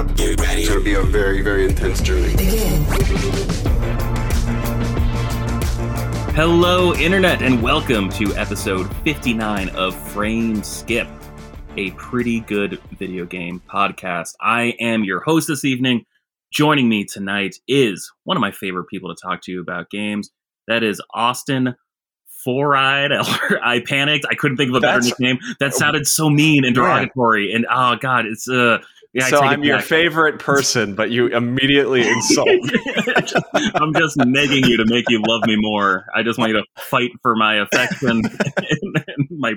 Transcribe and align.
up. 0.00 0.16
Get 0.16 0.40
ready. 0.40 0.62
It's 0.62 0.70
gonna 0.70 0.80
be 0.80 0.94
a 0.94 1.02
very, 1.02 1.42
very 1.42 1.66
intense 1.66 2.00
journey. 2.00 2.34
Hello, 6.32 6.94
Internet, 6.94 7.42
and 7.42 7.62
welcome 7.62 8.08
to 8.10 8.34
episode 8.34 8.94
59 9.04 9.68
of 9.70 9.94
Frame 9.94 10.62
Skip, 10.62 11.06
a 11.76 11.90
pretty 11.92 12.40
good 12.40 12.80
video 12.98 13.26
game 13.26 13.60
podcast. 13.68 14.34
I 14.40 14.74
am 14.80 15.04
your 15.04 15.20
host 15.20 15.48
this 15.48 15.66
evening. 15.66 16.06
Joining 16.50 16.88
me 16.88 17.04
tonight 17.04 17.56
is 17.68 18.10
one 18.24 18.38
of 18.38 18.40
my 18.40 18.52
favorite 18.52 18.86
people 18.86 19.14
to 19.14 19.20
talk 19.20 19.42
to 19.42 19.60
about 19.60 19.90
games. 19.90 20.30
That 20.66 20.82
is 20.82 21.02
Austin 21.12 21.74
Four-eyed. 22.42 23.12
I 23.62 23.82
panicked. 23.86 24.24
I 24.30 24.34
couldn't 24.34 24.56
think 24.56 24.70
of 24.70 24.76
a 24.76 24.80
better 24.80 25.02
That's- 25.02 25.10
nickname. 25.20 25.38
That 25.58 25.74
sounded 25.74 26.06
so 26.06 26.30
mean 26.30 26.64
and 26.64 26.74
Man. 26.74 26.84
derogatory. 26.86 27.52
And 27.52 27.66
oh 27.70 27.96
god, 28.00 28.24
it's 28.24 28.48
uh. 28.48 28.78
Yeah, 29.12 29.26
so 29.26 29.40
I'm 29.40 29.64
your 29.64 29.80
favorite 29.80 30.38
person, 30.38 30.94
but 30.94 31.10
you 31.10 31.26
immediately 31.26 32.06
insult. 32.08 32.46
me. 32.46 32.60
I'm 33.74 33.92
just 33.94 34.16
negging 34.18 34.68
you 34.68 34.76
to 34.76 34.84
make 34.86 35.06
you 35.08 35.20
love 35.26 35.42
me 35.46 35.56
more. 35.58 36.04
I 36.14 36.22
just 36.22 36.38
want 36.38 36.52
you 36.52 36.58
to 36.58 36.64
fight 36.80 37.10
for 37.20 37.34
my 37.34 37.56
affection 37.56 38.08
and, 38.22 39.04
and 39.08 39.28
my 39.30 39.54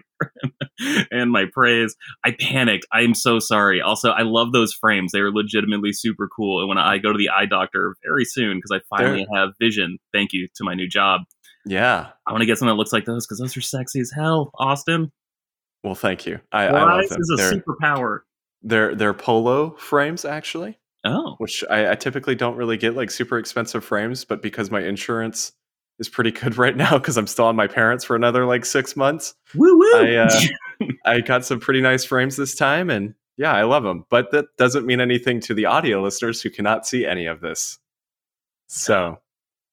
and 1.12 1.32
my 1.32 1.46
praise. 1.54 1.96
I 2.26 2.32
panicked. 2.32 2.88
I'm 2.92 3.14
so 3.14 3.38
sorry. 3.38 3.80
Also, 3.80 4.10
I 4.10 4.24
love 4.24 4.54
those 4.54 4.74
frames. 4.74 5.12
They 5.12 5.20
are 5.20 5.32
legitimately 5.32 5.94
super 5.94 6.28
cool. 6.36 6.60
And 6.62 6.68
when 6.68 6.80
I 6.80 6.98
go 6.98 7.12
to 7.12 7.18
the 7.18 7.30
eye 7.30 7.46
doctor 7.46 7.96
very 8.04 8.26
soon 8.26 8.58
because 8.58 8.72
I 8.72 8.98
finally 8.98 9.28
have 9.36 9.50
vision, 9.62 10.00
thank 10.12 10.34
you 10.34 10.48
to 10.56 10.64
my 10.64 10.74
new 10.74 10.88
job. 10.90 11.22
yeah. 11.66 12.08
I 12.26 12.32
want 12.32 12.42
to 12.42 12.48
get 12.48 12.58
something 12.58 12.74
that 12.74 12.80
looks 12.80 12.94
like 12.94 13.06
those 13.06 13.28
because 13.28 13.38
those 13.38 13.56
are 13.56 13.62
sexy 13.62 14.00
as 14.00 14.12
hell. 14.16 14.50
Austin, 14.58 15.12
Well, 15.84 15.94
thank 15.94 16.26
you. 16.26 16.40
I, 16.52 16.68
I 16.68 16.72
love 16.72 17.10
them. 17.10 17.20
is 17.22 17.32
a 17.32 17.36
They're, 17.36 17.54
superpower. 17.62 18.22
They're 18.64 18.96
they're 18.96 19.14
polo 19.14 19.76
frames 19.78 20.26
actually, 20.26 20.78
Oh, 21.06 21.36
which 21.38 21.64
I, 21.70 21.92
I 21.92 21.96
typically 21.96 22.36
don't 22.36 22.56
really 22.56 22.78
get 22.78 22.96
like 22.96 23.12
super 23.12 23.38
expensive 23.38 23.84
frames, 23.84 24.24
but 24.24 24.42
because 24.42 24.72
my 24.72 24.82
insurance 24.82 25.52
is 26.00 26.08
pretty 26.08 26.32
good 26.40 26.58
right 26.58 26.76
now 26.76 26.98
because 26.98 27.18
I'm 27.18 27.28
still 27.28 27.46
on 27.46 27.56
my 27.56 27.68
parents 27.68 28.06
for 28.06 28.16
another 28.16 28.46
like 28.46 28.66
six 28.66 28.96
months, 28.96 29.36
woo 29.54 29.78
woo! 29.78 29.96
I 29.96 30.16
uh, 30.16 30.88
I 31.06 31.20
got 31.20 31.46
some 31.46 31.60
pretty 31.60 31.82
nice 31.82 32.06
frames 32.06 32.38
this 32.38 32.56
time, 32.56 32.90
and 32.90 33.16
yeah, 33.36 33.52
I 33.52 33.64
love 33.64 33.84
them. 33.84 34.06
But 34.10 34.32
that 34.32 34.46
doesn't 34.58 34.86
mean 34.86 35.02
anything 35.02 35.42
to 35.42 35.54
the 35.54 35.66
audio 35.66 36.02
listeners 36.02 36.42
who 36.42 36.50
cannot 36.50 36.88
see 36.88 37.06
any 37.06 37.26
of 37.26 37.42
this. 37.42 37.80
So, 38.68 39.20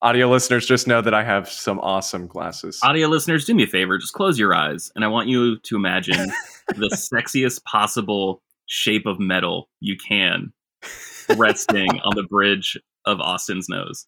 audio 0.03 0.29
listeners, 0.29 0.67
just 0.67 0.89
know 0.89 1.01
that 1.01 1.15
I 1.15 1.23
have 1.23 1.49
some 1.49 1.79
awesome 1.79 2.27
glasses. 2.27 2.81
Audio 2.83 3.07
listeners, 3.07 3.45
do 3.45 3.55
me 3.55 3.63
a 3.63 3.69
favor. 3.69 3.99
Just 3.99 4.15
close 4.15 4.37
your 4.37 4.53
eyes, 4.53 4.91
and 4.97 5.05
I 5.05 5.09
want 5.09 5.29
you 5.29 5.61
to 5.61 5.77
imagine 5.77 6.33
the 6.69 6.89
sexiest 6.89 7.63
possible 7.63 8.43
shape 8.73 9.05
of 9.05 9.19
metal 9.19 9.69
you 9.81 9.97
can 9.97 10.53
resting 11.37 11.89
on 12.05 12.15
the 12.15 12.23
bridge 12.23 12.79
of 13.05 13.21
Austin's 13.21 13.69
nose. 13.69 14.07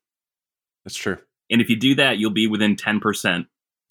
That's 0.84 0.96
true. 0.96 1.18
And 1.50 1.60
if 1.60 1.68
you 1.68 1.76
do 1.76 1.96
that, 1.96 2.18
you'll 2.18 2.30
be 2.30 2.46
within 2.46 2.76
10% 2.76 3.46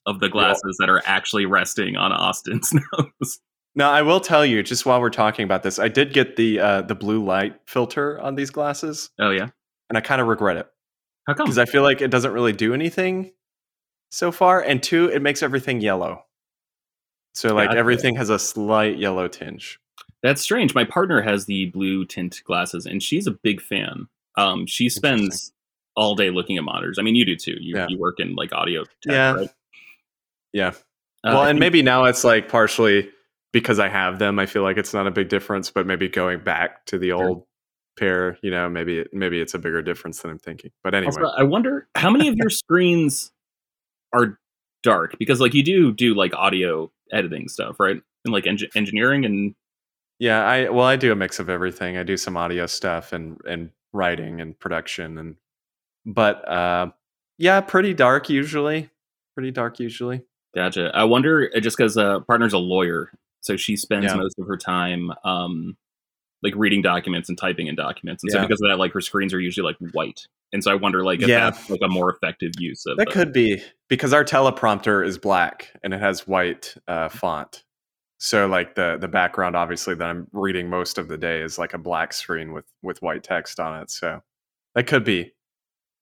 of 0.05 0.19
the 0.21 0.29
glasses 0.29 0.77
that 0.79 0.89
are 0.89 1.01
actually 1.05 1.45
resting 1.45 1.97
on 1.97 2.11
Austin's 2.13 2.71
nose. 2.97 3.39
Now, 3.75 3.91
I 3.91 4.01
will 4.01 4.19
tell 4.21 4.45
you, 4.45 4.63
just 4.63 4.85
while 4.85 5.01
we're 5.01 5.09
talking 5.09 5.43
about 5.43 5.61
this, 5.63 5.77
I 5.77 5.89
did 5.89 6.13
get 6.13 6.37
the 6.37 6.59
uh, 6.59 6.81
the 6.83 6.95
blue 6.95 7.23
light 7.23 7.55
filter 7.67 8.19
on 8.19 8.35
these 8.35 8.49
glasses, 8.49 9.09
Oh, 9.19 9.29
yeah? 9.31 9.49
and 9.89 9.97
I 9.97 10.01
kind 10.01 10.19
of 10.21 10.27
regret 10.27 10.57
it 10.57 10.67
How 11.27 11.33
come? 11.33 11.45
because 11.45 11.57
I 11.57 11.65
feel 11.65 11.83
like 11.83 12.01
it 12.01 12.09
doesn't 12.11 12.31
really 12.33 12.53
do 12.53 12.73
anything 12.73 13.31
so 14.09 14.31
far. 14.31 14.61
And 14.61 14.81
two, 14.81 15.09
it 15.09 15.21
makes 15.21 15.43
everything 15.43 15.81
yellow. 15.81 16.23
So, 17.33 17.53
like 17.55 17.69
Gotcha. 17.69 17.79
everything 17.79 18.15
has 18.15 18.29
a 18.29 18.39
slight 18.39 18.97
yellow 18.97 19.27
tinge. 19.27 19.79
That's 20.23 20.41
strange. 20.41 20.75
My 20.75 20.83
partner 20.83 21.21
has 21.21 21.45
the 21.45 21.65
blue 21.67 22.05
tint 22.05 22.41
glasses, 22.45 22.85
and 22.85 23.01
she's 23.01 23.27
a 23.27 23.31
big 23.31 23.61
fan. 23.61 24.07
Um, 24.37 24.65
she 24.67 24.87
spends 24.89 25.51
all 25.95 26.15
day 26.15 26.29
looking 26.29 26.57
at 26.57 26.63
monitors. 26.63 26.97
I 26.99 27.01
mean, 27.01 27.15
you 27.15 27.25
do 27.25 27.35
too. 27.35 27.57
You, 27.59 27.75
Yeah. 27.75 27.87
you 27.89 27.97
work 27.97 28.19
in 28.19 28.35
like 28.35 28.53
audio 28.53 28.83
tech, 28.83 29.11
Yeah. 29.11 29.33
right? 29.33 29.49
Yeah. 30.53 30.67
Uh, 31.23 31.33
well, 31.35 31.43
and 31.43 31.59
maybe 31.59 31.81
now 31.81 32.05
it's 32.05 32.23
like 32.23 32.47
partially 32.49 33.09
because 33.51 33.79
I 33.79 33.89
have 33.89 34.19
them. 34.19 34.39
I 34.39 34.45
feel 34.45 34.63
like 34.63 34.77
it's 34.77 34.93
not 34.93 35.07
a 35.07 35.11
big 35.11 35.27
difference, 35.29 35.69
but 35.69 35.85
maybe 35.85 36.07
going 36.07 36.43
back 36.43 36.85
to 36.87 36.97
the 36.97 37.11
old 37.11 37.45
pair, 37.99 38.37
you 38.41 38.49
know, 38.51 38.69
maybe 38.69 39.05
maybe 39.11 39.39
it's 39.41 39.53
a 39.53 39.59
bigger 39.59 39.81
difference 39.81 40.21
than 40.21 40.31
I'm 40.31 40.39
thinking. 40.39 40.71
But 40.83 40.93
anyway, 40.95 41.13
Also, 41.17 41.33
I 41.37 41.43
wonder 41.43 41.87
how 41.95 42.09
many 42.09 42.27
of 42.29 42.35
your 42.37 42.49
screens 42.49 43.31
are 44.13 44.39
dark 44.83 45.17
because, 45.19 45.39
like, 45.41 45.53
you 45.53 45.63
do 45.63 45.91
do 45.91 46.13
like 46.15 46.33
audio 46.33 46.91
editing 47.11 47.49
stuff, 47.49 47.79
right? 47.79 48.01
And 48.25 48.31
like 48.33 48.47
eng- 48.47 48.59
engineering 48.75 49.25
and 49.25 49.53
yeah, 50.21 50.45
I 50.45 50.69
well, 50.69 50.85
I 50.85 50.95
do 50.97 51.11
a 51.11 51.15
mix 51.15 51.39
of 51.39 51.49
everything. 51.49 51.97
I 51.97 52.03
do 52.03 52.15
some 52.15 52.37
audio 52.37 52.67
stuff 52.67 53.11
and 53.11 53.41
and 53.45 53.71
writing 53.91 54.39
and 54.39 54.57
production 54.57 55.17
and 55.17 55.35
but 56.05 56.47
uh 56.47 56.91
yeah, 57.39 57.59
pretty 57.61 57.93
dark 57.95 58.29
usually. 58.29 58.89
Pretty 59.35 59.49
dark 59.51 59.79
usually. 59.79 60.21
gotcha. 60.55 60.91
I 60.93 61.05
wonder 61.05 61.49
uh, 61.55 61.59
just 61.59 61.75
because 61.75 61.97
uh, 61.97 62.19
partner's 62.21 62.53
a 62.53 62.59
lawyer, 62.59 63.11
so 63.41 63.57
she 63.57 63.75
spends 63.75 64.05
Yeah. 64.05 64.15
most 64.15 64.37
of 64.37 64.45
her 64.47 64.57
time 64.57 65.11
um 65.25 65.75
like 66.43 66.53
reading 66.55 66.81
documents 66.83 67.29
and 67.29 67.37
typing 67.37 67.65
in 67.67 67.75
documents, 67.75 68.23
and 68.23 68.31
so 68.31 68.41
because 68.41 68.61
of 68.61 68.69
that, 68.69 68.77
like 68.77 68.93
her 68.93 69.01
screens 69.01 69.33
are 69.33 69.39
usually 69.39 69.65
like 69.65 69.77
white, 69.93 70.27
and 70.53 70.63
so 70.63 70.71
I 70.71 70.75
wonder 70.75 71.03
like 71.03 71.21
if 71.21 71.27
Yeah. 71.29 71.49
that's 71.49 71.67
like 71.69 71.81
a 71.83 71.87
more 71.89 72.11
effective 72.11 72.51
use 72.59 72.83
of 72.85 72.97
That 72.97 73.07
the- 73.07 73.13
could 73.13 73.33
be 73.33 73.61
because 73.89 74.13
our 74.13 74.23
teleprompter 74.23 75.03
is 75.05 75.17
black 75.17 75.69
and 75.83 75.93
it 75.95 75.99
has 75.99 76.27
white 76.27 76.75
uh, 76.87 77.09
font. 77.09 77.63
So 78.23 78.45
like 78.45 78.75
the 78.75 78.97
the 79.01 79.07
background 79.07 79.55
obviously 79.55 79.95
that 79.95 80.07
I'm 80.07 80.27
reading 80.31 80.69
most 80.69 80.99
of 80.99 81.07
the 81.07 81.17
day 81.17 81.41
is 81.41 81.57
like 81.57 81.73
a 81.73 81.79
black 81.79 82.13
screen 82.13 82.53
with 82.53 82.65
with 82.83 83.01
white 83.01 83.23
text 83.23 83.59
on 83.59 83.81
it. 83.81 83.89
So 83.89 84.21
that 84.75 84.85
could 84.85 85.03
be 85.03 85.33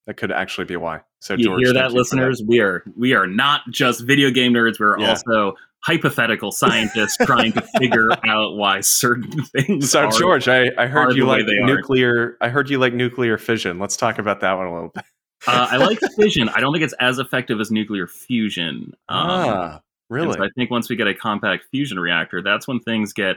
that 0.06 0.18
could 0.18 0.30
actually 0.30 0.66
be 0.66 0.76
why. 0.76 1.00
So 1.20 1.32
you 1.34 1.44
George, 1.44 1.62
hear 1.62 1.72
that, 1.72 1.92
listeners? 1.92 2.42
We 2.46 2.60
are 2.60 2.82
we 2.94 3.14
are 3.14 3.26
not 3.26 3.62
just 3.70 4.02
video 4.02 4.30
game 4.30 4.52
nerds. 4.52 4.78
We're 4.78 4.98
Yeah. 5.00 5.10
also 5.10 5.54
hypothetical 5.82 6.52
scientists 6.52 7.16
trying 7.24 7.52
to 7.52 7.62
figure 7.78 8.10
out 8.26 8.54
why 8.56 8.80
certain 8.82 9.42
things. 9.56 9.90
So 9.90 10.04
are, 10.04 10.12
George, 10.12 10.46
I, 10.46 10.66
I 10.76 10.88
heard 10.88 11.16
you 11.16 11.24
like 11.24 11.46
they 11.46 11.56
are. 11.56 11.66
nuclear. 11.74 12.36
I 12.42 12.50
heard 12.50 12.68
you 12.68 12.78
like 12.78 12.92
nuclear 12.92 13.38
fission. 13.38 13.78
Let's 13.78 13.96
talk 13.96 14.18
about 14.18 14.40
that 14.40 14.52
one 14.58 14.66
a 14.66 14.74
little 14.74 14.90
bit. 14.94 15.04
uh, 15.46 15.68
I 15.70 15.78
like 15.78 15.98
fission. 16.18 16.50
I 16.50 16.60
don't 16.60 16.74
think 16.74 16.84
it's 16.84 16.94
as 17.00 17.18
effective 17.18 17.60
as 17.60 17.70
nuclear 17.70 18.06
fusion. 18.06 18.92
Um, 19.08 19.30
ah, 19.30 19.80
really? 20.10 20.34
so 20.34 20.44
I 20.44 20.48
think 20.56 20.70
once 20.70 20.88
we 20.90 20.96
get 20.96 21.06
a 21.08 21.14
compact 21.14 21.64
fusion 21.70 21.98
reactor, 21.98 22.42
that's 22.42 22.68
when 22.68 22.80
things 22.80 23.12
get 23.12 23.36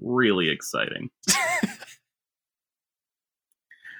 really 0.00 0.48
exciting. 0.48 1.10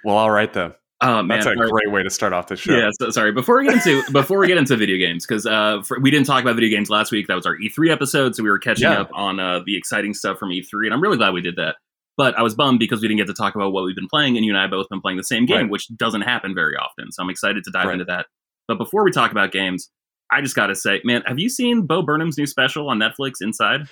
well, 0.05 0.17
all 0.17 0.31
right 0.31 0.53
then. 0.53 0.73
Oh 1.05 1.21
man, 1.21 1.39
That's 1.41 1.47
a 1.47 1.51
right. 1.51 1.69
great 1.69 1.91
way 1.91 2.05
to 2.05 2.11
start 2.11 2.33
off 2.33 2.47
the 2.47 2.55
show. 2.55 2.77
Yeah, 2.77 2.89
so, 3.01 3.11
sorry. 3.11 3.33
Before 3.33 3.59
we 3.59 3.65
get 3.65 3.75
into 3.75 4.03
before 4.13 4.39
we 4.39 4.47
get 4.47 4.57
into 4.57 4.77
video 4.77 4.99
games, 4.99 5.27
because 5.27 5.47
uh, 5.47 5.83
we 6.01 6.13
didn't 6.13 6.27
talk 6.27 6.43
about 6.43 6.55
video 6.55 6.71
games 6.71 6.91
last 6.91 7.11
week. 7.11 7.27
That 7.27 7.35
was 7.35 7.45
our 7.45 7.57
E3 7.57 7.91
episode, 7.91 8.37
so 8.37 8.43
we 8.45 8.51
were 8.51 8.59
catching 8.61 8.85
Yeah. 8.89 9.01
up 9.01 9.11
on 9.13 9.41
uh, 9.41 9.61
the 9.67 9.77
exciting 9.77 10.15
stuff 10.15 10.39
from 10.39 10.51
E3, 10.51 10.85
and 10.85 10.95
I'm 10.95 11.01
really 11.03 11.17
glad 11.17 11.35
we 11.35 11.41
did 11.41 11.57
that. 11.57 11.75
But 12.17 12.39
I 12.39 12.43
was 12.43 12.55
bummed 12.55 12.79
because 12.79 13.01
we 13.01 13.09
didn't 13.09 13.19
get 13.19 13.27
to 13.27 13.35
talk 13.35 13.57
about 13.57 13.73
what 13.73 13.83
we've 13.85 13.97
been 13.97 14.07
playing, 14.09 14.37
and 14.37 14.47
you 14.47 14.53
and 14.53 14.59
I 14.59 14.63
have 14.63 14.71
both 14.71 14.89
been 14.89 15.01
playing 15.01 15.17
the 15.19 15.25
same 15.25 15.45
game, 15.45 15.63
Right. 15.63 15.71
which 15.71 15.89
doesn't 15.97 16.21
happen 16.23 16.55
very 16.55 16.77
often. 16.77 17.11
So 17.11 17.21
I'm 17.23 17.31
excited 17.31 17.65
to 17.65 17.71
dive 17.73 17.87
Right. 17.87 17.95
into 17.95 18.05
that. 18.05 18.27
But 18.69 18.79
before 18.79 19.03
we 19.03 19.11
talk 19.11 19.33
about 19.33 19.51
games, 19.51 19.91
I 20.33 20.41
just 20.41 20.57
got 20.57 20.69
to 20.69 20.75
say, 20.75 21.01
man, 21.05 21.23
have 21.27 21.39
you 21.39 21.49
seen 21.49 21.87
Bo 21.87 22.03
Burnham's 22.03 22.39
new 22.39 22.47
special 22.47 22.89
on 22.89 22.99
Netflix, 22.99 23.35
Inside? 23.41 23.83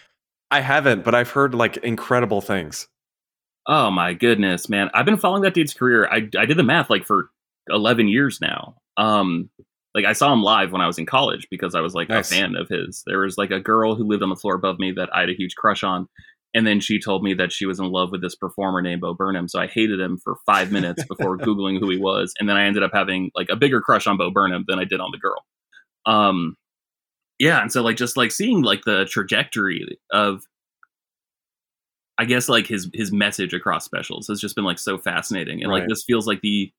I 0.50 0.60
haven't, 0.60 1.04
but 1.04 1.14
I've 1.14 1.30
heard 1.30 1.54
like 1.54 1.76
incredible 1.78 2.40
things. 2.40 2.88
Oh 3.66 3.90
my 3.90 4.14
goodness, 4.14 4.68
man! 4.68 4.90
I've 4.94 5.04
been 5.04 5.16
following 5.18 5.42
that 5.42 5.54
dude's 5.54 5.74
career. 5.74 6.08
I 6.10 6.28
I 6.36 6.46
did 6.46 6.56
the 6.56 6.64
math 6.64 6.90
like 6.90 7.04
for 7.04 7.30
eleven 7.68 8.08
years 8.08 8.40
now. 8.40 8.76
Um, 8.96 9.50
like 9.94 10.04
I 10.04 10.12
saw 10.12 10.32
him 10.32 10.42
live 10.42 10.72
when 10.72 10.80
I 10.80 10.86
was 10.86 10.98
in 10.98 11.06
college 11.06 11.46
because 11.50 11.74
I 11.74 11.80
was 11.80 11.94
like 11.94 12.08
Nice. 12.08 12.30
a 12.30 12.34
fan 12.34 12.56
of 12.56 12.68
his. 12.68 13.02
There 13.06 13.20
was 13.20 13.36
like 13.38 13.50
a 13.50 13.60
girl 13.60 13.94
who 13.94 14.04
lived 14.08 14.22
on 14.22 14.30
the 14.30 14.36
floor 14.36 14.54
above 14.54 14.78
me 14.78 14.92
that 14.92 15.10
I 15.14 15.20
had 15.20 15.30
a 15.30 15.34
huge 15.34 15.54
crush 15.56 15.84
on, 15.84 16.08
and 16.54 16.66
then 16.66 16.80
she 16.80 16.98
told 16.98 17.22
me 17.22 17.34
that 17.34 17.52
she 17.52 17.66
was 17.66 17.78
in 17.78 17.86
love 17.86 18.10
with 18.10 18.22
this 18.22 18.34
performer 18.34 18.82
named 18.82 19.02
Bo 19.02 19.14
Burnham. 19.14 19.46
So 19.46 19.60
I 19.60 19.66
hated 19.68 20.00
him 20.00 20.16
for 20.16 20.36
five 20.46 20.72
minutes 20.72 21.04
before 21.04 21.36
googling 21.38 21.78
who 21.78 21.90
he 21.90 21.98
was, 21.98 22.32
and 22.40 22.48
then 22.48 22.56
I 22.56 22.64
ended 22.64 22.82
up 22.82 22.92
having 22.92 23.30
like 23.36 23.48
a 23.50 23.56
bigger 23.56 23.80
crush 23.80 24.06
on 24.06 24.16
Bo 24.16 24.30
Burnham 24.30 24.64
than 24.66 24.78
I 24.78 24.84
did 24.84 25.00
on 25.00 25.10
the 25.12 25.18
girl. 25.18 25.44
Um, 26.06 26.56
yeah, 27.38 27.62
and 27.62 27.72
so 27.72 27.82
like 27.82 27.96
just 27.96 28.16
like 28.16 28.30
seeing 28.30 28.62
like 28.62 28.82
the 28.84 29.06
trajectory 29.06 29.98
of 30.12 30.42
I 32.18 32.26
guess 32.26 32.48
like 32.50 32.66
his 32.66 32.90
his 32.92 33.10
message 33.10 33.54
across 33.54 33.84
specials 33.84 34.28
has 34.28 34.40
just 34.40 34.54
been 34.54 34.64
like 34.64 34.78
so 34.78 34.98
fascinating, 34.98 35.62
and 35.62 35.72
like 35.72 35.88
this 35.88 36.04
feels 36.04 36.26
like 36.26 36.42
the 36.42 36.70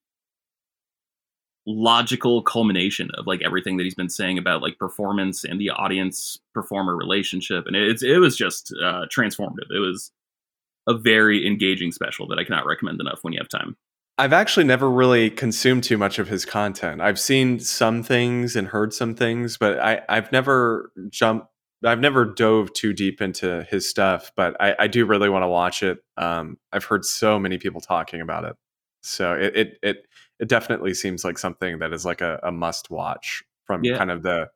logical 1.66 2.42
culmination 2.44 3.10
of 3.16 3.28
like 3.28 3.42
everything 3.44 3.78
that 3.78 3.84
he's 3.84 3.96
been 3.96 4.10
saying 4.10 4.38
about 4.38 4.62
like 4.62 4.78
performance 4.78 5.44
and 5.44 5.60
the 5.60 5.70
audience 5.70 6.40
performer 6.54 6.96
relationship, 6.96 7.66
and 7.66 7.76
it's 7.76 8.04
it 8.04 8.20
was 8.20 8.38
just 8.38 8.74
uh, 8.84 9.06
transformative. 9.16 9.72
It 9.72 9.80
was 9.80 10.12
a 10.88 10.94
very 10.94 11.48
engaging 11.48 11.92
special 11.92 12.28
that 12.28 12.40
I 12.40 12.44
cannot 12.44 12.66
recommend 12.66 13.00
enough 13.00 13.20
when 13.24 13.34
you 13.34 13.40
have 13.40 13.50
time. 13.50 13.76
I've 14.22 14.34
actually 14.34 14.66
never 14.66 14.88
really 14.88 15.32
consumed 15.32 15.84
too 15.84 15.98
much 15.98 16.20
of 16.20 16.28
his 16.28 16.46
content. 16.46 17.02
I've 17.02 17.20
seen 17.20 17.60
some 17.60 18.04
things 18.04 18.56
and 18.56 18.68
heard 18.68 18.94
some 18.94 19.16
things, 19.16 19.58
but 19.58 19.80
I, 19.80 20.02
I've 20.08 20.32
never 20.32 20.92
jumped 21.10 21.48
I've 21.84 22.00
never 22.00 22.24
dove 22.26 22.72
too 22.74 22.94
deep 22.94 23.20
into 23.20 23.64
his 23.64 23.90
stuff, 23.90 24.32
but 24.36 24.56
I, 24.62 24.76
I 24.78 24.88
do 24.88 25.04
really 25.08 25.30
want 25.30 25.42
to 25.42 25.48
watch 25.48 25.82
it. 25.82 25.98
Um, 26.18 26.58
I've 26.72 26.84
heard 26.84 27.04
so 27.04 27.40
many 27.40 27.58
people 27.58 27.82
talking 27.82 28.22
about 28.22 28.44
it, 28.44 28.56
so 29.02 29.34
it 29.34 29.56
it 29.56 29.80
it, 29.82 29.98
it 30.40 30.48
definitely 30.48 30.94
seems 30.94 31.24
like 31.26 31.40
something 31.40 31.80
that 31.80 31.92
is 31.92 32.06
like 32.06 32.22
a, 32.22 32.40
a 32.44 32.52
must 32.52 32.92
watch 32.92 33.42
from 33.66 33.84
Yeah. 33.84 33.98
kind 33.98 34.12
of 34.12 34.22
the 34.22 34.50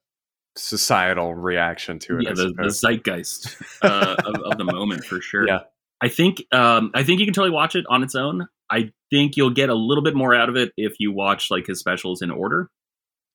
societal 0.56 1.34
reaction 1.34 1.98
to 2.00 2.20
it. 2.20 2.26
yeah, 2.26 2.34
the, 2.34 2.54
the 2.56 2.70
zeitgeist 2.70 3.58
uh, 3.82 4.16
of, 4.24 4.36
of 4.52 4.58
the 4.60 4.64
moment 4.76 5.04
for 5.06 5.20
sure. 5.20 5.48
Yeah. 5.48 5.62
I 6.06 6.10
think 6.10 6.44
um, 6.52 6.92
I 6.94 7.04
think 7.04 7.20
you 7.20 7.26
can 7.26 7.34
totally 7.34 7.52
watch 7.54 7.76
it 7.76 7.86
on 7.90 8.04
its 8.04 8.14
own. 8.14 8.48
I 8.70 8.92
think 9.10 9.38
you'll 9.38 9.50
get 9.50 9.70
a 9.70 9.74
little 9.76 10.04
bit 10.04 10.16
more 10.16 10.36
out 10.36 10.50
of 10.50 10.56
it 10.56 10.72
if 10.78 10.94
you 11.00 11.12
watch 11.12 11.50
like 11.50 11.66
his 11.66 11.80
specials 11.80 12.22
in 12.22 12.30
order. 12.30 12.70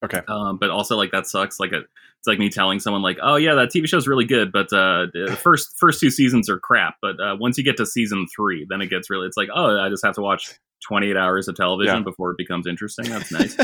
Okay. 0.05 0.21
Um, 0.29 0.57
but 0.59 0.71
also 0.71 0.97
like 0.97 1.11
that 1.11 1.27
sucks. 1.27 1.59
Like 1.59 1.73
a, 1.73 1.79
it's 1.79 2.27
like 2.27 2.39
me 2.39 2.49
telling 2.49 2.79
someone 2.79 3.03
like, 3.03 3.19
oh 3.23 3.37
yeah, 3.37 3.55
that 3.55 3.71
TV 3.71 3.89
show's 3.89 4.07
really 4.07 4.25
good, 4.25 4.53
but 4.53 4.73
uh, 4.73 5.07
the 5.13 5.37
first 5.41 5.77
first 5.79 6.01
two 6.01 6.11
seasons 6.11 6.49
are 6.49 6.61
crap. 6.61 6.95
But 7.03 7.21
uh, 7.21 7.37
once 7.41 7.59
you 7.59 7.65
get 7.65 7.77
to 7.79 7.87
season 7.87 8.27
three, 8.35 8.67
then 8.69 8.81
it 8.81 8.87
gets 8.87 9.11
really. 9.11 9.27
It's 9.27 9.37
like, 9.37 9.49
oh, 9.55 9.79
I 9.79 9.89
just 9.89 10.05
have 10.05 10.15
to 10.15 10.23
watch 10.23 10.55
28 10.89 11.17
hours 11.17 11.49
of 11.49 11.57
television 11.57 11.97
Yeah. 11.97 12.03
before 12.03 12.31
it 12.31 12.39
becomes 12.39 12.67
interesting. 12.67 13.07
That's 13.07 13.33
nice 13.33 13.57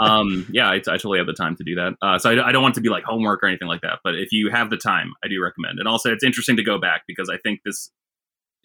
um 0.00 0.46
yeah 0.50 0.68
I, 0.68 0.76
I 0.76 0.80
totally 0.96 1.18
have 1.18 1.26
the 1.26 1.34
time 1.34 1.56
to 1.56 1.64
do 1.64 1.74
that 1.76 1.94
uh 2.02 2.18
so 2.18 2.30
I, 2.30 2.48
I 2.48 2.52
don't 2.52 2.62
want 2.62 2.74
it 2.74 2.76
to 2.76 2.80
be 2.80 2.88
like 2.88 3.04
homework 3.04 3.42
or 3.42 3.46
anything 3.46 3.68
like 3.68 3.82
that 3.82 4.00
but 4.02 4.14
if 4.16 4.32
you 4.32 4.50
have 4.50 4.70
the 4.70 4.76
time 4.76 5.12
i 5.22 5.28
do 5.28 5.40
recommend 5.42 5.78
and 5.78 5.86
also 5.86 6.10
it's 6.10 6.24
interesting 6.24 6.56
to 6.56 6.64
go 6.64 6.78
back 6.78 7.02
because 7.06 7.28
i 7.30 7.36
think 7.38 7.60
this 7.64 7.90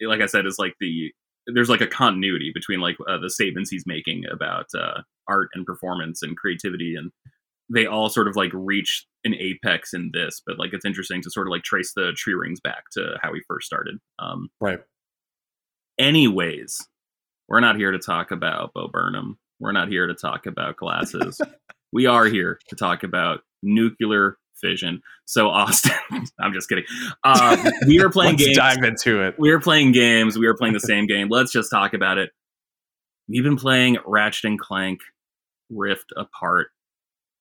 like 0.06 0.20
i 0.20 0.26
said 0.26 0.46
is 0.46 0.58
like 0.58 0.74
the 0.80 1.12
there's 1.46 1.70
like 1.70 1.80
a 1.80 1.86
continuity 1.86 2.50
between 2.54 2.80
like 2.80 2.96
uh, 3.08 3.18
the 3.18 3.30
statements 3.30 3.70
he's 3.70 3.86
making 3.86 4.24
about 4.30 4.66
uh 4.74 5.00
art 5.28 5.48
and 5.54 5.66
performance 5.66 6.22
and 6.22 6.36
creativity 6.36 6.94
and 6.96 7.10
they 7.72 7.86
all 7.86 8.08
sort 8.08 8.28
of 8.28 8.36
like 8.36 8.50
reach 8.52 9.06
an 9.24 9.34
apex 9.34 9.94
in 9.94 10.10
this 10.12 10.42
but 10.46 10.58
like 10.58 10.72
it's 10.72 10.84
interesting 10.84 11.22
to 11.22 11.30
sort 11.30 11.46
of 11.46 11.50
like 11.50 11.62
trace 11.62 11.92
the 11.94 12.12
tree 12.16 12.34
rings 12.34 12.60
back 12.60 12.84
to 12.92 13.16
how 13.22 13.32
he 13.32 13.40
first 13.46 13.66
started. 13.66 13.96
Um 14.18 14.48
right. 14.60 14.80
anyways 15.98 16.86
we're 17.48 17.60
not 17.60 17.76
here 17.76 17.90
to 17.90 17.98
talk 17.98 18.30
about 18.30 18.72
bo 18.74 18.88
burnham. 18.88 19.38
We're 19.58 19.72
not 19.72 19.88
here 19.88 20.06
to 20.06 20.14
talk 20.14 20.46
about 20.46 20.76
glasses. 20.76 21.40
We 21.92 22.06
are 22.06 22.26
here 22.26 22.60
to 22.68 22.76
talk 22.76 23.02
about 23.02 23.40
nuclear 23.64 24.36
fission 24.60 25.00
so 25.24 25.48
austin 25.48 25.92
i'm 26.40 26.52
just 26.52 26.68
kidding. 26.68 26.84
Um, 27.24 27.64
we 27.86 28.00
are 28.00 28.10
playing 28.12 28.32
Let's 28.32 28.44
games. 28.46 28.56
dive 28.56 28.82
into 28.84 29.22
it. 29.22 29.34
we 29.38 29.50
are 29.50 29.60
playing 29.60 29.92
games. 29.92 30.38
We 30.38 30.46
are 30.46 30.54
playing 30.56 30.74
the 30.74 30.80
same 30.80 31.06
game. 31.06 31.28
Let's 31.30 31.52
just 31.52 31.70
talk 31.70 31.94
about 31.94 32.18
it. 32.18 32.30
We've 33.28 33.42
been 33.44 33.56
playing 33.56 33.98
ratchet 34.06 34.44
and 34.44 34.58
clank 34.58 35.00
rift 35.70 36.12
apart. 36.16 36.68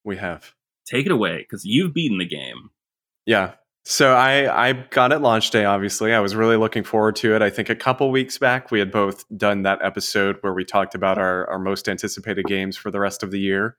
We 0.03 0.17
have. 0.17 0.53
take 0.85 1.05
it 1.05 1.11
away 1.11 1.37
because 1.39 1.65
you've 1.65 1.93
beaten 1.93 2.17
the 2.19 2.25
game. 2.25 2.69
Yeah. 3.25 3.53
So 3.89 4.13
I 4.13 4.67
I 4.67 4.73
got 4.91 5.11
it 5.11 5.17
launch 5.17 5.49
day. 5.49 5.65
Obviously, 5.65 6.13
I 6.13 6.19
was 6.19 6.35
really 6.35 6.57
looking 6.57 6.83
forward 6.83 7.15
to 7.17 7.35
it. 7.35 7.41
I 7.41 7.49
think 7.49 7.69
a 7.69 7.75
couple 7.75 8.11
weeks 8.11 8.37
back 8.37 8.69
we 8.69 8.77
had 8.77 8.91
both 8.91 9.25
done 9.35 9.63
that 9.63 9.79
episode 9.81 10.37
where 10.41 10.53
we 10.53 10.63
talked 10.63 10.93
about 10.93 11.17
our 11.17 11.49
our 11.49 11.57
most 11.57 11.89
anticipated 11.89 12.45
games 12.45 12.77
for 12.77 12.91
the 12.91 12.99
rest 12.99 13.23
of 13.23 13.31
the 13.31 13.39
year. 13.39 13.77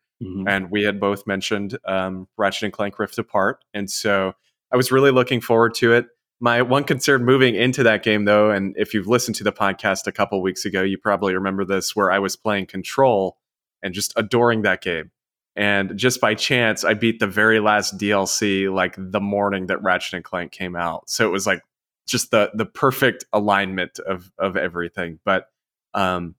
and 0.48 0.68
we 0.68 0.82
had 0.82 0.98
both 0.98 1.28
mentioned 1.28 1.78
um, 1.86 2.26
Ratchet 2.36 2.64
and 2.64 2.72
Clank 2.72 2.98
Rift 2.98 3.18
Apart, 3.18 3.64
and 3.72 3.88
so 3.88 4.32
I 4.72 4.76
was 4.76 4.90
really 4.90 5.12
looking 5.12 5.40
forward 5.40 5.74
to 5.74 5.92
it. 5.92 6.08
My 6.40 6.60
one 6.62 6.82
concern 6.82 7.24
moving 7.24 7.54
into 7.54 7.84
that 7.84 8.02
game, 8.02 8.24
though, 8.24 8.50
and 8.50 8.74
if 8.76 8.92
you've 8.92 9.06
listened 9.06 9.36
to 9.36 9.44
the 9.44 9.52
podcast 9.52 10.08
a 10.08 10.12
couple 10.12 10.42
weeks 10.42 10.64
ago, 10.64 10.82
you 10.82 10.98
probably 10.98 11.34
remember 11.34 11.64
this, 11.64 11.94
where 11.94 12.10
I 12.10 12.18
was 12.18 12.34
playing 12.34 12.66
Control 12.66 13.38
and 13.80 13.94
just 13.94 14.12
adoring 14.16 14.62
that 14.62 14.82
game. 14.82 15.12
And 15.60 15.98
just 15.98 16.22
by 16.22 16.34
chance, 16.34 16.84
I 16.84 16.94
beat 16.94 17.20
the 17.20 17.26
very 17.26 17.60
last 17.60 17.98
DLC 17.98 18.72
like 18.72 18.94
the 18.96 19.20
morning 19.20 19.66
that 19.66 19.82
Ratchet 19.82 20.14
and 20.14 20.24
Clank 20.24 20.52
came 20.52 20.74
out. 20.74 21.10
So 21.10 21.28
it 21.28 21.30
was 21.30 21.46
like 21.46 21.60
just 22.08 22.30
the 22.30 22.50
the 22.54 22.64
perfect 22.64 23.26
alignment 23.34 23.98
of 23.98 24.32
of 24.38 24.56
everything. 24.56 25.20
But 25.22 25.48
um, 25.92 26.34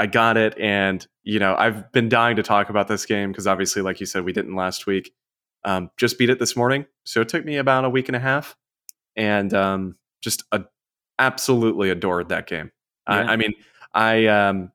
I 0.00 0.06
got 0.06 0.36
it, 0.36 0.58
and 0.58 1.06
you 1.22 1.38
know 1.38 1.54
I've 1.56 1.92
been 1.92 2.08
dying 2.08 2.34
to 2.34 2.42
talk 2.42 2.68
about 2.68 2.88
this 2.88 3.06
game 3.06 3.30
because 3.30 3.46
obviously, 3.46 3.80
like 3.80 4.00
you 4.00 4.06
said, 4.06 4.24
we 4.24 4.32
didn't 4.32 4.56
last 4.56 4.88
week. 4.88 5.12
Um, 5.64 5.92
just 5.96 6.18
beat 6.18 6.28
it 6.28 6.40
this 6.40 6.56
morning, 6.56 6.84
so 7.04 7.20
it 7.20 7.28
took 7.28 7.44
me 7.44 7.58
about 7.58 7.84
a 7.84 7.90
week 7.90 8.08
and 8.08 8.16
a 8.16 8.20
half, 8.20 8.56
and 9.14 9.54
um, 9.54 9.94
just 10.20 10.42
a, 10.50 10.64
absolutely 11.20 11.90
adored 11.90 12.30
that 12.30 12.48
game. 12.48 12.72
Yeah. 13.08 13.14
I, 13.18 13.32
I 13.34 13.36
mean, 13.36 13.54
I 13.94 14.26
um, 14.26 14.72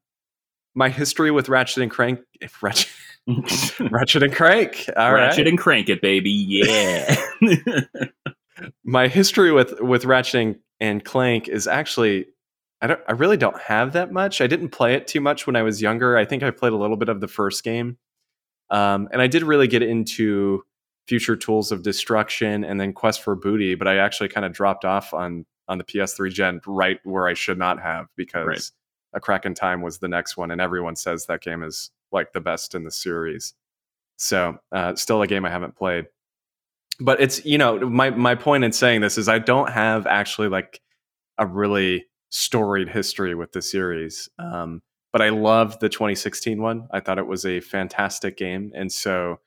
my 0.74 0.88
history 0.88 1.32
with 1.32 1.50
Ratchet 1.50 1.84
and 1.84 1.92
Crank, 1.92 2.22
if 2.40 2.64
Ratchet, 2.64 2.90
Ratchet 3.92 4.24
and 4.24 4.34
Crank, 4.34 4.90
all 4.98 5.14
right. 5.14 5.28
ratchet 5.28 5.48
and 5.48 5.58
crank 5.58 5.88
it 5.90 6.02
baby 6.02 6.30
yeah 6.30 7.16
my 8.84 9.08
history 9.08 9.52
with 9.52 9.80
with 9.82 10.06
Ratchet 10.06 10.42
and, 10.42 10.60
and 10.80 11.06
Clank 11.06 11.48
is 11.48 11.68
actually 11.68 12.28
I 12.82 12.88
don't 12.88 13.00
I 13.08 13.14
really 13.14 13.38
don't 13.38 13.60
have 13.60 13.94
that 13.94 14.12
much. 14.12 14.42
I 14.42 14.48
didn't 14.48 14.70
play 14.70 14.94
it 14.96 15.08
too 15.08 15.22
much 15.22 15.48
when 15.48 15.56
I 15.56 15.64
was 15.64 15.82
younger. 15.82 16.18
I 16.18 16.26
think 16.26 16.44
I 16.44 16.52
played 16.52 16.74
a 16.74 16.78
little 16.78 16.98
bit 16.98 17.10
of 17.10 17.22
the 17.22 17.28
first 17.28 17.64
game. 17.64 17.98
Um, 18.70 19.08
and 19.12 19.22
I 19.22 19.28
did 19.28 19.44
really 19.44 19.68
get 19.68 19.82
into 19.82 20.64
Future 21.08 21.36
Tools 21.36 21.72
of 21.72 21.84
Destruction 21.84 22.64
and 22.64 22.80
then 22.80 22.94
Quest 22.94 23.22
for 23.22 23.36
Booty, 23.36 23.76
but 23.76 23.88
I 23.88 23.98
actually 23.98 24.30
kind 24.30 24.46
of 24.46 24.54
dropped 24.54 24.86
off 24.86 25.14
on 25.14 25.46
on 25.68 25.78
the 25.78 25.84
PS3 25.84 26.32
gen 26.32 26.62
right 26.68 27.00
where 27.04 27.28
I 27.28 27.34
should 27.34 27.58
not 27.58 27.82
have 27.82 28.08
because 28.18 28.48
Right. 28.48 28.72
A 29.14 29.20
Crack 29.20 29.46
in 29.46 29.54
Time 29.54 29.82
was 29.82 30.00
the 30.00 30.08
next 30.08 30.38
one, 30.38 30.52
and 30.52 30.62
everyone 30.62 30.96
says 30.96 31.26
that 31.26 31.42
game 31.42 31.64
is 31.64 31.92
like 32.12 32.34
the 32.34 32.42
best 32.42 32.76
in 32.76 32.84
the 32.84 32.92
series. 32.92 33.54
So, 34.18 34.58
uh, 34.72 34.96
still 34.96 35.22
a 35.22 35.28
game 35.28 35.46
I 35.46 35.50
haven't 35.50 35.76
played. 35.76 36.06
But 37.00 37.22
it's 37.22 37.44
you 37.46 37.58
know 37.58 37.80
my 37.80 38.12
my 38.12 38.36
point 38.36 38.64
in 38.64 38.72
saying 38.72 39.02
this 39.02 39.18
is 39.18 39.28
I 39.28 39.40
don't 39.40 39.72
have 39.72 40.06
actually 40.06 40.50
like 40.50 40.82
a 41.38 41.46
really 41.46 42.06
storied 42.30 42.90
history 42.90 43.36
with 43.36 43.52
the 43.52 43.62
series. 43.62 44.30
Um, 44.38 44.82
but 45.12 45.22
I 45.22 45.30
loved 45.30 45.80
the 45.80 45.90
2016 45.90 46.62
one. 46.62 46.88
I 46.92 47.00
thought 47.00 47.20
it 47.20 47.28
was 47.28 47.46
a 47.46 47.60
fantastic 47.62 48.38
game, 48.38 48.72
and 48.76 48.92
so 48.92 49.40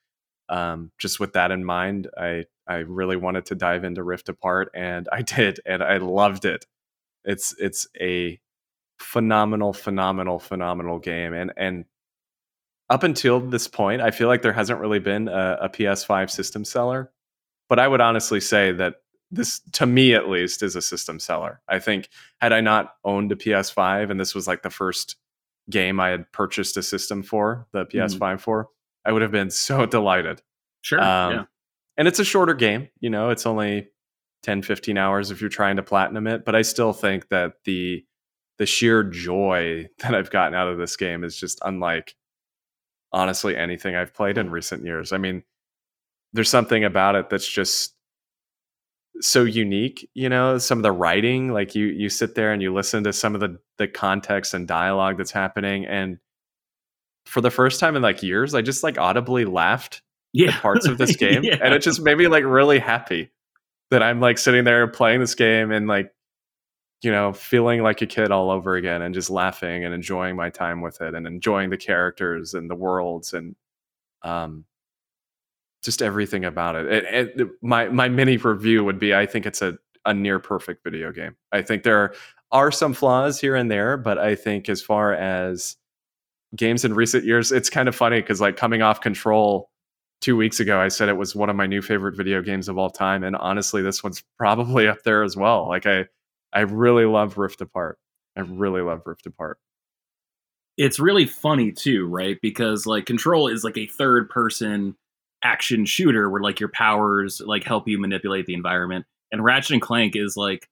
um, 0.49 0.93
just 0.99 1.19
with 1.21 1.33
that 1.35 1.51
in 1.51 1.65
mind, 1.65 2.09
I 2.17 2.45
I 2.67 2.77
really 2.79 3.17
wanted 3.17 3.47
to 3.47 3.55
dive 3.55 3.85
into 3.85 4.03
Rift 4.03 4.29
Apart, 4.29 4.71
and 4.75 5.09
I 5.13 5.23
did, 5.37 5.61
and 5.67 5.83
I 5.83 5.99
loved 5.99 6.45
it. 6.45 6.67
It's 7.25 7.55
it's 7.59 7.87
a 8.01 8.41
phenomenal, 8.99 9.73
phenomenal, 9.73 10.39
phenomenal 10.39 10.99
game, 10.99 11.33
and 11.33 11.53
and 11.57 11.85
up 12.89 13.03
until 13.03 13.41
this 13.41 13.69
point, 13.69 14.01
I 14.01 14.11
feel 14.11 14.29
like 14.29 14.43
there 14.43 14.53
hasn't 14.53 14.81
really 14.81 15.01
been 15.01 15.29
a, 15.29 15.59
a 15.63 15.69
PS5 15.69 16.31
system 16.31 16.65
seller. 16.65 17.11
But 17.69 17.79
I 17.79 17.89
would 17.89 18.01
honestly 18.01 18.41
say 18.41 18.73
that 18.73 18.97
this, 19.31 19.61
to 19.73 19.87
me 19.87 20.15
at 20.15 20.29
least, 20.29 20.63
is 20.63 20.77
a 20.77 20.83
system 20.83 21.19
seller. 21.19 21.61
I 21.69 21.81
think 21.81 22.09
had 22.41 22.53
I 22.53 22.61
not 22.61 22.95
owned 23.05 23.33
a 23.33 23.37
PS5 23.37 24.11
and 24.11 24.21
this 24.21 24.35
was 24.35 24.47
like 24.47 24.63
the 24.63 24.71
first 24.71 25.17
game 25.69 25.99
I 25.99 26.11
had 26.11 26.31
purchased 26.31 26.77
a 26.77 26.83
system 26.83 27.25
for, 27.25 27.67
the 27.73 27.87
PS5 27.87 28.41
for, 28.41 28.69
I 29.05 29.11
would 29.11 29.23
have 29.23 29.33
been 29.33 29.51
so 29.51 29.85
delighted. 29.87 30.43
sure 30.83 31.01
Um, 31.01 31.33
yeah 31.33 31.45
And 31.97 32.07
it's 32.07 32.21
a 32.21 32.25
shorter 32.25 32.55
game, 32.55 32.89
you 33.01 33.11
know, 33.11 33.31
it's 33.31 33.47
only 33.47 33.89
10, 34.45 34.63
15 34.63 34.97
hours 34.97 35.33
if 35.33 35.41
you're 35.41 35.51
trying 35.51 35.75
to 35.77 35.83
platinum 35.83 36.29
it. 36.29 36.45
But 36.45 36.55
I 36.55 36.63
still 36.63 36.93
think 36.93 37.29
that 37.31 37.55
the 37.65 38.05
the 38.59 38.67
sheer 38.67 39.03
joy 39.03 39.89
that 40.01 40.15
I've 40.15 40.31
gotten 40.31 40.55
out 40.55 40.69
of 40.69 40.79
this 40.79 40.97
game 40.97 41.25
is 41.25 41.37
just 41.37 41.61
unlike 41.65 42.15
honestly 43.13 43.57
anything 43.57 43.95
I've 43.95 44.15
played 44.15 44.39
in 44.39 44.51
recent 44.51 44.85
years. 44.85 45.13
I 45.13 45.19
mean, 45.19 45.43
there's 46.33 46.51
something 46.51 46.85
about 46.85 47.15
it 47.15 47.31
that's 47.31 47.49
just 47.49 47.95
so 49.21 49.45
unique, 49.45 50.09
you 50.13 50.29
know, 50.29 50.59
some 50.59 50.79
of 50.79 50.83
the 50.83 50.93
writing, 50.93 51.53
like 51.53 51.75
you 51.75 51.87
you 51.87 52.09
sit 52.11 52.35
there 52.35 52.53
and 52.53 52.61
you 52.61 52.75
listen 52.75 53.05
to 53.05 53.13
some 53.13 53.35
of 53.35 53.41
the 53.41 53.59
the 53.79 53.89
context 53.89 54.53
and 54.53 54.69
dialogue 54.69 55.17
that's 55.17 55.31
happening 55.31 55.87
and 55.87 56.19
for 57.25 57.41
the 57.41 57.51
first 57.51 57.81
time 57.81 57.97
in 57.97 58.03
like 58.03 58.23
years, 58.23 58.55
I 58.55 58.63
just 58.63 58.83
like 58.85 58.99
audibly 58.99 59.45
laughed 59.45 60.03
yeah 60.33 60.49
at 60.55 60.63
parts 60.63 60.87
of 60.87 60.99
this 60.99 61.17
game 61.17 61.43
Yeah. 61.45 61.59
and 61.63 61.73
it 61.73 61.81
just 61.81 62.01
made 62.03 62.19
me 62.19 62.29
like 62.29 62.45
really 62.45 62.79
happy 62.79 63.31
that 63.91 64.03
i'm 64.03 64.21
like 64.21 64.37
sitting 64.39 64.65
there 64.65 64.87
playing 64.89 65.21
this 65.21 65.35
game 65.35 65.71
and 65.71 65.87
like 65.87 66.13
you 67.03 67.11
know 67.11 67.33
feeling 67.33 67.83
like 67.83 68.01
a 68.03 68.07
kid 68.07 68.31
all 68.31 68.51
over 68.51 68.77
again 68.77 69.03
and 69.03 69.15
just 69.15 69.31
laughing 69.31 69.85
and 69.85 69.95
enjoying 69.95 70.37
my 70.37 70.51
time 70.51 70.81
with 70.81 71.01
it 71.01 71.15
and 71.15 71.27
enjoying 71.27 71.71
the 71.71 71.77
characters 71.77 72.55
and 72.55 72.71
the 72.71 72.75
worlds 72.75 73.33
and 73.33 73.55
um 74.23 74.65
just 75.83 76.03
everything 76.03 76.45
about 76.45 76.75
it, 76.75 76.87
it, 76.87 77.41
it 77.41 77.49
my 77.63 77.89
my 77.89 78.09
mini 78.09 78.37
review 78.37 78.83
would 78.83 78.99
be 78.99 79.15
i 79.15 79.27
think 79.27 79.47
it's 79.47 79.63
a, 79.63 79.77
a 80.05 80.15
near 80.15 80.39
perfect 80.39 80.83
video 80.83 81.13
game. 81.13 81.37
I 81.53 81.63
think 81.63 81.83
there 81.83 82.15
are 82.51 82.73
some 82.73 82.95
flaws 82.95 83.41
here 83.41 83.55
and 83.57 83.71
there 83.71 83.97
but 83.97 84.19
i 84.19 84.35
think 84.35 84.69
as 84.69 84.81
far 84.81 85.13
as 85.13 85.77
games 86.55 86.85
in 86.85 86.95
recent 86.95 87.25
years 87.25 87.53
it's 87.53 87.69
kind 87.69 87.89
of 87.89 87.95
funny 87.95 88.21
because 88.21 88.41
like 88.41 88.57
coming 88.57 88.83
off 88.83 89.01
control 89.01 89.69
two 90.21 90.37
weeks 90.37 90.61
ago 90.61 90.81
i 90.81 90.89
said 90.89 91.09
it 91.09 91.17
was 91.17 91.35
one 91.35 91.51
of 91.51 91.57
my 91.57 91.67
new 91.67 91.83
favorite 91.83 92.17
video 92.17 92.41
games 92.41 92.69
of 92.69 92.79
all 92.79 92.89
time 92.89 93.23
and 93.23 93.37
honestly 93.37 93.83
this 93.83 94.03
one's 94.03 94.23
probably 94.39 94.89
up 94.89 95.03
there 95.05 95.23
as 95.23 95.37
well. 95.37 95.69
Like 95.69 95.87
i 95.87 96.07
i 96.53 96.61
really 96.61 97.05
love 97.05 97.39
rift 97.39 97.61
apart 97.61 97.99
i 98.37 98.41
really 98.41 98.81
love 98.81 99.03
rift 99.07 99.27
apart 99.27 99.59
it's 100.77 100.99
really 101.01 101.27
funny 101.27 101.73
too, 101.73 102.07
right? 102.07 102.39
Because 102.43 102.87
like 102.87 103.07
Control 103.07 103.49
is 103.49 103.65
like 103.65 103.79
a 103.79 103.87
third 103.87 104.29
person 104.29 104.97
action 105.43 105.85
shooter 105.87 106.29
where 106.29 106.43
like 106.43 106.61
your 106.61 106.69
powers 106.71 107.41
like 107.45 107.65
help 107.65 107.89
you 107.89 107.99
manipulate 107.99 108.47
the 108.47 108.55
environment. 108.55 109.07
And 109.33 109.45
Ratchet 109.45 109.73
and 109.73 109.83
Clank 109.83 110.17
is 110.17 110.37
like 110.37 110.69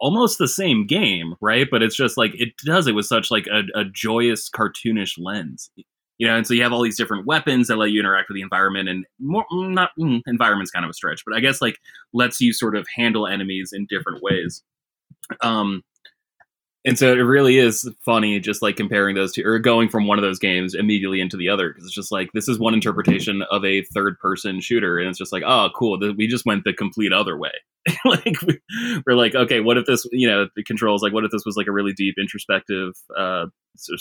almost 0.00 0.38
the 0.38 0.48
same 0.48 0.86
game, 0.86 1.34
right? 1.40 1.66
But 1.70 1.82
it's 1.82 1.96
just 1.96 2.18
like 2.18 2.32
it 2.34 2.50
does 2.64 2.86
it 2.86 2.94
with 2.94 3.06
such 3.06 3.30
like 3.30 3.46
a, 3.46 3.62
a 3.80 3.84
joyous, 3.84 4.50
cartoonish 4.50 5.14
lens. 5.18 5.70
You 6.18 6.28
know, 6.28 6.36
and 6.36 6.46
so 6.46 6.54
you 6.54 6.62
have 6.62 6.72
all 6.72 6.82
these 6.82 6.98
different 6.98 7.26
weapons 7.26 7.68
that 7.68 7.78
let 7.78 7.90
you 7.90 7.98
interact 7.98 8.28
with 8.28 8.36
the 8.36 8.42
environment, 8.42 8.88
and 8.88 9.04
more 9.18 9.44
mm, 9.52 9.72
not 9.72 9.90
mm, 9.98 10.20
environment's 10.26 10.70
kind 10.70 10.84
of 10.84 10.90
a 10.90 10.94
stretch, 10.94 11.22
but 11.26 11.34
I 11.34 11.40
guess 11.40 11.60
like 11.60 11.78
lets 12.12 12.40
you 12.40 12.52
sort 12.52 12.76
of 12.76 12.86
handle 12.94 13.26
enemies 13.26 13.72
in 13.72 13.86
different 13.88 14.22
ways. 14.22 14.62
Um, 15.40 15.82
and 16.84 16.98
so 16.98 17.12
it 17.12 17.18
really 17.18 17.58
is 17.58 17.88
funny 18.04 18.40
just 18.40 18.62
like 18.62 18.76
comparing 18.76 19.14
those 19.14 19.32
two 19.32 19.44
or 19.44 19.58
going 19.58 19.88
from 19.88 20.06
one 20.06 20.18
of 20.18 20.22
those 20.22 20.38
games 20.38 20.74
immediately 20.74 21.20
into 21.20 21.36
the 21.36 21.48
other 21.48 21.68
because 21.68 21.84
it's 21.84 21.94
just 21.94 22.10
like 22.10 22.30
this 22.34 22.48
is 22.48 22.58
one 22.58 22.74
interpretation 22.74 23.42
of 23.50 23.64
a 23.64 23.82
third 23.94 24.18
person 24.18 24.60
shooter 24.60 24.98
and 24.98 25.08
it's 25.08 25.18
just 25.18 25.32
like 25.32 25.44
oh 25.46 25.68
cool 25.76 25.98
we 26.16 26.26
just 26.26 26.46
went 26.46 26.64
the 26.64 26.72
complete 26.72 27.12
other 27.12 27.36
way. 27.36 27.52
Like 28.04 28.36
we're 29.06 29.16
like 29.16 29.34
okay 29.34 29.60
what 29.60 29.78
if 29.78 29.86
this 29.86 30.06
you 30.12 30.28
know 30.28 30.48
the 30.54 30.62
controls 30.62 31.02
like 31.02 31.12
what 31.12 31.24
if 31.24 31.30
this 31.30 31.44
was 31.44 31.56
like 31.56 31.66
a 31.66 31.72
really 31.72 31.92
deep 31.92 32.14
introspective 32.18 32.92
uh 33.16 33.46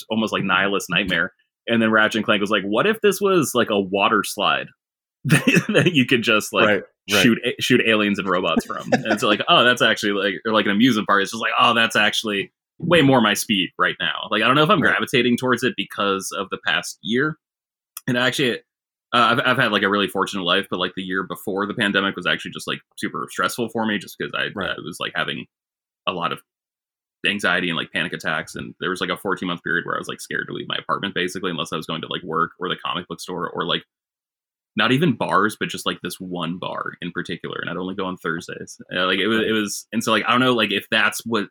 almost 0.10 0.34
like 0.34 0.44
nihilist 0.44 0.88
nightmare? 0.90 1.34
And 1.68 1.82
then 1.82 1.92
Ratchet 1.92 2.18
and 2.18 2.26
Clank 2.26 2.42
was 2.42 2.52
like 2.52 2.64
what 2.64 2.88
if 2.88 3.02
this 3.02 3.22
was 3.22 3.52
like 3.54 3.70
a 3.70 3.80
water 3.80 4.24
slide 4.24 4.68
that 5.26 5.92
you 5.94 6.06
could 6.06 6.24
just 6.24 6.52
like 6.52 6.68
right, 6.68 6.84
right. 7.12 7.24
shoot 7.24 7.40
shoot 7.60 7.82
aliens 7.86 8.20
and 8.20 8.30
robots 8.30 8.66
from 8.66 8.88
and 8.92 9.06
it's 9.08 9.24
like 9.24 9.42
oh 9.48 9.64
that's 9.64 9.82
actually 9.82 10.12
like 10.12 10.36
or 10.46 10.54
like 10.54 10.66
an 10.66 10.72
amusement 10.72 11.08
park 11.08 11.22
it's 11.22 11.32
just 11.32 11.42
like 11.42 11.54
oh 11.60 11.74
that's 11.74 11.96
actually 11.96 12.52
way 12.82 13.02
more 13.02 13.22
my 13.22 13.34
speed 13.34 13.70
right 13.78 13.96
now. 14.00 14.28
Like 14.30 14.44
I 14.44 14.48
don't 14.48 14.56
know 14.56 14.64
if 14.64 14.70
I'm 14.70 14.82
gravitating 14.82 15.38
towards 15.38 15.64
it 15.64 15.74
because 15.78 16.32
of 16.38 16.50
the 16.50 16.58
past 16.66 16.98
year. 17.02 17.38
And 18.08 18.18
actually, 18.18 18.58
uh, 18.58 18.60
I've 19.14 19.40
I've 19.46 19.58
had 19.58 19.72
like 19.72 19.84
a 19.84 19.90
really 19.90 20.08
fortunate 20.08 20.44
life, 20.44 20.68
but 20.70 20.80
like 20.80 20.94
the 20.96 21.04
year 21.04 21.24
before 21.24 21.66
the 21.66 21.74
pandemic 21.74 22.16
was 22.16 22.26
actually 22.26 22.52
just 22.52 22.68
like 22.68 22.80
super 22.98 23.28
stressful 23.30 23.70
for 23.70 23.86
me, 23.86 23.98
just 23.98 24.18
because 24.18 24.34
I, 24.36 24.48
right. 24.56 24.76
was 24.84 24.98
like 25.00 25.14
having 25.16 25.46
a 26.08 26.14
lot 26.14 26.32
of 26.32 26.40
anxiety 27.26 27.70
and 27.70 27.78
like 27.78 27.92
panic 27.92 28.14
attacks, 28.14 28.56
and 28.56 28.74
there 28.80 28.90
was 28.90 29.02
like 29.02 29.10
a 29.10 29.18
14 29.18 29.48
month 29.48 29.64
period 29.64 29.86
where 29.86 29.96
I 29.96 30.00
was 30.00 30.08
like 30.08 30.22
scared 30.22 30.48
to 30.48 30.54
leave 30.54 30.68
my 30.68 30.78
apartment 30.78 31.14
basically, 31.14 31.52
unless 31.52 31.72
I 31.72 31.78
was 31.78 31.86
going 31.86 32.02
to 32.02 32.08
like 32.08 32.24
work 32.24 32.52
or 32.60 32.70
the 32.70 32.78
comic 32.84 33.08
book 33.08 33.20
store 33.20 33.50
or 33.50 33.66
like 33.66 33.84
not 34.76 34.92
even 34.92 35.16
bars, 35.16 35.58
but 35.60 35.70
just 35.70 35.86
like 35.86 36.00
this 36.02 36.20
one 36.20 36.58
bar 36.58 36.94
in 37.02 37.12
particular, 37.12 37.58
and 37.60 37.70
I'd 37.70 37.78
only 37.78 37.96
go 37.96 38.06
on 38.06 38.18
Thursdays. 38.18 38.80
Uh, 38.96 39.06
like 39.06 39.20
it 39.20 39.28
was, 39.28 39.40
it 39.42 39.52
was, 39.52 39.88
and 39.92 40.04
so 40.04 40.12
like 40.12 40.24
I 40.28 40.32
don't 40.32 40.40
know, 40.40 40.54
like 40.54 40.72
if 40.72 40.86
that's 40.90 41.22
what 41.26 41.48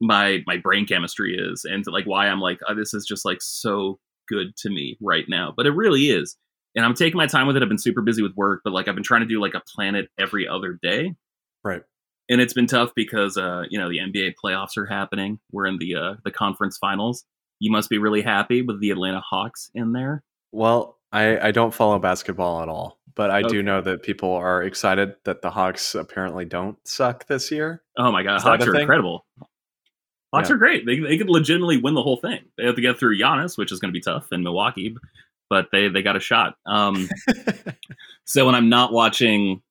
my 0.00 0.42
my 0.46 0.56
brain 0.58 0.86
chemistry 0.86 1.34
is 1.34 1.64
and 1.64 1.82
like 1.86 2.04
why 2.04 2.28
I'm 2.28 2.40
like 2.40 2.58
oh, 2.68 2.74
this 2.74 2.92
is 2.92 3.06
just 3.06 3.24
like 3.24 3.38
so 3.40 3.98
good 4.28 4.56
to 4.58 4.70
me 4.70 4.96
right 5.00 5.24
now. 5.28 5.52
But 5.56 5.66
it 5.66 5.72
really 5.72 6.10
is. 6.10 6.36
And 6.74 6.84
I'm 6.84 6.94
taking 6.94 7.16
my 7.16 7.26
time 7.26 7.46
with 7.46 7.56
it. 7.56 7.62
I've 7.62 7.68
been 7.68 7.78
super 7.78 8.02
busy 8.02 8.22
with 8.22 8.36
work, 8.36 8.60
but 8.62 8.72
like 8.72 8.88
I've 8.88 8.94
been 8.94 9.04
trying 9.04 9.22
to 9.22 9.26
do 9.26 9.40
like 9.40 9.54
a 9.54 9.62
planet 9.74 10.08
every 10.18 10.46
other 10.46 10.78
day. 10.82 11.14
Right. 11.64 11.82
And 12.28 12.40
it's 12.40 12.52
been 12.52 12.66
tough 12.66 12.90
because 12.94 13.36
uh, 13.36 13.64
you 13.70 13.78
know, 13.78 13.88
the 13.88 13.98
NBA 13.98 14.34
playoffs 14.42 14.76
are 14.76 14.86
happening. 14.86 15.38
We're 15.52 15.66
in 15.66 15.78
the 15.78 15.94
uh 15.94 16.14
the 16.24 16.30
conference 16.30 16.76
finals. 16.78 17.24
You 17.58 17.70
must 17.70 17.88
be 17.88 17.98
really 17.98 18.20
happy 18.20 18.62
with 18.62 18.80
the 18.80 18.90
Atlanta 18.90 19.20
Hawks 19.20 19.70
in 19.74 19.92
there. 19.92 20.22
Well, 20.52 20.95
I, 21.12 21.48
I 21.48 21.50
don't 21.50 21.72
follow 21.72 21.98
basketball 21.98 22.62
at 22.62 22.68
all, 22.68 22.98
but 23.14 23.30
I 23.30 23.40
okay. 23.40 23.48
do 23.48 23.62
know 23.62 23.80
that 23.80 24.02
people 24.02 24.32
are 24.32 24.62
excited 24.62 25.14
that 25.24 25.42
the 25.42 25.50
Hawks 25.50 25.94
apparently 25.94 26.44
don't 26.44 26.76
suck 26.86 27.26
this 27.26 27.50
year. 27.50 27.82
Oh 27.96 28.10
my 28.10 28.22
god, 28.22 28.40
Hawks 28.42 28.66
are 28.66 28.72
thing? 28.72 28.82
incredible. 28.82 29.24
Hawks 30.34 30.48
yeah. 30.48 30.56
are 30.56 30.58
great. 30.58 30.84
They 30.84 30.98
they 30.98 31.16
could 31.16 31.30
legitimately 31.30 31.78
win 31.78 31.94
the 31.94 32.02
whole 32.02 32.16
thing. 32.16 32.40
They 32.58 32.66
have 32.66 32.74
to 32.74 32.82
get 32.82 32.98
through 32.98 33.18
Giannis, 33.18 33.56
which 33.56 33.72
is 33.72 33.78
going 33.78 33.92
to 33.92 33.96
be 33.96 34.02
tough 34.02 34.28
in 34.32 34.42
Milwaukee, 34.42 34.96
but 35.48 35.68
they 35.72 35.88
they 35.88 36.02
got 36.02 36.16
a 36.16 36.20
shot. 36.20 36.56
Um, 36.66 37.08
so 38.24 38.44
when 38.44 38.54
I'm 38.54 38.68
not 38.68 38.92
watching 38.92 39.62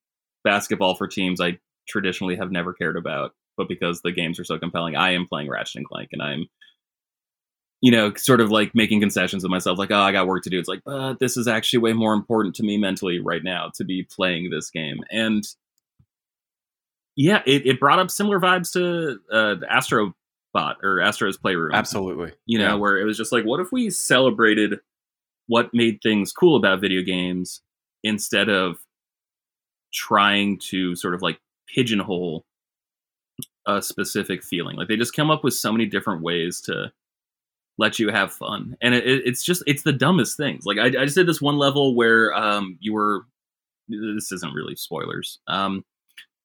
basketball 0.43 0.95
for 0.95 1.07
teams 1.07 1.41
I 1.41 1.59
traditionally 1.87 2.35
have 2.35 2.51
never 2.51 2.73
cared 2.73 2.97
about, 2.97 3.33
but 3.57 3.67
because 3.67 4.01
the 4.01 4.11
games 4.11 4.39
are 4.39 4.45
so 4.45 4.57
compelling, 4.57 4.95
I 4.95 5.11
am 5.11 5.27
playing 5.27 5.49
Ratchet 5.49 5.77
and 5.77 5.85
Clank, 5.85 6.09
and 6.13 6.21
I'm 6.21 6.47
you 7.81 7.91
know, 7.91 8.13
sort 8.15 8.41
of 8.41 8.49
like 8.49 8.73
making 8.73 8.99
concessions 8.99 9.43
with 9.43 9.51
myself, 9.51 9.77
like, 9.77 9.91
oh, 9.91 9.99
I 9.99 10.11
got 10.11 10.27
work 10.27 10.43
to 10.43 10.49
do. 10.49 10.57
It's 10.57 10.69
like, 10.69 10.81
but 10.85 11.19
this 11.19 11.37
is 11.37 11.47
actually 11.47 11.79
way 11.79 11.93
more 11.93 12.13
important 12.13 12.55
to 12.55 12.63
me 12.63 12.77
mentally 12.77 13.19
right 13.19 13.43
now 13.43 13.71
to 13.75 13.83
be 13.83 14.03
playing 14.03 14.49
this 14.49 14.69
game. 14.69 15.01
And 15.11 15.43
yeah, 17.15 17.41
it, 17.45 17.65
it 17.65 17.79
brought 17.79 17.99
up 17.99 18.11
similar 18.11 18.39
vibes 18.39 18.71
to 18.73 19.19
uh, 19.31 19.55
Astro 19.69 20.13
spot 20.55 20.77
or 20.83 21.01
Astro's 21.01 21.37
Playroom. 21.37 21.73
Absolutely. 21.73 22.31
You 22.45 22.59
know, 22.59 22.69
yeah. 22.69 22.73
where 22.75 22.97
it 22.97 23.03
was 23.03 23.17
just 23.17 23.31
like, 23.31 23.43
what 23.43 23.59
if 23.59 23.71
we 23.71 23.89
celebrated 23.89 24.79
what 25.47 25.73
made 25.73 25.99
things 26.01 26.31
cool 26.31 26.55
about 26.55 26.81
video 26.81 27.01
games 27.03 27.61
instead 28.03 28.49
of 28.49 28.77
trying 29.93 30.59
to 30.59 30.95
sort 30.95 31.13
of 31.13 31.21
like 31.21 31.39
pigeonhole 31.67 32.45
a 33.67 33.81
specific 33.81 34.43
feeling? 34.43 34.77
Like 34.77 34.87
they 34.87 34.97
just 34.97 35.15
come 35.15 35.29
up 35.29 35.43
with 35.43 35.53
so 35.53 35.71
many 35.71 35.85
different 35.85 36.21
ways 36.21 36.61
to 36.61 36.91
let 37.77 37.99
you 37.99 38.09
have 38.09 38.31
fun. 38.31 38.77
And 38.81 38.95
it, 38.95 39.03
it's 39.05 39.43
just, 39.43 39.63
it's 39.67 39.83
the 39.83 39.93
dumbest 39.93 40.37
things. 40.37 40.65
Like 40.65 40.77
I, 40.77 40.85
I 40.85 41.05
just 41.05 41.15
did 41.15 41.27
this 41.27 41.41
one 41.41 41.57
level 41.57 41.95
where 41.95 42.33
um, 42.33 42.77
you 42.79 42.93
were, 42.93 43.25
this 43.87 44.31
isn't 44.31 44.53
really 44.53 44.75
spoilers. 44.75 45.39
Um, 45.47 45.83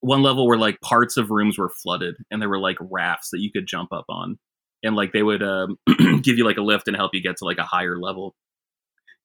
one 0.00 0.22
level 0.22 0.46
where 0.46 0.58
like 0.58 0.80
parts 0.80 1.16
of 1.16 1.30
rooms 1.30 1.58
were 1.58 1.68
flooded 1.68 2.16
and 2.30 2.40
there 2.40 2.49
were 2.49 2.58
like 2.58 2.78
rafts 2.80 3.30
that 3.30 3.40
you 3.40 3.52
could 3.52 3.66
jump 3.66 3.92
up 3.92 4.06
on 4.08 4.38
and 4.82 4.96
like 4.96 5.12
they 5.12 5.22
would 5.22 5.42
um, 5.42 5.76
give 6.22 6.38
you 6.38 6.44
like 6.44 6.56
a 6.56 6.62
lift 6.62 6.88
and 6.88 6.96
help 6.96 7.14
you 7.14 7.22
get 7.22 7.37
to 7.37 7.44
like 7.44 7.58
a 7.58 7.64
higher 7.64 7.99
level 7.99 8.34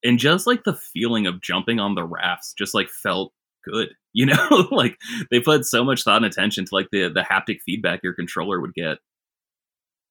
and 0.04 0.20
just 0.20 0.46
like 0.46 0.64
the 0.64 0.74
feeling 0.94 1.28
of 1.28 1.42
jumping 1.42 1.80
on 1.80 1.96
the 1.96 2.04
rafts 2.04 2.54
just 2.58 2.74
like 2.74 2.90
felt 2.90 3.32
good 3.64 3.90
you 4.14 4.26
know 4.26 4.68
like 4.72 4.98
they 5.32 5.40
put 5.40 5.66
so 5.66 5.84
much 5.84 6.04
thought 6.04 6.18
and 6.18 6.26
attention 6.26 6.66
to 6.66 6.76
like 6.76 6.88
the 6.92 7.10
the 7.10 7.22
haptic 7.22 7.58
feedback 7.66 8.02
your 8.04 8.14
controller 8.14 8.60
would 8.60 8.74
get 8.74 8.98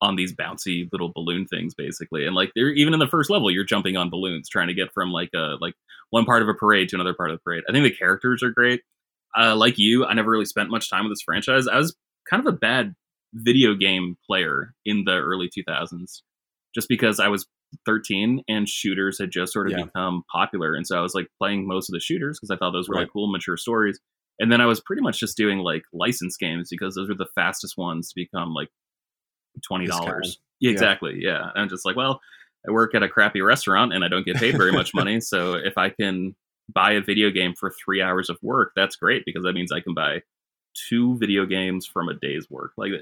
on 0.05 0.17
these 0.17 0.35
bouncy 0.35 0.89
little 0.93 1.11
balloon 1.15 1.47
things 1.47 1.75
basically 1.75 2.27
and 2.27 2.35
like 2.35 2.51
they're 2.55 2.69
even 2.71 2.93
in 2.93 3.01
the 3.01 3.07
first 3.07 3.31
level 3.31 3.51
you're 3.51 3.65
jumping 3.65 3.97
on 3.97 4.11
balloons 4.11 4.49
trying 4.49 4.69
to 4.69 4.75
get 4.75 4.93
from 4.93 5.11
like 5.11 5.31
a 5.35 5.57
like 5.61 5.75
one 6.11 6.25
part 6.25 6.43
of 6.43 6.49
a 6.49 6.55
parade 6.55 6.89
to 6.89 6.97
another 6.97 7.15
part 7.15 7.31
of 7.31 7.37
the 7.37 7.43
parade 7.43 7.65
i 7.69 7.73
think 7.73 7.85
the 7.85 7.97
characters 7.97 8.43
are 8.43 8.51
great 8.51 8.81
uh, 9.37 9.57
like 9.57 9.79
you, 9.79 10.05
I 10.05 10.15
never 10.15 10.31
really 10.31 10.45
spent 10.45 10.71
much 10.71 10.89
time 10.89 11.05
with 11.05 11.13
this 11.13 11.23
franchise. 11.23 11.67
I 11.67 11.77
was 11.77 11.95
kind 12.29 12.47
of 12.47 12.53
a 12.53 12.57
bad 12.57 12.95
video 13.33 13.75
game 13.75 14.17
player 14.27 14.75
in 14.85 15.05
the 15.05 15.17
early 15.17 15.49
2000s 15.49 16.23
just 16.75 16.89
because 16.89 17.19
I 17.19 17.29
was 17.29 17.47
13 17.87 18.43
and 18.49 18.69
shooters 18.69 19.19
had 19.19 19.33
just 19.33 19.53
sort 19.53 19.67
of 19.67 19.77
yeah. 19.77 19.85
become 19.85 20.23
popular. 20.33 20.75
And 20.75 20.87
so 20.87 20.97
I 20.97 21.01
was 21.01 21.15
like 21.15 21.27
playing 21.39 21.67
most 21.67 21.89
of 21.89 21.95
the 21.95 22.01
shooters 22.01 22.39
because 22.39 22.51
I 22.51 22.57
thought 22.57 22.73
those 22.73 22.89
were 22.89 22.95
right. 22.95 23.03
like 23.03 23.13
cool, 23.13 23.31
mature 23.31 23.57
stories. 23.57 23.99
And 24.39 24.51
then 24.51 24.61
I 24.61 24.67
was 24.67 24.81
pretty 24.81 25.03
much 25.03 25.19
just 25.21 25.37
doing 25.37 25.59
like 25.59 25.83
license 25.93 26.37
games 26.37 26.69
because 26.71 26.95
those 26.95 27.09
were 27.09 27.15
the 27.15 27.29
fastest 27.35 27.75
ones 27.77 28.09
to 28.09 28.15
become 28.17 28.53
like 28.53 28.69
$20. 29.61 30.37
Yeah, 30.61 30.71
exactly. 30.71 31.19
Yeah. 31.19 31.31
yeah. 31.31 31.51
I'm 31.55 31.69
just 31.69 31.85
like, 31.85 31.97
well, 31.97 32.21
I 32.67 32.71
work 32.71 32.95
at 32.95 33.03
a 33.03 33.09
crappy 33.09 33.41
restaurant 33.41 33.93
and 33.93 34.05
I 34.05 34.09
don't 34.09 34.25
get 34.25 34.37
paid 34.37 34.57
very 34.57 34.73
much 34.73 34.95
money. 34.95 35.21
So 35.21 35.55
if 35.55 35.77
I 35.77 35.91
can 35.91 36.35
buy 36.73 36.93
a 36.93 37.01
video 37.01 37.31
game 37.31 37.55
for 37.55 37.71
three 37.85 38.01
hours 38.01 38.31
of 38.31 38.39
work, 38.43 38.73
that's 38.75 38.97
great 38.97 39.25
because 39.27 39.45
that 39.45 39.53
means 39.53 39.73
I 39.73 39.81
can 39.81 39.95
buy 39.95 40.23
two 40.89 41.17
video 41.19 41.47
games 41.47 41.87
from 41.87 42.09
a 42.09 42.15
day's 42.15 42.51
work. 42.51 42.73
Like 42.77 42.93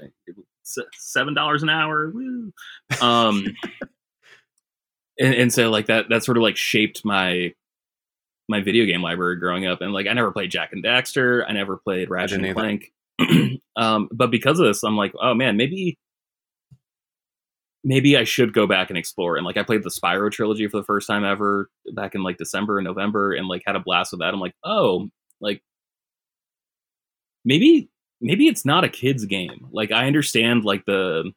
seven 0.63 1.33
dollars 1.33 1.63
an 1.63 1.69
hour. 1.69 2.09
Woo. 2.09 2.53
Um, 3.01 3.45
and, 5.19 5.33
and 5.33 5.53
so 5.53 5.69
like 5.69 5.87
that 5.87 6.09
that 6.09 6.23
sort 6.23 6.37
of 6.37 6.43
like 6.43 6.57
shaped 6.57 7.03
my 7.05 7.53
my 8.49 8.61
video 8.61 8.85
game 8.85 9.01
library 9.01 9.37
growing 9.37 9.65
up. 9.65 9.81
And 9.81 9.93
like 9.93 10.07
I 10.07 10.13
never 10.13 10.31
played 10.31 10.51
Jak 10.51 10.73
and 10.73 10.83
Daxter. 10.83 11.43
I 11.47 11.53
never 11.53 11.77
played 11.77 12.09
Ratchet 12.09 12.43
and 12.43 12.53
Clank. 12.53 12.91
um, 13.75 14.09
but 14.11 14.31
because 14.31 14.59
of 14.59 14.65
this, 14.65 14.83
I'm 14.83 14.97
like, 14.97 15.13
oh 15.19 15.33
man, 15.33 15.57
maybe 15.57 15.97
maybe 17.83 18.17
I 18.17 18.23
should 18.23 18.53
go 18.53 18.65
back 18.65 18.89
and 18.89 18.97
explore. 18.97 19.35
And 19.35 19.45
like 19.45 19.57
I 19.57 19.63
played 19.63 19.83
the 19.83 19.89
Spyro 19.89 20.31
trilogy 20.31 20.67
for 20.67 20.77
the 20.77 20.85
first 20.85 21.07
time 21.07 21.25
ever 21.25 21.69
back 21.93 22.15
in 22.15 22.23
like 22.23 22.37
December 22.37 22.77
and 22.77 22.85
November 22.85 23.33
and 23.33 23.47
like 23.47 23.63
had 23.65 23.75
a 23.75 23.79
blast 23.79 24.11
with 24.11 24.21
that. 24.21 24.33
I'm 24.33 24.39
like, 24.39 24.55
oh, 24.63 25.09
like 25.41 25.61
maybe 27.43 27.89
maybe 28.21 28.47
it's 28.47 28.65
not 28.65 28.83
a 28.83 28.89
kid's 28.89 29.25
game. 29.25 29.67
Like 29.71 29.91
I 29.91 30.07
understand 30.07 30.63
like 30.63 30.85
the 30.85 31.31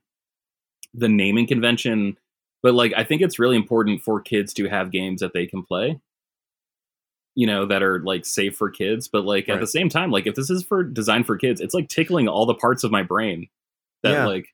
the 0.94 1.08
naming 1.08 1.46
convention, 1.46 2.16
but 2.62 2.74
like 2.74 2.92
I 2.96 3.04
think 3.04 3.22
it's 3.22 3.38
really 3.38 3.56
important 3.56 4.02
for 4.02 4.20
kids 4.20 4.54
to 4.54 4.68
have 4.68 4.92
games 4.92 5.20
that 5.20 5.32
they 5.34 5.46
can 5.46 5.62
play. 5.62 6.00
You 7.34 7.46
know, 7.46 7.66
that 7.66 7.82
are 7.82 8.00
like 8.00 8.24
safe 8.24 8.56
for 8.56 8.70
kids, 8.70 9.08
but 9.08 9.26
like 9.26 9.48
right. 9.48 9.56
at 9.56 9.60
the 9.60 9.66
same 9.66 9.90
time, 9.90 10.10
like 10.10 10.26
if 10.26 10.36
this 10.36 10.48
is 10.48 10.62
for 10.62 10.82
designed 10.82 11.26
for 11.26 11.36
kids, 11.36 11.60
it's 11.60 11.74
like 11.74 11.88
tickling 11.88 12.28
all 12.28 12.46
the 12.46 12.54
parts 12.54 12.82
of 12.82 12.90
my 12.90 13.02
brain 13.02 13.48
that 14.02 14.12
yeah. 14.12 14.26
like 14.26 14.46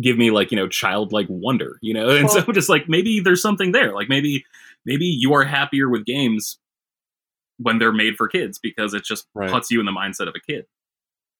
give 0.00 0.16
me 0.16 0.30
like 0.30 0.50
you 0.50 0.56
know 0.56 0.68
childlike 0.68 1.26
wonder 1.28 1.78
you 1.80 1.94
know 1.94 2.08
and 2.16 2.26
well, 2.26 2.44
so 2.44 2.52
just 2.52 2.68
like 2.68 2.88
maybe 2.88 3.20
there's 3.20 3.42
something 3.42 3.72
there 3.72 3.94
like 3.94 4.08
maybe 4.08 4.44
maybe 4.84 5.04
you 5.04 5.32
are 5.32 5.44
happier 5.44 5.88
with 5.88 6.04
games 6.04 6.58
when 7.58 7.78
they're 7.78 7.92
made 7.92 8.16
for 8.16 8.28
kids 8.28 8.58
because 8.58 8.94
it 8.94 9.04
just 9.04 9.26
right. 9.34 9.50
puts 9.50 9.70
you 9.70 9.80
in 9.80 9.86
the 9.86 9.92
mindset 9.92 10.28
of 10.28 10.34
a 10.34 10.40
kid 10.40 10.66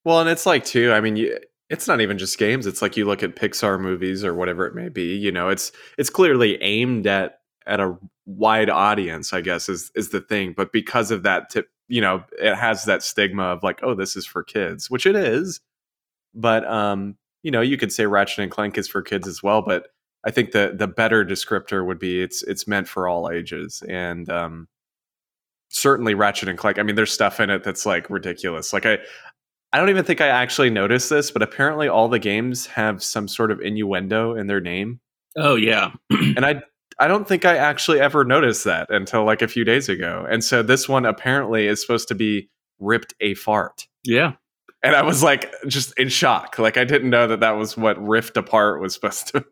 well 0.03 0.19
and 0.19 0.29
it's 0.29 0.45
like 0.45 0.65
too 0.65 0.91
i 0.91 0.99
mean 0.99 1.15
you, 1.15 1.37
it's 1.69 1.87
not 1.87 2.01
even 2.01 2.17
just 2.17 2.37
games 2.37 2.67
it's 2.67 2.81
like 2.81 2.97
you 2.97 3.05
look 3.05 3.23
at 3.23 3.35
pixar 3.35 3.79
movies 3.79 4.23
or 4.23 4.33
whatever 4.33 4.67
it 4.67 4.75
may 4.75 4.89
be 4.89 5.15
you 5.15 5.31
know 5.31 5.49
it's 5.49 5.71
it's 5.97 6.09
clearly 6.09 6.61
aimed 6.61 7.07
at 7.07 7.41
at 7.65 7.79
a 7.79 7.97
wide 8.25 8.69
audience, 8.69 9.33
I 9.33 9.41
guess 9.41 9.69
is 9.69 9.91
is 9.95 10.09
the 10.09 10.21
thing. 10.21 10.53
But 10.55 10.71
because 10.71 11.11
of 11.11 11.23
that, 11.23 11.49
tip, 11.49 11.69
you 11.87 12.01
know, 12.01 12.23
it 12.39 12.55
has 12.55 12.85
that 12.85 13.03
stigma 13.03 13.43
of 13.43 13.63
like, 13.63 13.79
oh, 13.83 13.95
this 13.95 14.15
is 14.15 14.25
for 14.25 14.43
kids, 14.43 14.89
which 14.89 15.05
it 15.05 15.15
is. 15.15 15.59
But 16.33 16.65
um, 16.65 17.17
you 17.43 17.51
know, 17.51 17.61
you 17.61 17.77
could 17.77 17.91
say 17.91 18.05
Ratchet 18.05 18.39
and 18.39 18.51
Clank 18.51 18.77
is 18.77 18.87
for 18.87 19.01
kids 19.01 19.27
as 19.27 19.41
well. 19.41 19.61
But 19.61 19.87
I 20.23 20.31
think 20.31 20.51
the 20.51 20.73
the 20.75 20.87
better 20.87 21.25
descriptor 21.25 21.85
would 21.85 21.99
be 21.99 22.21
it's 22.21 22.43
it's 22.43 22.67
meant 22.67 22.87
for 22.87 23.07
all 23.07 23.29
ages, 23.31 23.83
and 23.87 24.29
um, 24.29 24.67
certainly 25.69 26.13
Ratchet 26.13 26.49
and 26.49 26.57
Clank. 26.57 26.79
I 26.79 26.83
mean, 26.83 26.95
there's 26.95 27.11
stuff 27.11 27.39
in 27.39 27.49
it 27.49 27.63
that's 27.63 27.85
like 27.85 28.09
ridiculous. 28.09 28.73
Like 28.73 28.85
I. 28.85 28.99
I 29.73 29.79
don't 29.79 29.87
even 29.87 30.03
think 30.03 30.19
I 30.19 30.27
actually 30.27 30.69
noticed 30.69 31.09
this, 31.09 31.31
but 31.31 31.41
apparently 31.41 31.87
all 31.87 32.09
the 32.09 32.19
games 32.19 32.65
have 32.65 33.01
some 33.01 33.29
sort 33.29 33.51
of 33.51 33.61
innuendo 33.61 34.35
in 34.35 34.47
their 34.47 34.59
name. 34.59 34.99
Oh 35.37 35.55
yeah, 35.55 35.93
and 36.09 36.45
I 36.45 36.61
I 37.01 37.07
don't 37.07 37.27
think 37.27 37.45
I 37.45 37.57
actually 37.57 37.99
ever 37.99 38.23
noticed 38.23 38.63
that 38.65 38.91
until 38.91 39.23
like 39.23 39.41
a 39.41 39.47
few 39.47 39.63
days 39.63 39.89
ago. 39.89 40.25
And 40.29 40.43
so 40.43 40.61
this 40.61 40.87
one 40.87 41.03
apparently 41.03 41.65
is 41.65 41.81
supposed 41.81 42.07
to 42.09 42.15
be 42.15 42.49
ripped 42.79 43.15
a 43.21 43.33
fart. 43.33 43.87
Yeah. 44.03 44.33
And 44.83 44.95
I 44.95 45.03
was 45.03 45.21
like 45.21 45.53
just 45.67 45.97
in 45.99 46.09
shock. 46.09 46.57
Like 46.57 46.77
I 46.77 46.83
didn't 46.83 47.09
know 47.09 47.27
that 47.27 47.41
that 47.41 47.51
was 47.51 47.77
what 47.77 48.01
rift 48.03 48.37
apart 48.37 48.81
was 48.81 48.93
supposed 48.95 49.27
to 49.29 49.45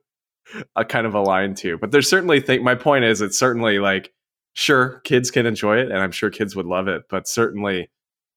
a 0.75 0.83
kind 0.83 1.05
of 1.05 1.13
align 1.13 1.53
to. 1.55 1.77
But 1.77 1.91
there's 1.91 2.09
certainly 2.09 2.39
think 2.41 2.63
my 2.63 2.75
point 2.75 3.05
is 3.05 3.21
it's 3.21 3.38
certainly 3.38 3.79
like 3.79 4.12
sure 4.53 5.01
kids 5.03 5.29
can 5.31 5.45
enjoy 5.45 5.77
it 5.77 5.91
and 5.91 6.00
I'm 6.00 6.12
sure 6.12 6.29
kids 6.29 6.55
would 6.55 6.65
love 6.65 6.88
it, 6.88 7.03
but 7.09 7.27
certainly 7.27 7.89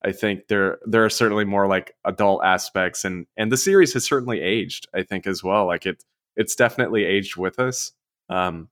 I 0.05 0.13
think 0.13 0.49
there 0.49 0.79
there 0.85 1.05
are 1.05 1.11
certainly 1.11 1.45
more 1.45 1.67
like 1.67 1.95
adult 2.05 2.45
aspects 2.45 3.05
and 3.05 3.27
and 3.37 3.51
the 3.51 3.57
series 3.57 3.93
has 3.95 4.05
certainly 4.05 4.41
aged, 4.41 4.87
I 4.95 5.03
think 5.03 5.27
as 5.27 5.43
well. 5.43 5.67
Like 5.67 5.87
it 5.87 6.05
it's 6.37 6.55
definitely 6.55 7.05
aged 7.05 7.37
with 7.37 7.59
us. 7.59 7.93
Um, 8.29 8.69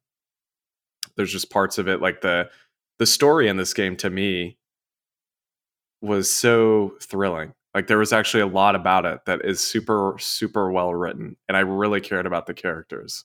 there's 1.16 1.32
just 1.32 1.50
parts 1.50 1.78
of 1.78 1.88
it 1.88 2.00
like 2.00 2.20
the 2.20 2.50
the 2.98 3.06
story 3.06 3.48
in 3.48 3.56
this 3.56 3.72
game 3.74 3.96
to 3.96 4.10
me 4.10 4.58
was 6.02 6.30
so 6.30 6.94
thrilling. 7.00 7.54
Like 7.74 7.86
there 7.86 7.98
was 7.98 8.12
actually 8.12 8.42
a 8.42 8.46
lot 8.46 8.74
about 8.74 9.06
it 9.06 9.20
that 9.26 9.44
is 9.44 9.60
super 9.60 10.16
super 10.18 10.70
well 10.72 10.94
written, 10.94 11.36
and 11.48 11.56
I 11.56 11.60
really 11.60 12.00
cared 12.00 12.26
about 12.26 12.46
the 12.46 12.54
characters. 12.54 13.24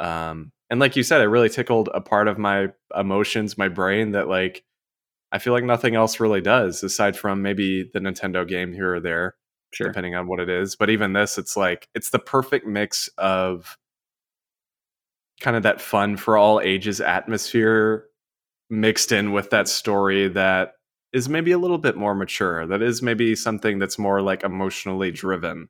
Um, 0.00 0.52
and 0.70 0.80
like 0.80 0.96
you 0.96 1.02
said, 1.02 1.20
it 1.20 1.26
really 1.26 1.48
tickled 1.48 1.88
a 1.92 2.00
part 2.00 2.28
of 2.28 2.38
my 2.38 2.68
emotions, 2.96 3.58
my 3.58 3.68
brain 3.68 4.12
that 4.12 4.28
like 4.28 4.64
I 5.32 5.38
feel 5.38 5.52
like 5.52 5.64
nothing 5.64 5.94
else 5.94 6.20
really 6.20 6.40
does 6.40 6.82
aside 6.82 7.16
from 7.16 7.42
maybe 7.42 7.90
the 7.92 8.00
Nintendo 8.00 8.46
game 8.46 8.72
here 8.72 8.94
or 8.94 9.00
there 9.00 9.34
sure. 9.72 9.88
depending 9.88 10.14
on 10.14 10.26
what 10.26 10.40
it 10.40 10.48
is. 10.48 10.76
But 10.76 10.90
even 10.90 11.12
this, 11.12 11.38
it's 11.38 11.56
like 11.56 11.88
it's 11.94 12.10
the 12.10 12.18
perfect 12.18 12.66
mix 12.66 13.08
of 13.18 13.76
kind 15.40 15.56
of 15.56 15.62
that 15.62 15.80
fun 15.80 16.16
for 16.16 16.36
all 16.36 16.60
ages 16.60 17.00
atmosphere 17.00 18.06
mixed 18.70 19.12
in 19.12 19.32
with 19.32 19.50
that 19.50 19.68
story 19.68 20.28
that 20.28 20.74
is 21.12 21.28
maybe 21.28 21.52
a 21.52 21.58
little 21.58 21.78
bit 21.78 21.96
more 21.96 22.14
mature. 22.14 22.66
That 22.66 22.82
is 22.82 23.02
maybe 23.02 23.34
something 23.34 23.78
that's 23.78 23.98
more 23.98 24.20
like 24.20 24.44
emotionally 24.44 25.10
driven. 25.10 25.68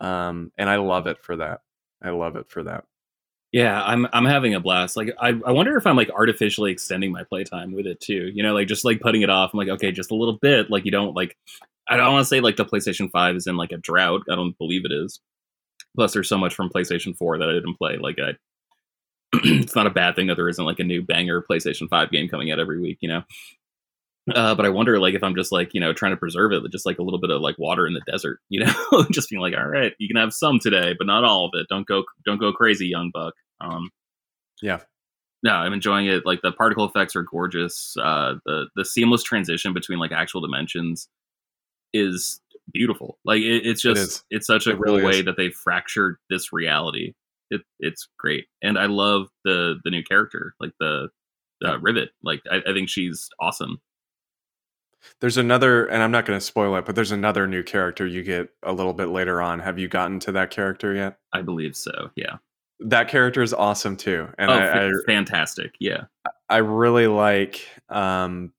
Um, 0.00 0.52
and 0.56 0.68
I 0.68 0.76
love 0.76 1.06
it 1.06 1.22
for 1.22 1.36
that. 1.36 1.60
I 2.02 2.10
love 2.10 2.36
it 2.36 2.50
for 2.50 2.62
that. 2.64 2.84
Yeah, 3.50 3.82
I'm 3.82 4.06
I'm 4.12 4.26
having 4.26 4.54
a 4.54 4.60
blast. 4.60 4.96
Like 4.96 5.14
I, 5.18 5.28
I 5.28 5.52
wonder 5.52 5.76
if 5.76 5.86
I'm 5.86 5.96
like 5.96 6.10
artificially 6.10 6.70
extending 6.70 7.10
my 7.12 7.24
playtime 7.24 7.72
with 7.72 7.86
it 7.86 7.98
too. 7.98 8.30
You 8.34 8.42
know, 8.42 8.52
like 8.52 8.68
just 8.68 8.84
like 8.84 9.00
putting 9.00 9.22
it 9.22 9.30
off. 9.30 9.50
I'm 9.52 9.58
like, 9.58 9.68
okay, 9.68 9.90
just 9.90 10.10
a 10.10 10.14
little 10.14 10.36
bit. 10.36 10.70
Like 10.70 10.84
you 10.84 10.90
don't 10.90 11.14
like 11.14 11.36
I 11.88 11.96
don't 11.96 12.12
want 12.12 12.22
to 12.22 12.28
say 12.28 12.40
like 12.40 12.56
the 12.56 12.66
PlayStation 12.66 13.10
5 13.10 13.36
is 13.36 13.46
in 13.46 13.56
like 13.56 13.72
a 13.72 13.78
drought. 13.78 14.22
I 14.30 14.34
don't 14.34 14.56
believe 14.58 14.84
it 14.84 14.92
is. 14.92 15.20
Plus, 15.96 16.12
there's 16.12 16.28
so 16.28 16.38
much 16.38 16.54
from 16.54 16.68
PlayStation 16.68 17.16
4 17.16 17.38
that 17.38 17.48
I 17.48 17.52
didn't 17.52 17.76
play. 17.76 17.96
Like, 17.96 18.18
I, 18.18 18.32
it's 19.32 19.74
not 19.74 19.86
a 19.86 19.90
bad 19.90 20.14
thing 20.14 20.26
that 20.26 20.36
there 20.36 20.48
isn't 20.48 20.64
like 20.64 20.80
a 20.80 20.84
new 20.84 21.02
banger 21.02 21.42
PlayStation 21.42 21.88
5 21.88 22.10
game 22.10 22.28
coming 22.28 22.52
out 22.52 22.58
every 22.58 22.78
week, 22.78 22.98
you 23.00 23.08
know? 23.08 23.22
Uh, 24.34 24.54
but 24.54 24.66
I 24.66 24.68
wonder, 24.68 24.98
like, 24.98 25.14
if 25.14 25.22
I'm 25.22 25.34
just 25.34 25.52
like, 25.52 25.74
you 25.74 25.80
know, 25.80 25.92
trying 25.92 26.12
to 26.12 26.16
preserve 26.16 26.52
it, 26.52 26.62
just 26.70 26.86
like 26.86 26.98
a 26.98 27.02
little 27.02 27.20
bit 27.20 27.30
of 27.30 27.40
like 27.40 27.58
water 27.58 27.86
in 27.86 27.94
the 27.94 28.02
desert, 28.10 28.40
you 28.48 28.64
know, 28.64 29.06
just 29.10 29.30
being 29.30 29.40
like, 29.40 29.54
all 29.56 29.68
right, 29.68 29.92
you 29.98 30.08
can 30.08 30.16
have 30.16 30.32
some 30.32 30.58
today, 30.58 30.94
but 30.96 31.06
not 31.06 31.24
all 31.24 31.46
of 31.46 31.52
it. 31.54 31.66
Don't 31.68 31.86
go, 31.86 32.04
don't 32.24 32.38
go 32.38 32.52
crazy, 32.52 32.86
young 32.86 33.10
buck. 33.12 33.34
Um, 33.60 33.90
yeah, 34.62 34.80
no, 35.42 35.52
I'm 35.52 35.72
enjoying 35.72 36.06
it. 36.06 36.26
Like 36.26 36.42
the 36.42 36.52
particle 36.52 36.84
effects 36.84 37.14
are 37.14 37.22
gorgeous. 37.22 37.96
Uh, 38.00 38.34
the 38.44 38.66
the 38.74 38.84
seamless 38.84 39.22
transition 39.22 39.72
between 39.72 39.98
like 39.98 40.12
actual 40.12 40.40
dimensions 40.40 41.08
is 41.92 42.40
beautiful. 42.72 43.18
Like 43.24 43.40
it, 43.40 43.66
it's 43.66 43.80
just 43.80 44.24
it 44.30 44.36
it's 44.36 44.46
such 44.46 44.66
a 44.66 44.70
it 44.70 44.78
cool 44.84 45.02
way 45.02 45.22
that 45.22 45.36
they 45.36 45.50
fractured 45.50 46.16
this 46.28 46.52
reality. 46.52 47.14
It, 47.50 47.62
it's 47.78 48.08
great, 48.18 48.46
and 48.62 48.78
I 48.78 48.86
love 48.86 49.28
the 49.44 49.76
the 49.84 49.90
new 49.90 50.02
character, 50.02 50.54
like 50.60 50.72
the 50.80 51.08
uh, 51.64 51.78
Rivet. 51.78 52.10
Like 52.22 52.42
I, 52.50 52.56
I 52.68 52.72
think 52.72 52.88
she's 52.88 53.28
awesome. 53.40 53.80
There's 55.20 55.36
another, 55.36 55.86
and 55.86 56.02
I'm 56.02 56.10
not 56.10 56.26
going 56.26 56.38
to 56.38 56.44
spoil 56.44 56.76
it, 56.76 56.84
but 56.84 56.94
there's 56.94 57.12
another 57.12 57.46
new 57.46 57.62
character 57.62 58.06
you 58.06 58.22
get 58.22 58.50
a 58.62 58.72
little 58.72 58.92
bit 58.92 59.06
later 59.06 59.40
on. 59.40 59.60
Have 59.60 59.78
you 59.78 59.88
gotten 59.88 60.20
to 60.20 60.32
that 60.32 60.50
character 60.50 60.94
yet? 60.94 61.18
I 61.32 61.42
believe 61.42 61.76
so. 61.76 62.10
Yeah, 62.16 62.36
that 62.80 63.08
character 63.08 63.42
is 63.42 63.54
awesome 63.54 63.96
too, 63.96 64.28
and 64.38 64.50
oh, 64.50 64.54
I, 64.54 64.86
I, 64.86 64.90
fantastic. 65.06 65.74
Yeah, 65.78 66.04
I 66.48 66.58
really 66.58 67.06
like 67.06 67.66
um, 67.88 68.52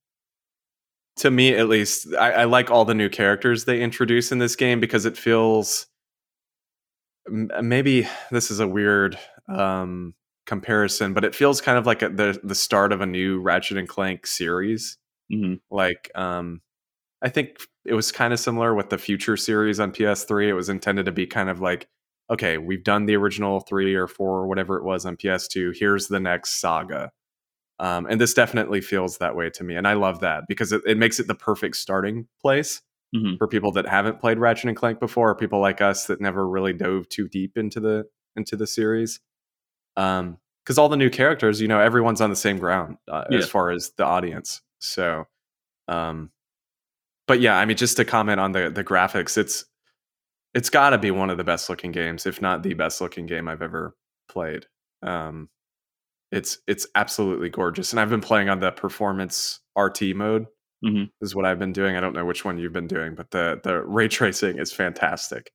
to 1.20 1.32
me 1.32 1.54
at 1.54 1.68
least, 1.68 2.14
I, 2.16 2.32
I, 2.32 2.44
like 2.46 2.72
all 2.72 2.86
the 2.86 2.94
new 2.94 3.10
characters 3.10 3.66
they 3.66 3.82
introduce 3.82 4.32
in 4.32 4.40
this 4.40 4.56
game 4.56 4.80
because 4.80 5.06
it 5.06 5.18
feels 5.18 5.88
maybe 7.28 8.08
this 8.32 8.52
is 8.52 8.60
a 8.60 8.68
weird 8.68 9.18
um, 9.48 10.14
comparison, 10.46 11.14
but 11.14 11.26
it 11.26 11.36
feels 11.36 11.62
kind 11.62 11.78
of 11.78 11.86
like 11.86 12.02
a, 12.02 12.10
the 12.10 12.40
the 12.44 12.56
start 12.56 12.92
of 12.92 13.02
a 13.02 13.06
new 13.06 13.40
Ratchet 13.40 13.78
and 13.78 13.88
Clank 13.88 14.26
series. 14.26 14.98
Mm-hmm. 15.32 15.56
Like, 15.70 16.12
um, 16.16 16.62
I 17.22 17.30
think 17.30 17.58
it 17.86 17.94
was 17.94 18.12
kind 18.12 18.34
of 18.34 18.40
similar 18.40 18.74
with 18.74 18.90
the 18.90 18.98
Future 18.98 19.38
series 19.38 19.80
on 19.80 19.92
PS3. 19.92 20.48
It 20.48 20.54
was 20.54 20.70
intended 20.70 21.06
to 21.06 21.12
be 21.12 21.28
kind 21.28 21.50
of 21.50 21.60
like, 21.60 21.88
okay, 22.30 22.58
we've 22.58 22.84
done 22.84 23.06
the 23.06 23.16
original 23.16 23.60
three 23.60 23.96
or 23.96 24.08
four 24.08 24.40
or 24.40 24.48
whatever 24.48 24.78
it 24.78 24.84
was 24.84 25.06
on 25.06 25.18
PS2. 25.18 25.78
Here's 25.78 26.08
the 26.08 26.20
next 26.20 26.60
saga. 26.60 27.12
Um, 27.80 28.08
and 28.10 28.20
this 28.20 28.34
definitely 28.34 28.82
feels 28.82 29.18
that 29.18 29.36
way 29.36 29.50
to 29.52 29.64
me. 29.64 29.76
And 29.76 29.88
I 29.88 29.94
love 29.94 30.20
that 30.20 30.44
because 30.48 30.72
it, 30.72 30.82
it 30.86 30.98
makes 30.98 31.20
it 31.20 31.28
the 31.28 31.36
perfect 31.36 31.78
starting 31.78 32.28
place 32.42 32.82
mm-hmm. 33.16 33.38
for 33.38 33.48
people 33.48 33.72
that 33.74 33.88
haven't 33.88 34.20
played 34.20 34.38
Ratchet 34.38 34.68
and 34.68 34.78
Clank 34.78 35.00
before, 35.00 35.30
or 35.30 35.36
people 35.36 35.60
like 35.60 35.82
us 35.82 36.06
that 36.08 36.20
never 36.20 36.48
really 36.48 36.74
dove 36.74 37.08
too 37.10 37.28
deep 37.28 37.58
into 37.58 37.80
the 37.80 38.06
into 38.36 38.56
the 38.56 38.68
series. 38.68 39.20
Um, 39.96 40.38
because 40.64 40.78
all 40.78 40.90
the 40.90 40.98
new 40.98 41.10
characters, 41.10 41.60
you 41.62 41.68
know, 41.68 41.80
everyone's 41.80 42.22
on 42.22 42.30
the 42.30 42.36
same 42.36 42.60
ground 42.60 42.98
uh, 43.08 43.24
yeah. 43.32 43.40
as 43.40 43.50
far 43.50 43.72
as 43.72 43.92
the 43.98 44.06
audience. 44.06 44.62
So, 44.80 45.26
um, 45.88 46.32
but 47.28 47.40
yeah, 47.42 47.58
I 47.58 47.66
mean, 47.66 47.78
just 47.78 47.98
to 47.98 48.06
comment 48.06 48.40
on 48.40 48.52
the 48.52 48.70
the 48.70 48.84
graphics, 48.84 49.38
it's 49.38 49.66
it's 50.54 50.70
got 50.70 50.92
to 50.92 50.98
be 50.98 51.12
one 51.12 51.30
of 51.30 51.38
the 51.38 51.44
best 51.44 51.70
looking 51.70 51.92
games, 51.92 52.26
if 52.26 52.42
not 52.42 52.64
the 52.64 52.74
best 52.74 53.02
looking 53.02 53.26
game 53.26 53.48
I've 53.48 53.62
ever 53.62 53.96
played. 54.30 54.66
Um, 55.04 55.50
it's 56.32 56.60
it's 56.68 56.88
absolutely 56.96 57.50
gorgeous, 57.50 57.92
and 57.92 58.00
I've 58.00 58.10
been 58.10 58.22
playing 58.22 58.50
on 58.50 58.60
the 58.60 58.72
performance 58.72 59.60
RT 59.78 60.16
mode. 60.16 60.48
Mm-hmm. 60.84 61.06
Is 61.22 61.36
what 61.36 61.46
I've 61.46 61.60
been 61.60 61.74
doing. 61.74 61.98
I 61.98 62.00
don't 62.00 62.14
know 62.14 62.24
which 62.24 62.46
one 62.46 62.58
you've 62.58 62.74
been 62.74 62.88
doing, 62.88 63.14
but 63.14 63.32
the 63.32 63.60
the 63.64 63.82
ray 63.82 64.08
tracing 64.08 64.58
is 64.58 64.72
fantastic. 64.72 65.52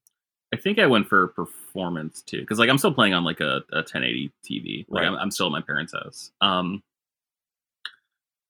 I 0.53 0.57
think 0.57 0.79
I 0.79 0.87
went 0.87 1.09
for 1.09 1.29
performance 1.29 2.23
too, 2.23 2.41
because 2.41 2.59
like 2.59 2.69
I'm 2.69 2.79
still 2.79 2.93
playing 2.93 3.15
on 3.15 3.25
like 3.25 3.41
a, 3.41 3.63
a 3.73 3.83
1080 3.83 4.33
TV. 4.45 4.85
Like 4.89 5.03
right. 5.03 5.09
I'm, 5.09 5.19
I'm, 5.19 5.31
still 5.31 5.47
at 5.47 5.53
my 5.53 5.63
parents' 5.63 5.93
house. 5.93 6.31
Um, 6.41 6.83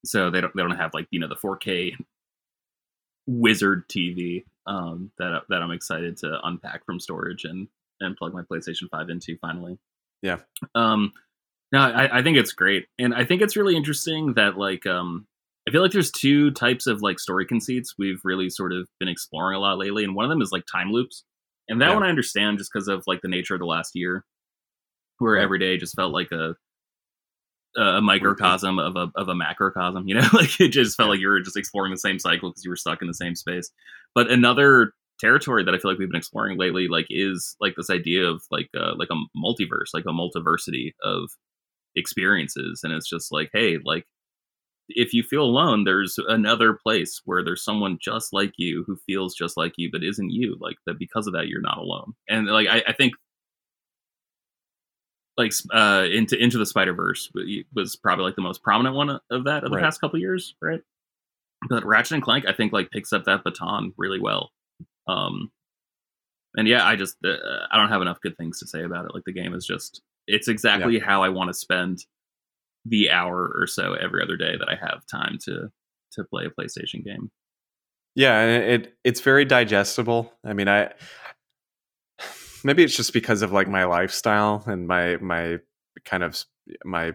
so 0.05 0.31
they 0.31 0.41
don't 0.41 0.55
they 0.55 0.63
don't 0.63 0.77
have 0.77 0.95
like 0.95 1.07
you 1.11 1.21
know 1.21 1.29
the 1.29 1.37
4K 1.37 1.93
wizard 3.27 3.89
TV 3.89 4.45
um 4.67 5.11
that 5.19 5.43
that 5.49 5.63
I'm 5.63 5.71
excited 5.71 6.17
to 6.19 6.39
unpack 6.45 6.85
from 6.85 7.01
storage 7.01 7.45
and 7.45 7.69
and 8.01 8.17
plug 8.17 8.35
my 8.35 8.43
PlayStation 8.43 8.89
5 8.91 9.09
into 9.09 9.37
finally. 9.39 9.79
Yeah. 10.23 10.39
Um, 10.75 11.13
no, 11.73 11.81
I, 11.81 12.19
I 12.19 12.23
think 12.23 12.37
it's 12.37 12.53
great, 12.53 12.87
and 12.99 13.15
I 13.15 13.25
think 13.25 13.43
it's 13.43 13.57
really 13.57 13.77
interesting 13.77 14.35
that 14.35 14.57
like 14.57 14.87
um, 14.87 15.27
I 15.67 15.73
feel 15.73 15.83
like 15.83 15.91
there's 15.91 16.13
two 16.13 16.51
types 16.53 16.87
of 16.87 17.03
like 17.03 17.19
story 17.19 17.47
conceits 17.47 17.95
we've 17.99 18.21
really 18.23 18.49
sort 18.49 18.73
of 18.73 18.89
been 19.01 19.09
exploring 19.09 19.57
a 19.57 19.61
lot 19.61 19.79
lately, 19.79 20.05
and 20.05 20.15
one 20.15 20.25
of 20.25 20.29
them 20.29 20.41
is 20.41 20.53
like 20.53 20.65
time 20.71 20.93
loops, 20.93 21.25
and 21.69 21.81
that 21.81 21.89
yeah. 21.89 21.95
one 21.95 22.05
I 22.05 22.11
understand 22.11 22.59
just 22.59 22.71
because 22.73 22.87
of 22.87 23.03
like 23.07 23.23
the 23.23 23.29
nature 23.29 23.55
of 23.55 23.61
the 23.61 23.67
last 23.67 23.93
year, 23.95 24.25
where 25.19 25.35
right. 25.35 25.43
every 25.43 25.59
day 25.59 25.77
just 25.77 25.97
felt 25.97 26.13
like 26.13 26.31
a 26.31 26.55
a 27.77 28.01
microcosm 28.01 28.79
of 28.79 28.97
a 28.97 29.11
of 29.15 29.29
a 29.29 29.35
macrocosm. 29.35 30.05
You 30.09 30.17
know, 30.17 30.29
like 30.33 30.61
it 30.61 30.69
just 30.69 30.97
felt 30.97 31.09
yeah. 31.09 31.11
like 31.11 31.21
you 31.21 31.29
were 31.29 31.41
just 31.41 31.57
exploring 31.57 31.93
the 31.93 31.99
same 31.99 32.19
cycle 32.19 32.51
because 32.51 32.65
you 32.65 32.71
were 32.71 32.77
stuck 32.77 33.03
in 33.03 33.09
the 33.09 33.15
same 33.15 33.35
space. 33.35 33.71
But 34.15 34.31
another 34.31 34.93
territory 35.21 35.65
that 35.65 35.75
I 35.75 35.79
feel 35.79 35.91
like 35.91 35.99
we've 35.99 36.11
been 36.11 36.19
exploring 36.19 36.59
lately, 36.59 36.89
like, 36.89 37.07
is 37.09 37.57
like 37.61 37.75
this 37.77 37.91
idea 37.91 38.25
of 38.25 38.43
like 38.51 38.69
uh, 38.77 38.95
like 38.97 39.09
a 39.11 39.39
multiverse, 39.39 39.95
like 39.95 40.05
a 40.05 40.13
multiversity 40.13 40.93
of 41.03 41.31
experiences 41.97 42.81
and 42.83 42.93
it's 42.93 43.09
just 43.09 43.31
like 43.31 43.51
hey 43.53 43.79
like 43.85 44.05
if 44.89 45.15
you 45.15 45.23
feel 45.23 45.43
alone 45.43 45.85
there's 45.85 46.19
another 46.29 46.75
place 46.75 47.21
where 47.25 47.43
there's 47.43 47.65
someone 47.65 47.99
just 48.01 48.33
like 48.33 48.53
you 48.57 48.85
who 48.87 48.97
feels 49.07 49.35
just 49.35 49.57
like 49.57 49.73
you 49.77 49.89
but 49.91 50.03
isn't 50.03 50.31
you 50.31 50.57
like 50.61 50.77
that 50.87 50.99
because 50.99 51.27
of 51.27 51.33
that 51.33 51.47
you're 51.47 51.61
not 51.61 51.79
alone 51.79 52.13
and 52.29 52.47
like 52.49 52.69
i, 52.69 52.83
I 52.89 52.93
think 52.93 53.15
like 55.37 55.53
uh 55.73 56.07
into 56.11 56.37
into 56.41 56.59
the 56.59 56.67
Spider 56.67 56.95
Verse 56.95 57.31
was 57.75 57.97
probably 57.97 58.25
like 58.25 58.37
the 58.37 58.43
most 58.43 58.63
prominent 58.63 58.95
one 58.95 59.11
of 59.31 59.45
that 59.45 59.65
of 59.65 59.71
the 59.71 59.77
Right. 59.77 59.83
past 59.85 60.01
couple 60.01 60.19
years, 60.19 60.55
right? 60.63 60.81
But 61.69 61.85
Ratchet 61.85 62.13
and 62.13 62.23
Clank, 62.23 62.47
I 62.47 62.53
think, 62.53 62.73
like 62.73 62.91
picks 62.91 63.13
up 63.13 63.25
that 63.25 63.43
baton 63.43 63.93
really 63.97 64.21
well. 64.21 64.51
Um, 65.09 65.51
and 66.57 66.69
yeah, 66.69 66.87
I 66.87 66.95
just 66.97 67.17
uh, 67.25 67.37
I 67.71 67.77
don't 67.79 67.89
have 67.89 68.03
enough 68.03 68.21
good 68.21 68.37
things 68.37 68.59
to 68.61 68.67
say 68.67 68.83
about 68.85 69.07
it. 69.07 69.15
Like 69.15 69.25
the 69.25 69.33
game 69.33 69.55
is 69.55 69.67
just 69.67 70.03
it's 70.27 70.49
exactly 70.49 70.99
how 70.99 71.23
I 71.23 71.29
want 71.31 71.49
to 71.49 71.55
spend 71.55 72.05
the 72.87 73.11
hour 73.11 73.51
or 73.57 73.67
so 73.67 73.95
every 73.95 74.23
other 74.23 74.37
day 74.37 74.57
that 74.57 74.69
I 74.69 74.77
have 74.77 75.07
time 75.07 75.39
to 75.45 75.71
to 76.13 76.25
play 76.25 76.45
a 76.45 76.51
PlayStation 76.51 77.05
game. 77.05 77.31
Yeah, 78.15 78.39
and 78.41 78.63
it 78.85 78.95
it's 79.03 79.21
very 79.21 79.45
digestible. 79.45 80.33
I 80.45 80.53
mean, 80.53 80.69
I 80.69 80.93
maybe 82.65 82.83
it's 82.83 82.97
just 82.97 83.13
because 83.13 83.43
of 83.43 83.53
like 83.53 83.69
my 83.69 83.85
lifestyle 83.85 84.65
and 84.67 84.89
my 84.89 85.17
my 85.19 85.59
kind 86.05 86.23
of 86.23 86.43
my 86.85 87.13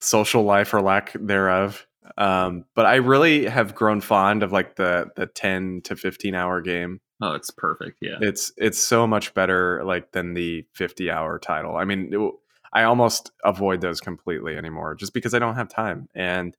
social 0.00 0.42
life 0.42 0.72
or 0.74 0.80
lack 0.80 1.12
thereof. 1.14 1.86
Um, 2.16 2.64
but 2.74 2.86
I 2.86 2.96
really 2.96 3.46
have 3.46 3.74
grown 3.74 4.00
fond 4.00 4.42
of 4.42 4.52
like 4.52 4.76
the 4.76 5.10
the 5.16 5.26
10 5.26 5.82
to 5.84 5.96
15 5.96 6.34
hour 6.34 6.60
game. 6.60 7.00
Oh, 7.22 7.34
it's 7.34 7.50
perfect. 7.50 7.98
Yeah. 8.00 8.16
It's 8.20 8.52
it's 8.56 8.78
so 8.78 9.06
much 9.06 9.34
better 9.34 9.82
like 9.84 10.12
than 10.12 10.34
the 10.34 10.66
50 10.74 11.10
hour 11.10 11.38
title. 11.38 11.76
I 11.76 11.84
mean, 11.84 12.12
it, 12.12 12.32
I 12.72 12.84
almost 12.84 13.32
avoid 13.44 13.80
those 13.80 14.00
completely 14.00 14.56
anymore 14.56 14.94
just 14.94 15.12
because 15.12 15.34
I 15.34 15.38
don't 15.38 15.56
have 15.56 15.68
time. 15.68 16.08
And 16.14 16.56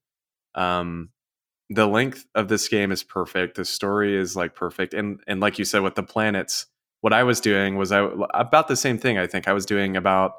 um 0.56 1.10
the 1.70 1.88
length 1.88 2.26
of 2.36 2.50
this 2.50 2.68
game 2.68 2.92
is 2.92 3.02
perfect. 3.02 3.56
The 3.56 3.66
story 3.66 4.16
is 4.16 4.36
like 4.36 4.56
perfect. 4.56 4.94
And 4.94 5.22
and 5.28 5.40
like 5.40 5.58
you 5.58 5.66
said 5.66 5.82
with 5.82 5.96
the 5.96 6.04
planets, 6.04 6.68
what 7.02 7.14
I 7.14 7.24
was 7.24 7.40
doing 7.40 7.78
was 7.78 7.92
I 7.92 8.08
about 8.34 8.68
the 8.68 8.76
same 8.76 8.98
thing 8.98 9.18
I 9.18 9.28
think. 9.28 9.48
I 9.48 9.54
was 9.54 9.66
doing 9.66 9.98
about 9.98 10.34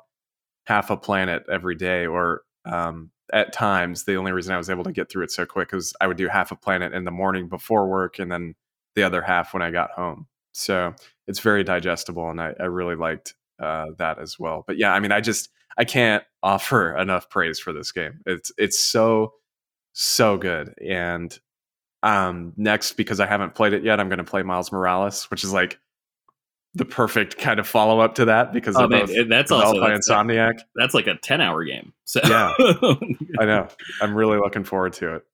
half 0.67 0.91
a 0.91 0.97
planet 0.97 1.45
every 1.51 1.75
day 1.75 2.07
or 2.07 2.43
um 2.65 3.11
at 3.33 3.53
times 3.53 4.05
the 4.05 4.17
only 4.17 4.33
reason 4.33 4.55
I 4.55 4.59
was 4.59 4.71
able 4.71 4.85
to 4.85 4.93
get 4.93 5.11
through 5.11 5.25
it 5.25 5.31
so 5.31 5.47
quick 5.47 5.73
is 5.73 5.95
I 6.01 6.07
would 6.07 6.17
do 6.17 6.29
half 6.29 6.53
a 6.53 6.57
planet 6.57 6.93
in 6.93 7.05
the 7.05 7.11
morning 7.11 7.49
before 7.49 7.89
work 7.89 8.19
and 8.19 8.31
then 8.31 8.55
the 8.95 9.03
other 9.03 9.23
half 9.23 9.55
when 9.55 9.63
I 9.63 9.71
got 9.71 9.91
home. 9.93 10.27
So 10.53 10.95
it's 11.27 11.41
very 11.41 11.65
digestible, 11.65 12.29
and 12.31 12.41
I, 12.41 12.53
I 12.61 12.65
really 12.65 12.95
liked 12.95 13.35
uh, 13.59 13.87
that 13.99 14.19
as 14.19 14.39
well. 14.39 14.65
But 14.67 14.77
yeah, 14.77 14.93
I 14.93 15.01
mean, 15.01 15.13
I 15.13 15.21
just 15.21 15.49
I 15.79 15.85
can't 15.85 16.25
offer 16.43 16.97
enough 16.99 17.31
praise 17.31 17.59
for 17.59 17.73
this 17.73 17.93
game. 17.93 18.21
It's 18.27 18.53
it's 18.59 18.79
so 18.79 19.35
so 19.93 20.37
good. 20.37 20.75
And 20.87 21.37
um, 22.03 22.53
next, 22.57 22.95
because 22.95 23.21
I 23.21 23.27
haven't 23.27 23.55
played 23.55 23.73
it 23.73 23.85
yet, 23.85 24.01
I'm 24.01 24.09
going 24.09 24.19
to 24.19 24.25
play 24.25 24.43
Miles 24.43 24.73
Morales, 24.73 25.31
which 25.31 25.45
is 25.45 25.53
like 25.53 25.79
the 26.75 26.85
perfect 26.85 27.39
kind 27.39 27.61
of 27.61 27.67
follow 27.67 28.01
up 28.01 28.15
to 28.15 28.25
that 28.25 28.53
because 28.53 28.77
Oh 28.77 28.89
man, 28.89 29.07
that's 29.29 29.51
also 29.51 29.79
by 29.79 29.91
that's, 29.91 30.09
Insomniac. 30.09 30.61
that's 30.75 30.95
like 30.95 31.07
a 31.07 31.17
ten 31.17 31.41
hour 31.41 31.65
game. 31.65 31.93
So 32.05 32.21
Yeah. 32.25 32.55
I 33.39 33.45
know. 33.45 33.69
I'm 34.01 34.15
really 34.15 34.39
looking 34.39 34.65
forward 34.65 34.95
to 34.95 35.17
it. 35.17 35.27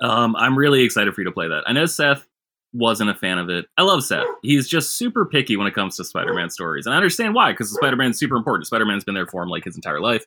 Um, 0.00 0.34
I'm 0.36 0.56
really 0.58 0.82
excited 0.82 1.14
for 1.14 1.20
you 1.20 1.26
to 1.26 1.32
play 1.32 1.48
that. 1.48 1.64
I 1.66 1.72
know 1.72 1.86
Seth 1.86 2.26
wasn't 2.72 3.08
a 3.08 3.14
fan 3.14 3.38
of 3.38 3.48
it. 3.48 3.66
I 3.78 3.82
love 3.82 4.04
Seth. 4.04 4.26
He's 4.42 4.68
just 4.68 4.96
super 4.96 5.24
picky 5.24 5.56
when 5.56 5.66
it 5.66 5.74
comes 5.74 5.96
to 5.96 6.04
Spider-Man 6.04 6.50
stories, 6.50 6.86
and 6.86 6.94
I 6.94 6.96
understand 6.96 7.34
why 7.34 7.52
because 7.52 7.72
Spider-Man's 7.72 8.18
super 8.18 8.36
important. 8.36 8.66
Spider-Man's 8.66 9.04
been 9.04 9.14
there 9.14 9.26
for 9.26 9.42
him 9.42 9.48
like 9.48 9.64
his 9.64 9.76
entire 9.76 10.00
life. 10.00 10.24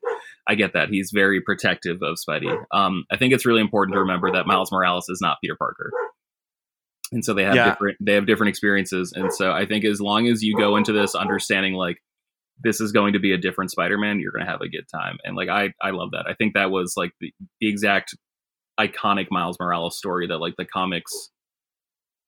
I 0.48 0.56
get 0.56 0.74
that. 0.74 0.90
He's 0.90 1.12
very 1.12 1.42
protective 1.42 2.02
of 2.02 2.18
Spidey. 2.18 2.64
Um, 2.72 3.06
I 3.12 3.18
think 3.18 3.34
it's 3.34 3.46
really 3.46 3.62
important 3.62 3.94
to 3.94 4.00
remember 4.00 4.32
that 4.32 4.48
Miles 4.48 4.72
Morales 4.72 5.10
is 5.10 5.20
not 5.22 5.38
Peter 5.42 5.56
Parker. 5.56 5.92
And 7.12 7.24
so 7.26 7.34
they 7.34 7.44
have 7.44 7.56
Yeah. 7.56 7.70
different 7.72 7.98
they 8.00 8.14
have 8.14 8.26
different 8.28 8.50
experiences. 8.50 9.14
And 9.16 9.34
so 9.34 9.52
I 9.52 9.66
think 9.66 9.84
as 9.86 10.00
long 10.00 10.28
as 10.28 10.44
you 10.44 10.56
go 10.58 10.76
into 10.76 10.92
this 10.94 11.16
understanding 11.16 11.74
like 11.74 11.98
this 12.64 12.82
is 12.82 12.92
going 12.92 13.14
to 13.14 13.20
be 13.20 13.32
a 13.32 13.38
different 13.38 13.72
Spider-Man, 13.72 14.20
you're 14.20 14.32
going 14.34 14.46
to 14.46 14.52
have 14.52 14.62
a 14.62 14.68
good 14.70 14.86
time. 14.94 15.18
And 15.24 15.36
like 15.36 15.50
I 15.50 15.74
I 15.82 15.92
love 15.92 16.12
that. 16.12 16.26
I 16.28 16.34
think 16.34 16.54
that 16.54 16.72
was 16.72 16.94
like 16.98 17.12
the, 17.20 17.32
the 17.62 17.68
exact 17.70 18.16
iconic 18.80 19.28
Miles 19.32 19.58
Morales 19.60 19.98
story 19.98 20.28
that 20.28 20.38
like 20.38 20.56
the 20.58 20.66
comics 20.66 21.32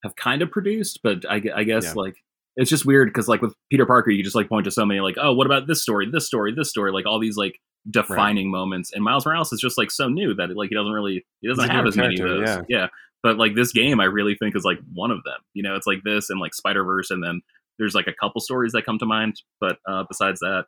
have 0.03 0.15
kind 0.15 0.41
of 0.41 0.49
produced, 0.51 0.99
but 1.03 1.25
I, 1.29 1.41
I 1.55 1.63
guess 1.63 1.83
Yeah. 1.85 1.93
like 1.95 2.15
it's 2.57 2.69
just 2.69 2.85
weird 2.85 3.07
because 3.07 3.27
like 3.27 3.41
with 3.41 3.53
Peter 3.69 3.85
Parker, 3.85 4.09
you 4.11 4.23
just 4.23 4.35
like 4.35 4.49
point 4.49 4.65
to 4.65 4.71
so 4.71 4.85
many 4.85 4.99
like 4.99 5.15
oh 5.21 5.33
what 5.33 5.45
about 5.45 5.67
this 5.67 5.81
story, 5.81 6.09
this 6.11 6.25
story, 6.25 6.53
this 6.53 6.69
story, 6.69 6.91
like 6.91 7.05
all 7.05 7.19
these 7.19 7.37
like 7.37 7.57
defining 7.89 8.51
moments. 8.51 8.91
And 8.93 9.03
Miles 9.03 9.25
Morales 9.25 9.53
is 9.53 9.61
just 9.61 9.77
like 9.77 9.91
so 9.91 10.07
new 10.09 10.33
that 10.35 10.49
like 10.55 10.69
he 10.69 10.75
doesn't 10.75 10.91
really 10.91 11.25
he 11.41 11.47
doesn't 11.47 11.63
He's 11.63 11.71
have 11.71 11.85
as 11.85 11.95
many 11.95 12.19
of 12.19 12.27
those. 12.27 12.47
yeah. 12.47 12.61
yeah, 12.67 12.87
but 13.23 13.37
like 13.37 13.55
this 13.55 13.71
game, 13.71 13.99
I 13.99 14.05
really 14.05 14.35
think 14.35 14.55
is 14.55 14.63
like 14.65 14.79
one 14.93 15.11
of 15.11 15.23
them. 15.23 15.39
You 15.53 15.63
know, 15.63 15.75
it's 15.75 15.87
like 15.87 16.03
this 16.03 16.29
and 16.29 16.39
like 16.39 16.53
Spider 16.53 16.83
Verse, 16.83 17.09
and 17.11 17.23
then 17.23 17.41
there's 17.79 17.95
like 17.95 18.07
a 18.07 18.13
couple 18.13 18.41
stories 18.41 18.71
that 18.73 18.85
come 18.85 18.97
to 18.99 19.05
mind. 19.05 19.41
But 19.59 19.77
uh, 19.87 20.03
besides 20.07 20.39
that, 20.41 20.65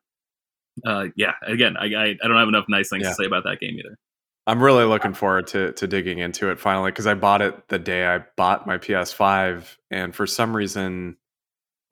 uh, 0.86 1.06
yeah, 1.16 1.34
again, 1.46 1.76
I, 1.78 1.86
I 1.86 2.06
I 2.24 2.28
don't 2.28 2.38
have 2.38 2.48
enough 2.48 2.66
nice 2.70 2.90
things 2.90 3.04
Yeah. 3.04 3.10
to 3.10 3.16
say 3.16 3.26
about 3.26 3.44
that 3.46 3.60
game 3.60 3.78
either. 3.80 3.98
I'm 4.46 4.62
really 4.62 4.84
looking 4.84 5.14
forward 5.14 5.48
to 5.48 5.72
to 5.74 5.88
digging 5.88 6.20
into 6.20 6.50
it 6.50 6.60
finally 6.60 6.92
because 6.92 7.08
I 7.08 7.14
bought 7.14 7.42
it 7.42 7.70
the 7.70 7.80
day 7.80 8.06
I 8.08 8.20
bought 8.36 8.68
my 8.68 8.78
PS5, 8.78 9.78
and 9.92 10.14
for 10.16 10.28
some 10.28 10.56
reason, 10.56 11.18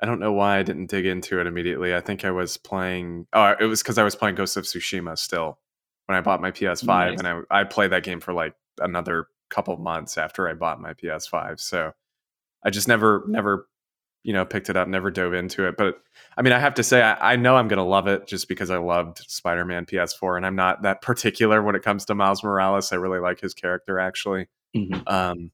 I 0.02 0.06
don't 0.06 0.20
know 0.20 0.34
why 0.34 0.58
I 0.58 0.64
didn't 0.64 0.90
dig 0.90 1.06
into 1.06 1.40
it 1.40 1.48
immediately. 1.48 1.96
I 1.96 2.02
think 2.02 2.26
I 2.26 2.32
was 2.32 2.58
playing. 2.58 3.28
Oh, 3.34 3.56
it 3.60 3.66
was 3.66 3.82
because 3.82 3.98
I 3.98 4.04
was 4.04 4.16
playing 4.16 4.36
Ghost 4.36 4.58
of 4.58 4.66
Tsushima 4.66 5.18
still 5.18 5.60
when 6.08 6.18
I 6.18 6.22
bought 6.22 6.42
my 6.42 6.52
PS5, 6.52 6.86
Nice. 6.88 7.20
and 7.20 7.28
I 7.28 7.62
I 7.62 7.64
played 7.64 7.92
that 7.92 8.04
game 8.04 8.20
for 8.20 8.34
like 8.34 8.54
another 8.80 9.28
couple 9.52 9.78
months 9.78 10.18
after 10.18 10.48
I 10.48 10.54
bought 10.54 10.82
my 10.82 10.94
PS5. 10.94 11.60
So 11.60 11.92
I 12.64 12.70
just 12.70 12.88
never 12.88 13.24
never 13.28 13.68
you 14.24 14.34
know 14.34 14.46
picked 14.46 14.70
it 14.70 14.78
up, 14.78 14.88
never 14.88 15.12
dove 15.12 15.34
into 15.34 15.68
it. 15.68 15.76
But 15.78 15.96
I 16.38 16.42
mean, 16.42 16.54
I 16.54 16.60
have 16.60 16.76
to 16.76 16.84
say, 16.84 17.02
I, 17.02 17.34
I 17.34 17.36
know 17.36 17.56
I'm 17.56 17.68
gonna 17.68 17.86
love 17.86 18.08
it 18.08 18.28
just 18.28 18.48
because 18.48 18.70
I 18.70 18.78
loved 18.78 19.20
Spider-Man 19.28 19.86
PS4, 19.86 20.38
and 20.38 20.46
I'm 20.46 20.56
not 20.56 20.84
that 20.84 21.02
particular 21.02 21.62
when 21.62 21.76
it 21.76 21.84
comes 21.84 22.06
to 22.06 22.16
Miles 22.16 22.44
Morales. 22.44 22.92
I 22.92 22.96
really 22.96 23.20
like 23.20 23.40
his 23.40 23.54
character 23.54 24.00
actually. 24.00 24.48
Um, 25.08 25.52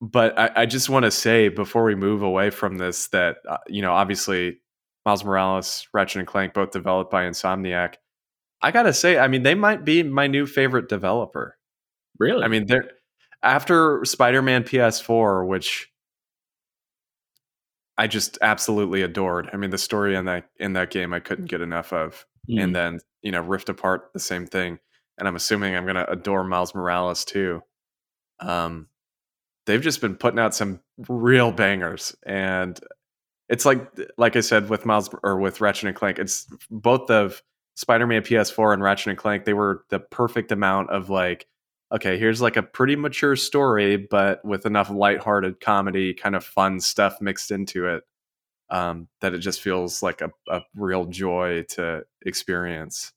but 0.00 0.38
I, 0.38 0.50
I 0.56 0.66
just 0.66 0.88
want 0.88 1.04
to 1.04 1.10
say 1.10 1.48
before 1.48 1.84
we 1.84 1.94
move 1.94 2.22
away 2.22 2.50
from 2.50 2.78
this 2.78 3.08
that 3.08 3.36
uh, 3.48 3.58
you 3.68 3.82
know 3.82 3.92
obviously 3.92 4.60
Miles 5.04 5.24
Morales, 5.24 5.86
Ratchet 5.92 6.20
and 6.20 6.26
Clank, 6.26 6.54
both 6.54 6.70
developed 6.70 7.10
by 7.10 7.24
Insomniac. 7.24 7.94
I 8.60 8.70
gotta 8.70 8.92
say, 8.92 9.18
I 9.18 9.28
mean, 9.28 9.42
they 9.42 9.54
might 9.54 9.84
be 9.84 10.02
my 10.02 10.26
new 10.26 10.46
favorite 10.46 10.88
developer. 10.88 11.57
Really? 12.18 12.42
I 12.44 12.48
mean, 12.48 12.66
they're 12.66 12.90
after 13.42 14.04
Spider-Man 14.04 14.64
PS4, 14.64 15.46
which 15.46 15.90
I 17.96 18.06
just 18.06 18.38
absolutely 18.42 19.02
adored. 19.02 19.50
I 19.52 19.56
mean, 19.56 19.70
the 19.70 19.78
story 19.78 20.14
in 20.14 20.24
that 20.26 20.48
in 20.58 20.74
that 20.74 20.90
game 20.90 21.12
I 21.12 21.20
couldn't 21.20 21.46
get 21.46 21.60
enough 21.60 21.92
of. 21.92 22.24
Mhm. 22.48 22.62
And 22.62 22.76
then, 22.76 23.00
you 23.22 23.32
know, 23.32 23.40
Rift 23.42 23.68
Apart, 23.68 24.10
the 24.12 24.20
same 24.20 24.46
thing. 24.46 24.78
And 25.18 25.26
I'm 25.26 25.36
assuming 25.36 25.74
I'm 25.74 25.84
gonna 25.86 26.06
adore 26.08 26.44
Miles 26.44 26.74
Morales 26.74 27.24
too. 27.24 27.62
Um 28.40 28.88
they've 29.66 29.82
just 29.82 30.00
been 30.00 30.16
putting 30.16 30.40
out 30.40 30.54
some 30.54 30.80
real 31.08 31.52
bangers. 31.52 32.16
And 32.24 32.78
it's 33.48 33.66
like 33.66 33.86
like 34.18 34.36
I 34.36 34.40
said 34.40 34.70
with 34.70 34.86
Miles 34.86 35.10
or 35.24 35.38
with 35.40 35.60
Ratchet 35.60 35.88
and 35.88 35.96
Clank, 35.96 36.18
it's 36.18 36.46
both 36.70 37.10
of 37.10 37.42
Spider-Man 37.76 38.22
PS4 38.22 38.74
and 38.74 38.82
Ratchet 38.82 39.08
and 39.08 39.18
Clank, 39.18 39.44
they 39.46 39.54
were 39.54 39.84
the 39.90 40.00
perfect 40.00 40.52
amount 40.52 40.90
of 40.90 41.10
like 41.10 41.46
okay, 41.92 42.18
here's 42.18 42.40
like 42.40 42.56
a 42.56 42.62
pretty 42.62 42.96
mature 42.96 43.36
story, 43.36 43.96
but 43.96 44.44
with 44.44 44.66
enough 44.66 44.90
lighthearted 44.90 45.60
comedy, 45.60 46.14
kind 46.14 46.36
of 46.36 46.44
fun 46.44 46.80
stuff 46.80 47.20
mixed 47.20 47.50
into 47.50 47.86
it, 47.86 48.04
um, 48.70 49.08
that 49.20 49.34
it 49.34 49.38
just 49.38 49.60
feels 49.60 50.02
like 50.02 50.20
a, 50.20 50.30
a 50.48 50.60
real 50.74 51.06
joy 51.06 51.64
to 51.70 52.04
experience. 52.24 53.12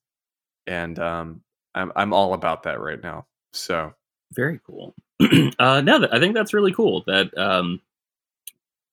And 0.68 0.98
um, 1.00 1.42
I'm 1.76 1.92
I'm 1.96 2.14
all 2.14 2.34
about 2.34 2.64
that 2.64 2.80
right 2.80 3.02
now. 3.02 3.26
So 3.54 3.94
very 4.34 4.60
cool. 4.66 4.94
uh, 5.60 5.82
no, 5.82 6.08
I 6.12 6.20
think 6.20 6.36
that's 6.36 6.54
really 6.54 6.74
cool. 6.74 7.04
That 7.08 7.38
um, 7.38 7.82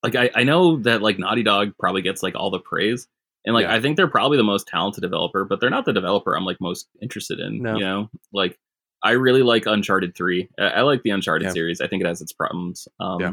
like 0.02 0.16
I, 0.16 0.30
I 0.34 0.42
know 0.44 0.78
that 0.78 1.02
like 1.02 1.18
Naughty 1.18 1.42
Dog 1.42 1.72
probably 1.78 2.02
gets 2.02 2.22
like 2.22 2.34
all 2.34 2.50
the 2.50 2.58
praise, 2.58 3.06
and 3.44 3.54
like 3.54 3.64
Yeah. 3.64 3.74
I 3.74 3.80
think 3.80 3.96
they're 3.96 4.08
probably 4.08 4.36
the 4.38 4.44
most 4.44 4.66
talented 4.66 5.02
developer, 5.02 5.44
but 5.44 5.60
they're 5.60 5.70
not 5.70 5.84
the 5.84 5.92
developer 5.92 6.36
I'm 6.36 6.44
like 6.44 6.60
most 6.60 6.88
interested 7.00 7.38
in. 7.38 7.62
No. 7.62 7.74
You 7.74 7.84
know, 7.84 8.10
like 8.32 8.58
I 9.02 9.12
really 9.12 9.42
like 9.42 9.66
Uncharted 9.66 10.14
Three. 10.16 10.48
I, 10.58 10.64
I 10.66 10.80
like 10.82 11.02
the 11.02 11.10
Uncharted 11.10 11.46
Yeah. 11.46 11.52
series. 11.52 11.80
I 11.80 11.86
think 11.86 12.02
it 12.02 12.06
has 12.06 12.20
its 12.20 12.32
problems. 12.32 12.88
Um, 13.00 13.20
Yeah. 13.20 13.32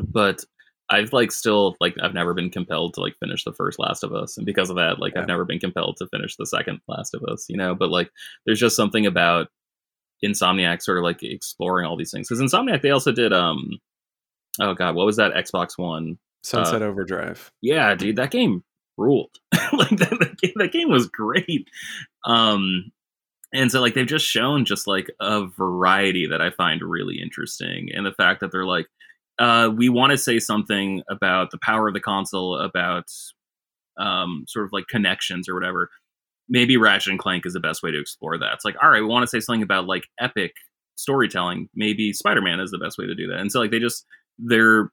but 0.00 0.44
I've 0.88 1.12
like 1.12 1.32
still 1.32 1.76
like 1.80 1.94
I've 2.02 2.14
never 2.14 2.34
been 2.34 2.50
compelled 2.50 2.94
to 2.94 3.00
like 3.00 3.16
finish 3.18 3.44
the 3.44 3.52
first 3.52 3.78
Last 3.78 4.02
of 4.04 4.12
Us, 4.12 4.36
and 4.36 4.44
because 4.46 4.68
of 4.70 4.76
that, 4.76 4.98
like 4.98 5.14
Yeah. 5.14 5.22
I've 5.22 5.26
never 5.28 5.44
been 5.44 5.58
compelled 5.58 5.96
to 5.98 6.06
finish 6.08 6.36
the 6.36 6.46
second 6.46 6.80
Last 6.88 7.14
of 7.14 7.22
Us. 7.24 7.46
You 7.48 7.56
know, 7.56 7.74
but 7.74 7.90
like 7.90 8.10
there's 8.46 8.60
just 8.60 8.76
something 8.76 9.06
about 9.06 9.48
Insomniac 10.24 10.82
sort 10.82 10.98
of 10.98 11.04
like 11.04 11.22
exploring 11.22 11.86
all 11.86 11.96
these 11.96 12.10
things 12.10 12.28
because 12.28 12.40
Insomniac 12.40 12.82
they 12.82 12.90
also 12.90 13.10
did 13.10 13.32
um 13.32 13.78
oh 14.60 14.72
god 14.74 14.94
what 14.94 15.06
was 15.06 15.16
that 15.16 15.32
Xbox 15.34 15.76
One 15.76 16.16
Sunset 16.44 16.82
Overdrive. 16.82 17.50
yeah 17.60 17.94
dude 17.96 18.16
that 18.16 18.30
game 18.30 18.62
ruled 18.96 19.30
like 19.72 19.88
that, 19.90 20.10
that, 20.20 20.38
game, 20.40 20.52
that 20.56 20.70
game 20.72 20.90
was 20.90 21.08
great 21.08 21.68
um 22.24 22.92
and 23.52 23.70
so 23.70 23.80
like 23.80 23.94
they've 23.94 24.06
just 24.06 24.26
shown 24.26 24.64
just 24.64 24.86
like 24.86 25.10
a 25.20 25.46
variety 25.46 26.26
that 26.26 26.40
I 26.40 26.50
find 26.50 26.82
really 26.82 27.20
interesting 27.20 27.88
and 27.92 28.06
the 28.06 28.12
fact 28.12 28.40
that 28.40 28.52
they're 28.52 28.66
like 28.66 28.86
uh 29.38 29.70
we 29.74 29.88
want 29.88 30.12
to 30.12 30.18
say 30.18 30.38
something 30.38 31.02
about 31.10 31.50
the 31.50 31.58
power 31.62 31.88
of 31.88 31.94
the 31.94 32.00
console 32.00 32.56
about 32.58 33.04
um 33.98 34.44
sort 34.48 34.66
of 34.66 34.72
like 34.72 34.86
connections 34.88 35.48
or 35.48 35.54
whatever 35.54 35.90
maybe 36.48 36.76
Ratchet 36.76 37.10
and 37.10 37.18
Clank 37.18 37.46
is 37.46 37.54
the 37.54 37.60
best 37.60 37.82
way 37.82 37.90
to 37.90 38.00
explore 38.00 38.38
that. 38.38 38.52
It's 38.52 38.64
like, 38.64 38.76
all 38.82 38.90
right, 38.90 39.00
we 39.00 39.06
want 39.06 39.22
to 39.22 39.26
say 39.26 39.40
something 39.40 39.62
about 39.62 39.86
like 39.86 40.04
epic 40.20 40.52
storytelling. 40.96 41.68
Maybe 41.74 42.12
Spider 42.12 42.42
Man 42.42 42.60
is 42.60 42.70
the 42.70 42.78
best 42.78 42.98
way 42.98 43.06
to 43.06 43.14
do 43.14 43.26
that. 43.28 43.38
And 43.38 43.50
so 43.50 43.58
like 43.58 43.70
they 43.70 43.78
just 43.78 44.04
their 44.38 44.90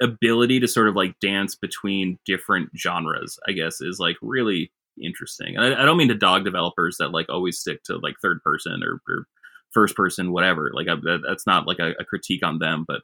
ability 0.00 0.60
to 0.60 0.68
sort 0.68 0.88
of 0.88 0.94
like 0.94 1.18
dance 1.20 1.54
between 1.54 2.18
different 2.24 2.70
genres, 2.76 3.38
I 3.48 3.52
guess, 3.52 3.80
is 3.80 3.98
like 3.98 4.16
really 4.22 4.70
interesting. 5.02 5.56
And 5.56 5.74
I, 5.74 5.82
I 5.82 5.84
don't 5.84 5.96
mean 5.96 6.08
to 6.08 6.14
dog 6.14 6.44
developers 6.44 6.96
that 6.98 7.12
like 7.12 7.26
always 7.28 7.58
stick 7.58 7.82
to 7.84 7.98
like 7.98 8.14
third 8.20 8.42
person 8.42 8.82
or, 8.82 9.00
or 9.08 9.26
first 9.72 9.96
person, 9.96 10.32
whatever. 10.32 10.70
Like 10.74 10.88
I, 10.88 10.94
that, 10.96 11.22
that's 11.26 11.46
not 11.46 11.66
like 11.66 11.78
a, 11.78 11.92
a 12.00 12.04
critique 12.04 12.44
on 12.44 12.58
them, 12.58 12.84
but 12.86 13.02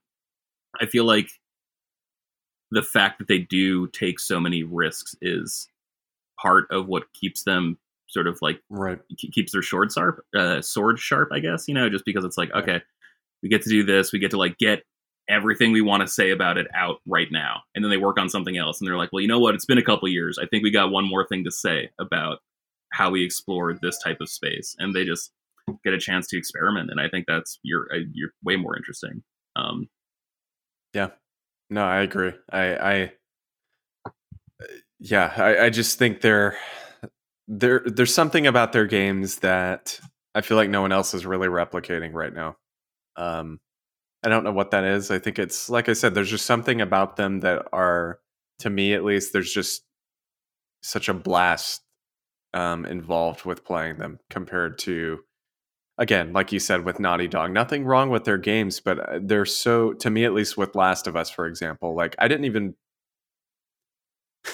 I 0.81 0.87
feel 0.87 1.05
like 1.05 1.29
the 2.71 2.83
fact 2.83 3.19
that 3.19 3.29
they 3.29 3.39
do 3.39 3.87
take 3.89 4.19
so 4.19 4.41
many 4.41 4.63
risks 4.63 5.15
is 5.21 5.69
part 6.41 6.67
of 6.71 6.89
what 6.89 7.13
keeps 7.13 7.45
them 7.45 7.79
sort 8.09 8.27
of 8.27 8.39
like 8.43 8.61
right 8.69 8.99
keeps 9.33 9.53
their 9.53 9.63
sword 9.63 9.91
sharp 9.93 10.25
uh, 10.37 10.61
sword 10.61 10.99
sharp 10.99 11.31
i 11.33 11.39
guess 11.39 11.67
you 11.67 11.75
know 11.75 11.89
just 11.89 12.05
because 12.05 12.25
it's 12.25 12.37
like 12.37 12.53
okay 12.53 12.81
we 13.43 13.49
get 13.49 13.63
to 13.63 13.71
do 13.71 13.83
this 13.85 14.13
we 14.13 14.19
get 14.19 14.31
to 14.31 14.37
like 14.37 14.59
get 14.59 14.83
everything 15.33 15.73
we 15.73 15.81
want 15.81 16.03
to 16.03 16.07
say 16.07 16.31
about 16.31 16.59
it 16.59 16.67
out 16.75 16.97
right 17.07 17.29
now 17.33 17.63
and 17.75 17.85
then 17.85 17.91
they 17.91 17.97
work 17.97 18.19
on 18.19 18.29
something 18.29 18.57
else 18.57 18.81
and 18.81 18.87
they're 18.87 18.99
like 18.99 19.11
well 19.13 19.23
you 19.23 19.29
know 19.29 19.41
what? 19.41 19.55
It's 19.55 19.65
been 19.65 19.79
a 19.79 19.85
couple 19.85 20.09
years. 20.09 20.39
I 20.39 20.47
think 20.47 20.63
we 20.63 20.71
got 20.71 20.91
one 20.91 21.09
more 21.09 21.27
thing 21.27 21.45
to 21.45 21.51
say 21.51 21.91
about 21.99 22.39
how 22.93 23.11
we 23.11 23.25
explore 23.25 23.75
this 23.81 23.99
type 23.99 24.19
of 24.21 24.29
space 24.29 24.77
and 24.79 24.95
they 24.95 25.05
just 25.05 25.33
get 25.85 25.95
a 25.95 25.99
chance 25.99 26.27
to 26.27 26.37
experiment 26.37 26.91
and 26.91 27.01
i 27.01 27.09
think 27.09 27.25
that's 27.27 27.59
you're 27.63 27.87
uh, 27.95 27.99
you're 28.13 28.31
way 28.45 28.57
more 28.57 28.77
interesting 28.77 29.23
um. 29.57 29.89
Yeah. 30.93 31.11
No 31.71 31.85
i 31.85 32.01
agree. 32.01 32.33
I 32.51 32.77
i 32.77 33.13
yeah 34.99 35.33
i 35.37 35.67
i 35.67 35.71
just 35.71 35.99
think 35.99 36.21
they're 36.21 36.57
there 37.49 37.83
there's 37.85 38.15
something 38.15 38.47
about 38.47 38.73
their 38.73 38.87
games 38.87 39.41
that 39.41 39.99
i 40.35 40.41
feel 40.41 40.57
like 40.57 40.71
no 40.71 40.81
one 40.81 40.93
else 40.93 41.13
is 41.13 41.27
really 41.27 41.49
replicating 41.49 42.13
right 42.13 42.33
now 42.33 42.57
um 43.17 43.59
I 44.23 44.29
don't 44.29 44.45
know 44.45 44.53
what 44.53 44.71
that 44.71 44.85
is. 44.85 45.11
I 45.11 45.19
think 45.19 45.39
it's 45.39 45.69
like 45.69 45.89
I 45.89 45.95
said, 45.95 46.15
there's 46.15 46.31
just 46.31 46.47
something 46.47 46.81
about 46.81 47.17
them 47.17 47.41
that 47.41 47.67
are, 47.73 48.21
to 48.61 48.71
me 48.71 48.95
at 48.95 49.05
least, 49.05 49.33
there's 49.33 49.53
just 49.53 49.85
such 50.83 51.09
a 51.09 51.15
blast 51.15 51.83
um, 52.55 52.85
involved 52.87 53.45
with 53.45 53.65
playing 53.65 53.99
them 53.99 54.21
compared 54.31 54.79
to, 54.81 55.21
again, 55.99 56.33
like 56.33 56.53
you 56.53 56.61
said, 56.61 56.85
with 56.85 57.01
Naughty 57.01 57.27
Dog. 57.27 57.51
Nothing 57.51 57.85
wrong 57.85 58.11
with 58.11 58.25
their 58.25 58.39
games, 58.39 58.79
but 58.79 58.99
uh, 59.01 59.19
they're 59.21 59.45
so, 59.45 59.93
to 59.95 60.11
me 60.11 60.25
at 60.25 60.35
least, 60.35 60.57
with 60.57 60.77
Last 60.77 61.09
of 61.09 61.17
Us, 61.17 61.29
for 61.31 61.47
example, 61.47 61.97
like 61.97 62.15
I 62.19 62.29
didn't 62.29 62.45
even. 62.45 62.75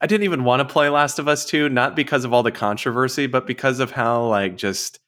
I 0.00 0.06
didn't 0.06 0.24
even 0.24 0.44
want 0.44 0.60
to 0.60 0.72
play 0.72 0.88
Last 0.88 1.18
of 1.18 1.26
Us 1.26 1.46
2, 1.46 1.68
not 1.70 1.96
because 1.96 2.24
of 2.24 2.32
all 2.32 2.42
the 2.42 2.52
controversy, 2.52 3.26
but 3.26 3.46
because 3.46 3.80
of 3.80 3.92
how 3.92 4.26
like 4.26 4.56
just 4.56 5.00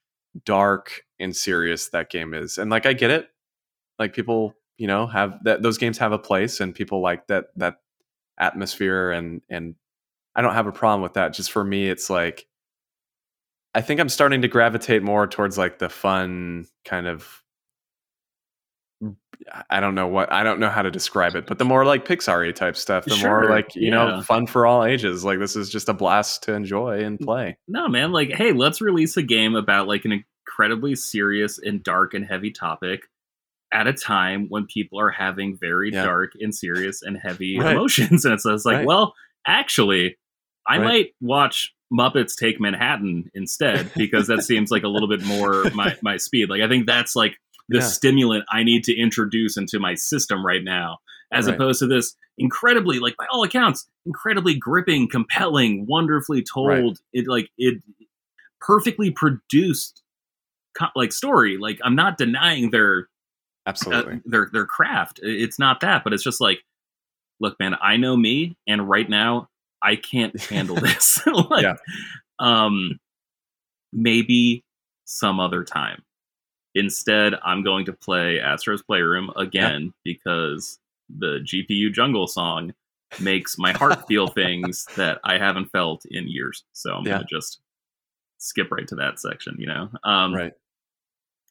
dark 0.45 1.03
and 1.21 1.37
serious 1.37 1.89
that 1.91 2.11
game 2.11 2.33
is. 2.33 2.59
And 2.59 2.71
like 2.71 2.87
I 2.87 2.93
get 2.95 3.11
it 3.11 3.29
like 3.99 4.15
people 4.15 4.55
you 4.77 4.87
know 4.87 5.07
have 5.07 5.39
that 5.45 5.63
those 5.63 5.79
games 5.79 5.99
have 5.99 6.13
a 6.13 6.19
place 6.19 6.61
and 6.61 6.75
people 6.75 7.01
like 7.01 7.27
that 7.27 7.47
that 7.57 7.77
atmosphere 8.39 9.11
and 9.11 9.43
and 9.49 9.75
I 10.35 10.41
don't 10.43 10.55
have 10.55 10.69
a 10.69 10.73
problem 10.73 11.03
with 11.03 11.15
that. 11.15 11.33
Just 11.33 11.51
for 11.51 11.65
me, 11.65 11.89
it's 11.89 12.09
like 12.09 12.47
I 13.75 13.81
think 13.81 14.01
I'm 14.01 14.09
starting 14.09 14.43
to 14.43 14.49
gravitate 14.49 15.03
more 15.03 15.27
towards 15.27 15.59
like 15.59 15.79
the 15.79 15.89
fun 15.89 16.67
kind 16.85 17.07
of 17.07 17.43
I 19.71 19.81
don't 19.81 19.95
know 19.95 20.07
what 20.07 20.33
I 20.33 20.43
don't 20.43 20.61
know 20.61 20.69
how 20.69 20.83
to 20.83 20.91
describe 20.91 21.35
it, 21.35 21.47
but 21.47 21.59
the 21.59 21.65
more 21.65 21.85
like 21.85 22.05
Pixar 22.05 22.55
type 22.55 22.77
stuff, 22.77 23.05
the 23.05 23.17
sure, 23.17 23.43
more 23.43 23.51
like 23.51 23.75
you 23.75 23.89
yeah. 23.89 23.91
know 23.91 24.23
fun 24.23 24.47
for 24.47 24.67
all 24.67 24.85
ages. 24.85 25.25
Like 25.25 25.39
this 25.39 25.57
is 25.57 25.71
just 25.71 25.89
a 25.89 25.95
blast 25.95 26.45
to 26.45 26.55
enjoy 26.55 27.05
and 27.05 27.19
play. 27.19 27.57
No, 27.67 27.89
man, 27.89 28.13
like 28.13 28.31
hey, 28.31 28.53
let's 28.53 28.81
release 28.81 29.17
a 29.17 29.23
game 29.23 29.55
about 29.55 29.89
like 29.89 30.05
an 30.05 30.25
incredibly 30.47 30.95
serious 30.95 31.59
and 31.59 31.83
dark 31.83 32.15
and 32.15 32.25
heavy 32.25 32.51
topic 32.51 33.03
at 33.73 33.87
a 33.87 33.93
time 33.93 34.47
when 34.49 34.67
people 34.67 34.99
are 35.01 35.11
having 35.11 35.57
very 35.57 35.93
yeah. 35.93 36.05
dark 36.05 36.33
and 36.41 36.55
serious 36.55 37.03
and 37.03 37.17
heavy 37.17 37.59
right. 37.61 37.73
emotions. 37.73 38.25
And 38.25 38.41
so 38.41 38.55
it's 38.55 38.65
like, 38.65 38.79
right. 38.79 38.87
well, 38.87 39.15
actually, 39.47 40.17
I 40.67 40.79
right. 40.79 40.85
might 40.85 41.07
watch 41.21 41.75
Muppets 41.93 42.37
Take 42.37 42.61
Manhattan 42.61 43.31
instead 43.35 43.91
because 43.97 44.27
that 44.29 44.43
seems 44.45 44.71
like 44.71 44.83
a 44.83 44.89
little 44.89 45.09
bit 45.09 45.23
more 45.25 45.65
my, 45.75 45.97
my 46.03 46.17
speed. 46.17 46.51
Like, 46.51 46.63
I 46.63 46.69
think 46.69 46.87
that's 46.87 47.15
like 47.15 47.37
the 47.69 47.79
yeah. 47.79 47.85
stimulant 47.85 48.45
I 48.51 48.63
need 48.63 48.85
to 48.85 48.97
introduce 48.97 49.57
into 49.57 49.79
my 49.79 49.95
system 49.95 50.45
right 50.45 50.65
now, 50.65 50.99
as 51.33 51.47
opposed 51.47 51.81
to 51.81 51.87
this 51.87 52.17
incredibly, 52.39 52.99
like, 52.99 53.17
by 53.17 53.27
all 53.31 53.43
accounts, 53.43 53.87
incredibly 54.07 54.55
gripping, 54.55 55.09
compelling, 55.09 55.87
wonderfully 55.87 56.43
told, 56.43 57.01
it 57.13 57.27
like, 57.27 57.51
it 57.59 57.83
perfectly 58.61 59.11
produced 59.11 60.03
like 60.95 61.13
story. 61.13 61.59
Like, 61.59 61.79
I'm 61.83 61.95
not 61.95 62.17
denying 62.17 62.71
their 62.71 63.09
Absolutely. 63.69 64.15
Uh, 64.15 64.19
their 64.25 64.49
their 64.53 64.67
craft. 64.67 65.21
It's 65.23 65.59
not 65.59 65.81
that, 65.81 66.05
but 66.05 66.13
it's 66.13 66.23
just 66.23 66.41
like, 66.41 66.61
look, 67.39 67.59
man, 67.61 67.77
I 67.83 67.97
know 67.97 68.17
me, 68.17 68.57
and 68.67 68.89
right 68.89 69.09
now 69.09 69.49
I 69.83 69.97
can't 69.97 70.41
handle 70.41 70.77
this. 70.81 71.21
like, 71.51 71.63
yeah. 71.63 71.77
um, 72.39 72.99
maybe 73.93 74.65
some 75.05 75.39
other 75.39 75.65
time. 75.65 76.03
Instead, 76.75 77.35
I'm 77.45 77.63
going 77.63 77.87
to 77.87 77.93
play 77.93 78.41
Astro's 78.41 78.83
Playroom 78.83 79.31
again 79.37 79.85
yeah. 79.85 79.91
because 80.05 80.79
the 81.09 81.41
GPU 81.41 81.93
Jungle 81.93 82.27
song 82.27 82.73
makes 83.21 83.59
my 83.59 83.73
heart 83.73 84.07
feel 84.07 84.27
things 84.29 84.87
that 84.97 85.19
I 85.25 85.39
haven't 85.39 85.71
felt 85.71 86.05
in 86.07 86.29
years. 86.29 86.65
So 86.73 86.95
I'm 86.95 87.07
yeah. 87.07 87.15
gonna 87.15 87.27
just 87.31 87.61
skip 88.39 88.71
right 88.71 88.87
to 88.89 88.95
that 88.97 89.19
section, 89.19 89.57
you 89.59 89.67
know. 89.67 89.89
Um, 90.05 90.35
right. 90.35 90.53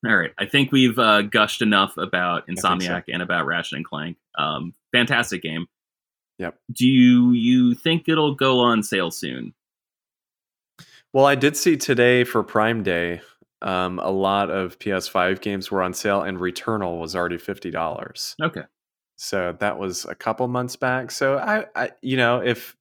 All 0.06 0.16
right. 0.16 0.32
I 0.38 0.46
think 0.46 0.72
we've 0.72 0.98
uh, 1.00 1.24
gushed 1.24 1.62
enough 1.62 1.98
about 1.98 2.48
Insomniac 2.48 3.06
so. 3.08 3.14
and 3.14 3.22
about 3.22 3.46
Ratchet 3.46 3.78
and 3.78 3.86
Clank. 3.86 4.18
Um, 4.38 4.74
fantastic 4.92 5.42
game. 5.42 5.68
Yep. 6.38 6.56
Do 6.72 6.88
you, 6.88 7.32
you 7.32 7.74
think 7.74 8.08
it'll 8.08 8.36
go 8.36 8.60
on 8.60 8.84
sale 8.84 9.10
soon? 9.10 9.54
Well, 11.14 11.26
I 11.26 11.36
did 11.36 11.58
see 11.58 11.78
today 11.78 12.24
for 12.24 12.44
Prime 12.44 12.84
Day, 12.84 13.22
um, 13.62 14.00
a 14.00 14.12
lot 14.12 14.50
of 14.50 14.78
PS5 14.80 15.42
games 15.42 15.72
were 15.72 15.82
on 15.82 15.94
sale, 15.94 16.22
and 16.22 16.38
Returnal 16.38 17.00
was 17.00 17.16
already 17.16 17.38
fifty 17.38 17.72
dollars. 17.72 18.36
Okay. 18.42 18.64
So 19.16 19.56
that 19.60 19.80
was 19.80 20.06
a 20.06 20.14
couple 20.14 20.48
months 20.48 20.76
back. 20.76 21.10
So 21.10 21.38
I, 21.38 21.66
I 21.76 21.92
you 22.02 22.18
know, 22.18 22.40
if 22.40 22.76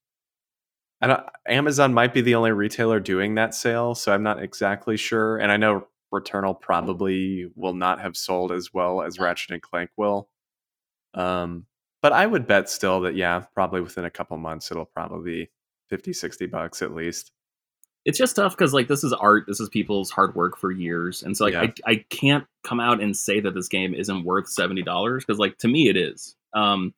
I 1.01 1.07
don't, 1.07 1.27
Amazon 1.49 1.95
might 1.95 2.13
be 2.13 2.21
the 2.21 2.35
only 2.35 2.53
retailer 2.53 3.01
doing 3.01 3.37
that 3.37 3.55
sale, 3.55 3.95
so 3.95 4.13
I'm 4.13 4.23
not 4.23 4.43
exactly 4.43 4.97
sure. 4.99 5.39
And 5.39 5.51
I 5.51 5.57
know 5.57 5.87
Returnal 6.21 6.61
probably 6.61 7.51
will 7.55 7.75
not 7.75 8.01
have 8.01 8.17
sold 8.17 8.53
as 8.53 8.73
well 8.73 9.03
as 9.03 9.19
Ratchet 9.19 9.51
and 9.51 9.63
Clank 9.63 9.91
will. 9.97 10.29
Um, 11.15 11.67
but 12.03 12.13
I 12.13 12.27
would 12.27 12.47
bet 12.47 12.69
still 12.69 13.01
that 13.03 13.17
yeah, 13.17 13.41
probably 13.55 13.81
within 13.81 14.05
a 14.05 14.11
couple 14.11 14.37
months 14.37 14.71
it'll 14.71 14.85
probably 14.85 15.31
be 15.31 15.51
50, 15.89 16.13
60 16.13 16.47
bucks 16.47 16.83
at 16.83 16.95
least. 16.95 17.33
It's 18.05 18.19
just 18.19 18.37
tough 18.37 18.57
because 18.57 18.73
like 18.73 18.87
this 18.87 19.03
is 19.03 19.13
art, 19.13 19.45
this 19.49 19.59
is 19.59 19.69
people's 19.69 20.11
hard 20.11 20.37
work 20.37 20.57
for 20.57 20.71
years, 20.71 21.25
and 21.25 21.37
so 21.37 21.45
like 21.45 21.55
yeah. 21.55 21.63
I 21.87 21.91
I 21.91 22.05
can't 22.09 22.45
come 22.63 22.79
out 22.79 23.03
and 23.03 23.17
say 23.17 23.41
that 23.41 23.55
this 23.55 23.67
game 23.67 23.95
isn't 23.95 24.25
worth 24.25 24.49
seventy 24.49 24.83
dollars 24.83 25.25
because 25.25 25.41
like 25.41 25.59
to 25.59 25.69
me 25.69 25.89
it 25.89 25.97
is. 25.97 26.37
Um, 26.55 26.95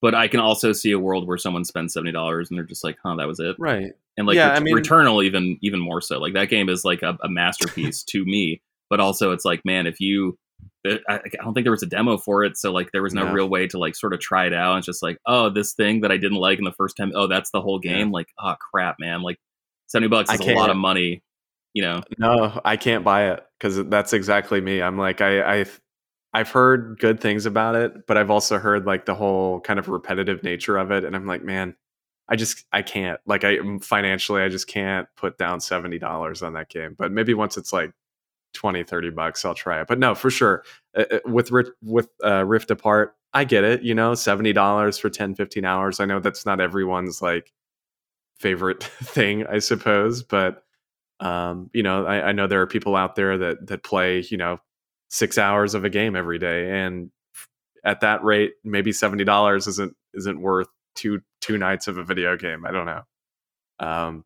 but 0.00 0.14
I 0.14 0.28
can 0.28 0.40
also 0.40 0.72
see 0.72 0.92
a 0.92 0.98
world 0.98 1.28
where 1.28 1.36
someone 1.36 1.66
spends 1.66 1.92
seventy 1.92 2.12
dollars 2.12 2.48
and 2.48 2.56
they're 2.56 2.64
just 2.64 2.84
like, 2.84 2.96
"Huh, 3.02 3.16
that 3.16 3.28
was 3.28 3.38
it." 3.38 3.56
Right 3.58 3.92
and 4.16 4.26
like 4.26 4.36
yeah, 4.36 4.48
Ret- 4.48 4.56
I 4.56 4.60
mean, 4.60 4.76
Returnal 4.76 5.24
even 5.24 5.58
even 5.62 5.80
more 5.80 6.00
so. 6.00 6.18
Like 6.18 6.34
that 6.34 6.50
game 6.50 6.68
is 6.68 6.84
like 6.84 7.02
a, 7.02 7.16
a 7.22 7.28
masterpiece 7.28 8.02
to 8.04 8.24
me, 8.24 8.60
but 8.88 9.00
also 9.00 9.32
it's 9.32 9.44
like 9.44 9.64
man, 9.64 9.86
if 9.86 10.00
you 10.00 10.38
eh, 10.86 10.98
I, 11.08 11.14
I, 11.16 11.42
don't 11.42 11.54
think 11.54 11.64
there 11.64 11.72
was 11.72 11.82
a 11.82 11.86
demo 11.86 12.18
for 12.18 12.44
it, 12.44 12.56
so 12.56 12.72
like 12.72 12.90
there 12.92 13.02
was 13.02 13.14
no, 13.14 13.26
no, 13.26 13.32
real 13.32 13.48
way 13.48 13.66
to 13.68 13.78
like 13.78 13.94
sort 13.94 14.12
of 14.12 14.20
try 14.20 14.46
it 14.46 14.52
out. 14.52 14.78
It's 14.78 14.86
just 14.86 15.02
like, 15.02 15.18
oh, 15.26 15.50
this 15.50 15.72
thing 15.74 16.00
that 16.02 16.12
I 16.12 16.16
didn't 16.16 16.38
like 16.38 16.58
in 16.58 16.64
the 16.64 16.72
first 16.72 16.96
time. 16.96 17.12
Oh, 17.14 17.26
that's 17.26 17.50
the 17.50 17.60
whole 17.60 17.78
game. 17.78 18.08
Yeah. 18.08 18.14
Like, 18.14 18.28
oh 18.38 18.54
crap, 18.72 18.96
man! 18.98 19.22
Like 19.22 19.38
seventy 19.86 20.08
bucks 20.08 20.32
is 20.32 20.40
a 20.40 20.54
lot 20.54 20.70
of 20.70 20.76
money. 20.76 21.22
You 21.72 21.82
know? 21.82 22.02
No, 22.18 22.60
I 22.64 22.76
can't 22.76 23.04
buy 23.04 23.30
it 23.30 23.44
because 23.58 23.84
that's 23.88 24.12
exactly 24.12 24.60
me. 24.60 24.82
I'm 24.82 24.98
like, 24.98 25.20
I, 25.20 25.60
I, 25.60 25.64
I've 26.34 26.50
heard 26.50 26.98
good 26.98 27.20
things 27.20 27.46
about 27.46 27.76
it, 27.76 28.08
but 28.08 28.16
I've 28.16 28.30
also 28.30 28.58
heard 28.58 28.86
like 28.86 29.06
the 29.06 29.14
whole 29.14 29.60
kind 29.60 29.78
of 29.78 29.88
repetitive 29.88 30.42
nature 30.42 30.78
of 30.78 30.90
it, 30.90 31.04
and 31.04 31.14
I'm 31.14 31.26
like, 31.26 31.44
man, 31.44 31.76
I 32.30 32.36
just 32.36 32.64
I 32.72 32.82
can't 32.82 33.18
like 33.26 33.42
I 33.44 33.58
financially 33.82 34.42
I 34.42 34.48
just 34.48 34.68
can't 34.68 35.08
put 35.16 35.36
down 35.36 35.58
$70 35.58 36.42
on 36.46 36.52
that 36.54 36.68
game. 36.70 36.94
But 36.96 37.10
maybe 37.10 37.34
once 37.34 37.56
it's 37.56 37.72
like 37.72 37.92
20 38.54 38.84
30 38.84 39.10
bucks 39.10 39.44
I'll 39.44 39.54
try 39.54 39.80
it. 39.80 39.88
But 39.88 39.98
no, 39.98 40.14
for 40.14 40.30
sure. 40.30 40.64
Uh, 40.96 41.04
uh 41.10 41.18
with 41.26 41.50
with 41.82 42.08
uh, 42.24 42.44
Rift 42.44 42.70
Apart, 42.70 43.16
I 43.34 43.44
get 43.44 43.64
it, 43.64 43.82
you 43.82 43.94
know, 43.94 44.12
$70 44.12 45.00
for 45.00 45.10
10 45.10 45.34
15 45.34 45.64
hours. 45.64 46.00
I 46.00 46.04
know 46.04 46.20
that's 46.20 46.46
not 46.46 46.60
everyone's 46.60 47.20
like 47.20 47.52
favorite 48.38 48.84
thing, 49.02 49.46
I 49.46 49.58
suppose, 49.58 50.22
but 50.22 50.62
um, 51.18 51.68
you 51.74 51.82
know, 51.82 52.06
I, 52.06 52.28
I 52.28 52.32
know 52.32 52.46
there 52.46 52.62
are 52.62 52.66
people 52.66 52.96
out 52.96 53.16
there 53.16 53.36
that 53.38 53.66
that 53.66 53.82
play, 53.82 54.24
you 54.30 54.36
know, 54.36 54.58
6 55.10 55.36
hours 55.38 55.74
of 55.74 55.84
a 55.84 55.90
game 55.90 56.14
every 56.14 56.38
day 56.38 56.70
and 56.80 57.10
at 57.84 58.00
that 58.00 58.22
rate, 58.22 58.52
maybe 58.64 58.92
$70 58.92 59.66
isn't 59.66 59.96
isn't 60.14 60.40
worth 60.40 60.68
two 60.94 61.20
two 61.40 61.58
nights 61.58 61.88
of 61.88 61.98
a 61.98 62.04
video 62.04 62.36
game. 62.36 62.66
I 62.66 62.70
don't 62.70 62.86
know. 62.86 63.02
Um, 63.78 64.24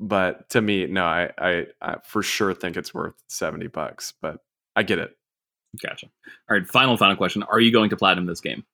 but 0.00 0.48
to 0.50 0.60
me, 0.60 0.86
no, 0.86 1.04
I, 1.04 1.30
I, 1.38 1.66
I 1.80 1.96
for 2.04 2.22
sure 2.22 2.54
think 2.54 2.76
it's 2.76 2.94
worth 2.94 3.14
seventy 3.28 3.66
bucks. 3.66 4.14
But 4.20 4.38
I 4.76 4.82
get 4.82 4.98
it. 4.98 5.16
Gotcha. 5.82 6.06
All 6.48 6.56
right, 6.56 6.66
final 6.66 6.96
final 6.96 7.16
question: 7.16 7.42
Are 7.44 7.60
you 7.60 7.72
going 7.72 7.90
to 7.90 7.96
platinum 7.96 8.26
this 8.26 8.40
game? 8.40 8.64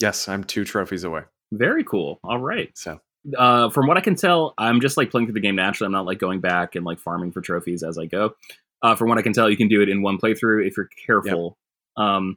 Yes, 0.00 0.28
I'm 0.28 0.44
two 0.44 0.64
trophies 0.64 1.04
away. 1.04 1.22
Very 1.52 1.84
cool. 1.84 2.18
All 2.24 2.38
right. 2.38 2.70
So 2.74 3.00
uh, 3.36 3.70
from 3.70 3.86
what 3.86 3.96
I 3.96 4.00
can 4.00 4.16
tell, 4.16 4.54
I'm 4.58 4.80
just 4.80 4.96
like 4.96 5.10
playing 5.10 5.26
through 5.26 5.34
the 5.34 5.40
game 5.40 5.56
naturally. 5.56 5.86
I'm 5.86 5.92
not 5.92 6.06
like 6.06 6.18
going 6.18 6.40
back 6.40 6.74
and 6.74 6.84
like 6.84 6.98
farming 6.98 7.32
for 7.32 7.40
trophies 7.40 7.82
as 7.82 7.98
I 7.98 8.06
go. 8.06 8.34
Uh, 8.82 8.94
from 8.94 9.08
what 9.08 9.18
I 9.18 9.22
can 9.22 9.32
tell, 9.32 9.48
you 9.48 9.56
can 9.56 9.68
do 9.68 9.80
it 9.80 9.88
in 9.88 10.02
one 10.02 10.18
playthrough 10.18 10.66
if 10.66 10.76
you're 10.76 10.90
careful. 11.06 11.56
Yep. 11.96 12.04
Um, 12.04 12.36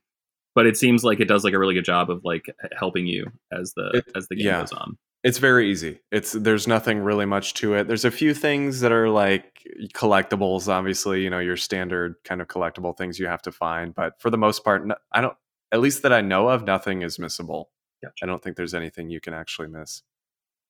but 0.57 0.65
it 0.65 0.75
seems 0.75 1.03
like 1.03 1.19
it 1.19 1.27
does 1.27 1.43
like 1.43 1.53
a 1.53 1.59
really 1.59 1.75
good 1.75 1.85
job 1.85 2.09
of 2.09 2.25
like 2.25 2.47
helping 2.75 3.05
you 3.05 3.31
as 3.51 3.73
the 3.75 3.89
it, 3.89 4.05
as 4.15 4.27
the 4.27 4.35
game 4.35 4.47
yeah. 4.47 4.61
goes 4.61 4.71
on. 4.71 4.97
It's 5.23 5.37
very 5.37 5.69
easy. 5.69 5.99
It's 6.11 6.31
there's 6.31 6.67
nothing 6.67 6.97
really 6.97 7.27
much 7.27 7.53
to 7.55 7.75
it. 7.75 7.87
There's 7.87 8.05
a 8.05 8.09
few 8.09 8.33
things 8.33 8.79
that 8.79 8.91
are 8.91 9.07
like 9.07 9.61
collectibles, 9.93 10.67
obviously, 10.67 11.21
you 11.21 11.29
know, 11.29 11.37
your 11.37 11.57
standard 11.57 12.15
kind 12.23 12.41
of 12.41 12.47
collectible 12.47 12.97
things 12.97 13.19
you 13.19 13.27
have 13.27 13.43
to 13.43 13.51
find, 13.51 13.93
but 13.93 14.19
for 14.19 14.31
the 14.31 14.37
most 14.39 14.63
part 14.63 14.81
I 15.11 15.21
don't 15.21 15.37
at 15.71 15.79
least 15.79 16.01
that 16.01 16.11
I 16.11 16.21
know 16.21 16.49
of 16.49 16.63
nothing 16.63 17.03
is 17.03 17.19
missable. 17.19 17.65
Gotcha. 18.01 18.23
I 18.23 18.25
don't 18.25 18.41
think 18.43 18.57
there's 18.57 18.73
anything 18.73 19.11
you 19.11 19.21
can 19.21 19.35
actually 19.35 19.67
miss. 19.67 20.01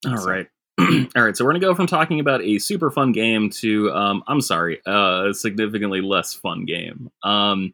All 0.05 0.17
so. 0.17 0.29
right. 0.29 0.47
All 1.15 1.23
right, 1.23 1.35
so 1.37 1.45
we're 1.45 1.51
gonna 1.51 1.61
go 1.61 1.73
from 1.73 1.87
talking 1.87 2.19
about 2.19 2.41
a 2.41 2.59
super 2.59 2.91
fun 2.91 3.13
game 3.13 3.49
to 3.61 3.89
um, 3.93 4.21
I'm 4.27 4.41
sorry, 4.41 4.81
uh, 4.85 5.29
a 5.29 5.33
significantly 5.33 6.01
less 6.01 6.33
fun 6.33 6.65
game. 6.65 7.09
Um, 7.23 7.73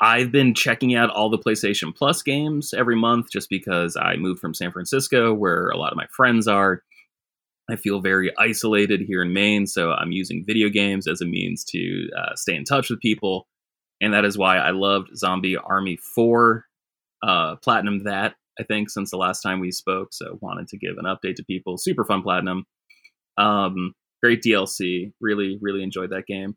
I've 0.00 0.30
been 0.30 0.54
checking 0.54 0.94
out 0.94 1.10
all 1.10 1.28
the 1.28 1.38
PlayStation 1.38 1.94
Plus 1.94 2.22
games 2.22 2.72
every 2.72 2.96
month 2.96 3.30
just 3.30 3.50
because 3.50 3.96
I 3.96 4.16
moved 4.16 4.40
from 4.40 4.54
San 4.54 4.70
Francisco, 4.70 5.34
where 5.34 5.68
a 5.68 5.76
lot 5.76 5.92
of 5.92 5.96
my 5.96 6.06
friends 6.14 6.46
are. 6.46 6.82
I 7.70 7.76
feel 7.76 8.00
very 8.00 8.32
isolated 8.38 9.02
here 9.02 9.20
in 9.20 9.34
Maine, 9.34 9.66
so 9.66 9.90
I'm 9.90 10.10
using 10.10 10.44
video 10.46 10.70
games 10.70 11.06
as 11.06 11.20
a 11.20 11.26
means 11.26 11.64
to 11.64 12.08
uh, 12.16 12.34
stay 12.34 12.54
in 12.54 12.64
touch 12.64 12.88
with 12.88 13.00
people, 13.00 13.46
and 14.00 14.14
that 14.14 14.24
is 14.24 14.38
why 14.38 14.56
I 14.56 14.70
loved 14.70 15.08
Zombie 15.16 15.56
Army 15.56 15.98
Four, 16.14 16.64
uh, 17.22 17.56
platinum 17.56 18.04
that 18.04 18.36
I 18.58 18.64
think, 18.64 18.90
since 18.90 19.10
the 19.10 19.16
last 19.16 19.40
time 19.40 19.60
we 19.60 19.70
spoke. 19.70 20.08
So 20.12 20.38
wanted 20.40 20.68
to 20.68 20.78
give 20.78 20.96
an 20.98 21.04
update 21.04 21.36
to 21.36 21.44
people. 21.44 21.78
Super 21.78 22.04
fun 22.04 22.22
platinum. 22.22 22.64
Um, 23.36 23.94
great 24.22 24.42
DLC. 24.42 25.12
Really, 25.20 25.58
really 25.60 25.82
enjoyed 25.82 26.10
that 26.10 26.26
game. 26.26 26.56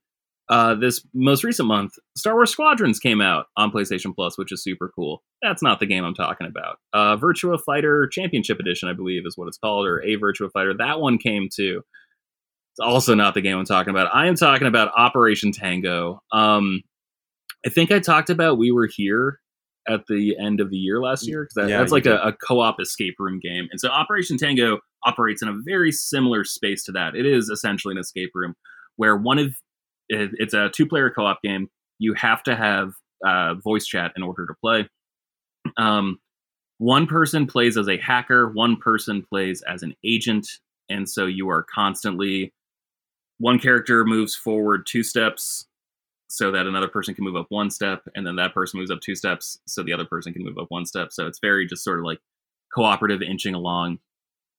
Uh, 0.51 0.75
this 0.75 1.01
most 1.13 1.45
recent 1.45 1.65
month, 1.65 1.93
Star 2.17 2.33
Wars 2.33 2.51
Squadrons 2.51 2.99
came 2.99 3.21
out 3.21 3.45
on 3.55 3.71
PlayStation 3.71 4.13
Plus, 4.13 4.37
which 4.37 4.51
is 4.51 4.61
super 4.61 4.91
cool. 4.93 5.23
That's 5.41 5.63
not 5.63 5.79
the 5.79 5.85
game 5.85 6.03
I'm 6.03 6.13
talking 6.13 6.45
about. 6.45 6.75
Uh, 6.91 7.15
Virtua 7.15 7.57
Fighter 7.61 8.05
Championship 8.07 8.59
Edition, 8.59 8.89
I 8.89 8.93
believe, 8.93 9.25
is 9.25 9.37
what 9.37 9.47
it's 9.47 9.57
called, 9.57 9.87
or 9.87 10.01
a 10.01 10.17
Virtua 10.17 10.51
Fighter. 10.51 10.73
That 10.77 10.99
one 10.99 11.17
came 11.17 11.47
too. 11.49 11.83
It's 12.73 12.81
also 12.81 13.15
not 13.15 13.33
the 13.33 13.39
game 13.39 13.57
I'm 13.57 13.65
talking 13.65 13.91
about. 13.91 14.13
I 14.13 14.27
am 14.27 14.35
talking 14.35 14.67
about 14.67 14.91
Operation 14.93 15.53
Tango. 15.53 16.21
Um, 16.33 16.81
I 17.65 17.69
think 17.69 17.89
I 17.89 17.99
talked 17.99 18.29
about 18.29 18.57
We 18.57 18.71
Were 18.71 18.89
Here 18.91 19.39
at 19.87 20.05
the 20.07 20.37
end 20.37 20.59
of 20.59 20.69
the 20.69 20.77
year 20.77 21.01
last 21.01 21.25
year 21.25 21.43
because 21.43 21.55
that, 21.55 21.69
yeah, 21.69 21.77
that's 21.77 21.93
like 21.93 22.05
a, 22.05 22.17
a, 22.17 22.33
co-op 22.33 22.79
escape 22.79 23.15
room 23.17 23.39
game 23.39 23.67
and 23.71 23.79
so 23.79 23.89
operation 23.89 24.37
tango 24.37 24.77
operates 25.05 25.41
in 25.41 25.47
a 25.47 25.55
very 25.65 25.91
similar 25.91 26.43
space 26.43 26.83
to 26.83 26.91
that 26.91 27.15
it 27.15 27.25
is 27.25 27.49
essentially 27.49 27.91
an 27.91 27.97
escape 27.97 28.29
room 28.35 28.53
where 28.97 29.17
one 29.17 29.39
of 29.39 29.55
it, 30.11 30.31
it's 30.33 30.53
a 30.53 30.69
two-player 30.69 31.09
co-op 31.09 31.41
game. 31.41 31.69
You 31.99 32.13
have 32.13 32.43
to 32.43 32.55
have 32.55 32.93
uh, 33.25 33.55
voice 33.55 33.85
chat 33.85 34.13
in 34.15 34.23
order 34.23 34.45
to 34.45 34.53
play. 34.61 34.89
Um, 35.77 36.19
one 36.81 37.05
person 37.05 37.45
plays 37.45 37.77
as 37.77 37.87
a 37.87 37.97
hacker 37.97 38.49
one 38.49 38.75
person 38.75 39.21
plays 39.21 39.61
as 39.69 39.83
an 39.83 39.93
agent 40.03 40.47
and 40.89 41.07
so 41.07 41.27
you 41.27 41.47
are 41.47 41.61
constantly 41.61 42.51
one 43.37 43.59
character 43.59 44.03
moves 44.03 44.33
forward 44.33 44.87
two 44.87 45.03
steps 45.03 45.67
so 46.27 46.49
that 46.49 46.65
another 46.65 46.87
person 46.87 47.13
can 47.13 47.23
move 47.23 47.35
up 47.35 47.45
one 47.49 47.69
step 47.69 48.01
and 48.15 48.25
then 48.25 48.35
that 48.35 48.55
person 48.55 48.79
moves 48.79 48.89
up 48.89 48.99
two 48.99 49.13
steps 49.13 49.59
so 49.67 49.83
the 49.83 49.93
other 49.93 50.05
person 50.05 50.33
can 50.33 50.43
move 50.43 50.57
up 50.57 50.65
one 50.69 50.85
step. 50.85 51.11
So 51.11 51.27
it's 51.27 51.37
very 51.37 51.67
just 51.67 51.83
sort 51.83 51.99
of 51.99 52.05
like 52.05 52.19
cooperative 52.73 53.21
inching 53.21 53.53
along. 53.53 53.99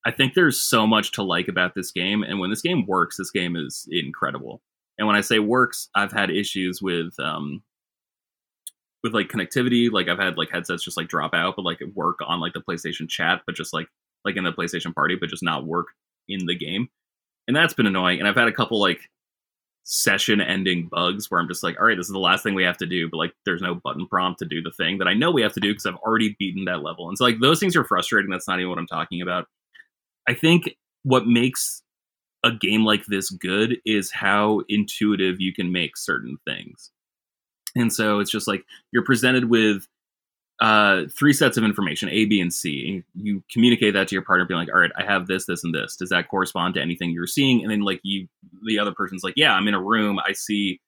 I 0.06 0.12
think 0.12 0.34
there's 0.34 0.60
so 0.60 0.86
much 0.86 1.10
to 1.12 1.24
like 1.24 1.48
about 1.48 1.74
this 1.74 1.90
game 1.90 2.22
and 2.22 2.38
when 2.38 2.50
this 2.50 2.62
game 2.62 2.86
works 2.86 3.16
this 3.16 3.32
game 3.32 3.56
is 3.56 3.88
incredible 3.90 4.60
and 5.02 5.08
when 5.08 5.16
i 5.16 5.20
say 5.20 5.40
works 5.40 5.88
i've 5.96 6.12
had 6.12 6.30
issues 6.30 6.80
with 6.80 7.18
um 7.18 7.60
with 9.02 9.12
like 9.12 9.26
connectivity 9.26 9.90
like 9.90 10.08
i've 10.08 10.18
had 10.18 10.38
like 10.38 10.48
headsets 10.50 10.84
just 10.84 10.96
like 10.96 11.08
drop 11.08 11.34
out 11.34 11.54
but 11.56 11.64
like 11.64 11.80
work 11.94 12.20
on 12.24 12.38
like 12.38 12.52
the 12.52 12.60
playstation 12.60 13.08
chat 13.08 13.42
but 13.44 13.56
just 13.56 13.74
like 13.74 13.88
like 14.24 14.36
in 14.36 14.44
the 14.44 14.52
playstation 14.52 14.94
party 14.94 15.16
but 15.16 15.28
just 15.28 15.42
not 15.42 15.66
work 15.66 15.88
in 16.28 16.46
the 16.46 16.54
game 16.54 16.88
and 17.48 17.56
that's 17.56 17.74
been 17.74 17.86
annoying 17.86 18.20
and 18.20 18.28
i've 18.28 18.36
had 18.36 18.46
a 18.46 18.52
couple 18.52 18.80
like 18.80 19.00
session 19.84 20.40
ending 20.40 20.86
bugs 20.86 21.28
where 21.28 21.40
I'm 21.40 21.48
just 21.48 21.64
like, 21.64 21.76
all 21.76 21.86
right, 21.86 21.96
this 21.96 22.06
is 22.06 22.12
the 22.12 22.18
last 22.20 22.44
thing 22.44 22.54
we 22.54 22.62
have 22.62 22.76
to 22.78 22.86
do, 22.86 23.08
but 23.10 23.16
like 23.16 23.32
there's 23.44 23.60
no 23.60 23.74
button 23.74 24.06
prompt 24.06 24.38
to 24.38 24.44
do 24.44 24.62
the 24.62 24.70
thing 24.70 24.98
that 24.98 25.08
I 25.08 25.14
know 25.14 25.32
we 25.32 25.42
have 25.42 25.54
to 25.54 25.60
do 25.60 25.72
because 25.72 25.86
I've 25.86 25.96
already 25.96 26.36
beaten 26.38 26.66
that 26.66 26.84
level. 26.84 27.08
And 27.08 27.18
so 27.18 27.24
like 27.24 27.40
those 27.40 27.58
things 27.58 27.74
are 27.74 27.82
frustrating. 27.84 28.30
That's 28.30 28.46
not 28.46 28.60
even 28.60 28.70
what 28.70 28.78
I'm 28.78 28.86
talking 28.86 29.22
about. 29.22 29.48
I 30.28 30.34
think 30.34 30.76
what 31.02 31.26
makes 31.26 31.81
a 32.44 32.52
game 32.52 32.84
like 32.84 33.06
this 33.06 33.30
good 33.30 33.78
is 33.84 34.10
how 34.10 34.62
intuitive 34.68 35.40
you 35.40 35.52
can 35.52 35.72
make 35.72 35.96
certain 35.96 36.38
things. 36.44 36.90
And 37.74 37.92
so 37.92 38.18
it's 38.18 38.30
just 38.30 38.48
like 38.48 38.64
you're 38.92 39.04
presented 39.04 39.48
with 39.48 39.86
uh, 40.60 41.04
three 41.16 41.32
sets 41.32 41.56
of 41.56 41.64
information, 41.64 42.08
A, 42.10 42.24
B, 42.26 42.40
and 42.40 42.52
C. 42.52 43.02
You 43.14 43.42
communicate 43.50 43.94
that 43.94 44.08
to 44.08 44.14
your 44.14 44.22
partner, 44.22 44.44
being 44.44 44.60
like, 44.60 44.68
all 44.72 44.80
right, 44.80 44.92
I 44.96 45.04
have 45.04 45.26
this, 45.26 45.46
this, 45.46 45.64
and 45.64 45.74
this. 45.74 45.96
Does 45.96 46.10
that 46.10 46.28
correspond 46.28 46.74
to 46.74 46.80
anything 46.80 47.10
you're 47.10 47.26
seeing? 47.26 47.62
And 47.62 47.70
then 47.70 47.80
like 47.80 48.00
you, 48.02 48.28
the 48.64 48.78
other 48.78 48.92
person's 48.92 49.24
like, 49.24 49.34
yeah, 49.36 49.54
I'm 49.54 49.66
in 49.66 49.74
a 49.74 49.82
room. 49.82 50.18
I 50.18 50.32
see 50.32 50.80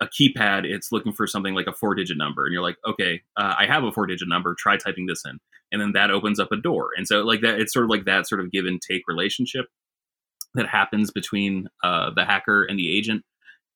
a 0.00 0.06
keypad. 0.06 0.64
It's 0.64 0.92
looking 0.92 1.12
for 1.12 1.26
something 1.26 1.54
like 1.54 1.66
a 1.66 1.72
four 1.72 1.94
digit 1.94 2.18
number. 2.18 2.44
And 2.44 2.52
you're 2.52 2.62
like, 2.62 2.76
okay, 2.86 3.22
uh, 3.36 3.54
I 3.58 3.66
have 3.66 3.84
a 3.84 3.92
four 3.92 4.06
digit 4.06 4.28
number. 4.28 4.54
Try 4.58 4.76
typing 4.76 5.06
this 5.06 5.22
in. 5.24 5.38
And 5.72 5.80
then 5.80 5.92
that 5.92 6.10
opens 6.10 6.38
up 6.38 6.52
a 6.52 6.56
door. 6.56 6.90
And 6.96 7.06
so 7.06 7.22
like 7.22 7.40
that, 7.40 7.60
it's 7.60 7.72
sort 7.72 7.84
of 7.84 7.90
like 7.90 8.04
that 8.04 8.28
sort 8.28 8.40
of 8.40 8.50
give 8.50 8.64
and 8.64 8.80
take 8.80 9.02
relationship 9.08 9.66
that 10.54 10.68
happens 10.68 11.10
between 11.10 11.68
uh, 11.82 12.10
the 12.14 12.24
hacker 12.24 12.64
and 12.64 12.78
the 12.78 12.96
agent. 12.96 13.22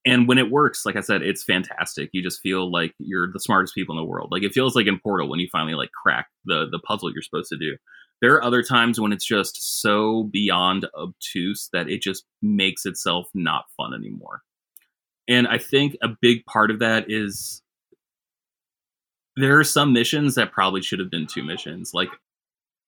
And 0.06 0.28
when 0.28 0.36
it 0.36 0.50
works 0.50 0.84
like 0.84 0.96
i 0.96 1.00
said 1.00 1.22
it's 1.22 1.42
fantastic. 1.42 2.10
You 2.12 2.22
just 2.22 2.40
feel 2.40 2.70
like 2.70 2.92
you're 2.98 3.32
the 3.32 3.40
smartest 3.40 3.74
people 3.74 3.96
in 3.96 4.02
the 4.02 4.08
world. 4.08 4.28
Like 4.30 4.42
it 4.42 4.52
feels 4.52 4.76
like 4.76 4.86
in 4.86 4.98
portal 4.98 5.28
when 5.28 5.40
you 5.40 5.48
finally 5.50 5.74
like 5.74 5.90
crack 5.92 6.26
the 6.44 6.66
the 6.70 6.78
puzzle 6.78 7.10
you're 7.12 7.22
supposed 7.22 7.48
to 7.50 7.58
do. 7.58 7.76
There 8.20 8.34
are 8.34 8.44
other 8.44 8.62
times 8.62 9.00
when 9.00 9.12
it's 9.12 9.26
just 9.26 9.82
so 9.82 10.24
beyond 10.24 10.86
obtuse 10.94 11.68
that 11.72 11.88
it 11.88 12.00
just 12.02 12.24
makes 12.42 12.86
itself 12.86 13.26
not 13.34 13.64
fun 13.76 13.94
anymore. 13.94 14.42
And 15.26 15.48
i 15.48 15.58
think 15.58 15.96
a 16.02 16.08
big 16.20 16.44
part 16.44 16.70
of 16.70 16.80
that 16.80 17.06
is 17.08 17.62
there 19.36 19.58
are 19.58 19.64
some 19.64 19.92
missions 19.92 20.34
that 20.36 20.52
probably 20.52 20.82
should 20.82 21.00
have 21.00 21.10
been 21.10 21.26
two 21.26 21.42
missions. 21.42 21.92
Like 21.92 22.10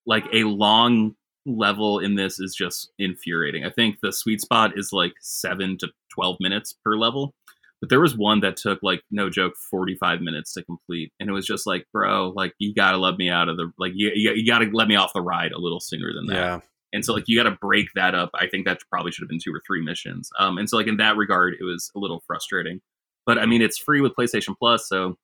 like 0.07 0.27
a 0.33 0.45
long 0.45 1.17
level 1.47 1.99
in 1.99 2.17
this 2.17 2.39
is 2.41 2.55
just 2.55 2.91
infuriating. 2.99 3.65
I 3.65 3.71
think 3.71 3.99
the 4.03 4.13
sweet 4.13 4.41
spot 4.41 4.73
is 4.77 4.93
like 4.93 5.15
seven 5.21 5.79
to 5.79 5.89
12 6.13 6.37
minutes 6.41 6.75
per 6.85 6.97
level. 6.97 7.35
But 7.81 7.91
there 7.91 8.01
was 8.01 8.17
one 8.17 8.41
that 8.41 8.57
took 8.57 8.79
like 8.83 9.03
no 9.11 9.29
joke 9.29 9.55
45 9.71 10.21
minutes 10.21 10.55
to 10.55 10.65
complete. 10.65 11.13
And 11.21 11.29
it 11.29 11.33
was 11.33 11.47
just 11.47 11.67
like, 11.67 11.87
bro, 11.93 12.33
like 12.35 12.55
you 12.59 12.75
got 12.75 12.93
to 12.93 12.97
let 12.97 13.19
me 13.19 13.29
out 13.29 13.49
of 13.49 13.59
the, 13.59 13.71
like 13.79 13.93
you, 13.95 14.11
you, 14.15 14.33
you 14.33 14.47
got 14.47 14.61
to 14.61 14.71
let 14.73 14.89
me 14.89 14.97
off 14.97 15.13
the 15.15 15.21
ride 15.21 15.53
a 15.53 15.59
little 15.59 15.81
sooner 15.81 16.13
than 16.15 16.27
that. 16.27 16.35
Yeah. 16.35 16.61
And 16.93 17.05
so 17.05 17.13
like 17.13 17.25
you 17.27 17.37
got 17.37 17.49
to 17.49 17.59
break 17.61 17.89
that 17.95 18.15
up. 18.15 18.31
I 18.35 18.47
think 18.47 18.67
that 18.67 18.81
probably 18.91 19.13
should 19.13 19.23
have 19.23 19.29
been 19.29 19.41
two 19.43 19.55
or 19.55 19.61
three 19.67 19.83
missions. 19.83 20.31
Um, 20.39 20.57
and 20.57 20.69
so 20.71 20.79
like 20.79 20.87
in 20.87 20.97
that 20.97 21.17
regard, 21.17 21.55
it 21.61 21.65
was 21.65 21.91
a 21.95 21.99
little 21.99 22.23
frustrating. 22.27 22.81
But 23.27 23.39
I 23.39 23.45
mean, 23.45 23.61
it's 23.61 23.77
free 23.77 24.01
with 24.01 24.15
PlayStation 24.15 24.55
Plus, 24.57 24.89
so 24.89 25.19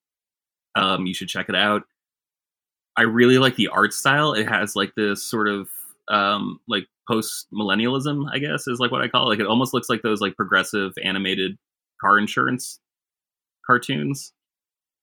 um, 0.75 1.07
you 1.07 1.15
should 1.15 1.29
check 1.29 1.49
it 1.49 1.55
out. 1.55 1.83
I 2.97 3.03
really 3.03 3.39
like 3.39 3.57
the 3.57 3.69
art 3.69 3.95
style. 3.95 4.35
It 4.35 4.49
has 4.49 4.77
like 4.77 4.95
this 4.97 5.23
sort 5.23 5.49
of 5.49 5.69
um, 6.09 6.61
like 6.69 6.87
post 7.09 7.47
millennialism, 7.53 8.27
I 8.33 8.38
guess 8.38 8.67
is 8.67 8.79
like 8.79 8.91
what 8.91 9.03
I 9.03 9.09
call 9.09 9.27
it. 9.27 9.31
Like 9.31 9.41
it 9.41 9.47
almost 9.47 9.75
looks 9.75 9.88
like 9.88 10.03
those 10.03 10.21
like 10.21 10.37
progressive 10.37 10.93
animated 11.03 11.59
car 12.01 12.19
insurance 12.19 12.81
cartoons. 13.67 14.33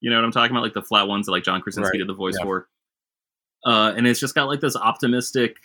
You 0.02 0.10
know 0.10 0.18
what 0.18 0.26
I'm 0.26 0.32
talking 0.32 0.52
about? 0.52 0.64
Like 0.64 0.74
the 0.74 0.82
flat 0.82 1.08
ones 1.08 1.26
that 1.26 1.32
like 1.32 1.44
John 1.44 1.62
Krasinski 1.62 1.98
right. 1.98 2.00
did 2.00 2.08
the 2.08 2.14
voice 2.14 2.36
yeah. 2.38 2.46
for. 2.46 2.68
Uh, 3.66 3.94
and 3.96 4.08
it's 4.08 4.20
just 4.20 4.36
got 4.36 4.46
like 4.46 4.62
this 4.62 4.76
optimistic 4.76 5.58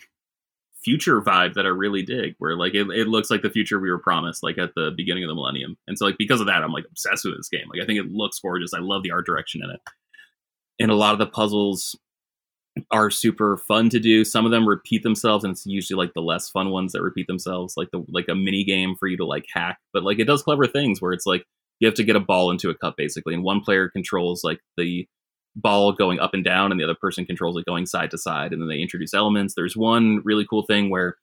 future 0.83 1.21
vibe 1.21 1.53
that 1.55 1.65
I 1.65 1.69
really 1.69 2.03
dig, 2.03 2.35
where 2.37 2.55
like 2.57 2.75
it, 2.75 2.87
it 2.89 3.07
looks 3.07 3.31
like 3.31 3.41
the 3.41 3.49
future 3.49 3.79
we 3.79 3.89
were 3.89 3.97
promised, 3.99 4.43
like 4.43 4.57
at 4.57 4.75
the 4.75 4.91
beginning 4.95 5.23
of 5.23 5.29
the 5.29 5.35
millennium. 5.35 5.77
And 5.87 5.97
so 5.97 6.05
like 6.05 6.17
because 6.17 6.41
of 6.41 6.47
that, 6.47 6.63
I'm 6.63 6.73
like 6.73 6.85
obsessed 6.89 7.25
with 7.25 7.37
this 7.37 7.49
game. 7.49 7.67
Like 7.69 7.81
I 7.81 7.85
think 7.85 7.99
it 7.99 8.11
looks 8.11 8.39
gorgeous. 8.39 8.73
I 8.73 8.79
love 8.79 9.03
the 9.03 9.11
art 9.11 9.25
direction 9.25 9.61
in 9.63 9.71
it. 9.71 9.79
And 10.79 10.91
a 10.91 10.95
lot 10.95 11.13
of 11.13 11.19
the 11.19 11.27
puzzles 11.27 11.97
are 12.91 13.09
super 13.09 13.57
fun 13.57 13.89
to 13.89 13.99
do. 13.99 14.25
Some 14.25 14.45
of 14.45 14.51
them 14.51 14.67
repeat 14.67 15.03
themselves, 15.03 15.43
and 15.43 15.51
it's 15.51 15.65
usually 15.65 15.97
like 15.97 16.13
the 16.13 16.21
less 16.21 16.49
fun 16.49 16.69
ones 16.71 16.91
that 16.91 17.01
repeat 17.01 17.27
themselves, 17.27 17.75
like 17.77 17.89
the 17.91 18.03
like 18.09 18.27
a 18.29 18.35
mini 18.35 18.63
game 18.63 18.95
for 18.95 19.07
you 19.07 19.17
to 19.17 19.25
like 19.25 19.45
hack. 19.53 19.79
But 19.93 20.03
like 20.03 20.19
it 20.19 20.25
does 20.25 20.43
clever 20.43 20.67
things 20.67 21.01
where 21.01 21.13
it's 21.13 21.25
like 21.25 21.45
you 21.79 21.87
have 21.87 21.95
to 21.95 22.03
get 22.03 22.15
a 22.15 22.21
ball 22.21 22.51
into 22.51 22.69
a 22.69 22.75
cup 22.75 22.95
basically, 22.97 23.33
and 23.33 23.43
one 23.43 23.61
player 23.61 23.89
controls 23.89 24.43
like 24.43 24.59
the 24.77 25.07
ball 25.55 25.93
going 25.93 26.19
up 26.19 26.33
and 26.33 26.43
down, 26.43 26.71
and 26.71 26.79
the 26.79 26.83
other 26.83 26.95
person 26.99 27.25
controls 27.25 27.57
it 27.57 27.65
going 27.65 27.85
side 27.85 28.11
to 28.11 28.17
side, 28.17 28.51
and 28.51 28.61
then 28.61 28.69
they 28.69 28.79
introduce 28.79 29.13
elements. 29.13 29.53
There's 29.55 29.77
one 29.77 30.21
really 30.25 30.45
cool 30.45 30.63
thing 30.63 30.89
where 30.89 31.15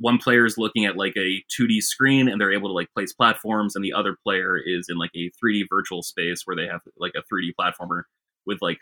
one 0.00 0.18
player 0.18 0.46
is 0.46 0.58
looking 0.58 0.84
at 0.84 0.96
like 0.96 1.16
a 1.16 1.42
2D 1.58 1.82
screen 1.82 2.28
and 2.28 2.40
they're 2.40 2.52
able 2.52 2.68
to 2.68 2.74
like 2.74 2.92
place 2.94 3.12
platforms, 3.12 3.76
and 3.76 3.84
the 3.84 3.92
other 3.92 4.16
player 4.24 4.56
is 4.56 4.86
in 4.88 4.98
like 4.98 5.12
a 5.16 5.30
3D 5.42 5.64
virtual 5.70 6.02
space 6.02 6.42
where 6.44 6.56
they 6.56 6.66
have 6.66 6.80
like 6.98 7.12
a 7.16 7.22
3D 7.32 7.50
platformer 7.60 8.02
with 8.46 8.58
like 8.62 8.78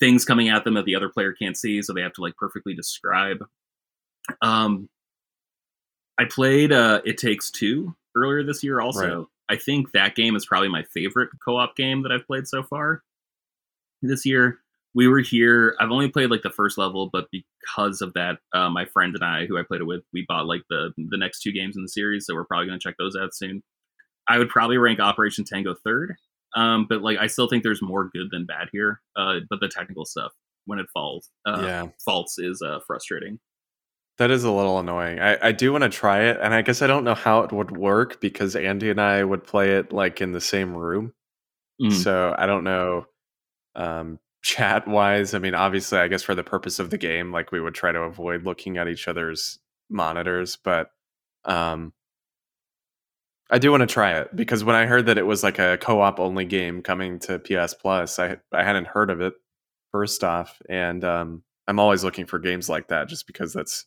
things 0.00 0.24
coming 0.24 0.48
at 0.48 0.64
them 0.64 0.74
that 0.74 0.84
the 0.84 0.94
other 0.96 1.08
player 1.08 1.32
can't 1.32 1.56
see, 1.56 1.82
so 1.82 1.92
they 1.92 2.02
have 2.02 2.12
to 2.14 2.20
like 2.20 2.36
perfectly 2.36 2.74
describe. 2.74 3.38
Um, 4.42 4.88
I 6.18 6.24
played 6.24 6.72
uh, 6.72 7.00
It 7.04 7.18
Takes 7.18 7.50
Two 7.50 7.94
earlier 8.16 8.42
this 8.42 8.62
year. 8.62 8.80
Also, 8.80 9.18
Right. 9.18 9.26
I 9.50 9.56
think 9.56 9.92
that 9.92 10.14
game 10.14 10.36
is 10.36 10.44
probably 10.44 10.68
my 10.68 10.82
favorite 10.92 11.30
co-op 11.44 11.74
game 11.74 12.02
that 12.02 12.12
I've 12.12 12.26
played 12.26 12.46
so 12.46 12.62
far 12.62 13.02
this 14.02 14.26
year. 14.26 14.58
We 14.94 15.06
were 15.08 15.20
here. 15.20 15.76
I've 15.80 15.90
only 15.90 16.08
played 16.08 16.30
like 16.30 16.42
the 16.42 16.50
first 16.50 16.76
level, 16.76 17.08
but 17.12 17.28
because 17.30 18.00
of 18.02 18.12
that, 18.14 18.38
uh, 18.52 18.68
my 18.68 18.84
friend 18.86 19.14
and 19.14 19.24
I, 19.24 19.46
who 19.46 19.56
I 19.58 19.62
played 19.62 19.80
it 19.80 19.86
with, 19.86 20.02
we 20.12 20.24
bought 20.28 20.46
like 20.46 20.62
the 20.68 20.92
the 20.96 21.16
next 21.16 21.40
two 21.42 21.52
games 21.52 21.76
in 21.76 21.82
the 21.82 21.88
series, 21.88 22.26
so 22.26 22.34
we're 22.34 22.44
probably 22.44 22.66
going 22.66 22.78
to 22.78 22.82
check 22.82 22.96
those 22.98 23.16
out 23.16 23.34
soon. 23.34 23.62
I 24.28 24.38
would 24.38 24.48
probably 24.50 24.76
rank 24.76 25.00
Operation 25.00 25.44
Tango 25.44 25.74
third, 25.74 26.16
um, 26.58 26.86
but 26.88 27.02
like 27.02 27.18
I 27.18 27.28
still 27.28 27.48
think 27.48 27.62
there's 27.62 27.80
more 27.80 28.10
good 28.12 28.28
than 28.32 28.44
bad 28.44 28.68
here. 28.72 29.00
Uh, 29.16 29.36
but 29.48 29.60
the 29.60 29.68
technical 29.68 30.04
stuff 30.04 30.32
when 30.66 30.80
it 30.80 30.86
falls, 30.92 31.30
uh, 31.46 31.62
yeah. 31.62 31.86
faults 32.04 32.38
is 32.38 32.60
uh, 32.60 32.80
frustrating. 32.84 33.38
That 34.18 34.32
is 34.32 34.42
a 34.42 34.50
little 34.50 34.80
annoying. 34.80 35.20
I, 35.20 35.38
I 35.40 35.52
do 35.52 35.70
want 35.70 35.84
to 35.84 35.88
try 35.88 36.22
it, 36.22 36.38
and 36.42 36.52
I 36.52 36.62
guess 36.62 36.82
I 36.82 36.88
don't 36.88 37.04
know 37.04 37.14
how 37.14 37.42
it 37.42 37.52
would 37.52 37.76
work 37.76 38.20
because 38.20 38.56
Andy 38.56 38.90
and 38.90 39.00
I 39.00 39.22
would 39.22 39.44
play 39.44 39.76
it 39.76 39.92
like 39.92 40.20
in 40.20 40.32
the 40.32 40.40
same 40.40 40.74
room. 40.74 41.12
Mm. 41.80 41.92
So 41.92 42.34
I 42.36 42.46
don't 42.46 42.64
know. 42.64 43.06
Um, 43.76 44.18
chat 44.42 44.88
wise, 44.88 45.34
I 45.34 45.38
mean, 45.38 45.54
obviously, 45.54 45.98
I 45.98 46.08
guess 46.08 46.22
for 46.24 46.34
the 46.34 46.42
purpose 46.42 46.80
of 46.80 46.90
the 46.90 46.98
game, 46.98 47.30
like 47.30 47.52
we 47.52 47.60
would 47.60 47.74
try 47.74 47.92
to 47.92 48.00
avoid 48.00 48.44
looking 48.44 48.78
at 48.78 48.88
each 48.88 49.06
other's 49.06 49.60
monitors, 49.88 50.56
but 50.56 50.90
um, 51.44 51.92
I 53.50 53.58
do 53.58 53.70
want 53.70 53.80
to 53.80 53.86
try 53.86 54.18
it 54.18 54.34
because 54.36 54.62
when 54.62 54.76
I 54.76 54.86
heard 54.86 55.06
that 55.06 55.18
it 55.18 55.26
was 55.26 55.42
like 55.42 55.58
a 55.58 55.78
co-op 55.78 56.20
only 56.20 56.44
game 56.44 56.82
coming 56.82 57.18
to 57.20 57.38
PS 57.38 57.74
Plus, 57.74 58.18
I 58.18 58.36
I 58.52 58.62
hadn't 58.62 58.88
heard 58.88 59.10
of 59.10 59.20
it 59.20 59.34
first 59.92 60.22
off, 60.24 60.60
and 60.68 61.02
um, 61.04 61.42
I'm 61.66 61.78
always 61.80 62.04
looking 62.04 62.26
for 62.26 62.38
games 62.38 62.68
like 62.68 62.88
that 62.88 63.08
just 63.08 63.26
because 63.26 63.52
that's 63.52 63.86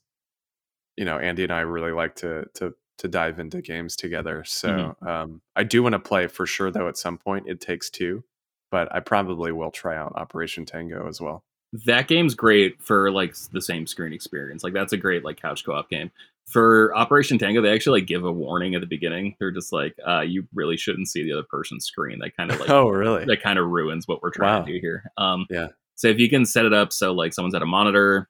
you 0.97 1.05
know 1.05 1.18
Andy 1.20 1.43
and 1.43 1.53
I 1.53 1.62
really 1.62 1.91
like 1.91 2.16
to 2.18 2.45
to 2.55 2.74
to 2.99 3.07
dive 3.07 3.39
into 3.39 3.62
games 3.62 3.95
together. 3.95 4.43
So 4.45 4.95
um, 5.01 5.41
I 5.55 5.64
do 5.64 5.84
want 5.84 5.93
to 5.93 5.99
play 5.99 6.28
for 6.28 6.45
sure 6.45 6.72
though. 6.72 6.88
At 6.88 6.97
some 6.97 7.18
point, 7.18 7.47
it 7.47 7.59
takes 7.62 7.89
two, 7.89 8.24
but 8.72 8.93
I 8.93 8.99
probably 8.99 9.51
will 9.51 9.72
try 9.72 9.97
out 9.97 10.14
Operation 10.16 10.66
Tango 10.66 11.07
as 11.07 11.20
well. 11.22 11.43
that 11.86 12.07
game's 12.07 12.36
great 12.36 12.82
for 12.82 13.12
like 13.12 13.36
the 13.53 13.62
same 13.62 13.88
screen 13.88 14.14
experience. 14.14 14.64
Like 14.64 14.74
that's 14.74 14.93
a 14.93 14.97
great 14.97 15.24
like 15.24 15.41
couch 15.41 15.64
co-op 15.66 15.89
game. 15.89 16.12
For 16.52 16.95
Operation 16.95 17.38
Tango, 17.38 17.62
they 17.62 17.74
actually 17.74 18.02
like 18.02 18.08
give 18.08 18.24
a 18.26 18.32
warning 18.32 18.76
at 18.76 18.82
the 18.82 18.88
beginning. 18.88 19.36
They're 19.39 19.52
just 19.52 19.72
like, 19.72 19.95
uh, 20.08 20.22
you 20.22 20.47
really 20.54 20.78
shouldn't 20.78 21.08
see 21.08 21.24
the 21.24 21.34
other 21.34 21.45
person's 21.49 21.86
screen. 21.86 22.20
That 22.20 22.36
kind 22.36 22.52
of 22.52 22.60
like 22.60 22.70
oh, 22.72 22.89
really? 22.89 23.26
that 23.26 23.41
kind 23.41 23.58
of 23.58 23.68
ruins 23.68 24.08
what 24.08 24.22
we're 24.22 24.32
trying 24.32 24.60
Wow. 24.60 24.66
to 24.66 24.72
do 24.74 24.80
here. 24.82 25.04
Um, 25.18 25.45
Yeah. 25.49 25.68
So 25.95 26.08
if 26.08 26.20
you 26.20 26.30
can 26.30 26.45
set 26.45 26.66
it 26.66 26.74
up 26.74 26.91
so 26.91 27.12
like 27.14 27.34
someone's 27.34 27.56
at 27.56 27.62
a 27.62 27.66
monitor, 27.66 28.28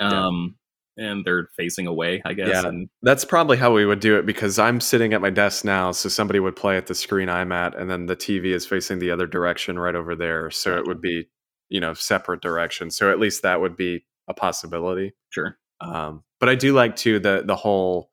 Yeah. 0.00 0.26
um, 0.26 0.56
and 0.96 1.24
they're 1.24 1.48
facing 1.56 1.86
away, 1.86 2.20
I 2.24 2.34
guess. 2.34 2.48
Yeah. 2.48 2.66
And 2.68 2.88
That's 3.02 3.24
probably 3.24 3.56
how 3.56 3.72
we 3.72 3.86
would 3.86 4.00
do 4.00 4.18
it 4.18 4.26
because 4.26 4.58
I'm 4.58 4.80
sitting 4.80 5.14
at 5.14 5.20
my 5.20 5.30
desk 5.30 5.64
now, 5.64 5.92
so 5.92 6.08
somebody 6.08 6.38
would 6.40 6.56
play 6.56 6.76
at 6.76 6.86
the 6.86 6.94
screen 6.94 7.28
I'm 7.28 7.50
at, 7.52 7.74
and 7.76 7.90
then 7.90 8.06
the 8.06 8.16
TV 8.16 8.46
is 8.46 8.66
facing 8.66 8.98
the 8.98 9.10
other 9.10 9.26
direction 9.26 9.78
right 9.78 9.94
over 9.94 10.14
there. 10.14 10.50
So 10.50 10.76
it 10.76 10.86
would 10.86 11.00
be, 11.00 11.28
you 11.70 11.80
know, 11.80 11.94
separate 11.94 12.42
directions. 12.42 12.96
So 12.96 13.10
at 13.10 13.18
least 13.18 13.42
that 13.42 13.60
would 13.60 13.76
be 13.76 14.04
a 14.28 14.34
possibility. 14.34 15.14
sure. 15.30 15.58
Um, 15.80 16.22
but 16.42 16.48
I 16.48 16.56
do 16.56 16.72
like 16.72 16.96
too 16.96 17.20
the 17.20 17.44
the 17.46 17.54
whole 17.54 18.10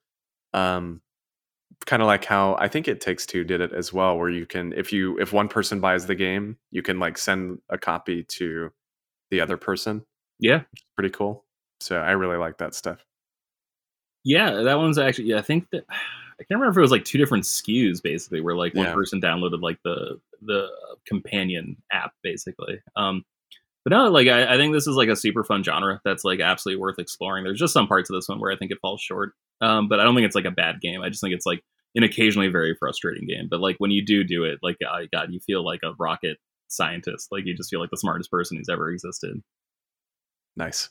um, 0.53 1.01
kind 1.87 2.03
of 2.03 2.05
like 2.05 2.25
how 2.25 2.55
I 2.59 2.67
think 2.67 2.87
it 2.87 3.01
takes 3.01 3.25
two 3.25 3.43
did 3.43 3.59
it 3.59 3.73
as 3.73 3.91
well, 3.91 4.19
where 4.19 4.29
you 4.29 4.45
can 4.45 4.71
if 4.73 4.93
you 4.93 5.17
if 5.19 5.33
one 5.33 5.47
person 5.47 5.79
buys 5.79 6.05
the 6.05 6.13
game, 6.13 6.55
you 6.69 6.83
can 6.83 6.99
like 6.99 7.17
send 7.17 7.59
a 7.69 7.77
copy 7.79 8.21
to 8.25 8.71
the 9.31 9.41
other 9.41 9.57
person. 9.57 10.05
Yeah. 10.37 10.61
Pretty 10.95 11.09
cool. 11.09 11.43
So 11.79 11.97
I 11.97 12.11
really 12.11 12.37
like 12.37 12.59
that 12.59 12.75
stuff. 12.75 13.03
Yeah, 14.23 14.61
that 14.61 14.77
one's 14.77 14.99
actually. 14.99 15.25
Yeah, 15.29 15.39
I 15.39 15.41
think 15.41 15.67
that 15.71 15.85
I 15.89 16.43
can't 16.43 16.59
remember 16.59 16.69
if 16.69 16.77
it 16.77 16.81
was 16.81 16.91
like 16.91 17.05
two 17.05 17.17
different 17.17 17.45
SKUs 17.45 17.99
basically, 18.03 18.41
where 18.41 18.55
like 18.55 18.75
one 18.75 18.85
Yeah. 18.85 18.93
person 18.93 19.19
downloaded 19.19 19.61
like 19.63 19.79
the 19.83 20.19
the 20.43 20.67
companion 21.07 21.77
app 21.91 22.13
basically. 22.21 22.79
Um, 22.95 23.25
but 23.85 23.91
no, 23.91 24.09
like 24.09 24.27
I, 24.27 24.53
I 24.53 24.57
think 24.57 24.73
this 24.73 24.87
is 24.87 24.95
like 24.95 25.09
a 25.09 25.15
super 25.15 25.43
fun 25.43 25.63
genre 25.63 26.01
that's 26.03 26.23
like 26.23 26.39
absolutely 26.39 26.81
worth 26.81 26.99
exploring. 26.99 27.43
There's 27.43 27.59
just 27.59 27.73
some 27.73 27.87
parts 27.87 28.09
of 28.09 28.15
this 28.15 28.27
one 28.27 28.39
where 28.39 28.51
I 28.51 28.57
think 28.57 28.71
it 28.71 28.79
falls 28.81 29.01
short, 29.01 29.33
um, 29.61 29.87
but 29.87 29.99
I 29.99 30.03
don't 30.03 30.15
think 30.15 30.25
it's 30.25 30.35
like 30.35 30.45
a 30.45 30.51
bad 30.51 30.81
game. 30.81 31.01
I 31.01 31.09
just 31.09 31.21
think 31.21 31.33
it's 31.33 31.45
like 31.45 31.63
an 31.95 32.03
occasionally 32.03 32.49
very 32.49 32.75
frustrating 32.75 33.27
game. 33.27 33.47
But 33.49 33.61
like 33.61 33.77
when 33.79 33.91
you 33.91 34.05
do 34.05 34.23
do 34.23 34.43
it, 34.43 34.59
like 34.61 34.77
oh 34.83 35.05
god, 35.11 35.31
you 35.31 35.39
feel 35.39 35.63
like 35.65 35.81
a 35.83 35.93
rocket 35.97 36.37
scientist. 36.67 37.29
Like 37.31 37.45
you 37.45 37.55
just 37.55 37.69
feel 37.69 37.79
like 37.79 37.89
the 37.91 37.97
smartest 37.97 38.31
person 38.31 38.57
who's 38.57 38.69
ever 38.69 38.91
existed. 38.91 39.41
Nice. 40.55 40.89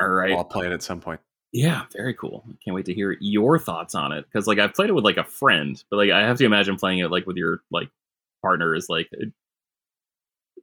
All 0.00 0.08
right. 0.08 0.32
I'll 0.32 0.44
play 0.44 0.66
it 0.66 0.72
at 0.72 0.82
some 0.82 1.00
point. 1.00 1.20
Yeah, 1.52 1.84
very 1.92 2.14
cool. 2.14 2.44
Can't 2.64 2.74
wait 2.74 2.86
to 2.86 2.94
hear 2.94 3.16
your 3.20 3.60
thoughts 3.60 3.94
on 3.94 4.10
it 4.12 4.24
because 4.24 4.48
like 4.48 4.58
I've 4.58 4.74
played 4.74 4.90
it 4.90 4.94
with 4.94 5.04
like 5.04 5.18
a 5.18 5.24
friend, 5.24 5.82
but 5.90 5.98
like 5.98 6.10
I 6.10 6.22
have 6.22 6.38
to 6.38 6.44
imagine 6.44 6.76
playing 6.76 6.98
it 6.98 7.10
like 7.10 7.26
with 7.26 7.36
your 7.36 7.60
like 7.70 7.88
partner 8.42 8.74
is 8.74 8.88
like 8.88 9.08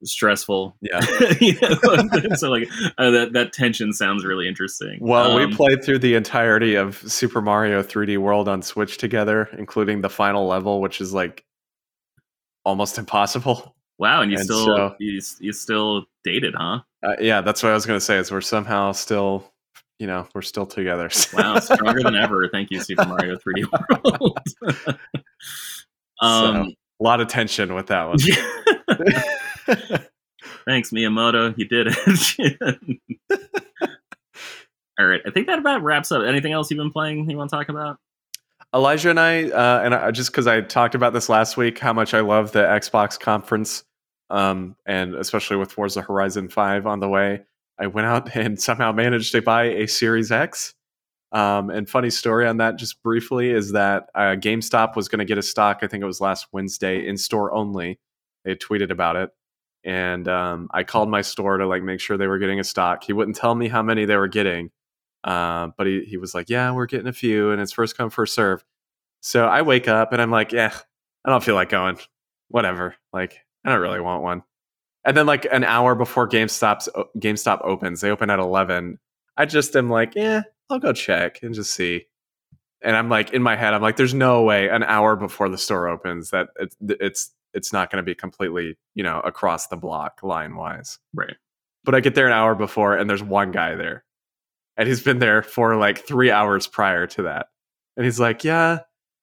stressful. 0.04 0.76
Yeah. 0.82 1.00
you 1.39 1.54
know? 1.62 1.76
so 2.36 2.50
like 2.50 2.68
uh, 2.98 3.12
that 3.12 3.34
that 3.34 3.54
tension 3.54 3.94
sounds 3.94 4.26
really 4.26 4.48
interesting. 4.48 4.98
Well, 5.02 5.32
Um, 5.38 5.50
we 5.50 5.56
played 5.56 5.84
through 5.84 6.00
the 6.00 6.16
entirety 6.16 6.76
of 6.76 6.98
Super 7.12 7.42
Mario 7.42 7.84
3D 7.84 8.18
World 8.18 8.48
on 8.48 8.62
Switch 8.62 8.98
together, 8.98 9.50
including 9.58 10.02
the 10.02 10.10
final 10.10 10.48
level, 10.48 10.82
which 10.82 11.02
is 11.02 11.14
like 11.14 11.44
almost 12.66 12.98
impossible. 12.98 13.76
Wow, 14.00 14.22
and 14.22 14.32
you 14.32 14.38
and 14.38 14.46
still 14.46 14.66
so- 14.66 14.96
you, 15.00 15.22
you 15.39 15.54
still 15.54 16.06
dated, 16.24 16.56
huh? 16.58 16.80
Uh, 17.04 17.16
yeah, 17.20 17.42
that's 17.42 17.62
what 17.64 17.72
I 17.72 17.76
was 17.76 17.86
going 17.86 17.98
to 18.00 18.06
say. 18.06 18.18
Is 18.18 18.32
we're 18.32 18.42
somehow 18.42 18.92
still, 18.94 19.52
you 20.00 20.08
know, 20.08 20.28
we're 20.34 20.42
still 20.42 20.66
together. 20.66 21.10
Wow, 21.34 21.60
stronger 21.60 22.02
than 22.02 22.16
ever. 22.16 22.48
Thank 22.52 22.72
you, 22.72 22.80
Super 22.80 23.06
Mario 23.06 23.36
3D 23.38 23.66
World. 23.72 24.39
um, 26.22 26.74
a 27.00 27.04
lot 27.04 27.22
of 27.22 27.28
tension 27.28 27.74
with 27.74 27.88
that 27.88 28.08
one. 28.08 28.18
Thanks, 30.66 30.91
Miyamoto. 30.91 31.57
You 31.57 31.66
did 31.66 31.88
it. 31.89 32.99
All 34.99 35.05
right. 35.05 35.22
I 35.26 35.32
think 35.32 35.47
that 35.47 35.59
about 35.59 35.84
wraps 35.84 36.12
up. 36.12 36.24
Anything 36.24 36.51
else 36.51 36.70
you've 36.70 36.78
been 36.78 36.91
playing 36.91 37.30
you 37.30 37.38
want 37.38 37.49
to 37.49 37.55
talk 37.55 37.70
about? 37.70 37.97
Elijah 38.74 39.09
and 39.09 39.20
I, 39.20 39.49
uh, 39.49 39.82
and 39.84 39.93
I, 39.93 40.12
just 40.12 40.32
because 40.32 40.47
I 40.47 40.62
talked 40.62 40.95
about 40.95 41.14
this 41.14 41.28
last 41.28 41.57
week, 41.57 41.78
how 41.80 41.91
much 41.91 42.14
I 42.14 42.22
love 42.22 42.53
the 42.53 42.64
Xbox 42.64 43.20
conference, 43.20 43.84
um, 44.30 44.78
and 44.86 45.14
especially 45.16 45.57
with 45.57 45.72
Forza 45.72 46.01
Horizon 46.01 46.47
5 46.47 46.88
on 46.88 47.01
the 47.01 47.09
way, 47.09 47.41
I 47.78 47.88
went 47.88 48.07
out 48.07 48.34
and 48.36 48.62
somehow 48.62 48.91
managed 48.91 49.34
to 49.34 49.41
buy 49.41 49.64
a 49.64 49.88
Series 49.88 50.32
X. 50.32 50.74
Um, 51.34 51.70
and 51.70 51.89
funny 51.89 52.09
story 52.09 52.45
on 52.45 52.57
that, 52.57 52.78
just 52.78 53.01
briefly, 53.03 53.51
is 53.51 53.72
that 53.72 54.09
uh, 54.16 54.36
GameStop 54.36 54.95
was 54.95 55.07
going 55.07 55.20
to 55.20 55.26
get 55.26 55.38
a 55.38 55.41
stock. 55.41 55.80
I 55.82 55.88
think 55.88 56.03
it 56.03 56.07
was 56.07 56.20
last 56.20 56.47
Wednesday 56.51 57.07
in 57.07 57.18
store 57.18 57.53
only. 57.53 57.99
They 58.43 58.55
tweeted 58.55 58.91
about 58.91 59.16
it, 59.16 59.32
and 59.84 60.27
um, 60.27 60.69
I 60.71 60.84
called 60.84 61.09
my 61.09 61.21
store 61.21 61.57
to 61.57 61.67
like 61.67 61.84
make 61.84 61.99
sure 61.99 62.17
they 62.17 62.27
were 62.27 62.39
getting 62.39 62.59
a 62.59 62.63
stock. 62.63 63.03
He 63.03 63.13
wouldn't 63.13 63.38
tell 63.38 63.55
me 63.55 63.67
how 63.67 63.82
many 63.82 64.05
they 64.05 64.17
were 64.17 64.27
getting, 64.27 64.71
uh, 65.23 65.69
but 65.77 65.88
he 65.88 66.03
he 66.05 66.17
was 66.17 66.36
like, 66.36 66.49
"Yeah, 66.49 66.71
we're 66.71 66.86
getting 66.86 67.07
a 67.07 67.13
few, 67.13 67.51
and 67.51 67.61
it's 67.61 67.71
first 67.71 67.97
come 67.97 68.09
first 68.09 68.34
serve." 68.34 68.63
So 69.21 69.45
I 69.45 69.61
wake 69.63 69.88
up 69.88 70.13
and 70.13 70.21
I'm 70.21 70.32
like, 70.32 70.51
"Yeah, 70.51 70.73
I 71.25 71.29
don't 71.29 71.43
feel 71.43 71.55
like 71.55 71.69
going. 71.69 71.97
Whatever. 72.49 72.95
Like, 73.13 73.39
I 73.65 73.71
don't 73.71 73.82
really 73.82 74.01
want 74.01 74.23
one." 74.23 74.43
And 75.05 75.17
then 75.17 75.25
like 75.25 75.47
an 75.51 75.63
hour 75.63 75.95
before 75.95 76.27
GameStop's 76.29 76.89
GameStop 77.17 77.61
opens, 77.63 78.01
they 78.01 78.11
open 78.11 78.29
at 78.29 78.39
eleven. 78.39 78.99
I 79.38 79.45
just 79.45 79.75
am 79.75 79.89
like, 79.89 80.15
"Yeah, 80.15 80.43
I'll 80.69 80.79
go 80.79 80.93
check 80.93 81.41
and 81.43 81.55
just 81.55 81.71
see." 81.73 82.07
And 82.84 82.95
I'm 82.95 83.09
like 83.09 83.32
in 83.34 83.43
my 83.43 83.55
head, 83.55 83.73
I'm 83.73 83.82
like, 83.82 83.95
"There's 83.97 84.13
no 84.13 84.43
way 84.43 84.69
an 84.69 84.84
hour 84.84 85.15
before 85.15 85.49
the 85.49 85.57
store 85.57 85.88
opens 85.88 86.32
that 86.32 86.49
it's 86.59 86.75
it's 86.82 87.32
it's 87.54 87.74
not 87.74 87.91
going 87.91 88.04
to 88.04 88.06
be 88.06 88.16
completely 88.16 88.78
you 88.95 89.04
know 89.04 89.20
across 89.22 89.68
the 89.68 89.78
block 89.78 90.22
line 90.24 90.56
wise." 90.56 90.99
Right. 91.14 91.36
But 91.84 91.95
I 91.95 91.99
get 91.99 92.16
there 92.16 92.28
an 92.28 92.34
hour 92.34 92.54
before, 92.56 92.95
and 92.95 93.10
there's 93.10 93.24
one 93.24 93.52
guy 93.52 93.76
there, 93.76 94.04
and 94.78 94.88
he's 94.88 95.02
been 95.04 95.20
there 95.20 95.41
for 95.43 95.76
like 95.76 96.06
three 96.06 96.32
hours 96.32 96.68
prior 96.68 97.08
to 97.08 97.24
that, 97.24 97.47
and 97.97 98.06
he's 98.06 98.20
like, 98.20 98.43
"Yeah." 98.43 98.80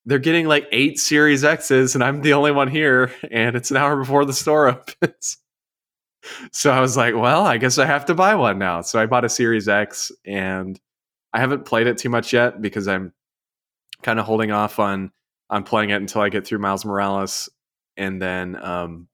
They're 0.07 0.19
getting 0.19 0.47
like 0.47 0.67
eight 0.73 0.99
Series 0.99 1.45
X's, 1.45 1.95
and 1.95 2.03
I'm 2.03 2.23
the 2.23 2.33
only 2.33 2.51
one 2.51 2.69
here, 2.69 3.13
and 3.31 3.55
it's 3.55 3.71
an 3.71 3.77
hour 3.77 3.95
before 3.95 4.25
the 4.25 4.33
store 4.33 4.69
opens. 5.03 5.37
so 6.53 6.71
I 6.71 6.81
was 6.81 6.97
like, 6.97 7.15
well, 7.15 7.45
I 7.45 7.59
guess 7.59 7.77
I 7.77 7.85
have 7.85 8.07
to 8.07 8.15
buy 8.15 8.35
one 8.35 8.59
now. 8.59 8.81
So 8.81 8.99
I 8.99 9.05
bought 9.05 9.27
a 9.27 9.29
Series 9.29 9.69
X, 9.69 10.11
and 10.25 10.81
I 11.33 11.41
haven't 11.41 11.67
played 11.67 11.87
it 11.87 11.99
too 11.99 12.09
much 12.09 12.33
yet 12.33 12.63
because 12.63 12.89
I'm 12.89 13.13
kind 14.03 14.19
of 14.19 14.27
holding 14.27 14.51
off 14.51 14.79
on 14.79 15.11
on 15.51 15.65
playing 15.65 15.91
it 15.91 15.97
until 15.97 16.21
I 16.21 16.29
get 16.29 16.47
through 16.47 16.59
Miles 16.59 16.85
Morales, 16.85 17.49
and 17.99 18.21
then 18.23 18.57
um, 18.65 19.09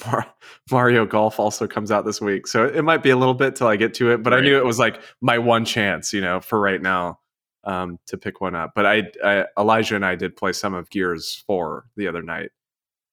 Mar- 0.06 0.32
Mario 0.70 1.04
Golf 1.04 1.38
also 1.38 1.66
comes 1.66 1.90
out 1.90 2.04
this 2.06 2.20
week. 2.20 2.46
So 2.46 2.64
it 2.64 2.82
might 2.82 3.02
be 3.02 3.10
a 3.10 3.16
little 3.16 3.34
bit 3.34 3.56
till 3.56 3.66
I 3.66 3.76
get 3.76 3.92
to 3.94 4.10
it, 4.12 4.22
but 4.22 4.32
I 4.32 4.40
knew 4.40 4.56
it 4.56 4.64
was 4.64 4.78
like 4.78 5.02
my 5.20 5.36
one 5.38 5.64
chance, 5.66 6.12
you 6.12 6.20
know, 6.22 6.40
for 6.40 6.60
right 6.60 6.80
now 6.80 7.18
um, 7.64 7.98
to 8.06 8.16
pick 8.16 8.40
one 8.40 8.54
up. 8.54 8.72
But 8.74 8.86
I, 8.86 9.02
I, 9.24 9.44
Elijah 9.58 9.96
and 9.96 10.06
I 10.06 10.14
did 10.14 10.36
play 10.36 10.52
some 10.52 10.72
of 10.72 10.88
Gears 10.88 11.42
Four 11.46 11.86
the 11.96 12.06
other 12.08 12.22
night, 12.22 12.50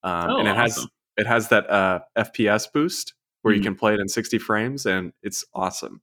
um, 0.03 0.30
Oh, 0.30 0.38
and 0.39 0.47
it 0.47 0.55
has 0.55 0.88
it 1.17 1.26
has 1.28 1.47
that 1.49 1.69
uh, 1.69 2.01
FPS 2.17 2.71
boost 2.71 3.13
where 3.41 3.53
you 3.53 3.61
Mhm. 3.61 3.65
can 3.65 3.76
play 3.76 3.93
it 3.93 3.99
in 3.99 4.07
60 4.07 4.38
frames, 4.38 4.86
and 4.86 5.11
it's 5.23 5.43
awesome. 5.53 6.01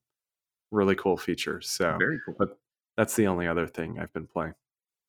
Really 0.72 0.94
cool 0.96 1.16
feature. 1.16 1.60
So 1.60 1.96
Very 1.98 2.18
cool. 2.24 2.34
but 2.38 2.58
that's 2.96 3.14
the 3.14 3.26
only 3.28 3.46
other 3.46 3.66
thing 3.66 3.98
I've 4.00 4.12
been 4.12 4.26
playing. 4.26 4.54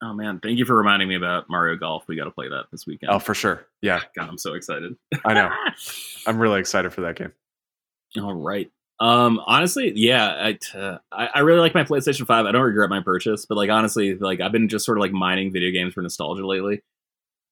Oh 0.02 0.12
man, 0.12 0.40
thank 0.40 0.58
you 0.58 0.64
for 0.64 0.76
reminding 0.76 1.08
me 1.08 1.14
about 1.14 1.48
Mario 1.48 1.76
Golf. 1.76 2.04
We 2.08 2.16
got 2.16 2.24
to 2.24 2.30
play 2.30 2.48
that 2.48 2.66
this 2.70 2.86
weekend. 2.86 3.12
Oh, 3.12 3.18
for 3.18 3.34
sure. 3.34 3.66
Yeah, 3.80 4.00
God, 4.16 4.28
I'm 4.28 4.38
so 4.38 4.54
excited. 4.54 4.94
I 5.24 5.34
know. 5.34 5.50
I'm 6.26 6.38
really 6.38 6.60
excited 6.60 6.92
for 6.92 7.02
that 7.02 7.16
game. 7.16 7.32
All 8.20 8.34
right. 8.34 8.70
Um, 9.00 9.40
honestly, 9.46 9.92
yeah, 9.96 10.26
I, 10.26 10.78
uh, 10.78 10.98
I 11.10 11.28
I 11.34 11.38
really 11.40 11.60
like 11.60 11.74
my 11.74 11.84
PlayStation 11.84 12.26
Five. 12.26 12.46
I 12.46 12.52
don't 12.52 12.62
regret 12.62 12.90
my 12.90 13.00
purchase, 13.00 13.44
but 13.46 13.56
like 13.56 13.70
honestly, 13.70 14.14
like 14.14 14.40
I've 14.40 14.52
been 14.52 14.68
just 14.68 14.86
sort 14.86 14.98
of 14.98 15.02
like 15.02 15.12
mining 15.12 15.52
video 15.52 15.70
games 15.72 15.94
for 15.94 16.02
nostalgia 16.02 16.46
lately, 16.46 16.82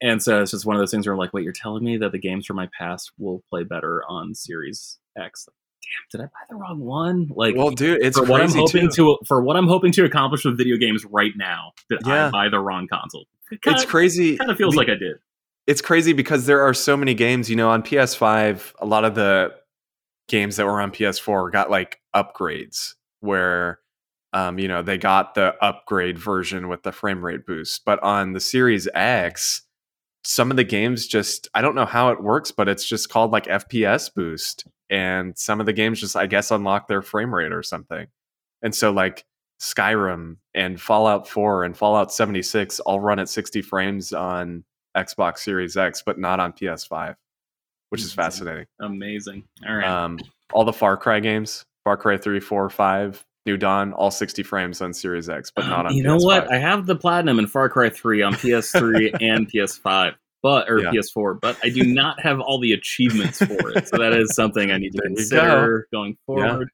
and 0.00 0.22
so 0.22 0.42
it's 0.42 0.52
just 0.52 0.66
one 0.66 0.76
of 0.76 0.80
those 0.80 0.90
things 0.90 1.06
where 1.06 1.12
I'm 1.12 1.18
like, 1.18 1.32
wait, 1.32 1.44
you're 1.44 1.52
telling 1.52 1.84
me 1.84 1.96
that 1.96 2.12
the 2.12 2.18
games 2.18 2.46
from 2.46 2.56
my 2.56 2.68
past 2.78 3.12
will 3.18 3.42
play 3.50 3.64
better 3.64 4.04
on 4.08 4.34
Series 4.34 4.98
X? 5.18 5.48
Damn, 5.82 6.20
did 6.20 6.20
I 6.20 6.24
buy 6.26 6.40
the 6.48 6.56
wrong 6.56 6.80
one? 6.80 7.28
Like, 7.34 7.56
Well, 7.56 7.70
dude, 7.70 8.02
it's 8.02 8.18
for 8.18 8.24
what 8.24 8.40
I'm 8.40 8.50
hoping 8.50 8.88
too. 8.90 9.18
to 9.18 9.26
for 9.26 9.42
what 9.42 9.56
I'm 9.56 9.66
hoping 9.66 9.92
to 9.92 10.04
accomplish 10.04 10.44
with 10.44 10.56
video 10.56 10.76
games 10.76 11.04
right 11.04 11.32
now, 11.36 11.72
did 11.90 12.06
I 12.06 12.30
buy 12.30 12.48
the 12.48 12.58
wrong 12.60 12.86
console? 12.88 13.26
It 13.50 13.56
It's 13.56 13.64
kinda, 13.64 13.86
crazy. 13.86 14.36
Kind 14.38 14.50
of 14.50 14.56
feels 14.56 14.76
like 14.76 14.88
I 14.88 14.94
did. 14.94 15.16
it's 15.66 15.80
crazy 15.82 16.12
because 16.12 16.46
there 16.46 16.62
are 16.62 16.72
so 16.74 16.96
many 16.96 17.14
games. 17.14 17.50
You 17.50 17.56
know, 17.56 17.70
on 17.70 17.82
PS5, 17.82 18.72
a 18.78 18.86
lot 18.86 19.04
of 19.04 19.14
the 19.14 19.54
games 20.28 20.56
that 20.56 20.66
were 20.66 20.80
on 20.80 20.90
PS4 20.92 21.50
got 21.52 21.70
like 21.70 22.00
upgrades 22.14 22.94
where, 23.20 23.80
um, 24.32 24.58
you 24.58 24.68
know, 24.68 24.80
they 24.82 24.96
got 24.96 25.34
the 25.34 25.54
upgrade 25.62 26.18
version 26.18 26.68
with 26.68 26.82
the 26.84 26.92
frame 26.92 27.22
rate 27.24 27.44
boost. 27.46 27.84
But 27.84 28.02
on 28.02 28.32
the 28.32 28.40
Series 28.40 28.88
X, 28.94 29.62
some 30.24 30.50
of 30.50 30.56
the 30.56 30.64
games 30.64 31.06
just, 31.06 31.48
I 31.54 31.60
don't 31.60 31.74
know 31.74 31.84
how 31.84 32.10
it 32.10 32.22
works, 32.22 32.50
but 32.52 32.68
it's 32.68 32.84
just 32.88 33.10
called 33.10 33.32
like 33.32 33.44
FPS 33.46 34.12
boost. 34.14 34.64
And 34.92 35.36
some 35.38 35.58
of 35.58 35.64
the 35.64 35.72
games 35.72 36.00
just, 36.00 36.16
I 36.16 36.26
guess, 36.26 36.50
unlock 36.50 36.86
their 36.86 37.00
frame 37.00 37.34
rate 37.34 37.50
or 37.50 37.62
something. 37.62 38.08
And 38.60 38.74
so, 38.74 38.92
like, 38.92 39.24
Skyrim 39.58 40.36
and 40.54 40.78
Fallout 40.78 41.26
4 41.26 41.64
and 41.64 41.74
Fallout 41.74 42.12
76 42.12 42.78
all 42.80 43.00
run 43.00 43.18
at 43.18 43.30
60 43.30 43.62
frames 43.62 44.12
on 44.12 44.64
Xbox 44.94 45.38
Series 45.38 45.78
X, 45.78 46.02
but 46.04 46.18
not 46.18 46.40
on 46.40 46.52
PS5, 46.52 47.14
which 47.88 48.02
is 48.02 48.12
fascinating. 48.12 48.66
Amazing. 48.80 49.44
All 49.66 49.76
right. 49.76 49.86
Um, 49.86 50.18
all 50.52 50.64
the 50.64 50.74
Far 50.74 50.98
Cry 50.98 51.20
games, 51.20 51.64
Far 51.84 51.96
Cry 51.96 52.18
3, 52.18 52.38
4, 52.38 52.68
5, 52.68 53.24
New 53.46 53.56
Dawn, 53.56 53.92
all 53.94 54.10
60 54.10 54.42
frames 54.42 54.82
on 54.82 54.92
Series 54.92 55.28
X, 55.30 55.50
but 55.54 55.66
not 55.68 55.86
on 55.86 55.94
you 55.94 56.02
PS5. 56.02 56.06
know 56.06 56.16
what? 56.18 56.52
I 56.52 56.58
have 56.58 56.86
the 56.86 56.96
platinum 56.96 57.38
in 57.38 57.46
Far 57.46 57.70
Cry 57.70 57.88
3 57.88 58.20
on 58.20 58.34
PS3 58.34 59.16
and 59.22 59.50
PS5, 59.50 60.14
but 60.42 60.68
or 60.70 60.80
Yeah. 60.80 60.90
PS4, 60.90 61.40
but 61.40 61.56
I 61.62 61.68
do 61.68 61.84
not 61.84 62.20
have 62.20 62.40
all 62.40 62.58
the 62.60 62.72
achievements 62.72 63.38
for 63.38 63.70
it. 63.76 63.88
So 63.88 63.98
that 63.98 64.12
is 64.12 64.34
something 64.34 64.70
I 64.70 64.78
need 64.78 64.92
to 64.92 65.02
consider 65.06 65.86
going 65.92 66.16
forward. 66.26 66.68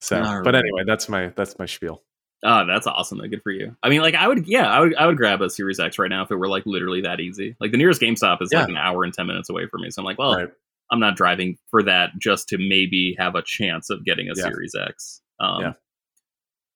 so, 0.00 0.22
All 0.22 0.42
but 0.42 0.54
right. 0.54 0.60
anyway, 0.64 0.82
that's 0.86 1.08
my 1.08 1.28
that's 1.36 1.58
my 1.58 1.66
spiel. 1.66 2.02
Oh, 2.44 2.64
that's 2.66 2.86
awesome. 2.86 3.18
though. 3.18 3.28
Good 3.28 3.42
for 3.42 3.50
you. 3.50 3.74
I 3.82 3.88
mean, 3.88 4.02
like 4.02 4.14
I 4.14 4.28
would, 4.28 4.46
yeah, 4.46 4.68
I 4.70 4.80
would, 4.80 4.94
I 4.96 5.06
would 5.06 5.16
grab 5.16 5.40
a 5.40 5.48
Series 5.48 5.80
X 5.80 5.98
right 5.98 6.10
now 6.10 6.22
if 6.22 6.30
it 6.30 6.36
were 6.36 6.48
like 6.48 6.64
literally 6.66 7.00
that 7.00 7.18
easy. 7.18 7.56
Like 7.60 7.72
the 7.72 7.78
nearest 7.78 8.00
GameStop 8.00 8.42
is 8.42 8.52
like 8.52 8.68
an 8.68 8.76
hour 8.76 9.04
and 9.04 9.12
ten 9.14 9.26
minutes 9.26 9.48
away 9.48 9.66
from 9.66 9.80
me, 9.82 9.90
so 9.90 10.02
I'm 10.02 10.06
like, 10.06 10.18
well, 10.18 10.36
right. 10.36 10.48
I'm 10.92 11.00
not 11.00 11.16
driving 11.16 11.56
for 11.70 11.82
that 11.84 12.10
just 12.18 12.48
to 12.50 12.58
maybe 12.58 13.16
have 13.18 13.34
a 13.34 13.42
chance 13.42 13.90
of 13.90 14.04
getting 14.04 14.28
a 14.28 14.32
Yeah. 14.36 14.44
Series 14.44 14.74
X. 14.78 15.22
Um, 15.40 15.60
Yeah. 15.62 15.72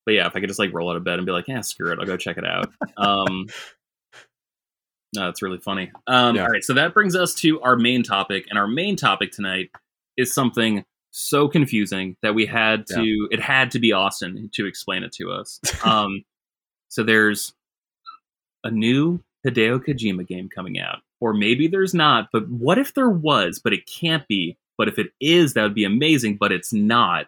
But 0.07 0.15
yeah, 0.15 0.27
if 0.27 0.35
I 0.35 0.41
could 0.41 0.49
just 0.49 0.59
like 0.59 0.73
roll 0.73 0.91
out 0.91 0.97
of 0.97 1.05
bed 1.05 1.19
and 1.19 1.27
be 1.27 1.31
like, 1.33 1.47
yeah, 1.47 1.61
screw 1.61 1.93
it, 1.93 1.99
I'll 2.01 2.07
go 2.07 2.17
check 2.17 2.39
it 2.39 2.45
out. 2.47 2.71
Um, 2.97 3.47
no, 5.15 5.29
it's 5.29 5.43
really 5.43 5.59
funny. 5.59 5.91
Um, 6.07 6.37
Yeah. 6.37 6.45
All 6.45 6.49
right, 6.51 6.63
so 6.65 6.75
that 6.75 6.95
brings 6.95 7.17
us 7.17 7.35
to 7.37 7.61
our 7.63 7.77
main 7.77 8.03
topic, 8.03 8.47
and 8.49 8.59
our 8.59 8.69
main 8.69 8.97
topic 8.97 9.33
tonight 9.33 9.71
is 10.17 10.33
something 10.33 10.85
so 11.11 11.49
confusing 11.49 12.17
that 12.23 12.35
we 12.35 12.47
had 12.47 12.87
to. 12.87 13.29
It 13.33 13.41
had 13.41 13.73
to 13.73 13.79
be 13.81 13.93
Austin 13.93 14.49
to 14.55 14.67
explain 14.67 15.03
it 15.03 15.13
to 15.13 15.31
us. 15.31 15.61
Um, 15.85 16.25
so 16.89 17.03
there's 17.03 17.55
a 18.65 18.71
new 18.71 19.23
Hideo 19.47 19.79
Kojima 19.85 20.27
game 20.27 20.49
coming 20.49 20.79
out, 20.79 20.99
or 21.21 21.33
maybe 21.33 21.67
there's 21.69 21.95
not. 21.95 22.29
But 22.33 22.49
what 22.49 22.79
if 22.79 22.95
there 22.95 23.09
was? 23.09 23.61
But 23.63 23.73
it 23.73 23.87
can't 23.87 24.27
be. 24.29 24.57
But 24.77 24.89
if 24.89 24.99
it 24.99 25.13
is, 25.21 25.55
that 25.55 25.63
would 25.63 25.75
be 25.75 25.85
amazing. 25.85 26.37
But 26.37 26.53
it's 26.53 26.73
not. 26.73 27.27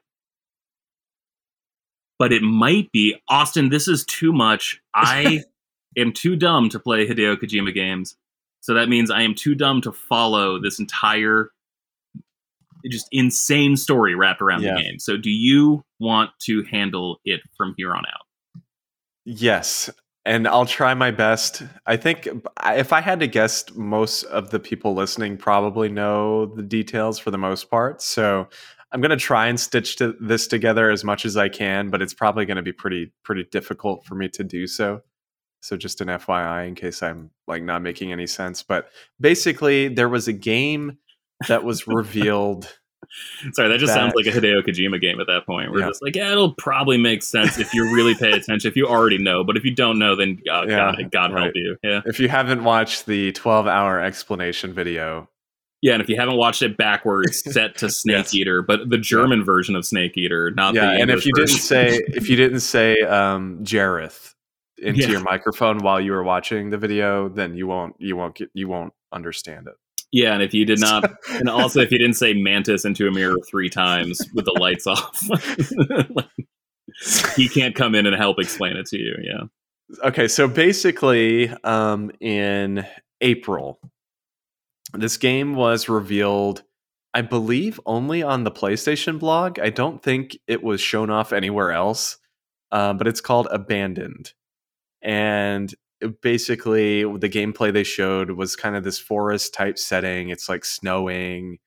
But 2.19 2.33
it 2.33 2.43
might 2.43 2.93
be. 2.93 3.17
Austin, 3.29 3.71
this 3.71 3.89
is 3.89 4.05
too 4.05 4.33
much. 4.33 4.81
I 4.95 5.45
am 5.97 6.13
too 6.13 6.37
dumb 6.37 6.69
to 6.71 6.79
play 6.79 7.07
Hideo 7.07 7.37
Kojima 7.37 7.75
games. 7.75 8.17
So 8.61 8.75
that 8.75 8.89
means 8.89 9.11
I 9.11 9.23
am 9.23 9.35
too 9.35 9.55
dumb 9.55 9.81
to 9.83 9.93
follow 9.93 10.61
this 10.61 10.79
entire 10.79 11.51
just 12.91 13.07
insane 13.13 13.77
story 13.77 14.15
wrapped 14.15 14.43
around 14.43 14.63
Yeah. 14.63 14.75
the 14.75 14.83
game. 14.83 14.99
So 14.99 15.17
do 15.17 15.31
you 15.31 15.85
want 16.01 16.31
to 16.41 16.63
handle 16.65 17.21
it 17.25 17.41
from 17.57 17.75
here 17.77 17.95
on 17.95 18.05
out? 18.07 18.63
Yes, 19.25 19.89
and 20.25 20.49
I'll 20.49 20.67
try 20.67 20.95
my 20.95 21.11
best. 21.13 21.63
I 21.87 21.97
think 21.97 22.29
if 22.67 22.93
I 22.93 23.01
had 23.01 23.21
to 23.21 23.29
guess, 23.29 23.65
most 23.75 24.25
of 24.25 24.51
the 24.51 24.59
people 24.59 24.95
listening 24.95 25.37
probably 25.37 25.89
know 25.89 26.47
the 26.47 26.63
details 26.63 27.19
for 27.19 27.31
the 27.31 27.39
most 27.39 27.71
part. 27.71 28.03
So 28.03 28.49
I'm 28.91 29.01
going 29.01 29.11
to 29.11 29.17
try 29.17 29.47
and 29.47 29.59
stitch 29.59 29.97
to 29.97 30.17
this 30.21 30.47
together 30.49 30.91
as 30.91 31.05
much 31.05 31.25
as 31.25 31.37
I 31.37 31.49
can, 31.49 31.89
but 31.89 32.03
it's 32.03 32.15
probably 32.15 32.47
going 32.47 32.57
to 32.57 32.63
be 32.63 32.73
pretty 32.73 33.13
pretty 33.23 33.45
difficult 33.45 34.05
for 34.05 34.17
me 34.17 34.29
to 34.31 34.43
do 34.45 34.67
so. 34.67 35.03
So 35.63 35.77
just 35.77 36.01
an 36.01 36.09
FYI 36.09 36.67
in 36.69 36.75
case 36.75 37.03
I'm 37.03 37.31
like 37.47 37.63
not 37.63 37.83
making 37.83 38.13
any 38.13 38.27
sense. 38.27 38.63
But 38.63 38.91
basically, 39.21 39.89
there 39.89 40.09
was 40.09 40.27
a 40.29 40.33
game 40.33 40.99
that 41.49 41.65
was 41.65 41.87
revealed. 41.87 42.67
Sorry, 43.53 43.69
that 43.69 43.79
just 43.79 43.93
That- 43.93 43.99
sounds 44.01 44.13
like 44.17 44.27
a 44.27 44.31
Hideo 44.37 44.63
Kojima 44.67 45.01
game 45.01 45.21
at 45.21 45.27
that 45.29 45.45
point. 45.47 45.71
We're 45.71 45.81
Yeah. 45.81 45.89
just 45.89 46.03
like, 46.03 46.17
yeah, 46.17 46.33
it'll 46.33 46.55
probably 46.55 46.99
make 46.99 47.23
sense 47.23 47.59
if 47.59 47.73
you 47.75 47.93
really 47.95 48.15
pay 48.15 48.33
attention. 48.33 48.69
If 48.69 48.77
you 48.77 48.87
already 48.87 49.19
know, 49.19 49.45
but 49.45 49.57
if 49.57 49.65
you 49.65 49.75
don't 49.75 49.99
know, 49.99 50.17
then 50.17 50.39
uh, 50.51 50.65
Yeah, 50.69 50.93
God, 50.97 51.11
God 51.11 51.31
help 51.33 51.53
you. 51.55 51.77
Yeah, 51.83 52.01
if 52.07 52.19
you 52.21 52.29
haven't 52.29 52.65
watched 52.65 53.07
the 53.07 53.33
12 53.33 53.67
hour 53.67 54.01
explanation 54.01 54.73
video, 54.73 55.29
yeah. 55.81 55.93
And 55.95 56.03
if 56.03 56.09
you 56.09 56.17
haven't 56.17 56.37
watched 56.37 56.63
it 56.63 56.77
backwards, 56.77 57.43
set 57.53 57.77
to 57.79 57.91
Snake 57.91 58.17
Yes. 58.17 58.35
Eater, 58.35 58.63
but 58.63 58.89
the 58.89 58.99
German 58.99 59.45
version 59.45 59.75
of 59.77 59.85
Snake 59.85 60.17
Eater, 60.17 60.51
not 60.53 60.75
yeah, 60.75 60.87
the 60.87 60.91
and 60.93 61.01
English 61.11 61.21
if 61.21 61.27
you 61.27 61.33
didn't 61.35 61.59
say 61.59 62.01
if 62.09 62.29
you 62.31 62.37
didn't 62.37 62.61
say 62.61 63.01
um, 63.03 63.59
Jareth 63.63 64.32
into 64.83 65.01
Yeah. 65.03 65.09
your 65.09 65.21
microphone 65.21 65.79
while 65.79 66.01
you 66.01 66.13
were 66.13 66.23
watching 66.25 66.71
the 66.71 66.79
video, 66.79 67.29
then 67.29 67.55
you 67.57 67.67
won't 67.67 67.95
you 67.99 68.17
won't 68.17 68.35
get 68.35 68.51
you 68.55 68.69
won't 68.69 68.93
understand 69.13 69.67
it. 69.69 69.75
yeah, 70.13 70.35
and 70.35 70.43
if 70.43 70.53
you 70.55 70.65
did 70.65 70.81
not, 70.81 71.11
and 71.31 71.49
also 71.49 71.81
if 71.81 71.91
you 71.91 71.99
didn't 71.99 72.15
say 72.17 72.35
Mantis 72.35 72.85
into 72.85 73.07
a 73.09 73.11
mirror 73.13 73.37
three 73.49 73.69
times 73.71 74.21
with 74.35 74.45
the 74.45 74.57
lights 74.61 74.87
off, 74.87 75.21
he 77.37 77.49
can't 77.49 77.75
come 77.75 77.95
in 77.95 78.07
and 78.07 78.17
help 78.17 78.39
explain 78.39 78.77
it 78.77 78.87
to 78.87 78.99
you. 78.99 79.15
Yeah. 79.23 79.45
okay, 80.09 80.29
so 80.29 80.47
basically, 80.49 81.49
um, 81.65 82.11
in 82.21 82.87
April, 83.21 83.79
this 84.95 85.17
game 85.17 85.55
was 85.55 85.89
revealed. 85.89 86.63
I 87.15 87.21
believe 87.23 87.79
only 87.85 88.23
on 88.23 88.45
the 88.45 88.51
PlayStation 88.51 89.19
blog. 89.19 89.59
I 89.59 89.69
don't 89.71 90.03
think 90.03 90.39
it 90.47 90.63
was 90.63 90.81
shown 90.81 91.11
off 91.11 91.33
anywhere 91.33 91.71
else. 91.73 92.17
Um, 92.71 92.97
but 92.97 93.07
it's 93.07 93.21
called 93.21 93.49
Abandoned, 93.51 94.33
and 95.03 95.75
basically 96.21 97.03
the 97.05 97.29
gameplay 97.29 97.73
they 97.73 97.85
showed 97.85 98.31
was 98.33 98.57
kind 98.57 98.77
of 98.77 98.85
this 98.85 98.99
forest 98.99 99.55
type 99.55 99.79
setting. 99.79 100.31
It's 100.31 100.49
like 100.49 100.65
snowing. 100.65 101.59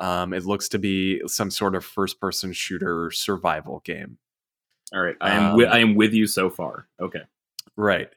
Um, 0.00 0.32
it 0.32 0.44
looks 0.44 0.68
to 0.70 0.78
be 0.78 1.20
some 1.26 1.50
sort 1.50 1.74
of 1.74 1.84
first 1.84 2.20
person 2.20 2.52
shooter 2.52 3.10
survival 3.12 3.80
game. 3.84 4.18
All 4.92 5.00
right. 5.00 5.16
I 5.20 5.30
am. 5.30 5.42
wi- 5.52 5.68
Um, 5.70 5.76
I 5.76 5.78
am 5.80 5.94
with 5.94 6.12
you 6.12 6.26
so 6.26 6.50
far. 6.50 6.88
Okay. 7.00 7.22
Right. 7.76 8.08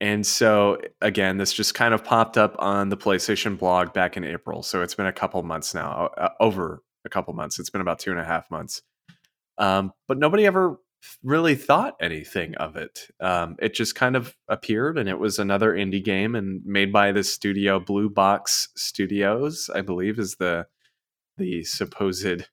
And 0.00 0.26
so 0.26 0.78
again, 1.00 1.38
this 1.38 1.52
just 1.52 1.74
kind 1.74 1.94
of 1.94 2.04
popped 2.04 2.36
up 2.36 2.56
on 2.58 2.88
the 2.90 2.96
PlayStation 2.96 3.58
blog 3.58 3.92
back 3.94 4.16
in 4.16 4.24
April. 4.24 4.62
So 4.62 4.82
it's 4.82 4.94
been 4.94 5.06
a 5.06 5.12
couple 5.12 5.42
months 5.42 5.74
now, 5.74 6.10
uh, 6.18 6.28
over 6.40 6.82
a 7.06 7.08
couple 7.08 7.32
months. 7.34 7.58
It's 7.58 7.70
been 7.70 7.80
about 7.80 7.98
two 8.00 8.10
and 8.10 8.20
a 8.20 8.24
half 8.24 8.50
months. 8.50 8.82
Um, 9.56 9.92
but 10.08 10.18
nobody 10.18 10.46
ever 10.46 10.78
really 11.22 11.54
thought 11.54 11.96
anything 12.00 12.54
of 12.56 12.76
it. 12.76 13.08
Um, 13.20 13.56
it 13.60 13.74
just 13.74 13.94
kind 13.94 14.16
of 14.16 14.36
appeared, 14.48 14.98
and 14.98 15.08
it 15.08 15.18
was 15.18 15.38
another 15.38 15.72
indie 15.72 16.04
game 16.04 16.34
and 16.34 16.64
made 16.64 16.92
by 16.92 17.12
this 17.12 17.32
studio, 17.32 17.80
Blue 17.80 18.08
Box 18.08 18.68
Studios, 18.76 19.70
I 19.74 19.80
believe, 19.80 20.18
is 20.18 20.36
the 20.36 20.66
the 21.36 21.64
supposed 21.64 22.46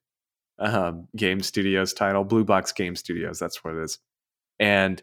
um, 0.58 1.08
game 1.16 1.40
studios 1.40 1.92
title. 1.92 2.24
Blue 2.24 2.44
Box 2.44 2.72
Game 2.72 2.96
Studios, 2.96 3.38
that's 3.38 3.62
what 3.64 3.74
it 3.74 3.82
is. 3.82 3.98
And 4.58 5.02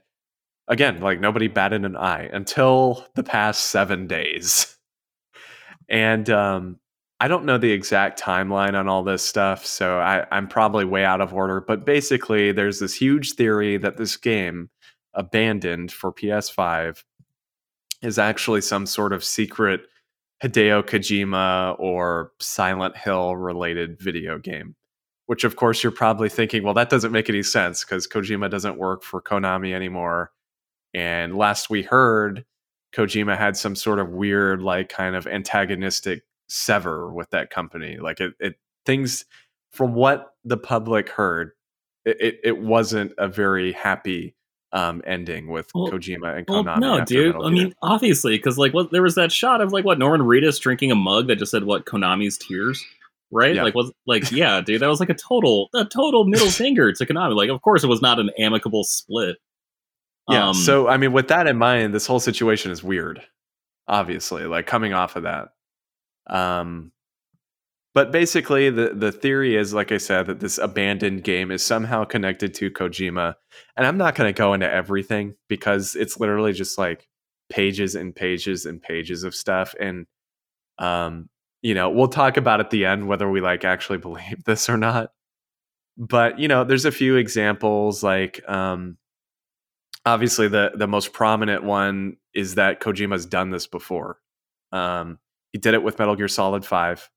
again, 0.68 1.02
like 1.02 1.20
nobody 1.20 1.48
batted 1.48 1.86
an 1.86 1.98
eye 1.98 2.30
until 2.32 3.06
the 3.16 3.24
past 3.24 3.66
seven 3.66 4.08
days. 4.08 4.76
And 5.92 6.30
um, 6.30 6.80
I 7.22 7.28
don't 7.28 7.44
know 7.46 7.58
the 7.58 7.72
exact 7.72 8.22
timeline 8.22 8.76
on 8.76 8.88
all 8.88 9.04
this 9.04 9.24
stuff, 9.24 9.66
so 9.66 10.00
I, 10.00 10.26
I'm 10.32 10.48
probably 10.48 10.86
way 10.86 11.04
out 11.04 11.20
of 11.20 11.34
order. 11.34 11.60
But 11.60 11.86
basically, 11.86 12.54
there's 12.54 12.80
this 12.80 12.94
huge 12.94 13.34
theory 13.34 13.78
that 13.78 13.98
this 13.98 14.16
game 14.16 14.70
abandoned 15.14 15.92
for 15.92 16.14
PS5 16.14 17.04
is 18.02 18.18
actually 18.18 18.62
some 18.62 18.86
sort 18.86 19.12
of 19.12 19.24
secret 19.26 19.82
Hideo 20.42 20.82
Kojima 20.82 21.78
or 21.78 22.32
Silent 22.40 22.96
Hill 22.96 23.36
related 23.36 24.00
video 24.00 24.38
game. 24.40 24.76
Which, 25.26 25.44
of 25.44 25.58
course, 25.58 25.84
you're 25.84 25.92
probably 25.92 26.30
thinking, 26.30 26.64
well, 26.64 26.74
that 26.74 26.90
doesn't 26.90 27.12
make 27.12 27.30
any 27.30 27.44
sense 27.44 27.84
because 27.84 28.08
Kojima 28.08 28.50
doesn't 28.50 28.80
work 28.80 29.04
for 29.04 29.22
Konami 29.22 29.74
anymore. 29.74 30.32
And 30.94 31.38
last 31.38 31.70
we 31.70 31.84
heard, 31.84 32.46
Kojima 32.96 33.38
had 33.38 33.56
some 33.56 33.76
sort 33.76 34.00
of 34.00 34.10
weird, 34.10 34.62
like, 34.64 34.90
kind 34.90 35.16
of 35.16 35.28
antagonistic 35.28 36.24
sever 36.50 37.12
with 37.14 37.30
that 37.30 37.50
company. 37.50 37.98
Like, 37.98 38.20
it, 38.20 38.34
it 38.40 38.56
things 38.86 39.26
from 39.72 39.94
what 39.94 40.34
the 40.44 40.58
public 40.58 41.10
heard, 41.10 41.52
it, 42.06 42.40
it, 42.44 42.58
wasn't 42.58 43.14
a 43.18 43.28
very 43.28 43.72
happy 43.72 44.36
um, 44.72 45.02
ending 45.06 45.50
with 45.50 45.70
well, 45.74 45.92
Kojima 45.92 46.38
and 46.38 46.48
Konami. 46.48 46.66
Well, 46.66 46.98
no, 46.98 47.06
dude. 47.06 47.36
I 47.36 47.50
mean, 47.50 47.74
obviously, 47.82 48.38
because 48.38 48.58
like, 48.58 48.74
what 48.74 48.92
there 48.92 49.04
was 49.04 49.16
that 49.16 49.32
shot 49.32 49.62
of 49.62 49.72
like 49.72 49.86
what 49.86 50.00
Norman 50.00 50.22
Reedus 50.22 50.60
drinking 50.60 50.92
a 50.92 50.96
mug 50.96 51.28
that 51.28 51.38
just 51.38 51.52
said 51.52 51.66
what 51.66 51.86
Konami's 51.86 52.38
tears, 52.38 52.84
right? 53.32 53.56
Yeah. 53.56 53.64
Like, 53.64 53.76
was 53.76 53.92
like, 54.08 54.32
yeah, 54.32 54.62
dude, 54.62 54.82
that 54.82 54.88
was 54.88 55.00
like 55.00 55.10
a 55.10 55.16
total, 55.16 55.70
a 55.76 55.86
total 55.86 56.26
middle 56.26 56.50
finger 56.50 56.92
to 56.92 57.06
Konami. 57.06 57.36
Like, 57.36 57.50
of 57.50 57.62
course, 57.62 57.84
it 57.84 57.88
was 57.88 58.02
not 58.02 58.20
an 58.20 58.32
amicable 58.40 58.84
split. 58.84 59.38
Yeah. 60.30 60.50
Um, 60.50 60.54
so, 60.54 60.88
I 60.88 60.98
mean, 60.98 61.12
with 61.12 61.28
that 61.30 61.48
in 61.48 61.58
mind, 61.58 61.94
this 61.94 62.08
whole 62.08 62.20
situation 62.20 62.72
is 62.72 62.84
weird. 62.84 63.22
Obviously, 63.88 64.46
like 64.46 64.68
coming 64.68 64.94
off 64.94 65.16
of 65.16 65.24
that. 65.24 65.50
Um, 66.30 66.92
but 67.94 68.12
basically, 68.12 68.70
the 68.70 68.94
the 68.94 69.12
theory 69.12 69.56
is, 69.56 69.74
like 69.74 69.92
I 69.92 69.98
said, 69.98 70.28
that 70.28 70.40
this 70.40 70.58
abandoned 70.58 71.24
game 71.24 71.52
is 71.52 71.64
somehow 71.64 72.06
connected 72.06 72.54
to 72.56 72.70
Kojima. 72.70 73.36
And 73.76 73.88
I'm 73.88 73.98
not 73.98 74.16
going 74.16 74.32
to 74.32 74.38
go 74.38 74.54
into 74.54 74.72
everything 74.72 75.36
because 75.48 75.96
it's 75.96 76.20
literally 76.20 76.54
just 76.54 76.78
like 76.78 77.08
pages 77.50 77.96
and 77.96 78.16
pages 78.16 78.66
and 78.66 78.82
pages 78.82 79.24
of 79.24 79.34
stuff. 79.34 79.74
And 79.80 80.06
um, 80.78 81.30
you 81.62 81.74
know, 81.74 81.90
we'll 81.90 82.08
talk 82.08 82.38
about 82.38 82.60
at 82.60 82.70
the 82.70 82.86
end 82.86 83.08
whether 83.08 83.30
we 83.30 83.42
like 83.42 83.66
actually 83.66 83.98
believe 84.08 84.44
this 84.46 84.70
or 84.70 84.78
not. 84.78 85.12
But 85.98 86.40
you 86.40 86.48
know, 86.48 86.64
there's 86.64 86.86
a 86.86 86.92
few 86.92 87.18
examples 87.18 88.04
like 88.04 88.48
um, 88.48 88.98
obviously 90.06 90.48
the 90.48 90.72
the 90.76 90.88
most 90.88 91.12
prominent 91.12 91.64
one 91.64 92.18
is 92.34 92.56
that 92.56 92.80
Kojima's 92.80 93.26
done 93.26 93.50
this 93.50 93.68
before. 93.68 94.20
Um, 94.72 95.20
he 95.52 95.60
did 95.60 95.74
it 95.74 95.84
with 95.84 96.00
Metal 96.00 96.16
Gear 96.16 96.28
Solid 96.28 96.66
5 96.66 97.10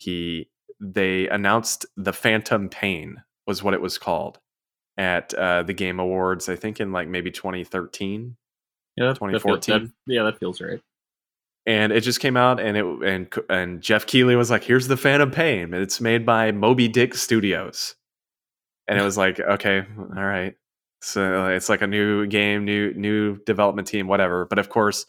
he 0.00 0.48
they 0.80 1.28
announced 1.28 1.86
the 1.96 2.12
Phantom 2.12 2.68
Pain 2.68 3.22
was 3.46 3.62
what 3.62 3.74
it 3.74 3.82
was 3.82 3.98
called 3.98 4.38
at 4.96 5.32
uh, 5.34 5.62
the 5.62 5.74
Game 5.74 6.00
Awards. 6.00 6.48
I 6.48 6.56
think 6.56 6.80
in 6.80 6.90
like 6.90 7.06
maybe 7.06 7.30
2013. 7.30 8.36
Yeah, 8.96 9.12
2014. 9.12 9.74
That 9.74 9.82
that, 9.82 9.92
yeah, 10.06 10.22
that 10.24 10.38
feels 10.38 10.60
right. 10.60 10.80
And 11.66 11.92
it 11.92 12.00
just 12.00 12.20
came 12.20 12.38
out, 12.38 12.58
and 12.58 12.76
it 12.76 12.84
and 12.84 13.28
and 13.50 13.82
Geoff 13.82 14.06
Keighley 14.06 14.34
was 14.34 14.50
like, 14.50 14.64
"Here's 14.64 14.88
the 14.88 14.96
Phantom 14.96 15.30
Pain. 15.30 15.74
It's 15.74 16.00
made 16.00 16.24
by 16.24 16.50
Moby 16.52 16.88
Dick 16.88 17.14
Studios." 17.14 17.94
And 18.88 18.98
it 18.98 19.02
was 19.02 19.16
like, 19.16 19.38
okay, 19.38 19.84
all 19.98 20.24
right. 20.24 20.56
So 21.02 21.46
it's 21.46 21.68
like 21.68 21.82
a 21.82 21.86
new 21.86 22.26
game, 22.26 22.64
new 22.64 22.92
new 22.94 23.36
development 23.44 23.86
team, 23.86 24.08
whatever. 24.08 24.46
But 24.46 24.58
of 24.58 24.70
course, 24.70 25.04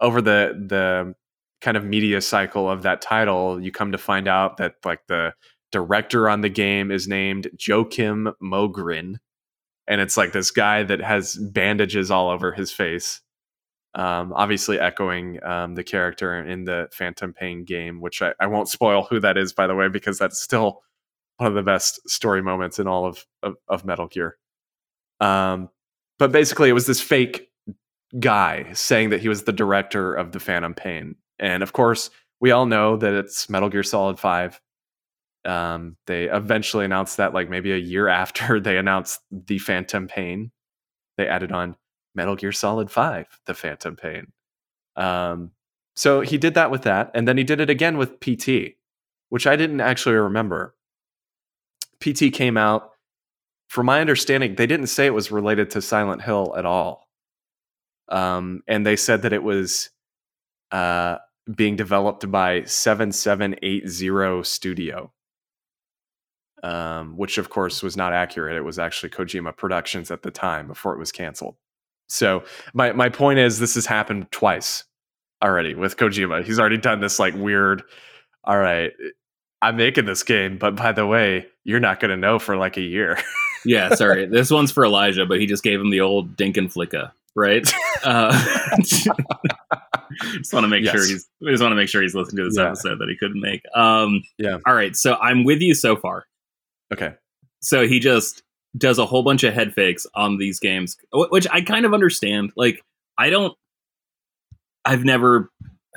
over 0.00 0.22
the 0.22 0.54
the 0.68 1.14
kind 1.60 1.76
of 1.76 1.84
media 1.84 2.20
cycle 2.20 2.70
of 2.70 2.82
that 2.82 3.00
title, 3.00 3.60
you 3.60 3.72
come 3.72 3.92
to 3.92 3.98
find 3.98 4.28
out 4.28 4.56
that 4.58 4.74
like 4.84 5.06
the 5.08 5.34
director 5.72 6.28
on 6.28 6.40
the 6.40 6.48
game 6.48 6.90
is 6.90 7.08
named 7.08 7.48
Joakim 7.56 8.32
Mogren. 8.42 9.16
And 9.86 10.00
it's 10.00 10.16
like 10.16 10.32
this 10.32 10.50
guy 10.50 10.82
that 10.82 11.00
has 11.00 11.36
bandages 11.36 12.10
all 12.10 12.30
over 12.30 12.52
his 12.52 12.70
face. 12.70 13.20
Um, 13.94 14.32
obviously 14.34 14.78
echoing 14.78 15.42
um, 15.42 15.74
the 15.74 15.82
character 15.82 16.38
in 16.44 16.64
the 16.64 16.88
Phantom 16.92 17.32
Pain 17.32 17.64
game, 17.64 18.00
which 18.00 18.20
I, 18.20 18.34
I, 18.38 18.46
won't 18.46 18.68
spoil 18.68 19.04
who 19.04 19.18
that 19.20 19.38
is, 19.38 19.54
by 19.54 19.66
the 19.66 19.74
way, 19.74 19.88
because 19.88 20.18
that's 20.18 20.40
still 20.40 20.82
one 21.38 21.48
of 21.48 21.54
the 21.54 21.62
best 21.62 22.08
story 22.08 22.42
moments 22.42 22.78
in 22.78 22.86
all 22.86 23.06
of, 23.06 23.24
of, 23.42 23.56
of 23.66 23.86
Metal 23.86 24.06
Gear. 24.06 24.36
Um, 25.20 25.70
but 26.18 26.32
basically, 26.32 26.68
it 26.68 26.74
was 26.74 26.86
this 26.86 27.00
fake 27.00 27.50
guy 28.20 28.72
saying 28.72 29.10
that 29.10 29.20
he 29.20 29.28
was 29.28 29.44
the 29.44 29.52
director 29.52 30.14
of 30.14 30.32
the 30.32 30.40
Phantom 30.40 30.74
Pain, 30.74 31.16
and 31.38 31.62
of 31.62 31.72
course, 31.72 32.10
we 32.40 32.50
all 32.50 32.66
know 32.66 32.96
that 32.96 33.14
it's 33.14 33.48
Metal 33.48 33.68
Gear 33.68 33.82
Solid 33.82 34.18
5. 34.18 34.60
Um, 35.44 35.96
they 36.06 36.24
eventually 36.24 36.84
announced 36.84 37.16
that 37.16 37.34
like 37.34 37.48
maybe 37.48 37.72
a 37.72 37.76
year 37.76 38.08
after 38.22 38.60
they 38.60 38.76
announced 38.76 39.20
the 39.30 39.58
Phantom 39.58 40.06
Pain, 40.08 40.50
they 41.16 41.26
added 41.26 41.52
on 41.52 41.76
Metal 42.14 42.36
Gear 42.36 42.52
Solid 42.52 42.90
5, 42.90 43.40
the 43.46 43.54
Phantom 43.54 43.96
Pain. 43.96 44.32
Um, 44.96 45.52
so 45.96 46.20
he 46.20 46.38
did 46.38 46.54
that 46.54 46.70
with 46.70 46.82
that, 46.82 47.10
and 47.14 47.26
then 47.26 47.36
he 47.38 47.44
did 47.44 47.60
it 47.60 47.70
again 47.70 47.98
with 47.98 48.20
PT, 48.20 48.76
which 49.30 49.46
I 49.46 49.56
didn't 49.56 49.80
actually 49.80 50.14
remember. 50.14 50.74
PT 52.00 52.32
came 52.32 52.56
out, 52.56 52.90
from 53.68 53.86
my 53.86 54.00
understanding, 54.00 54.54
they 54.54 54.66
didn't 54.66 54.86
say 54.86 55.06
it 55.06 55.14
was 55.14 55.30
related 55.30 55.70
to 55.70 55.82
Silent 55.82 56.22
Hill 56.22 56.54
at 56.56 56.64
all. 56.64 57.08
Um, 58.08 58.62
and 58.66 58.86
they 58.86 58.96
said 58.96 59.22
that 59.22 59.32
it 59.32 59.42
was 59.42 59.90
uh, 60.72 61.18
being 61.54 61.76
developed 61.76 62.30
by 62.30 62.62
7780 62.64 64.44
Studio, 64.44 65.12
um, 66.62 67.16
which 67.16 67.38
of 67.38 67.50
course 67.50 67.82
was 67.82 67.96
not 67.96 68.12
accurate. 68.12 68.56
It 68.56 68.64
was 68.64 68.78
actually 68.78 69.10
Kojima 69.10 69.56
Productions 69.56 70.10
at 70.10 70.22
the 70.22 70.30
time 70.30 70.66
before 70.66 70.94
it 70.94 70.98
was 70.98 71.12
canceled. 71.12 71.56
So 72.08 72.44
my 72.72 72.92
my 72.92 73.08
point 73.08 73.38
is 73.38 73.58
this 73.58 73.74
has 73.74 73.86
happened 73.86 74.30
twice 74.30 74.84
already 75.42 75.74
with 75.74 75.96
Kojima. 75.96 76.44
He's 76.44 76.58
already 76.58 76.78
done 76.78 77.00
this 77.00 77.18
like 77.18 77.34
weird. 77.34 77.82
All 78.44 78.58
right, 78.58 78.92
I'm 79.60 79.76
making 79.76 80.06
this 80.06 80.22
game, 80.22 80.58
but 80.58 80.76
by 80.76 80.92
the 80.92 81.06
way, 81.06 81.46
you're 81.64 81.80
not 81.80 82.00
going 82.00 82.10
to 82.10 82.16
know 82.16 82.38
for 82.38 82.56
like 82.56 82.76
a 82.76 82.82
year. 82.82 83.18
yeah, 83.64 83.94
sorry. 83.94 84.26
This 84.30 84.50
one's 84.50 84.70
for 84.70 84.84
Elijah, 84.84 85.26
but 85.26 85.40
he 85.40 85.46
just 85.46 85.62
gave 85.62 85.80
him 85.80 85.90
the 85.90 86.00
old 86.00 86.36
Dinkenflicka, 86.36 87.12
right? 87.34 87.66
Uh, 88.04 88.30
just 88.76 90.52
want 90.52 90.62
to 90.62 90.68
make 90.68 90.84
yes. 90.84 90.94
sure 90.94 91.04
he's 91.04 91.28
just 91.42 91.60
want 91.60 91.72
to 91.72 91.76
make 91.76 91.88
sure 91.88 92.00
he's 92.00 92.14
listening 92.14 92.36
to 92.36 92.44
this 92.44 92.56
yeah. 92.56 92.68
episode 92.68 93.00
that 93.00 93.08
he 93.08 93.16
couldn't 93.16 93.40
make. 93.40 93.60
Um, 93.74 94.22
yeah. 94.38 94.58
All 94.68 94.74
right, 94.74 94.94
so 94.94 95.16
I'm 95.16 95.42
with 95.42 95.60
you 95.60 95.74
so 95.74 95.96
far. 95.96 96.24
Okay. 96.92 97.14
So 97.60 97.88
he 97.88 97.98
just 97.98 98.44
does 98.76 98.98
a 98.98 99.06
whole 99.06 99.22
bunch 99.22 99.44
of 99.44 99.54
head 99.54 99.74
fakes 99.74 100.06
on 100.14 100.38
these 100.38 100.60
games, 100.60 100.96
which 101.12 101.46
I 101.50 101.60
kind 101.60 101.84
of 101.84 101.94
understand. 101.94 102.52
Like, 102.56 102.82
I 103.18 103.30
don't. 103.30 103.56
I've 104.84 105.04
never. 105.04 105.50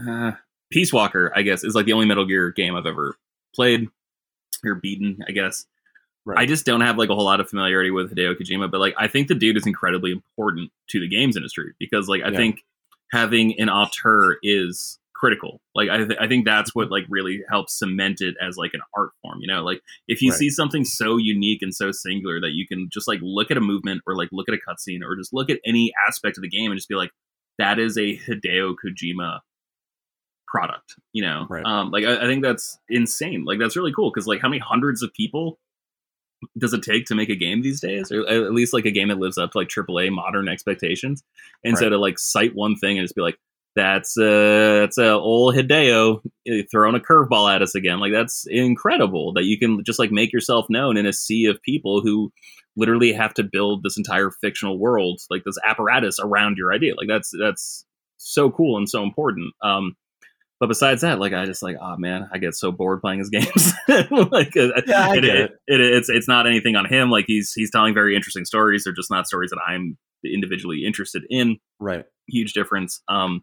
Uh, 0.05 0.31
Peace 0.71 0.91
Walker, 0.91 1.31
I 1.35 1.41
guess, 1.41 1.63
is 1.63 1.75
like 1.75 1.85
the 1.85 1.93
only 1.93 2.05
Metal 2.05 2.25
Gear 2.25 2.51
game 2.51 2.75
I've 2.75 2.85
ever 2.85 3.15
played 3.53 3.87
or 4.63 4.75
beaten. 4.75 5.19
I 5.27 5.31
guess. 5.31 5.65
Right. 6.25 6.39
I 6.39 6.45
just 6.45 6.65
don't 6.65 6.81
have 6.81 6.97
like 6.97 7.09
a 7.09 7.15
whole 7.15 7.25
lot 7.25 7.39
of 7.39 7.49
familiarity 7.49 7.89
with 7.89 8.15
Hideo 8.15 8.35
Kojima, 8.35 8.69
but 8.69 8.79
like 8.79 8.93
I 8.97 9.07
think 9.07 9.27
the 9.27 9.35
dude 9.35 9.57
is 9.57 9.65
incredibly 9.65 10.11
important 10.11 10.71
to 10.89 10.99
the 10.99 11.07
games 11.07 11.35
industry 11.35 11.73
because 11.79 12.07
like 12.07 12.21
I 12.21 12.29
yeah. 12.29 12.37
think 12.37 12.63
having 13.11 13.59
an 13.59 13.69
auteur 13.69 14.37
is 14.43 14.99
critical. 15.21 15.61
Like 15.75 15.89
I, 15.89 15.97
th- 15.97 16.19
I 16.19 16.27
think 16.27 16.45
that's 16.45 16.73
what 16.73 16.89
like 16.89 17.05
really 17.07 17.43
helps 17.49 17.77
cement 17.77 18.21
it 18.21 18.35
as 18.41 18.57
like 18.57 18.71
an 18.73 18.81
art 18.97 19.11
form. 19.21 19.37
You 19.39 19.47
know, 19.47 19.63
like 19.63 19.81
if 20.07 20.21
you 20.21 20.31
right. 20.31 20.37
see 20.37 20.49
something 20.49 20.83
so 20.83 21.17
unique 21.17 21.61
and 21.61 21.73
so 21.73 21.91
singular 21.91 22.41
that 22.41 22.51
you 22.51 22.67
can 22.67 22.89
just 22.91 23.07
like 23.07 23.19
look 23.21 23.51
at 23.51 23.57
a 23.57 23.61
movement 23.61 24.01
or 24.07 24.15
like 24.15 24.29
look 24.31 24.49
at 24.49 24.55
a 24.55 24.57
cutscene 24.57 25.01
or 25.03 25.15
just 25.15 25.33
look 25.33 25.49
at 25.49 25.59
any 25.65 25.93
aspect 26.07 26.37
of 26.37 26.41
the 26.41 26.49
game 26.49 26.71
and 26.71 26.77
just 26.77 26.89
be 26.89 26.95
like, 26.95 27.11
that 27.59 27.77
is 27.77 27.97
a 27.97 28.17
Hideo 28.17 28.75
Kojima 28.83 29.39
product. 30.47 30.95
You 31.13 31.23
know, 31.23 31.45
right. 31.49 31.65
um, 31.65 31.91
like 31.91 32.03
I, 32.03 32.17
I 32.17 32.25
think 32.25 32.43
that's 32.43 32.79
insane. 32.89 33.45
Like 33.45 33.59
that's 33.59 33.75
really 33.77 33.93
cool 33.93 34.11
because 34.11 34.27
like 34.27 34.41
how 34.41 34.49
many 34.49 34.59
hundreds 34.59 35.03
of 35.03 35.13
people 35.13 35.59
does 36.57 36.73
it 36.73 36.83
take 36.83 37.05
to 37.05 37.15
make 37.15 37.29
a 37.29 37.35
game 37.35 37.61
these 37.61 37.79
days, 37.79 38.11
or 38.11 38.27
at 38.27 38.53
least 38.53 38.73
like 38.73 38.85
a 38.85 38.91
game 38.91 39.09
that 39.09 39.19
lives 39.19 39.37
up 39.37 39.51
to 39.51 39.57
like 39.57 39.69
AAA 39.69 40.11
modern 40.11 40.47
expectations? 40.47 41.23
instead 41.63 41.85
right. 41.85 41.89
to 41.89 41.97
like 41.97 42.19
cite 42.19 42.55
one 42.55 42.75
thing 42.75 42.97
and 42.97 43.05
just 43.05 43.15
be 43.15 43.21
like, 43.21 43.37
"That's 43.75 44.17
uh, 44.17 44.79
that's 44.81 44.97
uh, 44.97 45.17
old 45.17 45.55
Hideo 45.55 46.21
eh, 46.47 46.63
throwing 46.71 46.95
a 46.95 46.99
curveball 46.99 47.53
at 47.53 47.61
us 47.61 47.75
again." 47.75 47.99
Like 47.99 48.13
that's 48.13 48.45
incredible 48.47 49.33
that 49.33 49.45
you 49.45 49.57
can 49.57 49.83
just 49.83 49.99
like 49.99 50.11
make 50.11 50.33
yourself 50.33 50.65
known 50.69 50.97
in 50.97 51.05
a 51.05 51.13
sea 51.13 51.45
of 51.45 51.61
people 51.61 52.01
who 52.01 52.31
literally 52.75 53.13
have 53.13 53.33
to 53.35 53.43
build 53.43 53.83
this 53.83 53.97
entire 53.97 54.31
fictional 54.31 54.79
world, 54.79 55.19
like 55.29 55.43
this 55.43 55.57
apparatus 55.65 56.17
around 56.21 56.57
your 56.57 56.73
idea. 56.73 56.93
Like 56.95 57.07
that's 57.07 57.31
that's 57.39 57.85
so 58.17 58.51
cool 58.51 58.77
and 58.77 58.89
so 58.89 59.03
important. 59.03 59.53
Um, 59.63 59.95
but 60.61 60.67
besides 60.67 61.01
that, 61.01 61.19
like 61.19 61.33
I 61.33 61.45
just 61.45 61.63
like, 61.63 61.75
oh 61.81 61.97
man, 61.97 62.29
I 62.31 62.37
get 62.37 62.53
so 62.53 62.71
bored 62.71 63.01
playing 63.01 63.17
his 63.17 63.29
games. 63.31 63.73
like, 63.87 64.55
uh, 64.55 64.69
yeah, 64.85 65.13
it, 65.15 65.25
it. 65.25 65.51
It, 65.67 65.81
it's 65.81 66.07
it's 66.07 66.27
not 66.27 66.45
anything 66.45 66.75
on 66.75 66.85
him. 66.85 67.09
Like 67.09 67.25
he's 67.27 67.51
he's 67.53 67.71
telling 67.71 67.95
very 67.95 68.15
interesting 68.15 68.45
stories. 68.45 68.83
They're 68.83 68.93
just 68.93 69.09
not 69.09 69.25
stories 69.25 69.49
that 69.49 69.59
I'm 69.67 69.97
individually 70.23 70.85
interested 70.85 71.23
in. 71.31 71.57
Right. 71.79 72.05
Huge 72.29 72.53
difference. 72.53 73.01
Um, 73.07 73.41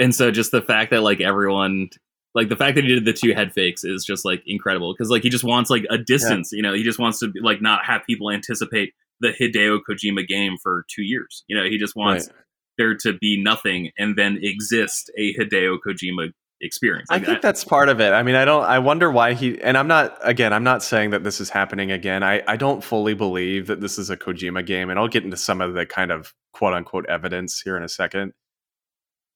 and 0.00 0.12
so 0.12 0.32
just 0.32 0.50
the 0.50 0.60
fact 0.60 0.90
that 0.90 1.02
like 1.02 1.20
everyone 1.20 1.90
like 2.34 2.48
the 2.48 2.56
fact 2.56 2.74
that 2.74 2.82
he 2.82 2.92
did 2.92 3.04
the 3.04 3.12
two 3.12 3.32
head 3.32 3.52
fakes 3.52 3.84
is 3.84 4.04
just 4.04 4.24
like 4.24 4.42
incredible 4.46 4.92
because 4.92 5.08
like 5.08 5.22
he 5.22 5.28
just 5.28 5.44
wants 5.44 5.70
like 5.70 5.84
a 5.88 5.98
distance 5.98 6.50
yeah. 6.52 6.56
you 6.56 6.62
know 6.62 6.72
he 6.72 6.82
just 6.82 6.98
wants 6.98 7.20
to 7.20 7.32
like 7.42 7.62
not 7.62 7.84
have 7.84 8.02
people 8.06 8.30
anticipate 8.30 8.92
the 9.20 9.28
Hideo 9.28 9.80
Kojima 9.88 10.26
game 10.26 10.56
for 10.62 10.84
two 10.94 11.02
years. 11.02 11.44
You 11.46 11.56
know, 11.56 11.64
he 11.64 11.78
just 11.78 11.94
wants 11.94 12.26
Right. 12.26 12.36
There 12.80 12.96
to 12.96 13.12
be 13.18 13.42
nothing 13.42 13.90
and 13.98 14.16
then 14.16 14.38
exist 14.42 15.10
a 15.18 15.34
Hideo 15.34 15.78
Kojima 15.86 16.32
experience. 16.60 17.10
I 17.10 17.18
Like, 17.18 17.26
think 17.26 17.42
that's 17.42 17.64
part 17.64 17.88
of 17.88 18.00
it. 18.00 18.12
I 18.12 18.22
mean, 18.22 18.34
I 18.34 18.44
don't. 18.44 18.64
I 18.64 18.78
wonder 18.78 19.10
why 19.10 19.34
he. 19.34 19.60
And 19.62 19.76
I'm 19.76 19.88
not. 19.88 20.16
Again, 20.22 20.52
I'm 20.52 20.64
not 20.64 20.82
saying 20.82 21.10
that 21.10 21.24
this 21.24 21.40
is 21.40 21.50
happening 21.50 21.90
again. 21.90 22.22
I 22.22 22.42
I 22.46 22.56
don't 22.56 22.82
fully 22.84 23.14
believe 23.14 23.66
that 23.68 23.80
this 23.80 23.98
is 23.98 24.10
a 24.10 24.16
Kojima 24.16 24.64
game, 24.66 24.90
and 24.90 24.98
I'll 24.98 25.08
get 25.08 25.24
into 25.24 25.36
some 25.36 25.60
of 25.60 25.74
the 25.74 25.86
kind 25.86 26.10
of 26.10 26.34
quote 26.52 26.74
unquote 26.74 27.06
evidence 27.08 27.60
here 27.60 27.76
in 27.76 27.82
a 27.82 27.88
second. 27.88 28.32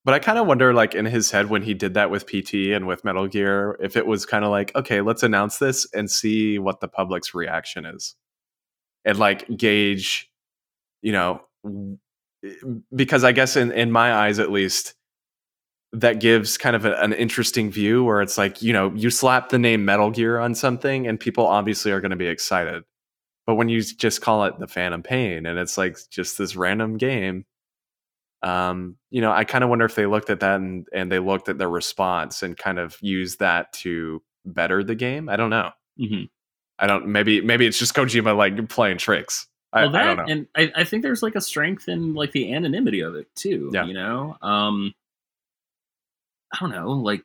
But 0.04 0.14
I 0.14 0.18
kind 0.18 0.38
of 0.38 0.46
wonder, 0.46 0.74
like 0.74 0.94
in 0.94 1.06
his 1.06 1.30
head, 1.30 1.48
when 1.50 1.62
he 1.62 1.74
did 1.74 1.94
that 1.94 2.10
with 2.10 2.26
PT 2.26 2.72
and 2.74 2.86
with 2.86 3.04
Metal 3.04 3.26
Gear, 3.26 3.78
if 3.82 3.96
it 3.96 4.06
was 4.06 4.26
kind 4.26 4.44
of 4.44 4.50
like, 4.50 4.74
okay, 4.76 5.00
let's 5.00 5.22
announce 5.22 5.58
this 5.58 5.86
and 5.94 6.10
see 6.10 6.58
what 6.58 6.80
the 6.80 6.88
public's 6.88 7.34
reaction 7.34 7.86
is, 7.86 8.14
and 9.04 9.18
like 9.18 9.46
gauge, 9.56 10.30
you 11.02 11.12
know, 11.12 11.42
because 12.94 13.24
I 13.24 13.32
guess 13.32 13.56
in 13.56 13.72
in 13.72 13.90
my 13.92 14.12
eyes 14.14 14.38
at 14.38 14.50
least 14.50 14.94
that 15.92 16.18
gives 16.20 16.58
kind 16.58 16.74
of 16.74 16.84
a, 16.84 17.00
an 17.00 17.12
interesting 17.12 17.70
view 17.70 18.02
where 18.04 18.20
it's 18.20 18.36
like 18.36 18.62
you 18.62 18.72
know 18.72 18.92
you 18.94 19.10
slap 19.10 19.48
the 19.50 19.58
name 19.58 19.84
metal 19.84 20.10
gear 20.10 20.38
on 20.38 20.54
something 20.54 21.06
and 21.06 21.20
people 21.20 21.46
obviously 21.46 21.92
are 21.92 22.00
going 22.00 22.10
to 22.10 22.16
be 22.16 22.26
excited. 22.26 22.82
But 23.46 23.56
when 23.56 23.68
you 23.68 23.82
just 23.82 24.22
call 24.22 24.44
it 24.44 24.58
the 24.58 24.66
phantom 24.66 25.02
pain 25.02 25.46
and 25.46 25.58
it's 25.58 25.76
like 25.78 25.98
just 26.10 26.38
this 26.38 26.56
random 26.56 26.96
game 26.96 27.44
um 28.42 28.96
you 29.10 29.22
know 29.22 29.32
i 29.32 29.42
kind 29.44 29.64
of 29.64 29.70
wonder 29.70 29.86
if 29.86 29.94
they 29.94 30.04
looked 30.04 30.28
at 30.28 30.40
that 30.40 30.56
and, 30.60 30.86
and 30.92 31.10
they 31.10 31.18
looked 31.18 31.48
at 31.48 31.56
their 31.56 31.70
response 31.70 32.42
and 32.42 32.58
kind 32.58 32.78
of 32.78 32.98
used 33.00 33.38
that 33.38 33.72
to 33.72 34.22
better 34.44 34.84
the 34.84 34.94
game? 34.94 35.28
I 35.30 35.36
don't 35.36 35.48
know. 35.50 35.70
Mhm. 35.98 36.28
i 36.78 36.86
don't 36.86 37.06
maybe 37.06 37.40
maybe 37.40 37.66
it's 37.66 37.78
just 37.78 37.94
kojima 37.94 38.36
like 38.36 38.68
playing 38.68 38.98
tricks 38.98 39.46
I, 39.74 39.82
well, 39.86 39.96
I 39.96 40.04
that 40.04 40.16
know 40.18 40.24
and 40.28 40.46
I, 40.56 40.72
I 40.76 40.84
think 40.84 41.02
there's 41.02 41.22
like 41.22 41.34
a 41.34 41.40
strength 41.40 41.88
in 41.88 42.14
like 42.14 42.32
the 42.32 42.54
anonymity 42.54 43.00
of 43.00 43.14
it 43.16 43.26
too. 43.34 43.70
Yeah. 43.72 43.84
You 43.86 43.94
know, 43.94 44.36
um, 44.40 44.94
I 46.52 46.58
don't 46.60 46.70
know, 46.70 46.90
like 46.92 47.22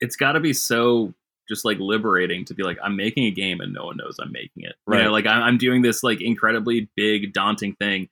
it's 0.00 0.16
got 0.16 0.32
to 0.32 0.40
be 0.40 0.52
so 0.52 1.14
just 1.48 1.64
like 1.64 1.78
liberating 1.78 2.44
to 2.46 2.54
be 2.54 2.62
like 2.62 2.78
I'm 2.82 2.96
making 2.96 3.24
a 3.24 3.30
game 3.30 3.60
and 3.60 3.72
no 3.72 3.86
one 3.86 3.96
knows 3.96 4.16
I'm 4.18 4.32
making 4.32 4.64
it. 4.64 4.74
You 4.86 4.94
Right. 4.94 5.04
know, 5.04 5.12
like 5.12 5.26
I'm, 5.26 5.42
I'm 5.42 5.58
doing 5.58 5.82
this 5.82 6.02
like 6.02 6.20
incredibly 6.20 6.88
big, 6.96 7.32
daunting 7.32 7.74
thing, 7.76 8.08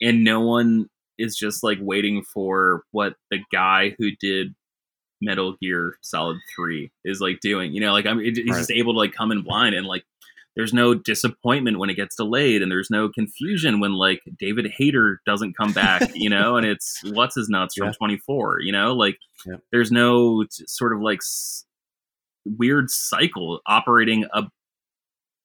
and 0.00 0.24
no 0.24 0.40
one 0.40 0.88
is 1.18 1.36
just 1.36 1.62
like 1.62 1.78
waiting 1.80 2.22
for 2.22 2.84
what 2.92 3.14
the 3.30 3.38
guy 3.52 3.94
who 3.98 4.10
did 4.20 4.54
Metal 5.20 5.56
Gear 5.60 5.96
Solid 6.02 6.38
Three 6.54 6.90
is 7.04 7.20
like 7.20 7.40
doing. 7.40 7.72
You 7.72 7.80
know, 7.80 7.92
like 7.92 8.06
I'm 8.06 8.20
he's 8.20 8.38
Right. 8.38 8.58
just 8.58 8.70
able 8.70 8.92
to 8.94 8.98
like 8.98 9.12
come 9.12 9.32
in 9.32 9.42
blind 9.42 9.74
and 9.74 9.86
like 9.86 10.04
there's 10.56 10.72
no 10.72 10.94
disappointment 10.94 11.78
when 11.78 11.90
it 11.90 11.94
gets 11.94 12.16
delayed 12.16 12.62
and 12.62 12.72
there's 12.72 12.90
no 12.90 13.08
confusion 13.10 13.78
when 13.78 13.92
like 13.92 14.22
David 14.38 14.66
Hayter 14.78 15.20
doesn't 15.26 15.56
come 15.56 15.72
back, 15.72 16.02
you 16.14 16.30
know, 16.30 16.56
and 16.56 16.66
it's 16.66 17.00
what's 17.12 17.34
his 17.36 17.48
nuts 17.48 17.74
from 17.76 17.92
24, 17.92 18.60
you 18.62 18.72
know, 18.72 18.94
like 18.94 19.18
Yeah. 19.46 19.56
there's 19.70 19.92
no 19.92 20.44
t- 20.44 20.64
sort 20.66 20.92
of 20.94 21.00
like 21.02 21.18
s- 21.18 21.64
weird 22.44 22.90
cycle 22.90 23.60
operating 23.66 24.24
a 24.32 24.44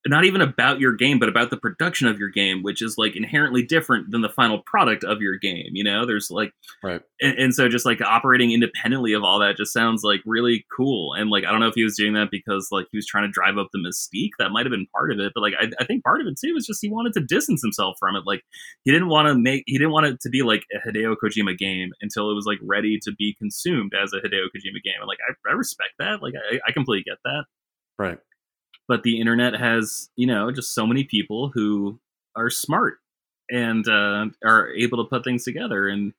not 0.08 0.26
even 0.26 0.41
about 0.41 0.80
your 0.80 0.93
game 0.93 1.20
but 1.20 1.30
about 1.30 1.49
the 1.49 1.58
production 1.58 2.08
of 2.08 2.18
your 2.18 2.30
game 2.30 2.64
which 2.64 2.82
is 2.82 2.97
like 2.97 3.16
inherently 3.16 3.64
different 3.64 4.10
than 4.12 4.22
the 4.22 4.30
final 4.30 4.60
product 4.66 5.04
of 5.04 5.22
your 5.22 5.38
game 5.38 5.70
you 5.72 5.84
know? 5.84 6.06
There's 6.06 6.32
like 6.32 6.54
right. 6.84 7.02
and, 7.22 7.38
and 7.38 7.56
so 7.56 7.70
just 7.70 7.86
like 7.86 8.02
operating 8.02 8.52
independently 8.52 9.14
of 9.14 9.24
all 9.24 9.39
that 9.39 9.58
just 9.58 9.74
sounds 9.74 10.04
like 10.04 10.22
really 10.26 10.66
cool. 10.76 11.14
And 11.14 11.30
like 11.30 11.45
i 11.45 11.52
don't 11.52 11.60
know 11.60 11.68
if 11.68 11.76
he 11.76 11.84
was 11.84 11.95
doing 11.95 12.14
that 12.14 12.30
because 12.32 12.70
like 12.72 12.88
he 12.91 12.97
was 12.97 13.06
trying 13.06 13.26
to 13.26 13.32
drive 13.32 13.58
up 13.58 13.70
the 13.72 13.80
mystique. 13.80 14.32
That 14.39 14.52
might 14.52 14.66
have 14.66 14.72
been 14.72 14.88
part 14.93 15.12
of 15.12 15.20
it 15.20 15.32
but 15.36 15.41
like 15.41 15.54
I, 15.60 15.70
I 15.80 15.86
think 15.86 16.04
part 16.04 16.22
of 16.22 16.28
it 16.28 16.38
too 16.39 16.54
was 16.54 16.66
just 16.66 16.82
he 16.82 16.89
wanted 16.89 17.14
to 17.14 17.22
distance 17.22 17.62
himself 17.62 17.97
from 17.99 18.16
it. 18.16 18.24
Like 18.26 18.43
he 18.84 18.91
didn't 18.91 19.10
want 19.10 19.28
to 19.28 19.36
make 19.36 19.64
he 19.68 19.78
didn't 19.78 19.91
want 19.91 20.08
it 20.08 20.20
to 20.22 20.30
be 20.30 20.41
like 20.41 20.64
a 20.74 20.88
hideo 20.88 21.16
kojima 21.22 21.58
game 21.58 21.91
until 22.02 22.32
it 22.32 22.34
was 22.34 22.45
like 22.45 22.60
ready 22.62 22.99
to 23.04 23.12
be 23.12 23.36
consumed 23.38 23.93
as 23.93 24.14
a 24.14 24.18
hideo 24.18 24.45
kojima 24.45 24.82
game. 24.84 24.99
And 24.99 25.08
like 25.08 25.20
i, 25.28 25.49
I 25.49 25.54
respect 25.54 25.93
that. 25.99 26.22
Like 26.22 26.34
I, 26.36 26.60
I 26.68 26.72
completely 26.72 27.04
get 27.04 27.18
that. 27.24 27.45
Right 27.97 28.20
but 28.88 29.03
the 29.03 29.19
internet 29.19 29.53
has 29.53 30.09
you 30.15 30.27
know 30.27 30.51
just 30.51 30.73
so 30.73 30.86
many 30.88 31.03
people 31.03 31.49
who 31.53 31.99
are 32.36 32.49
smart 32.49 32.97
and 33.49 33.88
uh, 33.88 34.25
are 34.45 34.69
able 34.69 35.03
to 35.03 35.09
put 35.09 35.23
things 35.23 35.43
together 35.43 35.88
and 35.89 36.13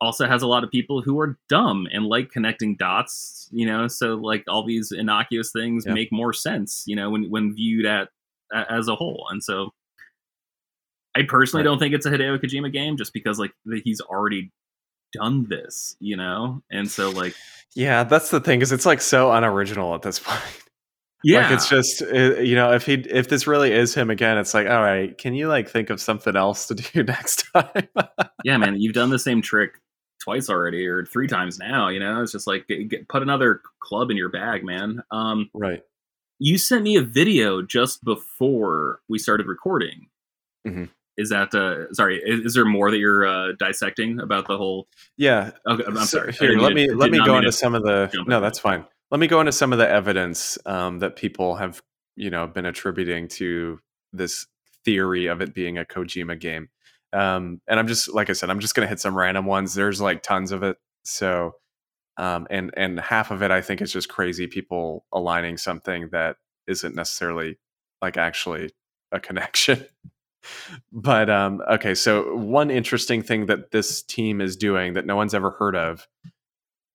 also 0.00 0.26
has 0.26 0.42
a 0.42 0.46
lot 0.46 0.62
of 0.62 0.70
people 0.70 1.00
who 1.02 1.18
are 1.18 1.38
dumb 1.48 1.88
and 1.90 2.04
like 2.06 2.30
connecting 2.30 2.76
dots 2.76 3.48
you 3.50 3.66
know 3.66 3.88
so 3.88 4.14
like 4.14 4.44
all 4.48 4.64
these 4.64 4.92
innocuous 4.92 5.50
things 5.52 5.84
Yeah. 5.86 5.94
make 5.94 6.12
more 6.12 6.32
sense 6.32 6.84
you 6.86 6.94
know 6.94 7.08
when 7.10 7.30
when 7.30 7.54
viewed 7.54 7.86
at 7.86 8.08
as 8.52 8.88
a 8.88 8.94
whole 8.94 9.26
and 9.30 9.42
so 9.42 9.70
i 11.16 11.22
personally 11.22 11.62
Right. 11.64 11.70
don't 11.70 11.78
think 11.78 11.94
it's 11.94 12.06
a 12.06 12.10
hideo 12.10 12.38
kojima 12.38 12.70
game 12.72 12.96
just 12.96 13.12
because 13.12 13.38
like 13.38 13.52
he's 13.84 14.00
already 14.02 14.52
done 15.12 15.46
this 15.48 15.96
you 15.98 16.16
know 16.16 16.62
and 16.70 16.90
so 16.90 17.10
like 17.10 17.34
yeah 17.74 18.04
that's 18.04 18.30
the 18.30 18.40
thing 18.40 18.60
is 18.60 18.72
it's 18.72 18.84
like 18.86 19.00
so 19.00 19.32
unoriginal 19.32 19.94
at 19.94 20.02
this 20.02 20.18
point 20.24 20.42
yeah 21.24 21.42
Like 21.42 21.52
it's 21.52 21.68
just 21.68 22.02
uh, 22.02 22.40
you 22.40 22.54
know 22.54 22.72
if 22.72 22.86
he 22.86 22.94
if 22.94 23.28
this 23.28 23.46
really 23.46 23.72
is 23.72 23.94
him 23.94 24.10
again, 24.10 24.38
it's 24.38 24.54
like 24.54 24.66
all 24.68 24.82
right, 24.82 25.16
can 25.16 25.34
you 25.34 25.48
like 25.48 25.68
think 25.68 25.90
of 25.90 26.00
something 26.00 26.36
else 26.36 26.66
to 26.68 26.74
do 26.74 27.02
next 27.02 27.44
time? 27.54 27.88
yeah, 28.44 28.56
man, 28.56 28.80
you've 28.80 28.94
done 28.94 29.10
the 29.10 29.18
same 29.18 29.42
trick 29.42 29.80
twice 30.22 30.48
already 30.48 30.86
or 30.86 31.04
three 31.06 31.28
times 31.28 31.58
now. 31.58 31.88
You 31.88 32.00
know, 32.00 32.22
it's 32.22 32.32
just 32.32 32.46
like 32.46 32.66
get, 32.66 32.88
get, 32.88 33.08
put 33.08 33.22
another 33.22 33.60
club 33.80 34.10
in 34.10 34.16
your 34.16 34.28
bag, 34.28 34.64
man. 34.64 35.02
Um, 35.10 35.50
right. 35.54 35.82
you 36.38 36.58
sent 36.58 36.82
me 36.82 36.96
a 36.96 37.02
video 37.02 37.62
just 37.62 38.02
before 38.04 39.00
we 39.08 39.18
started 39.18 39.46
recording. 39.46 40.08
Mhm. 40.66 40.88
Is 41.18 41.30
that 41.30 41.54
uh, 41.54 41.92
sorry? 41.94 42.20
Is, 42.22 42.40
is 42.40 42.54
there 42.54 42.64
more 42.66 42.90
that 42.90 42.98
you're 42.98 43.26
uh, 43.26 43.52
dissecting 43.58 44.20
about 44.20 44.48
the 44.48 44.58
whole? 44.58 44.86
Yeah. 45.16 45.52
Okay, 45.66 45.84
I'm 45.86 45.96
So 45.96 46.04
sorry. 46.04 46.32
Here, 46.32 46.58
let 46.58 46.74
me 46.74 46.90
let 46.92 47.10
me 47.10 47.18
go 47.24 47.38
into 47.38 47.52
some 47.52 47.74
of 47.74 47.82
the. 47.84 48.10
No, 48.26 48.40
that's 48.40 48.58
fine. 48.58 48.84
Let 49.10 49.20
me 49.20 49.26
go 49.26 49.40
into 49.40 49.52
some 49.52 49.72
of 49.72 49.78
the 49.78 49.88
evidence 49.88 50.58
um, 50.66 50.98
that 50.98 51.16
people 51.16 51.56
have 51.56 51.82
you 52.16 52.30
know 52.30 52.46
been 52.46 52.66
attributing 52.66 53.28
to 53.28 53.80
this 54.12 54.46
theory 54.84 55.26
of 55.26 55.40
it 55.40 55.54
being 55.54 55.78
a 55.78 55.84
Kojima 55.84 56.40
game. 56.40 56.68
Um, 57.12 57.60
and 57.68 57.78
I'm 57.78 57.86
just 57.86 58.12
like 58.12 58.30
I 58.30 58.32
said, 58.32 58.50
I'm 58.50 58.60
just 58.60 58.74
gonna 58.74 58.88
hit 58.88 59.00
some 59.00 59.16
random 59.16 59.46
ones. 59.46 59.74
There's 59.74 60.00
like 60.00 60.22
tons 60.22 60.52
of 60.52 60.62
it. 60.62 60.76
So 61.04 61.52
um, 62.16 62.46
and 62.50 62.72
and 62.76 62.98
half 62.98 63.30
of 63.30 63.42
it 63.42 63.50
I 63.50 63.60
think 63.60 63.80
is 63.80 63.92
just 63.92 64.08
crazy 64.08 64.46
people 64.46 65.04
aligning 65.12 65.56
something 65.56 66.08
that 66.12 66.36
isn't 66.66 66.94
necessarily 66.94 67.58
like 68.02 68.16
actually 68.16 68.70
a 69.12 69.20
connection. 69.20 69.86
but 70.92 71.30
um, 71.30 71.60
okay, 71.70 71.94
so 71.94 72.34
one 72.36 72.70
interesting 72.70 73.22
thing 73.22 73.46
that 73.46 73.70
this 73.70 74.02
team 74.02 74.40
is 74.40 74.56
doing 74.56 74.94
that 74.94 75.06
no 75.06 75.16
one's 75.16 75.34
ever 75.34 75.50
heard 75.50 75.76
of, 75.76 76.06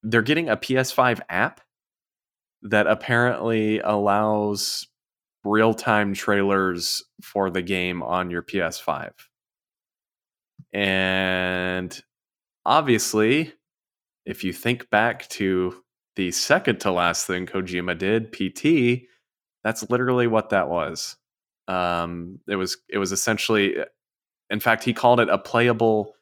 they're 0.04 0.22
getting 0.22 0.50
a 0.50 0.58
PS5 0.58 1.22
app 1.30 1.61
that 2.64 2.88
apparently 2.88 3.80
allows 3.80 4.88
real-time 5.44 6.14
trailers 6.14 7.04
for 7.22 7.50
the 7.50 7.62
game 7.62 8.04
on 8.04 8.30
your 8.30 8.44
PS5. 8.44 9.12
And 10.74 12.02
obviously, 12.66 13.54
if 14.26 14.44
you 14.44 14.54
think 14.54 14.90
back 14.90 15.28
to 15.30 15.84
the 16.16 16.32
second 16.32 16.80
to 16.82 16.92
last 16.92 17.26
thing 17.26 17.46
Kojima 17.46 17.98
did, 17.98 18.32
PT, 18.32 19.08
that's 19.64 19.90
literally 19.90 20.28
what 20.28 20.50
that 20.50 20.70
was. 20.70 21.18
Um, 21.68 22.40
it 22.48 22.56
was 22.56 22.78
it 22.90 22.98
was 22.98 23.12
essentially, 23.12 23.78
in 24.50 24.60
fact, 24.60 24.84
he 24.84 24.94
called 24.94 25.20
it 25.20 25.30
a 25.30 25.38
playable 25.38 26.14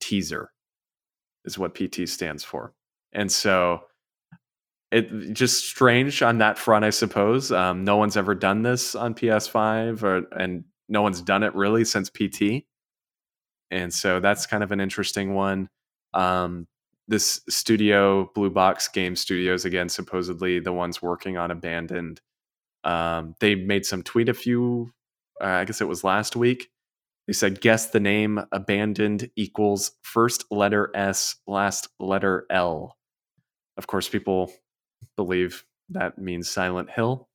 teaser, 0.00 0.52
is 1.44 1.58
what 1.58 1.74
PT 1.74 2.08
stands 2.08 2.44
for, 2.44 2.74
and 3.12 3.30
so 3.30 3.82
it 4.90 5.32
just 5.34 5.64
strange 5.66 6.22
on 6.22 6.38
that 6.38 6.58
front, 6.58 6.84
I 6.84 6.90
suppose. 6.90 7.52
Um, 7.52 7.84
no 7.84 7.96
one's 7.96 8.16
ever 8.16 8.34
done 8.34 8.62
this 8.62 8.94
on 8.94 9.14
PS5, 9.14 10.02
or 10.02 10.26
and 10.38 10.64
no 10.88 11.02
one's 11.02 11.20
done 11.20 11.42
it 11.42 11.54
really 11.54 11.84
since 11.84 12.10
PT, 12.10 12.64
and 13.70 13.92
so 13.92 14.20
that's 14.20 14.46
kind 14.46 14.62
of 14.62 14.72
an 14.72 14.80
interesting 14.80 15.34
one. 15.34 15.68
Um, 16.14 16.66
this 17.08 17.40
studio, 17.48 18.30
Blue 18.34 18.50
Box 18.50 18.88
Game 18.88 19.16
Studios, 19.16 19.64
again, 19.64 19.88
supposedly 19.88 20.60
the 20.60 20.72
ones 20.72 21.02
working 21.02 21.36
on 21.38 21.50
Abandoned. 21.50 22.20
Um, 22.84 23.34
they 23.40 23.54
made 23.54 23.86
some 23.86 24.02
tweet 24.02 24.28
a 24.28 24.34
few, 24.34 24.92
uh, 25.40 25.46
I 25.46 25.64
guess 25.64 25.80
it 25.80 25.88
was 25.88 26.04
last 26.04 26.36
week. 26.36 26.68
They 27.26 27.32
said, 27.32 27.60
guess 27.60 27.88
the 27.88 28.00
name 28.00 28.40
abandoned 28.52 29.30
equals 29.36 29.92
first 30.02 30.44
letter 30.50 30.90
S, 30.94 31.36
last 31.46 31.88
letter 32.00 32.46
L. 32.50 32.96
Of 33.76 33.86
course, 33.86 34.08
people 34.08 34.50
believe 35.16 35.64
that 35.90 36.18
means 36.18 36.48
Silent 36.48 36.90
Hill. 36.90 37.28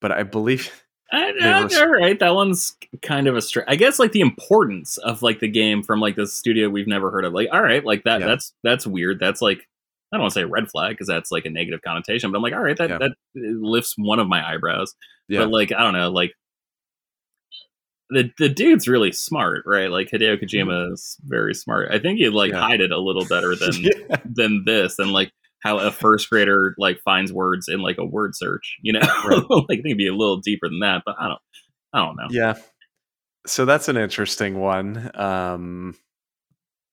But 0.00 0.12
I 0.12 0.22
believe, 0.22 0.70
I, 1.12 1.32
They 1.38 1.46
I- 1.48 1.62
were- 1.64 1.68
all 1.78 1.88
right, 2.00 2.18
that 2.18 2.34
one's 2.34 2.76
kind 3.02 3.26
of 3.26 3.36
a 3.36 3.42
str 3.42 3.60
I 3.66 3.76
guess 3.76 3.98
like 3.98 4.12
the 4.12 4.20
importance 4.20 4.96
of 4.98 5.22
like 5.22 5.40
the 5.40 5.48
game 5.48 5.82
from 5.82 6.00
like 6.00 6.16
this 6.16 6.32
studio 6.32 6.68
we've 6.68 6.86
never 6.86 7.10
heard 7.10 7.24
of. 7.24 7.32
Like, 7.32 7.48
all 7.52 7.62
right, 7.62 7.84
like 7.84 8.04
that. 8.04 8.20
Yeah. 8.20 8.26
That's 8.28 8.52
that's 8.62 8.86
weird. 8.86 9.18
That's 9.20 9.42
like 9.42 9.66
I 10.12 10.16
don't 10.16 10.22
want 10.22 10.34
to 10.34 10.40
say 10.40 10.44
red 10.44 10.68
flag 10.70 10.92
because 10.92 11.06
that's 11.08 11.30
like 11.30 11.44
a 11.46 11.50
negative 11.50 11.82
connotation. 11.82 12.30
But 12.32 12.38
I'm 12.38 12.42
like, 12.42 12.52
all 12.52 12.62
right, 12.62 12.76
that 12.76 12.90
Yeah. 12.90 12.98
that 12.98 13.10
uh, 13.10 13.40
lifts 13.60 13.94
one 13.96 14.18
of 14.18 14.28
my 14.28 14.46
eyebrows. 14.48 14.94
yeah, 15.28 15.40
But 15.40 15.50
like 15.50 15.72
I 15.72 15.82
don't 15.82 15.92
know, 15.94 16.10
like 16.10 16.32
the 18.10 18.30
the 18.38 18.48
dude's 18.48 18.88
really 18.88 19.12
smart, 19.12 19.62
right? 19.66 19.90
Like 19.90 20.10
Hideo 20.10 20.36
mm. 20.36 20.42
Kojima 20.42 20.92
is 20.92 21.16
very 21.24 21.54
smart. 21.54 21.90
I 21.92 21.98
think 21.98 22.18
he'd 22.18 22.30
like 22.30 22.52
Yeah. 22.52 22.60
hide 22.60 22.80
it 22.80 22.90
a 22.92 22.98
little 22.98 23.24
better 23.24 23.54
than 23.56 23.72
than 24.24 24.62
this, 24.64 24.98
and 24.98 25.12
like 25.12 25.30
how 25.62 25.78
a 25.78 25.90
first 25.90 26.30
grader 26.30 26.74
like 26.78 27.00
finds 27.00 27.32
words 27.32 27.68
in 27.68 27.80
like 27.80 27.98
a 27.98 28.04
word 28.04 28.34
search. 28.34 28.78
You 28.82 28.94
know, 28.94 29.00
Right. 29.24 29.42
like 29.50 29.64
I 29.64 29.66
think 29.66 29.86
it'd 29.86 29.98
be 29.98 30.08
a 30.08 30.14
little 30.14 30.38
deeper 30.38 30.68
than 30.68 30.80
that, 30.80 31.02
but 31.04 31.16
I 31.18 31.28
don't, 31.28 31.40
I 31.92 31.98
don't 31.98 32.16
know. 32.16 32.28
Yeah. 32.30 32.54
So 33.46 33.64
that's 33.64 33.88
an 33.88 33.96
interesting 33.96 34.60
one. 34.60 35.10
Um, 35.14 35.96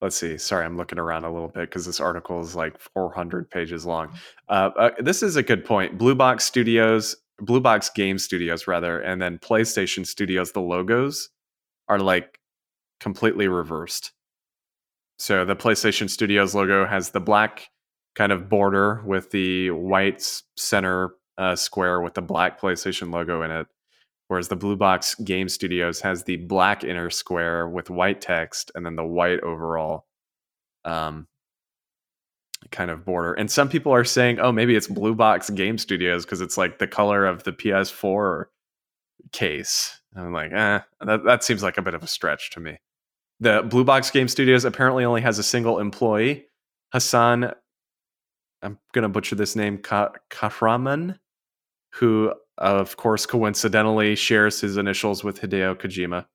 let's 0.01 0.15
see. 0.15 0.37
Sorry, 0.37 0.65
I'm 0.65 0.77
looking 0.77 0.99
around 0.99 1.25
a 1.25 1.31
little 1.31 1.49
bit 1.49 1.69
because 1.69 1.85
this 1.85 1.99
article 1.99 2.39
is 2.39 2.55
like 2.55 2.79
400 2.93 3.49
pages 3.49 3.85
long. 3.85 4.13
Uh, 4.47 4.69
uh, 4.77 4.89
this 4.99 5.23
is 5.23 5.35
a 5.35 5.43
good 5.43 5.65
point. 5.65 5.97
Blue 5.97 6.15
Box 6.15 6.45
Studios, 6.45 7.15
Blue 7.39 7.59
Box 7.59 7.89
Game 7.89 8.17
Studios, 8.17 8.67
rather, 8.67 8.99
and 8.99 9.21
then 9.21 9.39
PlayStation 9.39 10.05
Studios, 10.05 10.53
the 10.53 10.61
logos 10.61 11.29
are 11.89 11.99
like 11.99 12.39
completely 12.99 13.47
reversed. 13.47 14.11
So 15.19 15.45
the 15.45 15.55
PlayStation 15.55 16.09
Studios 16.09 16.53
logo 16.53 16.85
has 16.85 17.09
the 17.09 17.19
black 17.19 17.69
kind 18.17 18.31
of 18.31 18.49
border 18.49 19.03
with 19.05 19.29
the 19.29 19.69
white 19.69 20.41
center 20.57 21.11
uh, 21.37 21.55
square 21.55 22.01
with 22.01 22.15
the 22.15 22.21
black 22.21 22.59
PlayStation 22.59 23.13
logo 23.13 23.43
in 23.43 23.51
it 23.51 23.67
whereas 24.27 24.47
the 24.47 24.55
blue 24.55 24.75
box 24.75 25.13
game 25.15 25.47
studios 25.47 26.01
has 26.01 26.23
the 26.23 26.37
black 26.37 26.83
inner 26.83 27.11
square 27.11 27.69
with 27.69 27.91
white 27.91 28.19
text 28.19 28.71
and 28.73 28.83
then 28.83 28.95
the 28.95 29.05
white 29.05 29.39
overall 29.41 30.05
um, 30.83 31.27
kind 32.71 32.89
of 32.89 33.05
border. 33.05 33.33
And 33.33 33.51
some 33.51 33.69
people 33.69 33.93
are 33.93 34.03
saying 34.03 34.39
oh 34.39 34.51
maybe 34.51 34.75
it's 34.75 34.87
blue 34.87 35.13
box 35.13 35.51
game 35.51 35.77
studios 35.77 36.25
because 36.25 36.41
it's 36.41 36.57
like 36.57 36.79
the 36.79 36.87
color 36.87 37.23
of 37.25 37.43
the 37.43 37.53
ps4 37.53 38.45
case. 39.31 40.01
And 40.15 40.25
i'm 40.25 40.33
like 40.33 40.51
eh 40.51 40.79
that, 41.01 41.23
that 41.23 41.43
seems 41.43 41.61
like 41.61 41.77
a 41.77 41.83
bit 41.83 41.93
of 41.93 42.01
a 42.01 42.07
stretch 42.07 42.49
to 42.51 42.59
me. 42.59 42.79
The 43.39 43.61
blue 43.61 43.83
box 43.83 44.09
game 44.09 44.27
studios 44.27 44.65
apparently 44.65 45.05
only 45.05 45.21
has 45.21 45.37
a 45.37 45.43
single 45.43 45.77
employee 45.79 46.47
hassan 46.91 47.53
i'm 48.61 48.77
gonna 48.93 49.09
butcher 49.09 49.35
this 49.35 49.55
name 49.55 49.77
Ka- 49.77 50.13
kahraman 50.29 51.17
who 51.93 52.33
of 52.57 52.97
course 52.97 53.25
coincidentally 53.25 54.15
shares 54.15 54.61
his 54.61 54.77
initials 54.77 55.23
with 55.23 55.41
hideo 55.41 55.75
kojima 55.75 56.25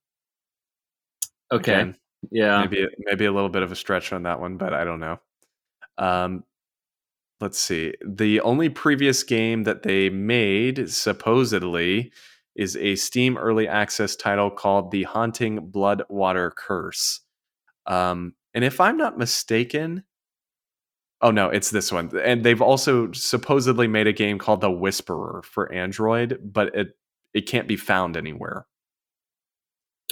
Okay, 1.52 1.74
Again, 1.74 1.96
yeah, 2.30 2.60
maybe 2.60 2.86
maybe 3.00 3.26
a 3.26 3.32
little 3.32 3.50
bit 3.50 3.62
of 3.62 3.70
a 3.70 3.76
stretch 3.76 4.12
on 4.12 4.22
that 4.22 4.40
one, 4.40 4.56
but 4.56 4.72
I 4.72 4.84
don't 4.84 5.00
know. 5.00 5.20
Um, 5.98 6.44
let's 7.40 7.58
see. 7.58 7.92
The 8.06 8.40
only 8.40 8.70
previous 8.70 9.22
game 9.22 9.64
that 9.64 9.82
they 9.82 10.08
made 10.08 10.88
supposedly 10.88 12.10
is 12.56 12.76
a 12.76 12.96
Steam 12.96 13.36
early 13.36 13.68
access 13.68 14.16
title 14.16 14.50
called 14.50 14.90
The 14.90 15.02
Haunting 15.02 15.70
Bloodwater 15.70 16.50
Curse. 16.54 17.20
Um, 17.86 18.34
and 18.54 18.64
if 18.64 18.80
I'm 18.80 18.96
not 18.96 19.18
mistaken, 19.18 20.04
oh 21.22 21.30
no, 21.30 21.48
it's 21.48 21.70
this 21.70 21.90
one. 21.92 22.10
And 22.22 22.44
they've 22.44 22.60
also 22.62 23.10
supposedly 23.12 23.86
made 23.88 24.06
a 24.06 24.12
game 24.12 24.38
called 24.38 24.60
The 24.60 24.70
Whisperer 24.70 25.42
for 25.44 25.72
Android, 25.72 26.38
but 26.42 26.74
it 26.74 26.88
it 27.34 27.42
can't 27.48 27.66
be 27.68 27.76
found 27.76 28.16
anywhere. 28.16 28.66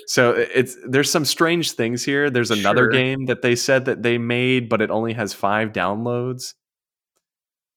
So 0.06 0.32
it's 0.32 0.76
there's 0.88 1.10
some 1.10 1.24
strange 1.24 1.72
things 1.72 2.04
here. 2.04 2.30
There's 2.30 2.50
another 2.50 2.84
Sure. 2.84 2.90
game 2.92 3.26
that 3.26 3.42
they 3.42 3.54
said 3.56 3.84
that 3.86 4.02
they 4.02 4.18
made, 4.18 4.68
but 4.68 4.80
it 4.80 4.90
only 4.90 5.12
has 5.12 5.32
five 5.34 5.72
downloads. 5.72 6.54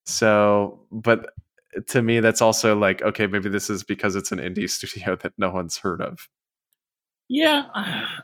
So, 0.06 0.86
but 0.92 1.30
to 1.88 2.02
me, 2.02 2.20
that's 2.20 2.42
also 2.42 2.76
like, 2.78 3.02
okay, 3.02 3.28
maybe 3.28 3.50
this 3.50 3.70
is 3.70 3.84
because 3.84 4.16
it's 4.16 4.32
an 4.32 4.40
indie 4.40 4.70
studio 4.70 5.16
that 5.18 5.34
no 5.38 5.50
one's 5.52 5.78
heard 5.78 6.02
of. 6.02 6.28
yeah. 7.30 7.66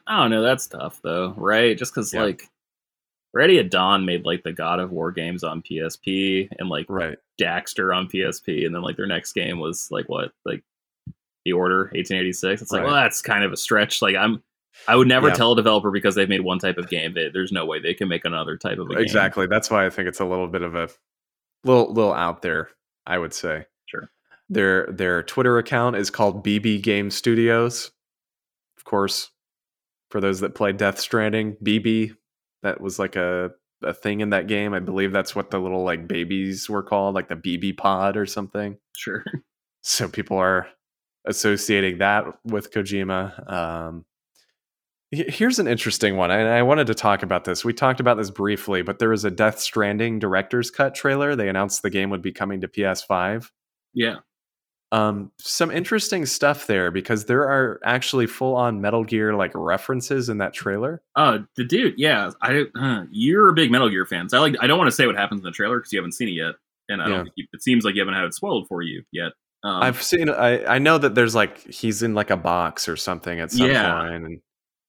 I 0.08 0.22
don't 0.22 0.32
know. 0.32 0.42
That's 0.44 0.68
tough 0.68 1.00
though, 1.04 1.34
right? 1.38 1.78
Just 1.78 1.94
because 1.94 2.14
Yeah. 2.14 2.24
like 2.24 2.44
Ready 3.34 3.60
at 3.60 3.70
Dawn 3.70 4.06
made 4.06 4.26
like 4.26 4.44
the 4.44 4.52
God 4.54 4.80
of 4.80 4.92
War 4.92 5.12
games 5.12 5.44
on 5.44 5.62
PSP 5.62 6.50
and 6.58 6.68
like 6.70 6.88
Right. 6.90 7.18
Daxter 7.40 7.96
on 7.96 8.08
PSP, 8.08 8.66
and 8.66 8.74
then 8.74 8.82
like 8.82 8.98
their 8.98 9.06
next 9.08 9.34
game 9.34 9.60
was 9.60 9.88
like 9.92 10.10
what, 10.10 10.32
like 10.46 10.64
The 11.46 11.54
Order, 11.54 11.84
1886. 11.94 12.62
It's 12.62 12.72
like, 12.72 12.82
Right. 12.82 12.88
well, 12.88 12.96
that's 12.96 13.22
kind 13.22 13.44
of 13.44 13.52
a 13.54 13.58
stretch. 13.58 14.02
Like 14.02 14.16
I'm, 14.16 14.42
I 14.88 14.96
would 14.96 15.08
never 15.08 15.28
Yeah. 15.28 15.34
tell 15.36 15.52
a 15.52 15.56
developer 15.56 15.92
because 15.92 16.16
they've 16.16 16.28
made 16.30 16.42
one 16.42 16.58
type 16.60 16.78
of 16.78 16.90
game 16.90 17.14
that 17.14 17.32
there's 17.34 17.52
no 17.52 17.66
way 17.66 17.80
they 17.80 17.94
can 17.94 18.08
make 18.08 18.26
another 18.26 18.58
type 18.58 18.80
of 18.80 18.88
a 18.90 18.94
game. 18.96 19.04
Exactly. 19.04 19.46
That's 19.48 19.70
why 19.70 19.86
I 19.86 19.90
think 19.90 20.08
it's 20.08 20.20
a 20.20 20.26
little 20.26 20.48
bit 20.48 20.62
of 20.64 20.74
a 20.76 20.90
little 21.64 21.94
little 21.94 22.14
out 22.14 22.42
there, 22.42 22.70
I 23.06 23.18
would 23.20 23.34
say. 23.34 23.66
Sure. 23.86 24.10
Their 24.50 24.88
their 24.88 25.22
Twitter 25.22 25.58
account 25.60 25.98
is 25.98 26.10
called 26.10 26.44
BB 26.44 26.82
Game 26.82 27.12
Studios. 27.12 27.92
Of 28.78 28.86
course, 28.86 29.30
for 30.10 30.20
those 30.22 30.40
that 30.40 30.56
play 30.56 30.72
Death 30.72 31.00
Stranding, 31.00 31.58
BB, 31.64 32.16
that 32.64 32.82
was 32.82 33.00
like 33.00 33.16
a 33.16 33.52
a 33.82 33.94
thing 33.94 34.20
in 34.20 34.32
that 34.32 34.48
game. 34.48 34.74
I 34.74 34.80
believe 34.80 35.12
that's 35.12 35.36
what 35.36 35.52
the 35.52 35.60
little 35.60 35.84
like 35.84 36.08
babies 36.08 36.70
were 36.70 36.84
called, 36.84 37.16
like 37.16 37.30
the 37.30 37.36
BB 37.36 37.78
pod 37.78 38.18
or 38.18 38.26
something. 38.26 38.78
Sure. 38.96 39.24
So 39.82 40.10
people 40.10 40.38
are 40.38 40.68
associating 41.26 42.00
that 42.00 42.26
with 42.44 42.74
Kojima. 42.74 43.50
Um, 43.50 44.06
here's 45.12 45.58
an 45.58 45.70
interesting 45.70 46.18
one, 46.18 46.32
and 46.32 46.50
I 46.50 46.62
wanted 46.64 46.88
to 46.88 46.94
talk 46.94 47.24
about 47.24 47.46
this. 47.46 47.64
We 47.64 47.74
talked 47.74 48.02
about 48.02 48.18
this 48.18 48.30
briefly, 48.30 48.82
but 48.82 49.00
there 49.00 49.10
was 49.10 49.24
a 49.24 49.32
Death 49.32 49.58
Stranding 49.58 50.20
director's 50.20 50.70
cut 50.70 50.96
trailer. 50.96 51.34
They 51.34 51.48
announced 51.48 51.82
the 51.82 51.90
game 51.90 52.10
would 52.10 52.22
be 52.22 52.34
coming 52.34 52.60
to 52.60 52.68
PS5. 52.68 53.50
Yeah. 53.94 54.18
Um, 54.92 55.32
some 55.38 55.70
interesting 55.70 56.26
stuff 56.26 56.66
there 56.66 56.90
because 56.90 57.26
there 57.26 57.44
are 57.44 57.80
actually 57.84 58.26
full 58.26 58.56
on 58.56 58.82
Metal 58.82 59.04
Gear 59.04 59.36
like 59.36 59.52
references 59.54 60.30
in 60.30 60.40
that 60.40 60.52
trailer. 60.54 61.02
Uh, 61.16 61.40
the 61.58 61.64
dude, 61.64 61.94
yeah, 61.98 62.32
I 62.42 62.66
uh, 62.76 63.04
you're 63.12 63.50
a 63.50 63.54
big 63.54 63.70
Metal 63.72 63.90
Gear 63.90 64.06
fan. 64.08 64.30
So 64.30 64.38
I 64.38 64.42
like. 64.42 64.56
I 64.60 64.66
don't 64.68 64.80
want 64.80 64.88
to 64.88 64.96
say 64.96 65.06
what 65.06 65.16
happens 65.16 65.42
in 65.42 65.46
the 65.46 65.52
trailer 65.52 65.78
because 65.78 65.94
you 65.94 66.00
haven't 66.00 66.14
seen 66.14 66.28
it 66.30 66.32
yet, 66.32 66.56
and 66.90 67.02
I 67.04 67.08
don't. 67.08 67.24
Think 67.26 67.34
you, 67.36 67.46
it 67.54 67.62
seems 67.62 67.86
like 67.86 67.94
you 67.96 68.02
haven't 68.02 68.16
had 68.16 68.24
it 68.26 68.34
spoiled 68.34 68.68
for 68.68 68.82
you 68.82 69.04
yet. 69.12 69.34
Um, 69.64 69.84
I've 69.84 70.02
seen. 70.02 70.28
I 70.30 70.66
I 70.66 70.80
know 70.80 70.98
that 70.98 71.14
there's 71.14 71.36
like 71.36 71.60
he's 71.72 72.02
in 72.02 72.16
like 72.16 72.32
a 72.32 72.38
box 72.38 72.90
or 72.90 72.96
something 72.96 73.40
at 73.40 73.52
some 73.52 73.70
Yeah. 73.70 73.94
point, 74.10 74.14
and 74.26 74.42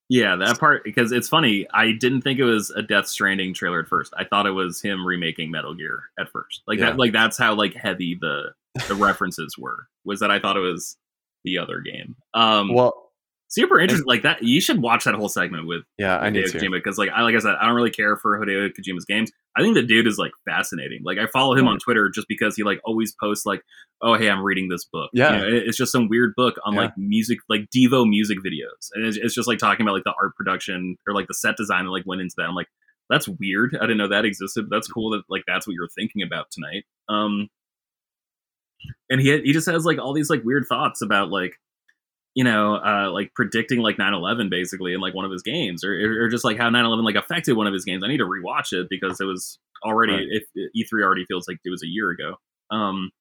Yeah, 0.09 0.35
that 0.37 0.59
part 0.59 0.83
because 0.83 1.11
it's 1.11 1.29
funny. 1.29 1.67
I 1.73 1.91
didn't 1.91 2.21
think 2.23 2.39
it 2.39 2.43
was 2.45 2.71
a 2.71 2.81
Death 2.81 3.07
Stranding 3.07 3.53
trailer 3.53 3.81
at 3.81 3.87
first. 3.87 4.13
I 4.17 4.23
thought 4.23 4.47
it 4.47 4.51
was 4.51 4.81
him 4.81 5.05
remaking 5.05 5.51
Metal 5.51 5.75
Gear 5.75 6.05
at 6.19 6.29
first. 6.31 6.63
Like 6.65 6.79
Yeah. 6.79 6.87
that, 6.87 6.97
like 6.97 7.11
that's 7.13 7.37
how 7.37 7.53
like 7.53 7.75
heavy 7.75 8.17
the 8.19 8.53
the 8.87 8.95
references 8.95 9.55
were. 9.57 9.87
Was 10.05 10.19
that 10.21 10.31
I 10.31 10.39
thought 10.39 10.57
it 10.57 10.61
was 10.61 10.97
the 11.43 11.57
other 11.57 11.79
game. 11.81 12.15
Um, 12.33 12.73
well, 12.73 12.93
super 13.47 13.79
interesting. 13.79 14.07
Like 14.07 14.23
that, 14.23 14.43
you 14.43 14.61
should 14.61 14.81
watch 14.81 15.03
that 15.05 15.15
whole 15.15 15.29
segment 15.29 15.67
with 15.67 15.81
yeah, 15.97 16.17
I 16.17 16.29
need 16.29 16.45
Hideo. 16.45 16.55
Kojima 16.61 16.71
because, 16.77 16.97
like, 16.97 17.09
I 17.09 17.21
like 17.23 17.35
I 17.35 17.39
said, 17.39 17.55
I 17.59 17.65
don't 17.65 17.75
really 17.75 17.89
care 17.91 18.15
for 18.15 18.39
Hideo 18.39 18.69
Kojima's 18.69 19.05
games. 19.05 19.31
I 19.57 19.61
think 19.61 19.73
the 19.75 19.83
dude 19.83 20.07
is 20.07 20.17
like 20.17 20.31
fascinating. 20.45 21.01
Like, 21.03 21.17
I 21.17 21.25
follow 21.27 21.55
him 21.55 21.67
on 21.67 21.77
Twitter 21.79 22.09
just 22.09 22.27
because 22.29 22.55
he 22.55 22.63
like 22.63 22.79
always 22.85 23.13
posts 23.19 23.45
like, 23.45 23.63
"Oh, 24.01 24.13
hey, 24.15 24.29
I'm 24.29 24.41
reading 24.43 24.69
this 24.69 24.85
book." 24.85 25.09
You 25.13 25.23
Yeah. 25.23 25.37
know, 25.41 25.47
it's 25.47 25.77
just 25.77 25.91
some 25.91 26.07
weird 26.07 26.33
book 26.37 26.55
on 26.63 26.73
Yeah. 26.73 26.81
like 26.81 26.97
music, 26.97 27.39
like 27.49 27.61
Devo 27.75 28.07
music 28.07 28.37
videos, 28.39 28.89
and 28.93 29.05
it's, 29.05 29.17
it's 29.17 29.35
just 29.35 29.47
like 29.49 29.59
talking 29.59 29.85
about 29.85 29.93
like 29.95 30.05
the 30.05 30.13
art 30.21 30.35
production 30.37 30.95
or 31.07 31.13
like 31.13 31.27
the 31.27 31.33
set 31.33 31.57
design 31.57 31.85
that 31.85 31.91
like 31.91 32.05
went 32.05 32.21
into 32.21 32.35
that. 32.37 32.47
I'm 32.47 32.55
like, 32.55 32.69
that's 33.09 33.27
weird. 33.27 33.75
I 33.75 33.81
didn't 33.81 33.97
know 33.97 34.07
that 34.07 34.23
existed. 34.23 34.69
But 34.69 34.75
that's 34.77 34.87
cool 34.87 35.09
that 35.11 35.23
like 35.29 35.43
that's 35.47 35.67
what 35.67 35.73
you're 35.73 35.89
thinking 35.89 36.21
about 36.21 36.45
tonight. 36.51 36.85
Um, 37.09 37.49
and 39.09 39.19
he 39.21 39.41
he 39.41 39.53
just 39.53 39.69
has 39.69 39.85
like 39.85 39.97
all 39.99 40.13
these 40.13 40.29
like 40.29 40.43
weird 40.43 40.65
thoughts 40.67 41.01
about 41.01 41.29
like 41.29 41.55
you 42.33 42.45
know, 42.45 42.75
uh, 42.75 43.11
like 43.11 43.29
predicting 43.35 43.79
like 43.79 43.97
9-11 43.97 44.49
basically 44.49 44.93
in 44.93 45.01
like 45.01 45.13
one 45.13 45.25
of 45.25 45.31
his 45.31 45.41
games 45.43 45.83
or, 45.83 46.23
or 46.23 46.29
just 46.29 46.45
like 46.45 46.57
how 46.57 46.69
9-11 46.69 47.03
like 47.03 47.15
affected 47.15 47.57
one 47.57 47.67
of 47.67 47.73
his 47.73 47.83
games. 47.83 48.05
I 48.05 48.07
need 48.07 48.19
to 48.19 48.25
rewatch 48.25 48.71
it 48.71 48.87
because 48.89 49.19
it 49.19 49.25
was 49.25 49.59
already, 49.85 50.13
Right. 50.13 50.27
if 50.29 50.89
E3 50.93 51.03
already 51.03 51.25
feels 51.25 51.45
like 51.45 51.57
it 51.65 51.69
was 51.69 51.83
a 51.83 51.87
year 51.87 52.09
ago. 52.09 52.35
Um, 52.69 53.11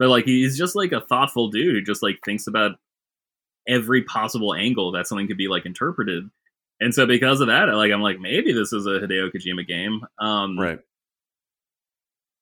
but 0.00 0.08
like, 0.08 0.24
he's 0.24 0.58
just 0.58 0.74
like 0.74 0.90
a 0.90 1.02
thoughtful 1.02 1.50
dude 1.50 1.76
who 1.76 1.82
just 1.82 2.02
like 2.02 2.16
thinks 2.24 2.48
about 2.48 2.72
every 3.68 4.02
possible 4.02 4.54
angle 4.54 4.90
that 4.90 5.06
something 5.06 5.28
could 5.28 5.36
be 5.38 5.46
like 5.46 5.64
interpreted. 5.64 6.24
And 6.80 6.92
so 6.92 7.06
because 7.06 7.40
of 7.40 7.46
that, 7.46 7.66
like, 7.66 7.92
I'm 7.92 8.02
like, 8.02 8.18
maybe 8.18 8.52
this 8.52 8.72
is 8.72 8.86
a 8.86 8.98
Hideo 8.98 9.30
Kojima 9.32 9.68
game. 9.68 10.00
Um, 10.18 10.58
Right. 10.58 10.80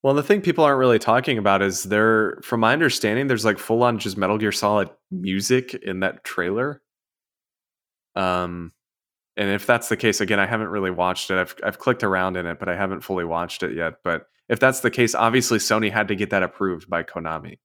Well, 0.03 0.15
the 0.15 0.23
thing 0.23 0.41
people 0.41 0.65
aren't 0.65 0.81
really 0.81 0.99
talking 0.99 1.39
about 1.39 1.63
is 1.63 1.85
there, 1.85 2.39
from 2.43 2.61
my 2.61 2.73
understanding, 2.73 3.29
there's 3.29 3.45
like 3.45 3.59
full 3.59 3.85
on 3.85 3.99
just 3.99 4.17
Metal 4.17 4.37
Gear 4.37 4.51
Solid 4.51 4.91
music 5.11 5.75
in 5.75 6.01
that 6.01 6.25
trailer. 6.25 6.83
Um, 8.17 8.73
and 9.37 9.51
if 9.51 9.65
that's 9.65 9.89
the 9.89 9.97
case, 9.97 10.21
again, 10.21 10.41
I 10.41 10.47
haven't 10.47 10.69
really 10.69 10.91
watched 10.91 11.31
it. 11.31 11.39
I've 11.39 11.55
I've 11.65 11.79
clicked 11.79 12.03
around 12.03 12.37
in 12.37 12.47
it, 12.47 12.59
but 12.59 12.69
I 12.69 12.77
haven't 12.77 13.01
fully 13.03 13.25
watched 13.25 13.63
it 13.63 13.75
yet. 13.75 13.95
But 14.05 14.27
if 14.49 14.61
that's 14.61 14.81
the 14.81 14.91
case, 14.91 15.15
obviously 15.15 15.59
Sony 15.59 15.91
had 15.91 16.09
to 16.09 16.17
get 16.17 16.31
that 16.31 16.43
approved 16.43 16.91
by 16.91 17.05
Konami. 17.05 17.59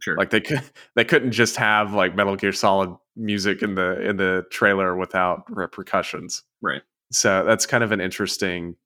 Sure. 0.00 0.16
Like 0.16 0.30
they 0.30 0.40
could, 0.40 0.62
they 0.96 1.04
couldn't 1.04 1.32
just 1.32 1.56
have 1.56 1.92
like 1.92 2.14
Metal 2.14 2.36
Gear 2.36 2.52
Solid 2.52 2.96
music 3.16 3.62
in 3.62 3.74
the 3.74 4.00
in 4.08 4.16
the 4.16 4.44
trailer 4.50 4.96
without 4.96 5.44
repercussions. 5.50 6.44
Right. 6.62 6.82
So 7.10 7.44
that's 7.44 7.66
kind 7.66 7.84
of 7.84 7.92
an 7.92 8.00
interesting 8.00 8.76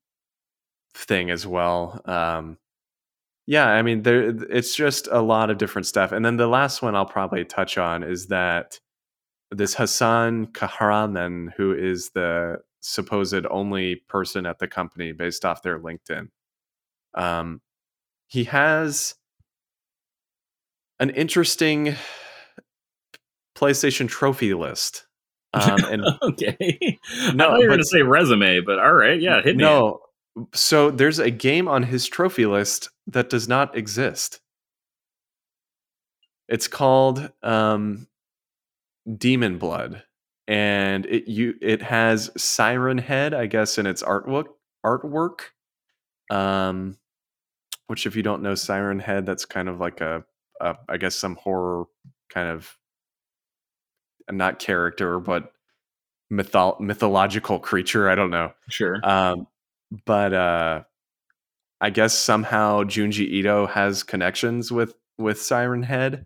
thing 0.93 1.29
as 1.29 1.45
well. 1.45 2.01
Um, 2.05 2.57
yeah, 3.45 3.67
I 3.67 3.81
mean, 3.81 4.03
there 4.03 4.29
it's 4.49 4.75
just 4.75 5.07
a 5.09 5.21
lot 5.21 5.49
of 5.49 5.57
different 5.57 5.87
stuff. 5.87 6.11
And 6.11 6.25
then 6.25 6.37
the 6.37 6.47
last 6.47 6.81
one 6.81 6.95
I'll 6.95 7.05
probably 7.05 7.45
touch 7.45 7.77
on 7.77 8.03
is 8.03 8.27
that 8.27 8.79
this 9.51 9.75
Hassan 9.75 10.47
Kahraman, 10.47 11.53
who 11.55 11.73
is 11.73 12.11
the 12.13 12.57
supposed 12.81 13.45
only 13.49 13.95
person 14.07 14.45
at 14.45 14.59
the 14.59 14.67
company 14.67 15.11
based 15.11 15.45
off 15.45 15.61
their 15.61 15.79
LinkedIn. 15.79 16.29
Um, 17.13 17.61
he 18.27 18.45
has 18.45 19.15
an 20.99 21.09
interesting 21.11 21.95
PlayStation 23.55 24.07
trophy 24.07 24.53
list. 24.53 25.03
Um, 25.53 25.79
and 25.85 26.03
okay, 26.21 26.99
no, 27.33 27.57
you're 27.57 27.69
going 27.69 27.79
to 27.79 27.85
say 27.85 28.03
resume, 28.03 28.59
but 28.59 28.77
all 28.77 28.93
right, 28.93 29.19
yeah, 29.19 29.41
hit 29.41 29.55
me. 29.55 29.63
No, 29.63 30.01
so 30.53 30.91
there's 30.91 31.19
a 31.19 31.31
game 31.31 31.67
on 31.67 31.83
his 31.83 32.07
trophy 32.07 32.45
list 32.45 32.89
that 33.07 33.29
does 33.29 33.47
not 33.47 33.75
exist. 33.77 34.39
It's 36.47 36.67
called 36.67 37.31
um, 37.43 38.07
Demon 39.17 39.57
Blood, 39.57 40.03
and 40.47 41.05
it 41.05 41.27
you 41.27 41.55
it 41.61 41.81
has 41.81 42.31
Siren 42.37 42.97
Head, 42.97 43.33
I 43.33 43.47
guess, 43.47 43.77
in 43.77 43.85
its 43.85 44.03
artwork. 44.03 44.45
Artwork, 44.85 45.39
um, 46.29 46.97
which 47.87 48.05
if 48.05 48.15
you 48.15 48.23
don't 48.23 48.41
know 48.41 48.55
Siren 48.55 48.99
Head, 48.99 49.25
that's 49.25 49.45
kind 49.45 49.67
of 49.67 49.79
like 49.79 49.99
a, 50.01 50.23
a 50.61 50.75
I 50.87 50.97
guess 50.97 51.15
some 51.15 51.35
horror 51.35 51.85
kind 52.29 52.49
of 52.49 52.77
not 54.31 54.59
character, 54.59 55.19
but 55.19 55.51
mytho- 56.31 56.79
mythological 56.79 57.59
creature. 57.59 58.09
I 58.09 58.15
don't 58.15 58.31
know. 58.31 58.53
Sure. 58.69 58.99
Um, 59.03 59.47
but 60.05 60.33
uh, 60.33 60.83
I 61.79 61.89
guess 61.89 62.17
somehow 62.17 62.83
Junji 62.83 63.27
Ito 63.29 63.67
has 63.67 64.03
connections 64.03 64.71
with 64.71 64.93
with 65.17 65.41
Siren 65.41 65.83
Head. 65.83 66.25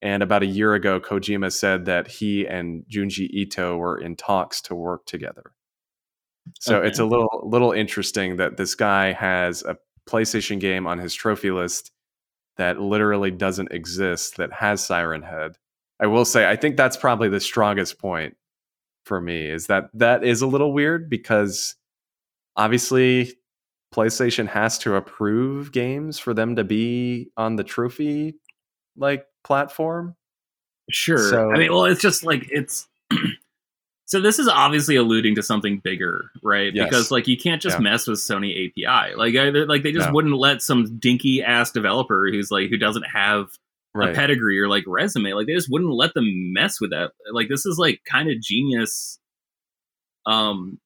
And 0.00 0.22
about 0.22 0.42
a 0.42 0.46
year 0.46 0.74
ago, 0.74 0.98
Kojima 0.98 1.52
said 1.52 1.84
that 1.84 2.08
he 2.08 2.44
and 2.46 2.84
Junji 2.92 3.28
Ito 3.30 3.76
were 3.76 4.00
in 4.00 4.16
talks 4.16 4.60
to 4.62 4.74
work 4.74 5.06
together. 5.06 5.52
So 6.58 6.78
okay. 6.78 6.88
it's 6.88 6.98
a 6.98 7.04
little 7.04 7.42
little 7.44 7.72
interesting 7.72 8.36
that 8.36 8.56
this 8.56 8.74
guy 8.74 9.12
has 9.12 9.62
a 9.62 9.76
PlayStation 10.08 10.58
game 10.58 10.86
on 10.86 10.98
his 10.98 11.14
trophy 11.14 11.52
list 11.52 11.92
that 12.56 12.80
literally 12.80 13.30
doesn't 13.30 13.72
exist 13.72 14.36
that 14.36 14.52
has 14.52 14.84
Siren 14.84 15.22
Head. 15.22 15.56
I 16.00 16.06
will 16.06 16.24
say 16.24 16.48
I 16.48 16.56
think 16.56 16.76
that's 16.76 16.96
probably 16.96 17.28
the 17.28 17.40
strongest 17.40 17.98
point 17.98 18.36
for 19.04 19.20
me 19.20 19.48
is 19.48 19.66
that 19.66 19.84
that 19.94 20.24
is 20.24 20.42
a 20.42 20.46
little 20.46 20.72
weird 20.72 21.08
because 21.08 21.76
obviously 22.56 23.34
PlayStation 23.94 24.48
has 24.48 24.78
to 24.78 24.94
approve 24.96 25.72
games 25.72 26.18
for 26.18 26.34
them 26.34 26.56
to 26.56 26.64
be 26.64 27.30
on 27.36 27.56
the 27.56 27.64
trophy 27.64 28.34
like 28.96 29.26
platform. 29.44 30.16
Sure. 30.90 31.30
So, 31.30 31.50
I 31.50 31.58
mean, 31.58 31.72
well, 31.72 31.84
it's 31.84 32.00
just 32.00 32.24
like 32.24 32.48
it's. 32.50 32.88
so 34.06 34.20
this 34.20 34.38
is 34.38 34.48
obviously 34.48 34.96
alluding 34.96 35.34
to 35.36 35.42
something 35.42 35.80
bigger, 35.82 36.30
right? 36.42 36.74
Yes. 36.74 36.88
Because 36.88 37.10
like 37.10 37.28
you 37.28 37.36
can't 37.36 37.62
just 37.62 37.76
yeah. 37.76 37.82
mess 37.82 38.06
with 38.06 38.18
Sony 38.18 38.68
API. 38.68 39.14
Like, 39.14 39.34
I, 39.36 39.50
like 39.50 39.82
they 39.82 39.92
just 39.92 40.08
no. 40.08 40.14
wouldn't 40.14 40.36
let 40.36 40.62
some 40.62 40.98
dinky 40.98 41.42
ass 41.42 41.70
developer 41.70 42.28
who's 42.30 42.50
like 42.50 42.68
who 42.70 42.78
doesn't 42.78 43.04
have 43.04 43.48
right. 43.94 44.10
a 44.10 44.14
pedigree 44.14 44.58
or 44.58 44.68
like 44.68 44.84
resume. 44.86 45.32
Like 45.34 45.46
they 45.46 45.54
just 45.54 45.70
wouldn't 45.70 45.92
let 45.92 46.14
them 46.14 46.52
mess 46.52 46.80
with 46.80 46.90
that. 46.90 47.12
Like 47.32 47.48
this 47.48 47.66
is 47.66 47.78
like 47.78 48.00
kind 48.10 48.30
of 48.30 48.40
genius. 48.40 49.18
Um, 50.26 50.78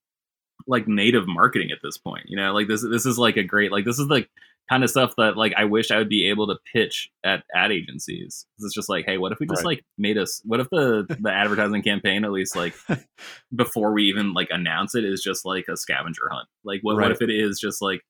like 0.67 0.89
native 0.89 1.27
marketing 1.27 1.71
at 1.71 1.79
this 1.83 1.99
point. 1.99 2.25
You 2.29 2.37
know, 2.37 2.53
like 2.53 2.69
this 2.69 2.83
this 2.83 3.07
is 3.07 3.19
like 3.19 3.37
a 3.37 3.45
great 3.45 3.73
like 3.73 3.85
this 3.85 3.99
is 3.99 4.09
like 4.09 4.29
kind 4.69 4.83
of 4.83 4.91
stuff 4.91 5.15
that 5.17 5.37
like 5.37 5.55
I 5.57 5.65
wish 5.65 5.91
I 5.91 5.99
would 5.99 6.09
be 6.09 6.29
able 6.29 6.49
to 6.49 6.57
pitch 6.73 7.11
at 7.25 7.45
ad 7.55 7.73
agencies. 7.73 8.47
It's 8.59 8.75
just 8.75 8.89
like, 8.89 9.05
hey, 9.07 9.19
what 9.19 9.33
if 9.33 9.39
we 9.39 9.47
just 9.47 9.65
right. 9.65 9.77
like 9.77 9.85
made 9.97 10.19
us? 10.19 10.41
What 10.45 10.61
if 10.61 10.69
the 10.71 11.07
the 11.21 11.31
advertising 11.31 11.83
campaign 11.83 12.25
at 12.25 12.33
least 12.33 12.57
like 12.57 12.75
before 13.55 13.93
we 13.93 14.05
even 14.05 14.33
like 14.33 14.49
announce 14.51 14.95
it 14.95 15.05
is 15.05 15.23
just 15.23 15.45
like 15.45 15.67
a 15.69 15.77
scavenger 15.77 16.29
hunt? 16.31 16.49
Like, 16.65 16.81
what 16.83 16.97
right. 16.97 17.05
what 17.05 17.13
if 17.13 17.23
it 17.23 17.31
is 17.31 17.61
just 17.61 17.81
like 17.81 18.03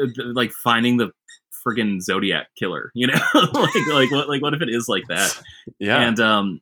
uh, 0.00 0.06
like 0.16 0.52
finding 0.52 0.96
the 0.96 1.10
friggin' 1.66 2.00
Zodiac 2.00 2.48
killer? 2.58 2.90
You 2.94 3.08
know, 3.08 3.20
like 3.34 3.74
like 3.92 4.10
what 4.10 4.28
like 4.28 4.42
what 4.42 4.54
if 4.54 4.62
it 4.62 4.68
is 4.68 4.88
like 4.88 5.04
that? 5.08 5.40
Yeah, 5.78 6.00
and 6.00 6.18
um. 6.20 6.60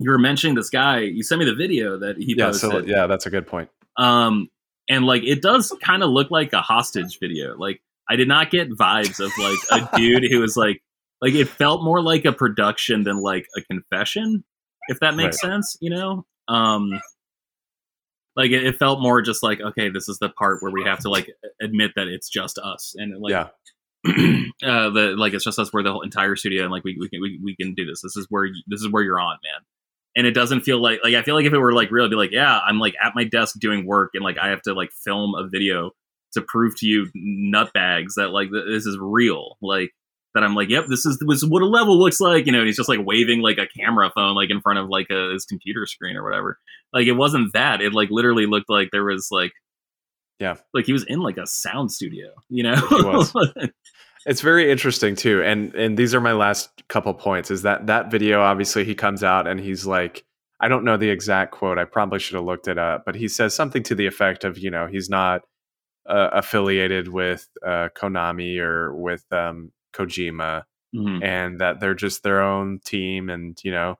You 0.00 0.10
were 0.10 0.18
mentioning 0.18 0.56
this 0.56 0.70
guy. 0.70 0.98
You 0.98 1.22
sent 1.22 1.38
me 1.38 1.44
the 1.44 1.54
video 1.54 1.96
that 1.98 2.16
he 2.16 2.34
yeah, 2.36 2.46
posted. 2.46 2.70
So, 2.70 2.78
yeah, 2.80 3.06
that's 3.06 3.26
a 3.26 3.30
good 3.30 3.46
point. 3.46 3.70
Um, 3.96 4.48
and 4.88 5.04
like 5.04 5.22
it 5.24 5.42
does 5.42 5.74
kind 5.82 6.02
of 6.02 6.10
look 6.10 6.30
like 6.30 6.52
a 6.52 6.60
hostage 6.60 7.18
video. 7.20 7.56
Like 7.56 7.80
I 8.08 8.16
did 8.16 8.28
not 8.28 8.50
get 8.50 8.70
vibes 8.70 9.20
of 9.20 9.32
like 9.38 9.58
a 9.92 9.96
dude 9.96 10.24
who 10.30 10.40
was 10.40 10.56
like 10.56 10.82
like 11.20 11.34
it 11.34 11.48
felt 11.48 11.82
more 11.82 12.02
like 12.02 12.24
a 12.24 12.32
production 12.32 13.04
than 13.04 13.18
like 13.18 13.46
a 13.56 13.62
confession, 13.62 14.44
if 14.88 15.00
that 15.00 15.14
makes 15.14 15.42
right. 15.42 15.52
sense, 15.52 15.76
you 15.80 15.90
know? 15.90 16.26
Um 16.48 17.00
like 18.36 18.50
it, 18.50 18.66
it, 18.66 18.78
felt 18.78 19.00
more 19.00 19.22
just 19.22 19.42
like 19.42 19.60
okay, 19.60 19.88
this 19.88 20.08
is 20.08 20.18
the 20.18 20.28
part 20.28 20.62
where 20.62 20.72
we 20.72 20.84
have 20.84 20.98
to 21.00 21.08
like 21.08 21.30
admit 21.62 21.92
that 21.96 22.08
it's 22.08 22.28
just 22.28 22.58
us 22.58 22.94
and 22.96 23.20
like 23.20 23.30
yeah. 23.30 23.48
uh 24.06 24.90
the 24.90 25.14
like 25.16 25.32
it's 25.32 25.44
just 25.44 25.58
us 25.58 25.72
we're 25.72 25.82
the 25.82 25.92
whole 25.92 26.02
entire 26.02 26.36
studio 26.36 26.64
and 26.64 26.72
like 26.72 26.84
we, 26.84 26.96
we 27.00 27.08
can 27.08 27.22
we, 27.22 27.40
we 27.42 27.56
can 27.56 27.74
do 27.74 27.86
this. 27.86 28.02
This 28.02 28.16
is 28.16 28.26
where 28.28 28.44
you, 28.44 28.62
this 28.66 28.80
is 28.80 28.90
where 28.90 29.02
you're 29.02 29.20
on, 29.20 29.38
man 29.42 29.62
and 30.16 30.26
it 30.26 30.32
doesn't 30.32 30.60
feel 30.60 30.80
like 30.80 31.00
like 31.02 31.14
I 31.14 31.22
feel 31.22 31.34
like 31.34 31.46
if 31.46 31.52
it 31.52 31.58
were 31.58 31.72
like 31.72 31.90
real, 31.90 32.04
I'd 32.04 32.10
be 32.10 32.16
like, 32.16 32.32
yeah, 32.32 32.60
I'm 32.60 32.78
like 32.78 32.94
at 33.02 33.14
my 33.14 33.24
desk 33.24 33.58
doing 33.58 33.86
work, 33.86 34.10
and 34.14 34.24
like 34.24 34.38
I 34.38 34.48
have 34.48 34.62
to 34.62 34.74
like 34.74 34.92
film 34.92 35.34
a 35.34 35.48
video 35.48 35.92
to 36.32 36.42
prove 36.42 36.76
to 36.78 36.86
you 36.86 37.06
nutbags 37.16 38.14
that 38.16 38.30
like 38.30 38.50
this 38.50 38.86
is 38.86 38.98
real, 39.00 39.56
like 39.60 39.90
that 40.34 40.42
I'm 40.42 40.54
like, 40.54 40.68
yep, 40.68 40.86
this 40.88 41.06
is 41.06 41.18
this 41.26 41.42
is 41.42 41.48
what 41.48 41.62
a 41.62 41.66
level 41.66 41.98
looks 41.98 42.20
like, 42.20 42.46
you 42.46 42.52
know. 42.52 42.58
And 42.58 42.66
he's 42.66 42.76
just 42.76 42.88
like 42.88 43.04
waving 43.04 43.40
like 43.40 43.58
a 43.58 43.66
camera 43.78 44.10
phone 44.14 44.34
like 44.34 44.50
in 44.50 44.60
front 44.60 44.78
of 44.78 44.88
like 44.88 45.06
a, 45.10 45.32
his 45.32 45.44
computer 45.44 45.86
screen 45.86 46.16
or 46.16 46.24
whatever. 46.24 46.58
Like 46.92 47.06
it 47.06 47.12
wasn't 47.12 47.52
that. 47.52 47.80
It 47.80 47.94
like 47.94 48.10
literally 48.10 48.46
looked 48.46 48.68
like 48.68 48.88
there 48.92 49.04
was 49.04 49.28
like, 49.30 49.52
yeah, 50.40 50.56
like 50.72 50.86
he 50.86 50.92
was 50.92 51.04
in 51.04 51.20
like 51.20 51.38
a 51.38 51.46
sound 51.46 51.92
studio, 51.92 52.30
you 52.48 52.64
know. 52.64 52.74
it's 54.26 54.40
very 54.40 54.70
interesting 54.70 55.14
too 55.14 55.42
and 55.42 55.74
and 55.74 55.96
these 55.96 56.14
are 56.14 56.20
my 56.20 56.32
last 56.32 56.70
couple 56.88 57.12
points 57.14 57.50
is 57.50 57.62
that 57.62 57.86
that 57.86 58.10
video 58.10 58.40
obviously 58.40 58.84
he 58.84 58.94
comes 58.94 59.22
out 59.22 59.46
and 59.46 59.60
he's 59.60 59.86
like 59.86 60.24
i 60.60 60.68
don't 60.68 60.84
know 60.84 60.96
the 60.96 61.10
exact 61.10 61.52
quote 61.52 61.78
i 61.78 61.84
probably 61.84 62.18
should 62.18 62.34
have 62.34 62.44
looked 62.44 62.68
it 62.68 62.78
up 62.78 63.04
but 63.04 63.14
he 63.14 63.28
says 63.28 63.54
something 63.54 63.82
to 63.82 63.94
the 63.94 64.06
effect 64.06 64.44
of 64.44 64.58
you 64.58 64.70
know 64.70 64.86
he's 64.86 65.08
not 65.08 65.42
uh, 66.06 66.28
affiliated 66.32 67.08
with 67.08 67.48
uh, 67.66 67.88
konami 67.96 68.58
or 68.58 68.94
with 68.94 69.24
um, 69.32 69.72
kojima 69.94 70.64
mm-hmm. 70.94 71.22
and 71.22 71.60
that 71.60 71.80
they're 71.80 71.94
just 71.94 72.22
their 72.22 72.42
own 72.42 72.78
team 72.84 73.30
and 73.30 73.58
you 73.64 73.70
know 73.70 73.98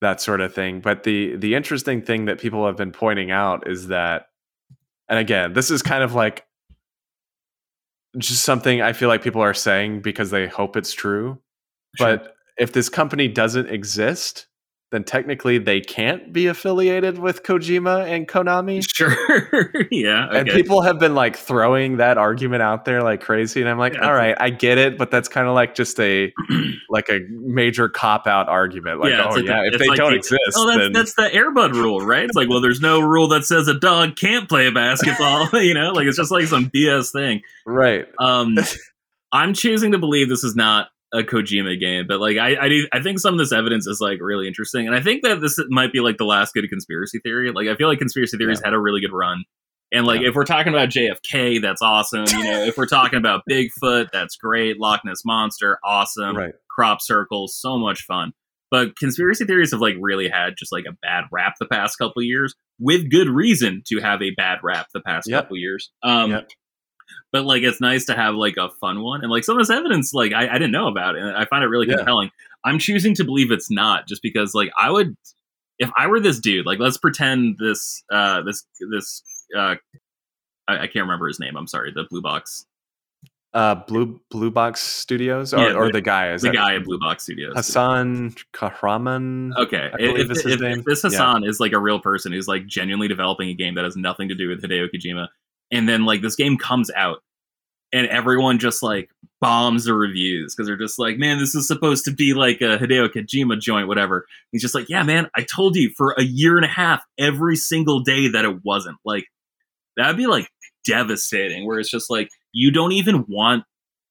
that 0.00 0.20
sort 0.20 0.42
of 0.42 0.52
thing 0.52 0.80
but 0.80 1.04
the 1.04 1.34
the 1.36 1.54
interesting 1.54 2.02
thing 2.02 2.26
that 2.26 2.38
people 2.38 2.66
have 2.66 2.76
been 2.76 2.92
pointing 2.92 3.30
out 3.30 3.66
is 3.66 3.88
that 3.88 4.26
and 5.08 5.18
again 5.18 5.54
this 5.54 5.70
is 5.70 5.82
kind 5.82 6.02
of 6.02 6.14
like 6.14 6.44
just 8.18 8.42
something 8.42 8.80
I 8.80 8.92
feel 8.92 9.08
like 9.08 9.22
people 9.22 9.42
are 9.42 9.54
saying 9.54 10.02
because 10.02 10.30
they 10.30 10.46
hope 10.46 10.76
it's 10.76 10.92
true. 10.92 11.40
Sure. 11.96 12.18
But 12.18 12.34
if 12.58 12.72
this 12.72 12.88
company 12.88 13.28
doesn't 13.28 13.68
exist, 13.68 14.46
then 14.94 15.04
technically 15.04 15.58
they 15.58 15.80
can't 15.80 16.32
be 16.32 16.46
affiliated 16.46 17.18
with 17.18 17.42
Kojima 17.42 18.06
and 18.06 18.28
Konami. 18.28 18.84
Sure. 18.86 19.10
yeah. 19.90 20.28
Okay. 20.28 20.38
And 20.38 20.48
people 20.50 20.82
have 20.82 20.98
been 20.98 21.14
like 21.14 21.36
throwing 21.36 21.96
that 21.96 22.16
argument 22.16 22.62
out 22.62 22.84
there 22.84 23.02
like 23.02 23.20
crazy. 23.20 23.60
And 23.60 23.68
I'm 23.68 23.78
like, 23.78 23.94
yeah, 23.94 24.06
all 24.06 24.14
right, 24.14 24.36
I 24.38 24.50
get 24.50 24.78
it, 24.78 24.96
but 24.96 25.10
that's 25.10 25.28
kind 25.28 25.48
of 25.48 25.54
like 25.54 25.74
just 25.74 25.98
a 26.00 26.32
like 26.88 27.08
a 27.08 27.20
major 27.30 27.88
cop 27.88 28.26
out 28.26 28.48
argument. 28.48 29.00
Like, 29.00 29.10
yeah, 29.10 29.26
oh 29.28 29.34
like 29.34 29.44
yeah, 29.44 29.62
the, 29.62 29.74
if 29.74 29.78
they 29.80 29.88
like 29.88 29.98
don't 29.98 30.12
the, 30.12 30.18
exist. 30.18 30.40
Oh, 30.56 30.66
that's, 30.66 30.78
then... 30.78 30.92
that's 30.92 31.14
the 31.14 31.34
Air 31.34 31.50
Bud 31.50 31.74
rule, 31.74 32.00
right? 32.00 32.24
It's 32.24 32.36
like, 32.36 32.48
well, 32.48 32.60
there's 32.60 32.80
no 32.80 33.00
rule 33.00 33.28
that 33.28 33.44
says 33.44 33.68
a 33.68 33.74
dog 33.74 34.16
can't 34.16 34.48
play 34.48 34.70
basketball, 34.70 35.48
you 35.60 35.74
know? 35.74 35.92
Like 35.92 36.06
it's 36.06 36.16
just 36.16 36.30
like 36.30 36.46
some 36.46 36.70
BS 36.70 37.12
thing. 37.12 37.42
Right. 37.66 38.06
Um 38.18 38.56
I'm 39.32 39.52
choosing 39.52 39.92
to 39.92 39.98
believe 39.98 40.28
this 40.28 40.44
is 40.44 40.54
not 40.54 40.88
a 41.14 41.22
Kojima 41.22 41.78
game, 41.78 42.06
but 42.08 42.20
like 42.20 42.36
I 42.36 42.56
I, 42.56 42.68
do, 42.68 42.88
I 42.92 43.00
think 43.00 43.20
some 43.20 43.34
of 43.34 43.38
this 43.38 43.52
evidence 43.52 43.86
is 43.86 44.00
like 44.00 44.18
really 44.20 44.48
interesting, 44.48 44.86
and 44.86 44.96
I 44.96 45.00
think 45.00 45.22
that 45.22 45.40
this 45.40 45.56
might 45.68 45.92
be 45.92 46.00
like 46.00 46.18
the 46.18 46.24
last 46.24 46.52
good 46.52 46.68
conspiracy 46.68 47.20
theory. 47.20 47.52
Like 47.52 47.68
I 47.68 47.76
feel 47.76 47.88
like 47.88 47.98
conspiracy 47.98 48.36
theories 48.36 48.60
yeah. 48.60 48.68
had 48.68 48.74
a 48.74 48.80
really 48.80 49.00
good 49.00 49.12
run, 49.12 49.44
and 49.92 50.06
like 50.06 50.22
yeah. 50.22 50.28
if 50.28 50.34
we're 50.34 50.44
talking 50.44 50.72
about 50.72 50.88
JFK, 50.88 51.62
that's 51.62 51.80
awesome. 51.80 52.24
You 52.26 52.44
know, 52.44 52.64
if 52.64 52.76
we're 52.76 52.86
talking 52.86 53.18
about 53.18 53.42
Bigfoot, 53.50 54.08
that's 54.12 54.36
great. 54.36 54.80
Loch 54.80 55.02
Ness 55.04 55.24
monster, 55.24 55.78
awesome. 55.84 56.36
Right. 56.36 56.54
Crop 56.68 57.00
circles, 57.00 57.56
so 57.56 57.78
much 57.78 58.02
fun. 58.02 58.32
But 58.72 58.96
conspiracy 58.96 59.44
theories 59.44 59.70
have 59.70 59.80
like 59.80 59.94
really 60.00 60.28
had 60.28 60.54
just 60.58 60.72
like 60.72 60.84
a 60.88 60.96
bad 61.00 61.26
rap 61.30 61.54
the 61.60 61.66
past 61.66 61.96
couple 61.96 62.22
years, 62.22 62.56
with 62.80 63.08
good 63.08 63.28
reason 63.28 63.84
to 63.86 64.00
have 64.00 64.20
a 64.20 64.30
bad 64.30 64.58
rap 64.64 64.88
the 64.92 65.00
past 65.00 65.28
yep. 65.30 65.44
couple 65.44 65.56
years. 65.58 65.92
Um, 66.02 66.32
yep 66.32 66.48
but 67.34 67.44
like 67.44 67.64
it's 67.64 67.80
nice 67.80 68.04
to 68.04 68.14
have 68.14 68.36
like 68.36 68.56
a 68.56 68.70
fun 68.80 69.02
one 69.02 69.22
and 69.22 69.28
like 69.28 69.42
some 69.42 69.58
of 69.58 69.66
this 69.66 69.76
evidence 69.76 70.14
like 70.14 70.32
I, 70.32 70.48
I 70.48 70.52
didn't 70.52 70.70
know 70.70 70.86
about 70.86 71.16
it 71.16 71.22
and 71.22 71.36
I 71.36 71.44
find 71.46 71.64
it 71.64 71.66
really 71.66 71.88
yeah. 71.88 71.96
compelling. 71.96 72.30
I'm 72.64 72.78
choosing 72.78 73.12
to 73.16 73.24
believe 73.24 73.50
it's 73.50 73.72
not 73.72 74.06
just 74.06 74.22
because 74.22 74.54
like 74.54 74.70
I 74.78 74.88
would 74.88 75.16
if 75.80 75.90
I 75.98 76.06
were 76.06 76.20
this 76.20 76.38
dude 76.38 76.64
like 76.64 76.78
let's 76.78 76.96
pretend 76.96 77.56
this 77.58 78.04
uh 78.12 78.42
this 78.42 78.64
this 78.92 79.24
uh 79.58 79.74
I, 80.68 80.78
I 80.78 80.86
can't 80.86 81.02
remember 81.06 81.26
his 81.26 81.40
name 81.40 81.56
I'm 81.56 81.66
sorry 81.66 81.90
the 81.92 82.04
blue 82.08 82.22
box 82.22 82.66
Uh, 83.52 83.74
Blue 83.74 84.20
Blue 84.30 84.50
Box 84.50 84.80
Studios, 84.80 85.52
or, 85.54 85.58
Yeah, 85.58 85.74
or 85.74 85.90
the- 85.90 86.00
guy 86.00 86.32
is 86.32 86.42
the 86.42 86.50
guy 86.50 86.74
at 86.76 86.84
Blue 86.84 86.98
Box 87.00 87.22
Studios. 87.24 87.54
Hasan 87.56 88.34
Kahraman. 88.52 89.56
Okay, 89.56 89.90
I 89.92 89.96
believe 89.96 90.30
if, 90.30 90.30
is 90.30 90.42
his 90.42 90.54
if- 90.54 90.60
name. 90.60 90.78
if 90.80 90.84
this 90.84 91.02
Yeah. 91.04 91.10
Hasan 91.10 91.44
is 91.44 91.58
like 91.60 91.72
a 91.72 91.78
real 91.78 91.98
person 92.00 92.32
who's 92.32 92.48
like 92.48 92.66
genuinely 92.66 93.06
developing 93.08 93.48
a 93.48 93.54
game 93.54 93.74
that 93.76 93.84
has 93.84 93.96
nothing 93.96 94.28
to 94.28 94.34
do 94.34 94.48
with 94.48 94.62
Hideo 94.62 94.88
Kojima, 94.92 95.28
and 95.74 95.88
then 95.88 96.04
like 96.04 96.22
this 96.22 96.36
game 96.36 96.56
comes 96.56 96.90
out, 96.96 97.18
and 97.92 98.06
everyone 98.06 98.58
just 98.58 98.82
like 98.82 99.10
bombs 99.40 99.84
the 99.84 99.92
reviews 99.92 100.54
because 100.54 100.66
they're 100.66 100.76
just 100.76 100.98
like, 100.98 101.18
man, 101.18 101.38
this 101.38 101.54
is 101.54 101.68
supposed 101.68 102.04
to 102.06 102.12
be 102.12 102.32
like 102.32 102.60
a 102.60 102.78
Hideo 102.78 103.08
Kojima 103.08 103.60
joint, 103.60 103.88
whatever. 103.88 104.24
He's 104.52 104.62
just 104.62 104.74
like, 104.74 104.88
yeah, 104.88 105.02
man, 105.02 105.28
I 105.36 105.42
told 105.42 105.76
you 105.76 105.90
for 105.90 106.14
a 106.16 106.22
year 106.22 106.56
and 106.56 106.64
a 106.64 106.68
half, 106.68 107.02
every 107.18 107.56
single 107.56 108.00
day 108.00 108.28
that 108.28 108.44
it 108.44 108.64
wasn't. 108.64 108.96
Like 109.04 109.26
that'd 109.96 110.16
be 110.16 110.26
like 110.26 110.48
devastating. 110.86 111.66
Where 111.66 111.78
it's 111.78 111.90
just 111.90 112.08
like 112.08 112.30
you 112.52 112.70
don't 112.70 112.92
even 112.92 113.24
want 113.28 113.64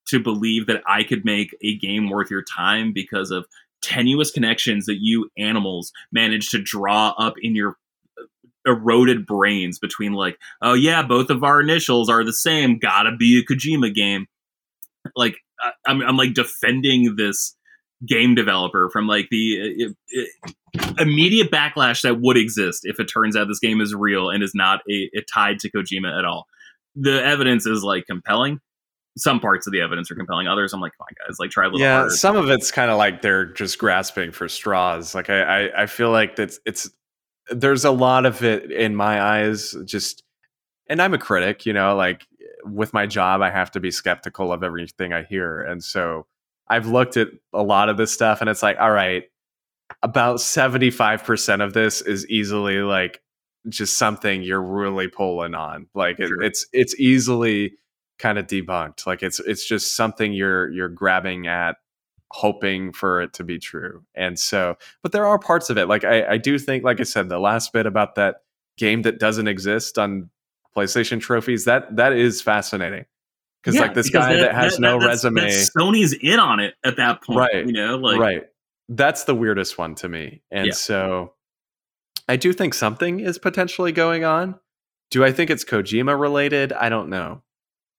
to 0.09 0.19
believe 0.19 0.67
that 0.67 0.83
I 0.85 1.03
could 1.03 1.25
make 1.25 1.55
a 1.63 1.77
game 1.77 2.09
worth 2.09 2.29
your 2.29 2.43
time 2.43 2.91
because 2.93 3.31
of 3.31 3.45
tenuous 3.81 4.31
connections 4.31 4.85
that 4.85 4.97
you 4.99 5.29
animals 5.37 5.91
manage 6.11 6.49
to 6.51 6.61
draw 6.61 7.13
up 7.17 7.35
in 7.41 7.55
your 7.55 7.77
eroded 8.65 9.25
brains 9.25 9.79
between 9.79 10.13
like 10.13 10.37
oh 10.61 10.73
yeah 10.73 11.03
both 11.03 11.29
of 11.29 11.43
our 11.43 11.59
initials 11.59 12.09
are 12.09 12.23
the 12.23 12.33
same 12.33 12.79
gotta 12.79 13.15
be 13.15 13.39
a 13.39 13.43
kojima 13.43 13.93
game. 13.93 14.27
Like 15.15 15.35
I, 15.59 15.71
I'm, 15.85 16.01
I'm 16.01 16.17
like 16.17 16.33
defending 16.33 17.15
this 17.15 17.55
game 18.07 18.35
developer 18.35 18.89
from 18.91 19.07
like 19.07 19.27
the 19.31 19.87
uh, 19.87 20.21
uh, 20.79 20.93
immediate 20.99 21.51
backlash 21.51 22.01
that 22.01 22.19
would 22.21 22.37
exist 22.37 22.81
if 22.83 22.99
it 22.99 23.05
turns 23.05 23.35
out 23.35 23.47
this 23.47 23.59
game 23.59 23.81
is 23.81 23.93
real 23.93 24.29
and 24.29 24.43
is 24.43 24.53
not 24.53 24.81
a, 24.89 25.09
a 25.15 25.21
tied 25.33 25.59
to 25.59 25.71
kojima 25.71 26.17
at 26.17 26.25
all. 26.25 26.45
The 26.95 27.23
evidence 27.23 27.65
is 27.65 27.83
like 27.83 28.05
compelling. 28.05 28.59
Some 29.15 29.39
parts 29.39 29.67
of 29.67 29.73
the 29.73 29.81
evidence 29.81 30.09
are 30.09 30.15
compelling. 30.15 30.47
Others 30.47 30.73
i'm 30.73 30.81
like 30.81 30.91
come 30.97 31.05
on 31.05 31.27
guys 31.27 31.37
like 31.39 31.51
try 31.51 31.65
a 31.65 31.67
little 31.67 31.79
yeah, 31.79 31.97
harder. 31.97 32.09
some 32.15 32.35
of 32.35 32.49
it's 32.49 32.71
kind 32.71 32.89
of 32.89 32.97
like 32.97 33.21
they're 33.21 33.45
just 33.45 33.77
grasping 33.77 34.31
for 34.31 34.47
straws. 34.49 35.13
Like 35.13 35.29
I, 35.29 35.65
I, 35.65 35.83
I 35.83 35.85
feel 35.85 36.09
like 36.09 36.35
that's 36.35 36.59
it's 36.65 36.89
there's 37.51 37.85
a 37.85 37.91
lot 37.91 38.25
of 38.25 38.43
it 38.43 38.71
in 38.71 38.95
my 38.95 39.21
eyes. 39.21 39.75
Just 39.85 40.23
and 40.87 41.01
I'm 41.01 41.13
a 41.13 41.17
critic, 41.17 41.65
you 41.65 41.73
know, 41.73 41.95
like 41.95 42.27
with 42.65 42.93
my 42.93 43.05
job, 43.05 43.41
I 43.41 43.49
have 43.49 43.71
to 43.71 43.79
be 43.79 43.91
skeptical 43.91 44.51
of 44.53 44.63
everything 44.63 45.13
I 45.13 45.23
hear, 45.23 45.61
and 45.61 45.83
so 45.83 46.25
I've 46.67 46.87
looked 46.87 47.17
at 47.17 47.27
a 47.53 47.63
lot 47.63 47.89
of 47.89 47.97
this 47.97 48.13
stuff, 48.13 48.41
and 48.41 48.49
it's 48.49 48.63
like, 48.63 48.77
all 48.79 48.91
right, 48.91 49.23
about 50.01 50.39
seventy 50.41 50.91
five 50.91 51.23
percent 51.23 51.61
of 51.61 51.73
this 51.73 52.01
is 52.01 52.27
easily 52.29 52.77
like 52.79 53.21
just 53.69 53.97
something 53.97 54.43
you're 54.43 54.61
really 54.61 55.07
pulling 55.07 55.55
on. 55.55 55.87
Like 55.93 56.19
it, 56.19 56.27
Sure. 56.27 56.41
it's 56.41 56.65
it's 56.73 56.97
easily 56.99 57.73
kind 58.19 58.37
of 58.37 58.47
debunked. 58.47 59.05
Like 59.05 59.23
it's 59.23 59.39
it's 59.41 59.65
just 59.65 59.95
something 59.95 60.33
you're 60.33 60.69
you're 60.71 60.89
grabbing 60.89 61.47
at 61.47 61.77
hoping 62.35 62.91
for 62.91 63.21
it 63.21 63.31
to 63.33 63.43
be 63.43 63.59
true. 63.59 64.03
And 64.15 64.39
so 64.39 64.75
but 65.03 65.11
there 65.11 65.25
are 65.27 65.37
parts 65.37 65.69
of 65.69 65.77
it. 65.77 65.87
Like 65.87 66.03
I, 66.03 66.25
I 66.33 66.37
do 66.37 66.57
think, 66.57 66.83
like 66.83 66.99
I 66.99 67.03
said, 67.03 67.29
the 67.29 67.37
last 67.39 67.71
bit 67.73 67.85
about 67.85 68.15
that 68.15 68.37
game 68.77 69.03
that 69.03 69.19
doesn't 69.19 69.47
exist 69.47 69.99
on 69.99 70.31
PlayStation 70.75 71.21
trophies, 71.21 71.65
that 71.65 71.95
that 71.97 72.13
is 72.13 72.41
fascinating. 72.41 73.05
Because 73.61 73.75
Yeah, 73.75 73.81
like 73.81 73.93
this 73.93 74.09
because 74.09 74.25
guy 74.25 74.35
that, 74.37 74.55
has 74.55 74.79
no 74.79 74.99
that's- 74.99 75.23
resume. 75.23 75.41
that's 75.41 75.69
Sony's 75.77 76.13
in 76.13 76.39
on 76.39 76.59
it 76.59 76.73
at 76.83 76.97
that 76.97 77.21
point, 77.21 77.37
Right, 77.37 77.67
You 77.67 77.71
know, 77.73 77.97
like 77.97 78.19
right. 78.19 78.43
That's 78.89 79.23
the 79.25 79.35
weirdest 79.35 79.77
one 79.77 79.93
to 79.95 80.09
me. 80.09 80.41
And 80.51 80.65
Yeah. 80.67 80.73
so 80.73 81.33
I 82.27 82.35
do 82.35 82.51
think 82.51 82.73
something 82.73 83.19
is 83.19 83.37
potentially 83.37 83.91
going 83.91 84.23
on. 84.25 84.59
Do 85.11 85.23
I 85.23 85.31
think 85.31 85.51
it's 85.51 85.63
Kojima 85.63 86.19
related? 86.19 86.73
I 86.73 86.89
don't 86.89 87.09
know. 87.09 87.42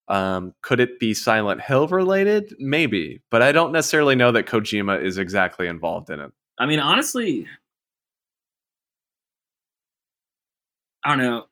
Um, 0.08 0.54
could 0.62 0.80
it 0.80 0.98
be 0.98 1.14
Silent 1.14 1.62
Hill 1.62 1.88
related? 1.88 2.54
Maybe, 2.58 3.22
but 3.30 3.40
I 3.42 3.52
don't 3.52 3.72
necessarily 3.72 4.14
know 4.14 4.32
that 4.32 4.46
Kojima 4.46 5.02
is 5.02 5.16
exactly 5.18 5.66
involved 5.66 6.10
in 6.10 6.20
it. 6.20 6.30
I 6.58 6.66
mean, 6.66 6.78
honestly, 6.78 7.46
I 11.04 11.10
don't 11.10 11.18
know. 11.24 11.44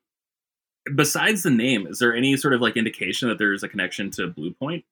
Besides 0.96 1.42
the 1.44 1.50
name, 1.50 1.86
is 1.86 1.98
there 1.98 2.14
any 2.14 2.36
sort 2.36 2.55
of 2.55 2.61
like 2.61 2.76
indication 2.76 3.28
that 3.28 3.38
there's 3.38 3.62
a 3.62 3.68
connection 3.68 4.11
to 4.12 4.28
Bluepoint, 4.28 4.84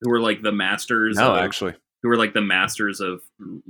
who 0.00 0.10
were 0.10 0.20
like 0.20 0.42
the 0.42 0.52
masters? 0.52 1.16
No, 1.16 1.32
of, 1.34 1.38
actually. 1.44 1.74
who 2.02 2.10
are 2.10 2.16
like 2.16 2.34
the 2.34 2.40
masters 2.40 3.00
of 3.00 3.20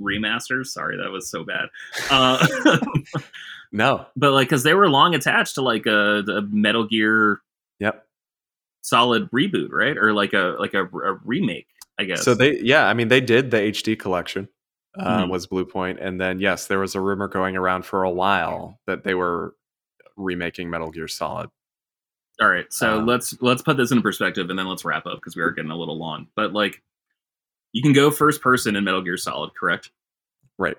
remasters. 0.01 0.67
Sorry, 0.69 0.97
that 0.97 1.11
was 1.11 1.31
so 1.31 1.45
bad. 1.45 1.67
Uh, 2.11 2.79
No. 3.73 4.07
but 4.17 4.33
like, 4.33 4.49
because 4.49 4.63
they 4.63 4.73
were 4.75 4.89
long 4.89 5.15
attached 5.15 5.57
to 5.57 5.63
like 5.63 5.87
a, 5.87 6.19
a 6.29 6.43
Metal 6.43 6.87
Gear. 6.87 7.41
Solid 8.85 9.31
reboot, 9.31 9.71
right? 9.71 9.97
Or 9.97 10.13
like 10.13 10.35
a 10.35 10.57
like 10.59 10.75
a, 10.75 10.85
a 10.85 11.15
remake, 11.25 11.69
I 11.99 12.05
guess. 12.05 12.23
So 12.23 12.35
they, 12.35 12.61
yeah, 12.61 12.87
I 12.87 12.93
mean, 12.93 13.09
they 13.09 13.21
did 13.23 13.51
the 13.51 13.57
HD 13.59 13.99
collection. 13.99 14.47
Uh, 14.99 15.25
Mhm. 15.25 15.31
Was 15.31 15.47
Bluepoint, 15.49 15.99
and 16.01 16.21
then 16.21 16.39
yes, 16.39 16.67
there 16.69 16.79
was 16.79 16.95
a 16.95 17.01
rumor 17.01 17.27
going 17.27 17.57
around 17.57 17.85
for 17.85 18.05
a 18.05 18.11
while 18.11 18.79
that 18.87 19.03
they 19.03 19.15
were 19.15 19.57
remaking 20.17 20.71
Metal 20.71 20.91
Gear 20.91 21.09
Solid. 21.09 21.51
All 22.41 22.49
right, 22.49 22.71
so 22.73 22.99
Um, 22.99 23.07
let's 23.07 23.41
let's 23.41 23.63
put 23.63 23.77
this 23.77 23.91
in 23.91 24.03
perspective 24.03 24.51
and 24.51 24.59
then 24.59 24.67
let's 24.69 24.85
wrap 24.85 25.07
up 25.07 25.17
because 25.17 25.35
we 25.35 25.43
are 25.43 25.51
getting 25.51 25.71
a 25.73 25.77
little 25.77 25.99
long. 25.99 26.29
But 26.37 26.53
like, 26.53 26.83
you 27.73 27.83
can 27.83 27.93
go 27.93 28.11
first 28.11 28.41
person 28.41 28.77
in 28.77 28.85
Metal 28.85 29.03
Gear 29.03 29.17
Solid, 29.17 29.51
correct? 29.59 29.91
Right. 30.59 30.77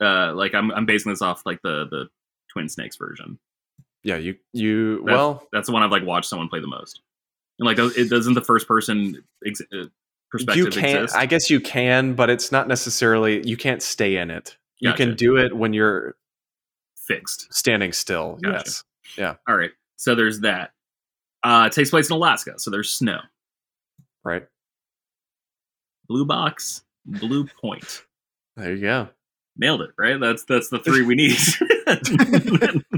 Uh, 0.00 0.34
like 0.34 0.54
I'm 0.54 0.70
I'm 0.72 0.84
basing 0.86 1.10
this 1.12 1.22
off 1.22 1.46
like 1.46 1.62
the 1.62 1.86
the 1.90 2.08
Twin 2.50 2.68
Snakes 2.68 2.96
version. 2.96 3.38
Yeah, 4.02 4.16
you 4.16 4.36
you 4.52 4.96
That's- 5.04 5.16
well, 5.16 5.48
That's 5.52 5.68
the 5.68 5.72
one 5.72 5.82
I've 5.82 5.90
like 5.90 6.04
watched 6.04 6.28
someone 6.28 6.48
play 6.48 6.60
the 6.60 6.66
most. 6.66 7.00
And 7.58 7.66
like, 7.66 7.78
it 7.78 8.08
doesn't 8.08 8.34
the 8.34 8.40
first 8.40 8.68
person 8.68 9.22
ex- 9.46 9.60
uh, 9.72 9.86
perspective 10.30 10.64
you 10.66 10.70
can 10.70 10.84
exist? 10.84 11.16
I 11.16 11.26
guess 11.26 11.50
you 11.50 11.60
can, 11.60 12.14
but 12.14 12.30
it's 12.30 12.52
not 12.52 12.68
necessarily 12.68 13.46
you 13.46 13.56
can't 13.56 13.82
stay 13.82 14.16
in 14.16 14.30
it. 14.30 14.56
You 14.80 14.92
can 14.92 15.16
do 15.16 15.36
it 15.36 15.56
when 15.56 15.72
you're 15.72 16.14
Fixed. 16.96 17.52
standing 17.52 17.92
still. 17.92 18.38
Gotcha. 18.42 18.58
Yes. 18.66 18.84
Yeah. 19.16 19.34
All 19.48 19.56
right, 19.56 19.72
so 19.96 20.14
there's 20.14 20.40
that. 20.40 20.72
Uh, 21.42 21.64
it 21.70 21.72
takes 21.74 21.90
place 21.90 22.08
in 22.10 22.14
Alaska, 22.14 22.58
so 22.58 22.70
there's 22.70 22.90
snow. 22.90 23.18
Right. 24.24 24.46
Blue 26.08 26.24
box, 26.24 26.84
blue 27.06 27.46
point. 27.60 28.02
There 28.56 28.72
you 28.74 28.80
go. 28.82 29.08
nailed 29.56 29.80
it 29.82 29.90
right 29.98 30.20
that's 30.20 30.44
that's 30.44 30.68
the 30.68 30.78
three 30.78 31.02
we 31.02 31.14
need 31.16 31.36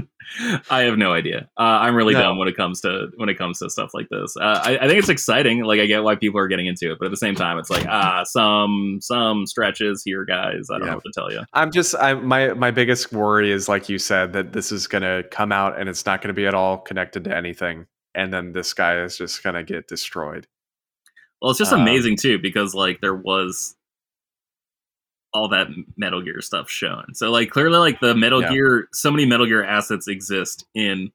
i 0.69 0.81
have 0.81 0.97
no 0.97 1.11
idea 1.13 1.49
uh, 1.57 1.61
i'm 1.63 1.95
really 1.95 2.13
No. 2.13 2.21
dumb 2.21 2.37
when 2.37 2.47
it 2.47 2.55
comes 2.55 2.81
to 2.81 3.07
when 3.17 3.29
it 3.29 3.37
comes 3.37 3.59
to 3.59 3.69
stuff 3.69 3.91
like 3.93 4.07
this 4.09 4.35
uh, 4.37 4.61
I, 4.63 4.77
I 4.77 4.87
think 4.87 4.99
it's 4.99 5.09
exciting 5.09 5.63
like 5.63 5.79
i 5.79 5.85
get 5.85 6.03
why 6.03 6.15
people 6.15 6.39
are 6.39 6.47
getting 6.47 6.67
into 6.67 6.91
it 6.91 6.97
but 6.99 7.05
at 7.05 7.11
the 7.11 7.17
same 7.17 7.35
time 7.35 7.57
it's 7.57 7.69
like 7.69 7.85
ah 7.87 8.23
some 8.25 8.99
some 9.01 9.45
stretches 9.45 10.03
here 10.05 10.23
guys 10.25 10.67
i 10.71 10.77
don't 10.77 10.85
Yeah. 10.87 10.91
know 10.91 10.95
what 10.97 11.03
to 11.03 11.11
tell 11.13 11.31
you 11.31 11.41
I'm 11.53 11.71
just 11.71 11.95
I 11.95 12.13
my 12.13 12.53
my 12.53 12.71
biggest 12.71 13.11
worry 13.11 13.51
is 13.51 13.67
like 13.69 13.89
you 13.89 13.97
said 13.97 14.33
that 14.33 14.53
this 14.53 14.71
is 14.71 14.87
going 14.87 15.03
to 15.03 15.23
come 15.31 15.51
out 15.51 15.79
and 15.79 15.89
it's 15.89 16.05
not 16.05 16.21
going 16.21 16.29
to 16.29 16.33
be 16.33 16.45
at 16.47 16.53
all 16.53 16.77
connected 16.77 17.23
to 17.25 17.35
anything 17.35 17.85
and 18.15 18.33
then 18.33 18.51
this 18.53 18.73
guy 18.73 19.01
is 19.01 19.17
just 19.17 19.41
going 19.43 19.55
to 19.55 19.63
get 19.63 19.87
destroyed. 19.87 20.47
well 21.41 21.51
it's 21.51 21.59
just 21.59 21.73
Um, 21.73 21.81
amazing 21.81 22.17
too 22.17 22.39
because 22.39 22.73
like 22.73 22.99
there 23.01 23.15
was 23.15 23.75
all 25.33 25.47
that 25.49 25.67
metal 25.97 26.21
gear 26.21 26.41
stuff 26.41 26.69
shown 26.69 27.13
so 27.13 27.31
like 27.31 27.49
clearly 27.49 27.77
like 27.77 27.99
the 28.01 28.13
metal 28.15 28.41
Yeah. 28.41 28.49
gear 28.51 28.87
so 28.93 29.09
many 29.11 29.25
metal 29.25 29.45
gear 29.45 29.63
assets 29.63 30.07
exist 30.07 30.65
in 30.75 31.11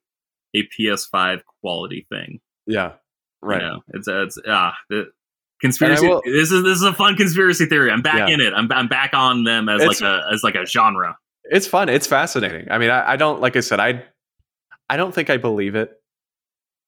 a 0.54 0.66
ps5 0.78 1.42
quality 1.60 2.06
thing 2.10 2.40
Yeah. 2.66 2.92
Right. 3.42 3.60
You 3.62 3.68
know, 3.68 3.82
it's 3.88 4.08
it's 4.08 4.38
ah 4.48 4.74
the 4.88 5.10
conspiracy. 5.60 6.08
will- 6.08 6.22
this 6.24 6.50
is 6.50 6.62
this 6.64 6.76
is 6.78 6.82
a 6.82 6.92
fun 6.94 7.14
conspiracy 7.16 7.66
theory. 7.66 7.90
I'm 7.92 8.00
back 8.02 8.28
Yeah. 8.28 8.34
in 8.34 8.40
it. 8.40 8.52
I'm 8.54 8.70
I'm 8.72 8.88
back 8.88 9.12
on 9.14 9.44
them 9.44 9.68
as 9.68 9.82
It's- 9.82 10.00
like 10.00 10.08
a 10.10 10.26
as 10.32 10.42
like 10.42 10.54
a 10.54 10.64
genre. 10.66 11.16
It's 11.44 11.66
fun. 11.66 11.88
It's 11.88 12.06
fascinating. 12.06 12.68
I 12.70 12.78
mean, 12.78 12.90
I, 12.90 13.12
I 13.12 13.16
don't 13.16 13.40
like 13.40 13.54
I 13.54 13.60
said 13.60 13.78
I 13.78 14.02
I 14.88 14.96
don't 14.96 15.14
think 15.14 15.28
I 15.30 15.36
believe 15.36 15.74
it 15.76 16.00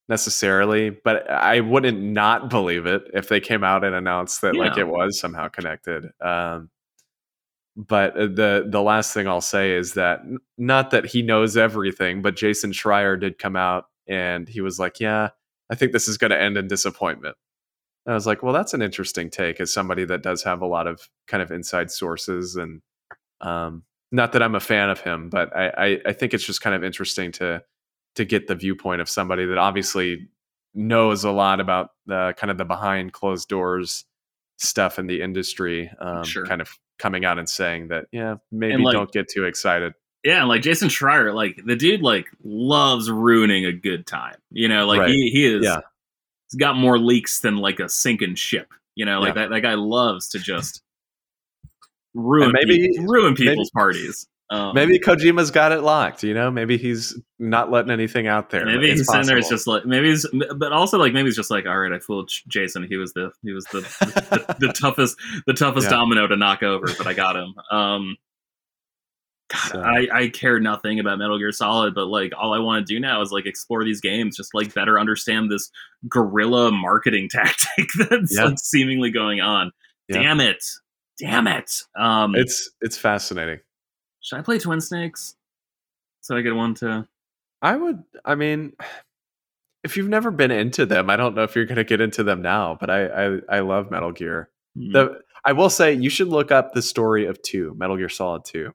necessarily, 0.07 0.89
but 0.89 1.29
I 1.29 1.59
wouldn't 1.61 2.01
not 2.01 2.49
believe 2.49 2.85
it 2.85 3.03
if 3.13 3.29
they 3.29 3.39
came 3.39 3.63
out 3.63 3.83
and 3.83 3.93
announced 3.95 4.41
that 4.41 4.55
like 4.55 4.77
it 4.77 4.87
was 4.87 5.19
somehow 5.19 5.47
connected. 5.49 6.05
Um, 6.19 6.69
but 7.87 8.15
uh, 8.17 8.27
the 8.27 8.65
the 8.67 8.81
last 8.81 9.13
thing 9.13 9.27
I'll 9.27 9.39
say 9.39 9.71
is 9.71 9.93
that 9.93 10.21
not 10.57 10.91
that 10.91 11.05
he 11.05 11.21
knows 11.21 11.55
everything, 11.55 12.21
but 12.21 12.35
Jason 12.35 12.71
Schreier 12.71 13.17
did 13.17 13.37
come 13.37 13.55
out 13.55 13.85
and 14.07 14.49
he 14.49 14.59
was 14.59 14.79
like, 14.79 14.99
"Yeah, 14.99 15.29
I 15.69 15.75
think 15.75 15.93
this 15.93 16.07
is 16.07 16.17
going 16.17 16.31
to 16.31 16.41
end 16.41 16.57
in 16.57 16.67
disappointment." 16.67 17.37
And 18.05 18.11
I 18.11 18.15
was 18.15 18.27
like, 18.27 18.43
"Well, 18.43 18.53
that's 18.53 18.73
an 18.73 18.81
interesting 18.81 19.29
take 19.29 19.61
as 19.61 19.73
somebody 19.73 20.03
that 20.05 20.23
does 20.23 20.43
have 20.43 20.61
a 20.61 20.67
lot 20.67 20.87
of 20.87 21.07
kind 21.27 21.41
of 21.41 21.51
inside 21.51 21.89
sources 21.89 22.57
and 22.57 22.81
um, 23.39 23.83
not 24.11 24.33
that 24.33 24.43
I'm 24.43 24.55
a 24.55 24.59
fan 24.59 24.89
of 24.89 24.99
him, 24.99 25.29
but 25.29 25.55
I, 25.55 25.69
I, 25.69 25.99
I 26.07 26.13
think 26.13 26.33
it's 26.33 26.43
just 26.43 26.61
kind 26.61 26.75
of 26.75 26.83
interesting 26.83 27.31
to 27.33 27.63
to 28.15 28.25
get 28.25 28.47
the 28.47 28.55
viewpoint 28.55 28.99
of 28.99 29.07
somebody 29.07 29.45
that 29.45 29.57
obviously 29.57 30.27
knows 30.73 31.23
a 31.23 31.31
lot 31.31 31.61
about 31.61 31.91
the 32.07 32.33
kind 32.37 32.51
of 32.51 32.57
the 32.57 32.65
behind 32.65 33.13
closed 33.13 33.47
doors 33.47 34.03
stuff 34.57 34.99
in 34.99 35.07
the 35.07 35.21
industry. 35.21 35.89
Um, 35.99 36.25
Sure. 36.25 36.45
Kind 36.45 36.59
of 36.59 36.77
coming 36.99 37.25
out 37.25 37.39
and 37.39 37.49
saying 37.49 37.87
that, 37.87 38.05
yeah, 38.11 38.35
maybe 38.51 38.77
like- 38.83 38.93
don't 38.93 39.11
get 39.11 39.27
too 39.27 39.45
excited. 39.45 39.93
Yeah, 40.23 40.43
like 40.43 40.61
Jason 40.61 40.89
Schreier, 40.89 41.33
like 41.33 41.61
the 41.65 41.77
dude 41.77 42.01
like 42.01 42.27
loves 42.43 43.09
ruining 43.09 43.65
a 43.65 43.71
good 43.71 44.05
time. 44.05 44.35
You 44.51 44.67
know, 44.67 44.85
like 44.85 44.99
Right. 44.99 45.09
he 45.09 45.29
he 45.31 45.45
is 45.45 45.63
Yeah. 45.63 45.79
he's 46.51 46.59
got 46.59 46.75
more 46.75 46.99
leaks 46.99 47.39
than 47.39 47.55
like 47.57 47.79
a 47.79 47.87
sinking 47.87 48.35
ship. 48.35 48.73
You 48.95 49.05
know, 49.05 49.21
like 49.21 49.29
Yeah. 49.35 49.43
that, 49.43 49.49
that 49.51 49.61
guy 49.61 49.75
loves 49.75 50.27
to 50.29 50.39
just 50.39 50.81
ruin 52.13 52.49
And 52.49 52.53
maybe- 52.53 52.89
people, 52.89 53.05
ruin 53.05 53.33
maybe- 53.37 53.49
people's 53.51 53.71
parties. 53.71 54.27
Um, 54.51 54.73
Maybe 54.73 54.97
Kojima's 54.97 55.51
got 55.51 55.71
it 55.71 55.81
locked. 55.81 56.23
You 56.23 56.33
know, 56.33 56.49
maybe 56.49 56.75
he's 56.77 57.15
not 57.37 57.69
letting 57.69 57.91
anything 57.91 58.25
out 58.25 58.49
there. 58.49 58.65
Maybe 58.65 58.89
he's 58.89 59.05
sitting 59.07 59.27
there. 59.27 59.37
It's 59.37 59.47
just 59.49 59.67
like 59.67 59.85
maybe 59.85 60.09
he's, 60.09 60.25
but 60.57 60.71
also 60.73 60.97
like 60.97 61.13
maybe 61.13 61.27
he's 61.27 61.35
just 61.35 61.51
like, 61.51 61.67
all 61.67 61.77
right, 61.77 61.91
I 61.93 61.99
fooled 61.99 62.31
Jason. 62.47 62.81
He 62.89 62.97
was 62.97 63.13
the 63.13 63.31
he 63.43 63.51
was 63.51 63.65
the 63.65 63.81
the, 64.57 64.67
the 64.67 64.73
toughest 64.73 65.17
the 65.45 65.53
toughest 65.53 65.85
Yeah. 65.85 65.97
domino 65.97 66.25
to 66.25 66.35
knock 66.35 66.63
over, 66.63 66.87
but 66.97 67.05
I 67.05 67.13
got 67.13 67.35
him. 67.35 67.53
Um, 67.69 68.17
God, 69.49 69.69
So- 69.71 69.81
I 69.81 70.07
I 70.11 70.27
care 70.29 70.59
nothing 70.59 70.99
about 70.99 71.19
Metal 71.19 71.37
Gear 71.37 71.51
Solid, 71.51 71.93
but 71.93 72.05
like 72.07 72.31
all 72.35 72.53
I 72.53 72.59
want 72.59 72.87
to 72.87 72.91
do 72.93 72.99
now 72.99 73.21
is 73.21 73.31
like 73.31 73.45
explore 73.45 73.83
these 73.83 74.01
games, 74.01 74.35
just 74.35 74.53
like 74.55 74.73
better 74.73 74.99
understand 74.99 75.51
this 75.51 75.69
guerrilla 76.07 76.71
marketing 76.71 77.29
tactic 77.31 77.87
that's 78.09 78.35
Yeah. 78.35 78.45
like 78.45 78.59
seemingly 78.59 79.11
going 79.11 79.41
on. 79.41 79.71
Yeah. 80.07 80.23
Damn 80.23 80.39
it, 80.39 80.63
damn 81.19 81.45
it. 81.47 81.71
Um, 81.95 82.33
it's 82.35 82.69
it's 82.81 82.97
fascinating. 82.97 83.59
Should 84.29 84.37
I 84.37 84.43
play 84.43 84.59
Twin 84.59 84.79
Snakes? 84.79 85.35
So 86.21 86.37
I 86.37 86.41
get 86.41 86.55
one 86.55 86.75
to. 86.75 87.07
I 87.63 87.75
would. 87.75 88.03
I 88.23 88.35
mean, 88.35 88.73
if 89.83 89.97
you've 89.97 90.07
never 90.07 90.29
been 90.29 90.51
into 90.51 90.85
them, 90.85 91.09
I 91.09 91.15
don't 91.15 91.33
know 91.33 91.41
if 91.41 91.55
you're 91.55 91.65
going 91.65 91.77
to 91.77 91.83
get 91.83 91.99
into 91.99 92.23
them 92.23 92.43
now. 92.43 92.77
But 92.79 92.91
I, 92.91 93.05
I, 93.07 93.39
I 93.49 93.59
love 93.61 93.89
Metal 93.89 94.11
Gear. 94.11 94.49
hmm. 94.75 94.91
The 94.91 95.21
I 95.45 95.53
will 95.53 95.69
say 95.71 95.93
you 95.93 96.11
should 96.11 96.27
look 96.27 96.51
up 96.51 96.73
the 96.73 96.81
story 96.83 97.25
of 97.25 97.41
two 97.41 97.73
Metal 97.75 97.97
Gear 97.97 98.07
Solid 98.09 98.45
Two. 98.45 98.71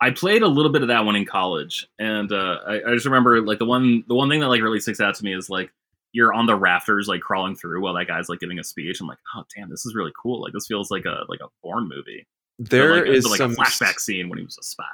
I 0.00 0.10
played 0.10 0.42
a 0.42 0.48
little 0.48 0.72
bit 0.72 0.82
of 0.82 0.88
that 0.88 1.04
one 1.04 1.14
in 1.14 1.24
college, 1.24 1.86
and 2.00 2.32
uh, 2.32 2.58
I, 2.66 2.82
I 2.84 2.94
just 2.94 3.06
remember 3.06 3.40
like 3.40 3.60
the 3.60 3.66
one 3.66 4.02
the 4.08 4.16
one 4.16 4.28
thing 4.28 4.40
that 4.40 4.48
like 4.48 4.62
really 4.62 4.80
sticks 4.80 5.00
out 5.00 5.14
to 5.14 5.24
me 5.24 5.32
is 5.32 5.48
like 5.48 5.70
you're 6.12 6.32
on 6.32 6.46
the 6.46 6.56
rafters 6.56 7.06
like 7.06 7.20
crawling 7.20 7.54
through 7.54 7.82
while 7.82 7.94
that 7.94 8.08
guy's 8.08 8.28
like 8.28 8.40
giving 8.40 8.58
a 8.58 8.64
speech. 8.64 9.00
I'm 9.00 9.06
like, 9.06 9.18
oh 9.36 9.44
damn, 9.54 9.70
this 9.70 9.86
is 9.86 9.94
really 9.94 10.12
cool. 10.20 10.42
Like 10.42 10.54
this 10.54 10.66
feels 10.66 10.90
like 10.90 11.04
a 11.04 11.24
like 11.28 11.40
a 11.40 11.48
Bourne 11.62 11.88
movie. 11.88 12.26
There 12.58 12.96
like, 12.96 13.06
is 13.06 13.26
like 13.26 13.38
some 13.38 13.52
a 13.52 13.54
flashback 13.54 14.00
scene 14.00 14.28
when 14.28 14.38
he 14.38 14.44
was 14.44 14.58
a 14.58 14.64
spy. 14.64 14.84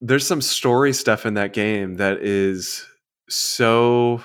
There's 0.00 0.26
some 0.26 0.40
story 0.40 0.92
stuff 0.92 1.26
in 1.26 1.34
that 1.34 1.52
game 1.52 1.94
that 1.94 2.18
is 2.18 2.86
so 3.28 4.22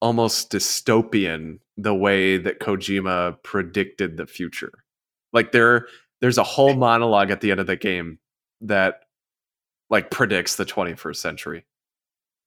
almost 0.00 0.50
dystopian 0.50 1.58
the 1.76 1.94
way 1.94 2.36
that 2.36 2.60
Kojima 2.60 3.42
predicted 3.42 4.16
the 4.16 4.26
future. 4.26 4.72
Like 5.32 5.52
there 5.52 5.86
there's 6.20 6.38
a 6.38 6.44
whole 6.44 6.74
monologue 6.74 7.30
at 7.30 7.40
the 7.40 7.50
end 7.50 7.60
of 7.60 7.66
the 7.66 7.76
game 7.76 8.18
that 8.60 9.00
like 9.90 10.10
predicts 10.10 10.56
the 10.56 10.64
21st 10.64 11.16
century. 11.16 11.64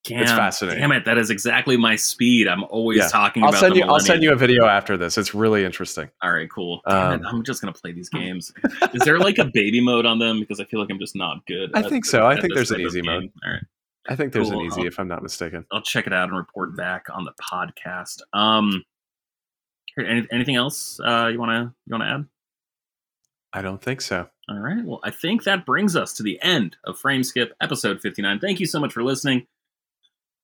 It's 0.08 0.30
Damn, 0.30 0.38
fascinating. 0.38 0.82
Damn 0.82 0.92
it, 0.92 1.06
that 1.06 1.18
is 1.18 1.32
exactly 1.32 1.78
my 1.78 1.96
speed. 1.96 2.48
I'm 2.48 2.64
always 2.66 3.00
Yeah. 3.00 3.08
talking 3.08 3.42
I'll 3.44 3.50
about. 3.50 3.60
send 3.60 3.76
you 3.76 3.84
I'll 3.86 4.00
send 4.00 4.22
you 4.22 4.32
a 4.32 4.36
video 4.36 4.66
after 4.68 4.98
this. 4.98 5.18
It's 5.18 5.34
really 5.34 5.66
interesting. 5.66 6.10
All 6.22 6.32
right, 6.32 6.50
cool. 6.50 6.82
Damn 6.88 7.14
it, 7.22 7.26
Um, 7.26 7.36
I'm 7.38 7.44
just 7.44 7.60
gonna 7.62 7.74
play 7.74 7.92
these 7.92 8.10
games. 8.22 8.54
is 8.94 9.02
there 9.04 9.18
like 9.20 9.40
a 9.40 9.46
baby 9.46 9.82
mode 9.82 10.06
on 10.06 10.20
them? 10.20 10.40
Because 10.40 10.60
I 10.60 10.66
feel 10.66 10.80
like 10.80 10.90
I'm 10.92 11.00
just 11.00 11.16
not 11.16 11.44
good. 11.48 11.72
I 11.74 11.80
at- 11.80 11.90
think 11.90 12.06
so. 12.06 12.26
I 12.28 12.40
think 12.40 12.54
there's 12.54 12.70
an 12.72 12.82
easy 12.82 13.02
game. 13.02 13.12
mode. 13.12 13.32
All 13.46 13.52
right. 13.54 13.64
I 14.08 14.16
think 14.16 14.32
there's 14.34 14.52
Cool. 14.52 14.60
an 14.60 14.66
easy 14.68 14.82
I'll- 14.82 14.88
if 14.88 15.00
I'm 15.00 15.08
not 15.08 15.24
mistaken. 15.24 15.66
I'll 15.72 15.82
check 15.82 16.06
it 16.06 16.14
out 16.14 16.30
and 16.30 16.38
report 16.38 16.76
back 16.78 17.06
on 17.12 17.24
the 17.24 17.34
podcast. 17.42 18.22
Um, 18.34 18.84
any, 19.98 20.28
anything 20.32 20.56
else 20.56 21.00
uh, 21.00 21.30
you 21.32 21.40
want 21.40 21.50
to 21.52 21.74
you 21.88 21.92
want 21.92 22.04
to 22.04 22.08
add? 22.10 22.26
I 23.54 23.62
don't 23.62 23.82
think 23.82 24.02
so. 24.02 24.28
All 24.50 24.60
right. 24.60 24.84
Well, 24.84 25.00
I 25.04 25.10
think 25.12 25.46
that 25.46 25.66
brings 25.66 25.96
us 25.96 26.14
to 26.14 26.24
the 26.24 26.40
end 26.44 26.76
of 26.84 27.00
Frame 27.00 27.24
Skip 27.24 27.54
episode 27.62 28.02
59. 28.02 28.40
Thank 28.40 28.60
you 28.60 28.66
so 28.66 28.80
much 28.80 28.92
for 28.94 29.02
listening. 29.04 29.48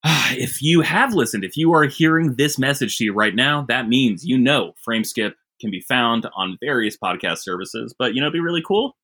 If 0.33 0.61
you 0.61 0.79
have 0.79 1.13
listened, 1.13 1.43
if 1.43 1.57
you 1.57 1.73
are 1.73 1.83
hearing 1.83 2.35
this 2.35 2.57
message 2.57 2.97
to 2.97 3.03
you 3.03 3.13
right 3.13 3.35
now, 3.35 3.65
that 3.67 3.89
means 3.89 4.25
you 4.25 4.37
know 4.37 4.73
Frameskip 4.87 5.33
can 5.59 5.69
be 5.69 5.81
found 5.81 6.25
on 6.35 6.57
various 6.61 6.97
podcast 6.97 7.39
services. 7.39 7.93
But 7.97 8.13
you 8.13 8.21
know, 8.21 8.27
it'd 8.27 8.33
be 8.33 8.39
really 8.39 8.63
cool 8.65 8.95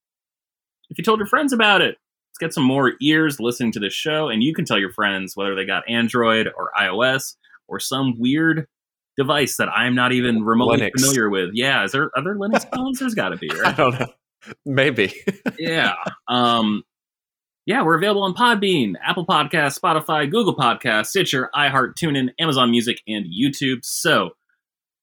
if 0.90 0.98
you 0.98 1.04
told 1.04 1.20
your 1.20 1.28
friends 1.28 1.54
about 1.54 1.82
it. 1.82 1.98
Let's 2.30 2.38
get 2.40 2.54
some 2.54 2.64
more 2.64 2.94
ears 3.02 3.40
listening 3.40 3.72
to 3.74 3.80
this 3.80 3.94
show, 3.94 4.30
and 4.30 4.44
you 4.44 4.54
can 4.54 4.66
tell 4.66 4.80
your 4.80 4.94
friends 4.94 5.36
whether 5.36 5.56
they 5.56 5.66
got 5.66 5.88
Android 5.90 6.48
or 6.58 6.72
iOS 6.80 7.36
or 7.68 7.80
some 7.80 8.18
weird 8.20 8.68
device 9.18 9.58
that 9.58 9.70
I'm 9.70 9.96
not 9.96 10.12
even 10.12 10.44
remotely 10.44 10.80
Linux. 10.80 11.02
familiar 11.02 11.30
with. 11.30 11.50
Yeah, 11.54 11.84
is 11.84 11.92
there 11.92 12.12
other 12.16 12.36
Linux 12.36 12.70
phones? 12.74 13.00
There's 13.00 13.16
got 13.16 13.30
to 13.30 13.38
be, 13.38 13.50
I 13.66 13.72
don't 13.74 14.00
know. 14.00 14.08
Maybe. 14.66 15.14
yeah. 15.60 15.96
Um, 16.28 16.84
yeah, 17.68 17.84
we're 17.84 17.98
available 17.98 18.24
on 18.24 18.34
Podbean, 18.34 18.94
Apple 19.06 19.26
Podcasts, 19.26 19.78
Spotify, 19.78 20.32
Google 20.32 20.56
Podcasts, 20.56 21.08
Stitcher, 21.08 21.50
iHeart, 21.54 21.96
TuneIn, 22.02 22.30
Amazon 22.40 22.72
Music, 22.72 23.02
and 23.10 23.26
YouTube. 23.26 23.80
So 23.84 24.30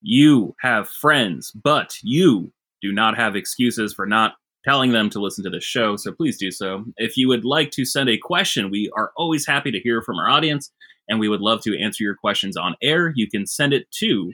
you 0.01 0.57
have 0.63 0.89
friends, 0.89 1.53
but 1.53 1.95
you 2.03 2.55
do 2.81 2.91
not 2.91 3.19
have 3.19 3.37
excuses 3.37 3.93
for 3.93 4.07
not 4.07 4.37
telling 4.65 4.93
them 4.93 5.11
to 5.11 5.21
listen 5.21 5.45
to 5.45 5.51
the 5.51 5.61
show. 5.61 5.97
So 5.97 6.11
please 6.11 6.39
do 6.39 6.51
so. 6.51 6.87
If 6.97 7.19
you 7.19 7.29
would 7.29 7.45
like 7.45 7.71
to 7.73 7.85
send 7.85 8.09
a 8.09 8.17
question, 8.17 8.71
we 8.71 8.91
are 8.97 9.13
always 9.15 9.47
happy 9.47 9.71
to 9.71 9.79
hear 9.79 10.01
from 10.01 10.17
our 10.17 10.31
audience, 10.31 10.73
and 11.07 11.21
we 11.21 11.29
would 11.29 11.43
love 11.43 11.61
to 11.65 11.79
answer 11.79 12.03
your 12.03 12.17
questions 12.17 12.57
on 12.57 12.77
air. 12.83 13.13
You 13.15 13.29
can 13.29 13.47
send 13.47 13.75
it 13.75 13.91
to 13.99 14.33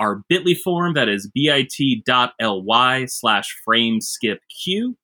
our 0.00 0.22
bit.ly 0.28 0.54
form 0.54 0.94
that 0.94 1.08
is 1.08 1.30
bit.ly 1.32 3.04
slash 3.04 3.56
frame 3.64 4.00
skip 4.00 4.40
frameskipq 4.66 4.94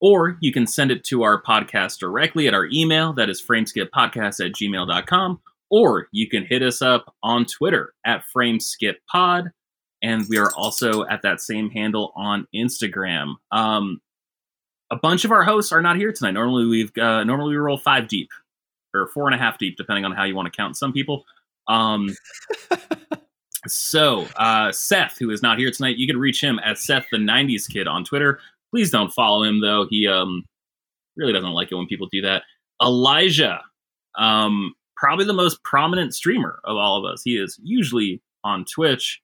or 0.00 0.38
you 0.40 0.52
can 0.52 0.66
send 0.66 0.90
it 0.90 1.04
to 1.04 1.22
our 1.22 1.42
podcast 1.42 1.98
directly 1.98 2.46
at 2.46 2.54
our 2.54 2.66
email 2.72 3.12
that 3.12 3.28
is 3.28 3.42
frameskippodcast 3.42 4.44
at 4.44 4.52
gmail.com 4.52 5.40
or 5.70 6.08
you 6.12 6.28
can 6.28 6.44
hit 6.44 6.62
us 6.62 6.80
up 6.82 7.14
on 7.22 7.44
twitter 7.44 7.94
at 8.04 8.22
frameskippod 8.34 9.50
and 10.02 10.24
we 10.28 10.38
are 10.38 10.52
also 10.56 11.04
at 11.06 11.22
that 11.22 11.40
same 11.40 11.70
handle 11.70 12.12
on 12.16 12.46
instagram. 12.54 13.34
Um, 13.50 14.00
a 14.90 14.96
bunch 14.96 15.24
of 15.24 15.32
our 15.32 15.42
hosts 15.42 15.72
are 15.72 15.82
not 15.82 15.96
here 15.96 16.12
tonight. 16.12 16.32
Normally 16.32 16.66
we've 16.66 16.96
uh, 16.96 17.24
normally 17.24 17.50
we 17.50 17.56
roll 17.56 17.78
five 17.78 18.08
deep 18.08 18.28
or 18.94 19.08
four 19.08 19.26
and 19.26 19.34
a 19.34 19.38
half 19.38 19.58
deep 19.58 19.76
depending 19.76 20.04
on 20.04 20.12
how 20.12 20.24
you 20.24 20.34
want 20.34 20.46
to 20.50 20.56
count 20.56 20.76
some 20.76 20.92
people. 20.92 21.24
Um, 21.66 22.16
so 23.66 24.26
uh, 24.36 24.72
seth 24.72 25.18
who 25.18 25.30
is 25.30 25.42
not 25.42 25.58
here 25.58 25.70
tonight 25.70 25.96
you 25.96 26.06
can 26.06 26.16
reach 26.16 26.42
him 26.42 26.60
at 26.64 26.78
seth 26.78 27.06
the 27.10 27.18
90s 27.18 27.68
kid 27.68 27.88
on 27.88 28.04
twitter 28.04 28.38
Please 28.72 28.90
don't 28.90 29.10
follow 29.12 29.42
him 29.42 29.60
though. 29.60 29.86
He 29.88 30.06
um 30.06 30.44
really 31.16 31.32
doesn't 31.32 31.52
like 31.52 31.70
it 31.70 31.74
when 31.74 31.86
people 31.86 32.08
do 32.10 32.22
that. 32.22 32.42
Elijah, 32.82 33.60
um, 34.18 34.74
probably 34.96 35.24
the 35.24 35.32
most 35.32 35.62
prominent 35.64 36.14
streamer 36.14 36.60
of 36.64 36.76
all 36.76 36.96
of 36.96 37.10
us. 37.10 37.22
He 37.24 37.36
is 37.36 37.58
usually 37.62 38.22
on 38.44 38.64
Twitch. 38.72 39.20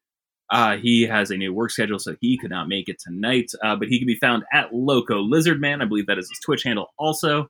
Uh, 0.51 0.77
he 0.77 1.03
has 1.03 1.31
a 1.31 1.37
new 1.37 1.53
work 1.53 1.71
schedule, 1.71 1.99
so 1.99 2.17
he 2.21 2.37
could 2.37 2.51
not 2.51 2.69
make 2.69 2.89
it 2.89 2.99
tonight. 2.99 3.51
Uh, 3.63 3.77
but 3.77 3.89
he 3.89 3.99
can 3.99 4.07
be 4.07 4.17
found 4.17 4.45
at 4.53 4.75
Loco 4.75 5.21
Lizard 5.21 5.61
Man. 5.61 5.81
I 5.81 5.87
believe 5.87 6.07
that 6.07 6.19
is 6.19 6.29
his 6.29 6.41
Twitch 6.45 6.65
handle. 6.65 6.89
Also, 6.99 7.49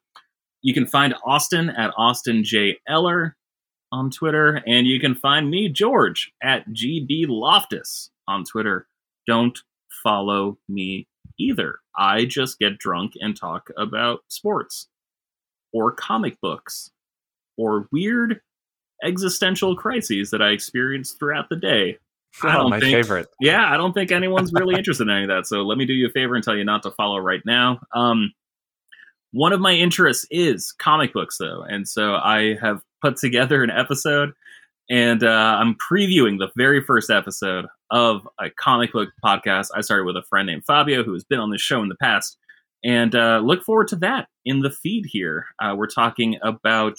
you 0.63 0.73
can 0.73 0.87
find 0.87 1.15
Austin 1.27 1.71
at 1.71 1.93
Austin 1.97 2.45
J 2.45 2.79
Eller 2.89 3.37
on 3.93 4.11
Twitter, 4.11 4.63
and 4.67 4.87
you 4.87 5.01
can 5.01 5.15
find 5.15 5.51
me, 5.51 5.69
George, 5.69 6.33
at 6.43 6.69
GB 6.69 7.27
Loftus 7.29 8.11
on 8.29 8.45
Twitter. 8.45 8.87
Don't 9.27 9.59
follow 10.03 10.59
me 10.69 11.07
either. 11.39 11.79
I 11.97 12.25
just 12.25 12.59
get 12.59 12.79
drunk 12.79 13.15
and 13.21 13.37
talk 13.37 13.71
about 13.77 14.21
sports 14.29 14.89
or 15.73 15.93
comic 15.93 16.41
books 16.41 16.91
or 17.57 17.89
weird 17.93 18.41
existential 19.03 19.77
crises 19.77 20.31
that 20.31 20.41
I 20.43 20.51
experience 20.51 21.13
throughout 21.13 21.49
the 21.49 21.57
day. 21.57 21.99
I 22.43 22.57
Oh, 22.57 22.63
don't 22.63 22.71
my 22.71 22.81
think- 22.81 22.95
favorite. 22.95 23.29
Yeah, 23.41 23.73
I 23.73 23.77
don't 23.77 23.93
think 23.93 24.11
anyone's 24.11 24.53
really 24.53 24.75
interested 24.75 25.05
in 25.05 25.11
any 25.11 25.23
of 25.25 25.29
that. 25.29 25.47
So 25.47 25.63
let 25.63 25.79
me 25.79 25.85
do 25.85 25.93
you 25.93 26.07
a 26.07 26.11
favor 26.11 26.35
and 26.35 26.43
tell 26.43 26.57
you 26.57 26.65
not 26.65 26.83
to 26.85 26.91
follow 26.93 27.19
right 27.19 27.43
now. 27.45 27.81
Um, 27.95 28.33
one 29.33 29.53
of 29.53 29.61
my 29.61 29.73
interests 29.73 30.27
is 30.31 30.73
comic 30.73 31.13
books, 31.13 31.39
though, 31.39 31.63
and 31.63 31.89
so 31.89 32.15
I 32.15 32.57
have 32.61 32.83
put 33.03 33.17
together 33.17 33.63
an 33.65 33.71
episode, 33.71 34.33
and 34.89 35.23
uh, 35.25 35.57
I'm 35.61 35.75
previewing 35.77 36.39
the 36.39 36.51
very 36.57 36.81
first 36.83 37.11
episode 37.11 37.67
of 37.91 38.27
a 38.41 38.51
comic 38.51 38.93
book 38.93 39.11
podcast. 39.25 39.69
I 39.75 39.81
started 39.81 40.05
with 40.05 40.17
a 40.17 40.23
friend 40.23 40.47
named 40.47 40.65
Fabio, 40.67 41.03
who 41.03 41.13
has 41.13 41.25
been 41.25 41.39
on 41.41 41.51
this 41.51 41.61
show 41.61 41.83
in 41.83 41.89
the 41.89 41.97
past, 41.97 42.39
and 42.85 43.15
uh, 43.15 43.41
look 43.43 43.63
forward 43.63 43.89
to 43.89 43.97
that 43.97 44.29
in 44.45 44.61
the 44.61 44.71
feed 44.71 45.07
here. 45.07 45.47
Uh, 45.59 45.75
we're 45.77 45.87
talking 45.87 46.39
about 46.43 46.99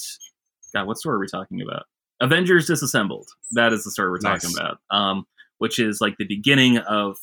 God, 0.73 0.87
what 0.87 0.97
story 0.97 1.15
are 1.15 1.19
we 1.19 1.27
talking 1.27 1.61
about? 1.61 1.83
Avengers 2.21 2.67
Disassembled. 2.67 3.27
That 3.51 3.73
is 3.73 3.83
the 3.83 3.91
story 3.91 4.09
we're 4.09 4.19
talking 4.19 4.49
Nice. 4.49 4.59
about. 4.59 4.77
Um, 4.89 5.25
which 5.57 5.79
is 5.79 6.01
like 6.01 6.17
the 6.17 6.25
beginning 6.25 6.77
of 6.79 7.17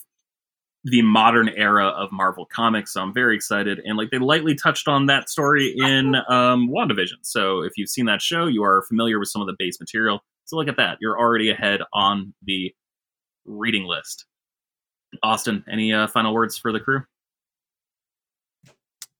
the 0.85 1.03
modern 1.03 1.49
era 1.51 1.87
of 1.89 2.11
Marvel 2.11 2.47
Comics. 2.47 2.95
So 2.95 3.03
I'm 3.03 3.13
very 3.13 3.37
excited. 3.37 3.81
And 3.85 3.97
like 3.97 4.11
they 4.11 4.19
lightly 4.19 4.55
touched 4.55 4.89
on 4.89 5.07
that 5.07 5.29
story 5.29 5.75
in 5.77 6.17
um, 6.29 6.69
WandaVision. 6.71 7.19
So 7.23 7.61
if 7.61 7.73
you've 7.77 7.91
seen 7.91 8.07
that 8.07 8.23
show, 8.23 8.47
you 8.47 8.65
are 8.65 8.83
familiar 8.89 9.19
with 9.19 9.29
some 9.29 9.43
of 9.43 9.47
the 9.47 9.55
base 9.59 9.79
material. 9.79 10.25
So 10.45 10.57
look 10.57 10.67
at 10.67 10.77
that. 10.79 10.99
You're 11.01 11.19
already 11.19 11.51
ahead 11.51 11.83
on 11.93 12.35
the 12.43 12.75
reading 13.45 13.85
list. 13.85 14.25
Austin, 15.23 15.65
any 15.71 15.93
uh, 15.93 16.07
final 16.07 16.33
words 16.33 16.57
for 16.57 16.73
the 16.73 16.81
crew? 16.81 17.03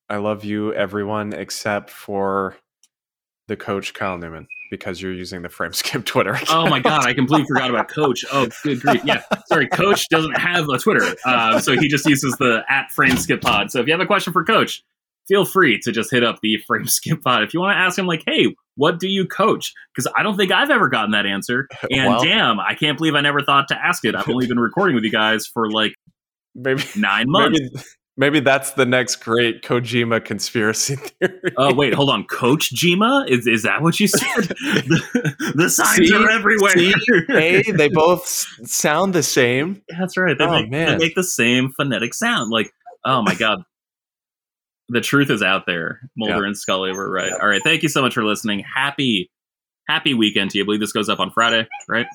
I 0.09 0.17
love 0.17 0.45
you, 0.45 0.73
everyone, 0.75 1.33
except 1.33 1.91
for 1.91 2.57
the 3.49 3.57
coach, 3.57 3.95
Kyle 3.95 4.19
Newman. 4.19 4.47
because 4.71 5.03
you're 5.03 5.13
using 5.13 5.43
the 5.43 5.49
Frameskip 5.49 6.05
Twitter. 6.07 6.33
Account. 6.35 6.51
Oh 6.51 6.69
my 6.71 6.81
god, 6.81 7.07
I 7.07 7.13
completely 7.15 7.47
forgot 7.47 7.71
about 7.71 7.89
Coach. 7.89 8.25
Oh, 8.33 8.49
good 8.63 8.81
grief. 8.81 9.03
Yeah, 9.05 9.23
sorry, 9.47 9.69
Coach 9.69 10.09
doesn't 10.09 10.39
have 10.39 10.69
a 10.69 10.79
Twitter, 10.79 11.15
uh, 11.27 11.59
so 11.59 11.79
he 11.79 11.89
just 11.89 12.07
uses 12.07 12.35
the 12.39 12.63
at 12.69 12.89
Frameskip 12.91 13.41
Pod. 13.43 13.71
So 13.71 13.81
if 13.81 13.87
you 13.87 13.93
have 13.93 14.01
a 14.01 14.07
question 14.07 14.33
for 14.33 14.45
Coach, 14.45 14.83
feel 15.29 15.45
free 15.45 15.79
to 15.81 15.93
just 15.93 16.11
hit 16.11 16.25
up 16.25 16.39
the 16.43 16.57
Frame 16.67 16.87
Skip 16.87 17.23
Pod. 17.23 17.43
If 17.43 17.55
you 17.55 17.61
want 17.61 17.75
to 17.75 17.79
ask 17.81 17.99
him, 17.99 18.07
like, 18.07 18.23
hey, 18.27 18.55
what 18.77 18.99
do 18.99 19.09
you 19.09 19.27
coach? 19.27 19.73
Because 19.95 20.11
I 20.17 20.23
don't 20.23 20.37
think 20.37 20.51
I've 20.53 20.71
ever 20.71 20.89
gotten 20.89 21.11
that 21.13 21.27
answer. 21.27 21.69
And 21.91 22.09
Well- 22.15 22.23
damn, 22.25 22.59
I 22.61 22.75
can't 22.75 22.97
believe 22.99 23.15
I 23.15 23.21
never 23.21 23.41
thought 23.43 23.69
to 23.69 23.77
ask 23.77 24.05
it. 24.05 24.15
I've 24.15 24.29
only 24.29 24.47
been 24.47 24.59
recording 24.61 24.95
with 24.95 25.05
you 25.05 25.11
guys 25.13 25.47
for 25.47 25.71
like 25.71 25.95
maybe 26.55 26.83
nine 26.97 27.27
months. 27.31 27.59
maybe 27.61 27.85
maybe 28.19 28.41
that's 28.41 28.73
the 28.73 28.85
next 28.85 29.17
great 29.17 29.63
Kojima 29.63 30.23
conspiracy 30.25 30.97
theory. 30.97 31.41
Oh 31.57 31.73
wait, 31.75 31.95
hold 31.95 32.11
on. 32.11 32.25
Coach 32.25 32.75
Jima? 32.75 33.29
Is 33.29 33.47
is 33.47 33.63
that 33.63 33.81
what 33.83 33.99
you 34.01 34.07
said? 34.07 34.45
the, 34.45 35.53
the 35.57 35.71
signs 35.71 36.09
See? 36.09 36.15
are 36.15 36.29
everywhere. 36.31 36.73
See? 36.73 36.93
hey, 37.29 37.63
they 37.73 37.89
both 37.89 38.27
sound 38.65 39.15
the 39.15 39.23
same. 39.23 39.83
That's 39.99 40.17
right. 40.17 40.37
They, 40.37 40.45
Oh, 40.45 40.51
make, 40.61 40.71
man. 40.71 40.99
they 40.99 41.07
make 41.07 41.15
the 41.15 41.25
same 41.25 41.73
phonetic 41.73 42.13
sound. 42.15 42.51
Like, 42.51 42.71
oh 43.05 43.23
my 43.23 43.35
god. 43.35 43.63
The 44.93 45.01
truth 45.01 45.31
is 45.31 45.43
out 45.43 45.65
there. 45.67 46.01
Mulder 46.17 46.43
Yeah. 46.43 46.47
and 46.49 46.57
Scully 46.59 46.93
were 46.93 47.11
right. 47.11 47.33
All 47.33 47.49
right. 47.49 47.63
Thank 47.65 47.83
you 47.83 47.89
so 47.89 48.03
much 48.03 48.13
for 48.15 48.25
listening. 48.25 48.61
Happy, 48.61 49.31
happy 49.89 50.13
weekend 50.13 50.51
to 50.51 50.59
you. 50.59 50.65
I 50.65 50.67
believe 50.67 50.81
this 50.81 50.93
goes 50.93 51.09
up 51.09 51.19
on 51.19 51.31
Friday, 51.31 51.67
right? 51.89 52.07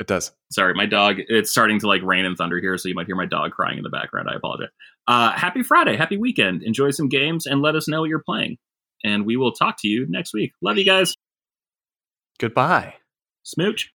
It 0.00 0.06
does. 0.08 0.32
Sorry, 0.50 0.74
my 0.74 0.86
dog. 0.86 1.16
It's 1.28 1.50
starting 1.50 1.78
to 1.80 1.86
like 1.86 2.02
rain 2.02 2.24
and 2.24 2.36
thunder 2.36 2.58
here, 2.60 2.76
so 2.78 2.88
you 2.88 2.94
might 2.94 3.06
hear 3.06 3.14
my 3.16 3.26
dog 3.26 3.52
crying 3.52 3.78
in 3.78 3.84
the 3.84 3.90
background. 3.90 4.28
I 4.30 4.34
apologize. 4.34 4.68
Uh, 5.06 5.32
happy 5.32 5.62
Friday. 5.62 5.96
Happy 5.96 6.16
weekend. 6.16 6.62
Enjoy 6.64 6.90
some 6.90 7.08
games 7.08 7.46
and 7.46 7.62
let 7.62 7.76
us 7.76 7.86
know 7.88 8.00
what 8.00 8.10
you're 8.10 8.22
playing. 8.26 8.56
And 9.04 9.24
we 9.24 9.36
will 9.36 9.52
talk 9.52 9.76
to 9.80 9.88
you 9.88 10.04
next 10.08 10.34
week. 10.34 10.50
Love 10.60 10.78
you 10.78 10.84
guys. 10.84 11.14
Goodbye. 12.40 12.94
Smooch. 13.44 13.90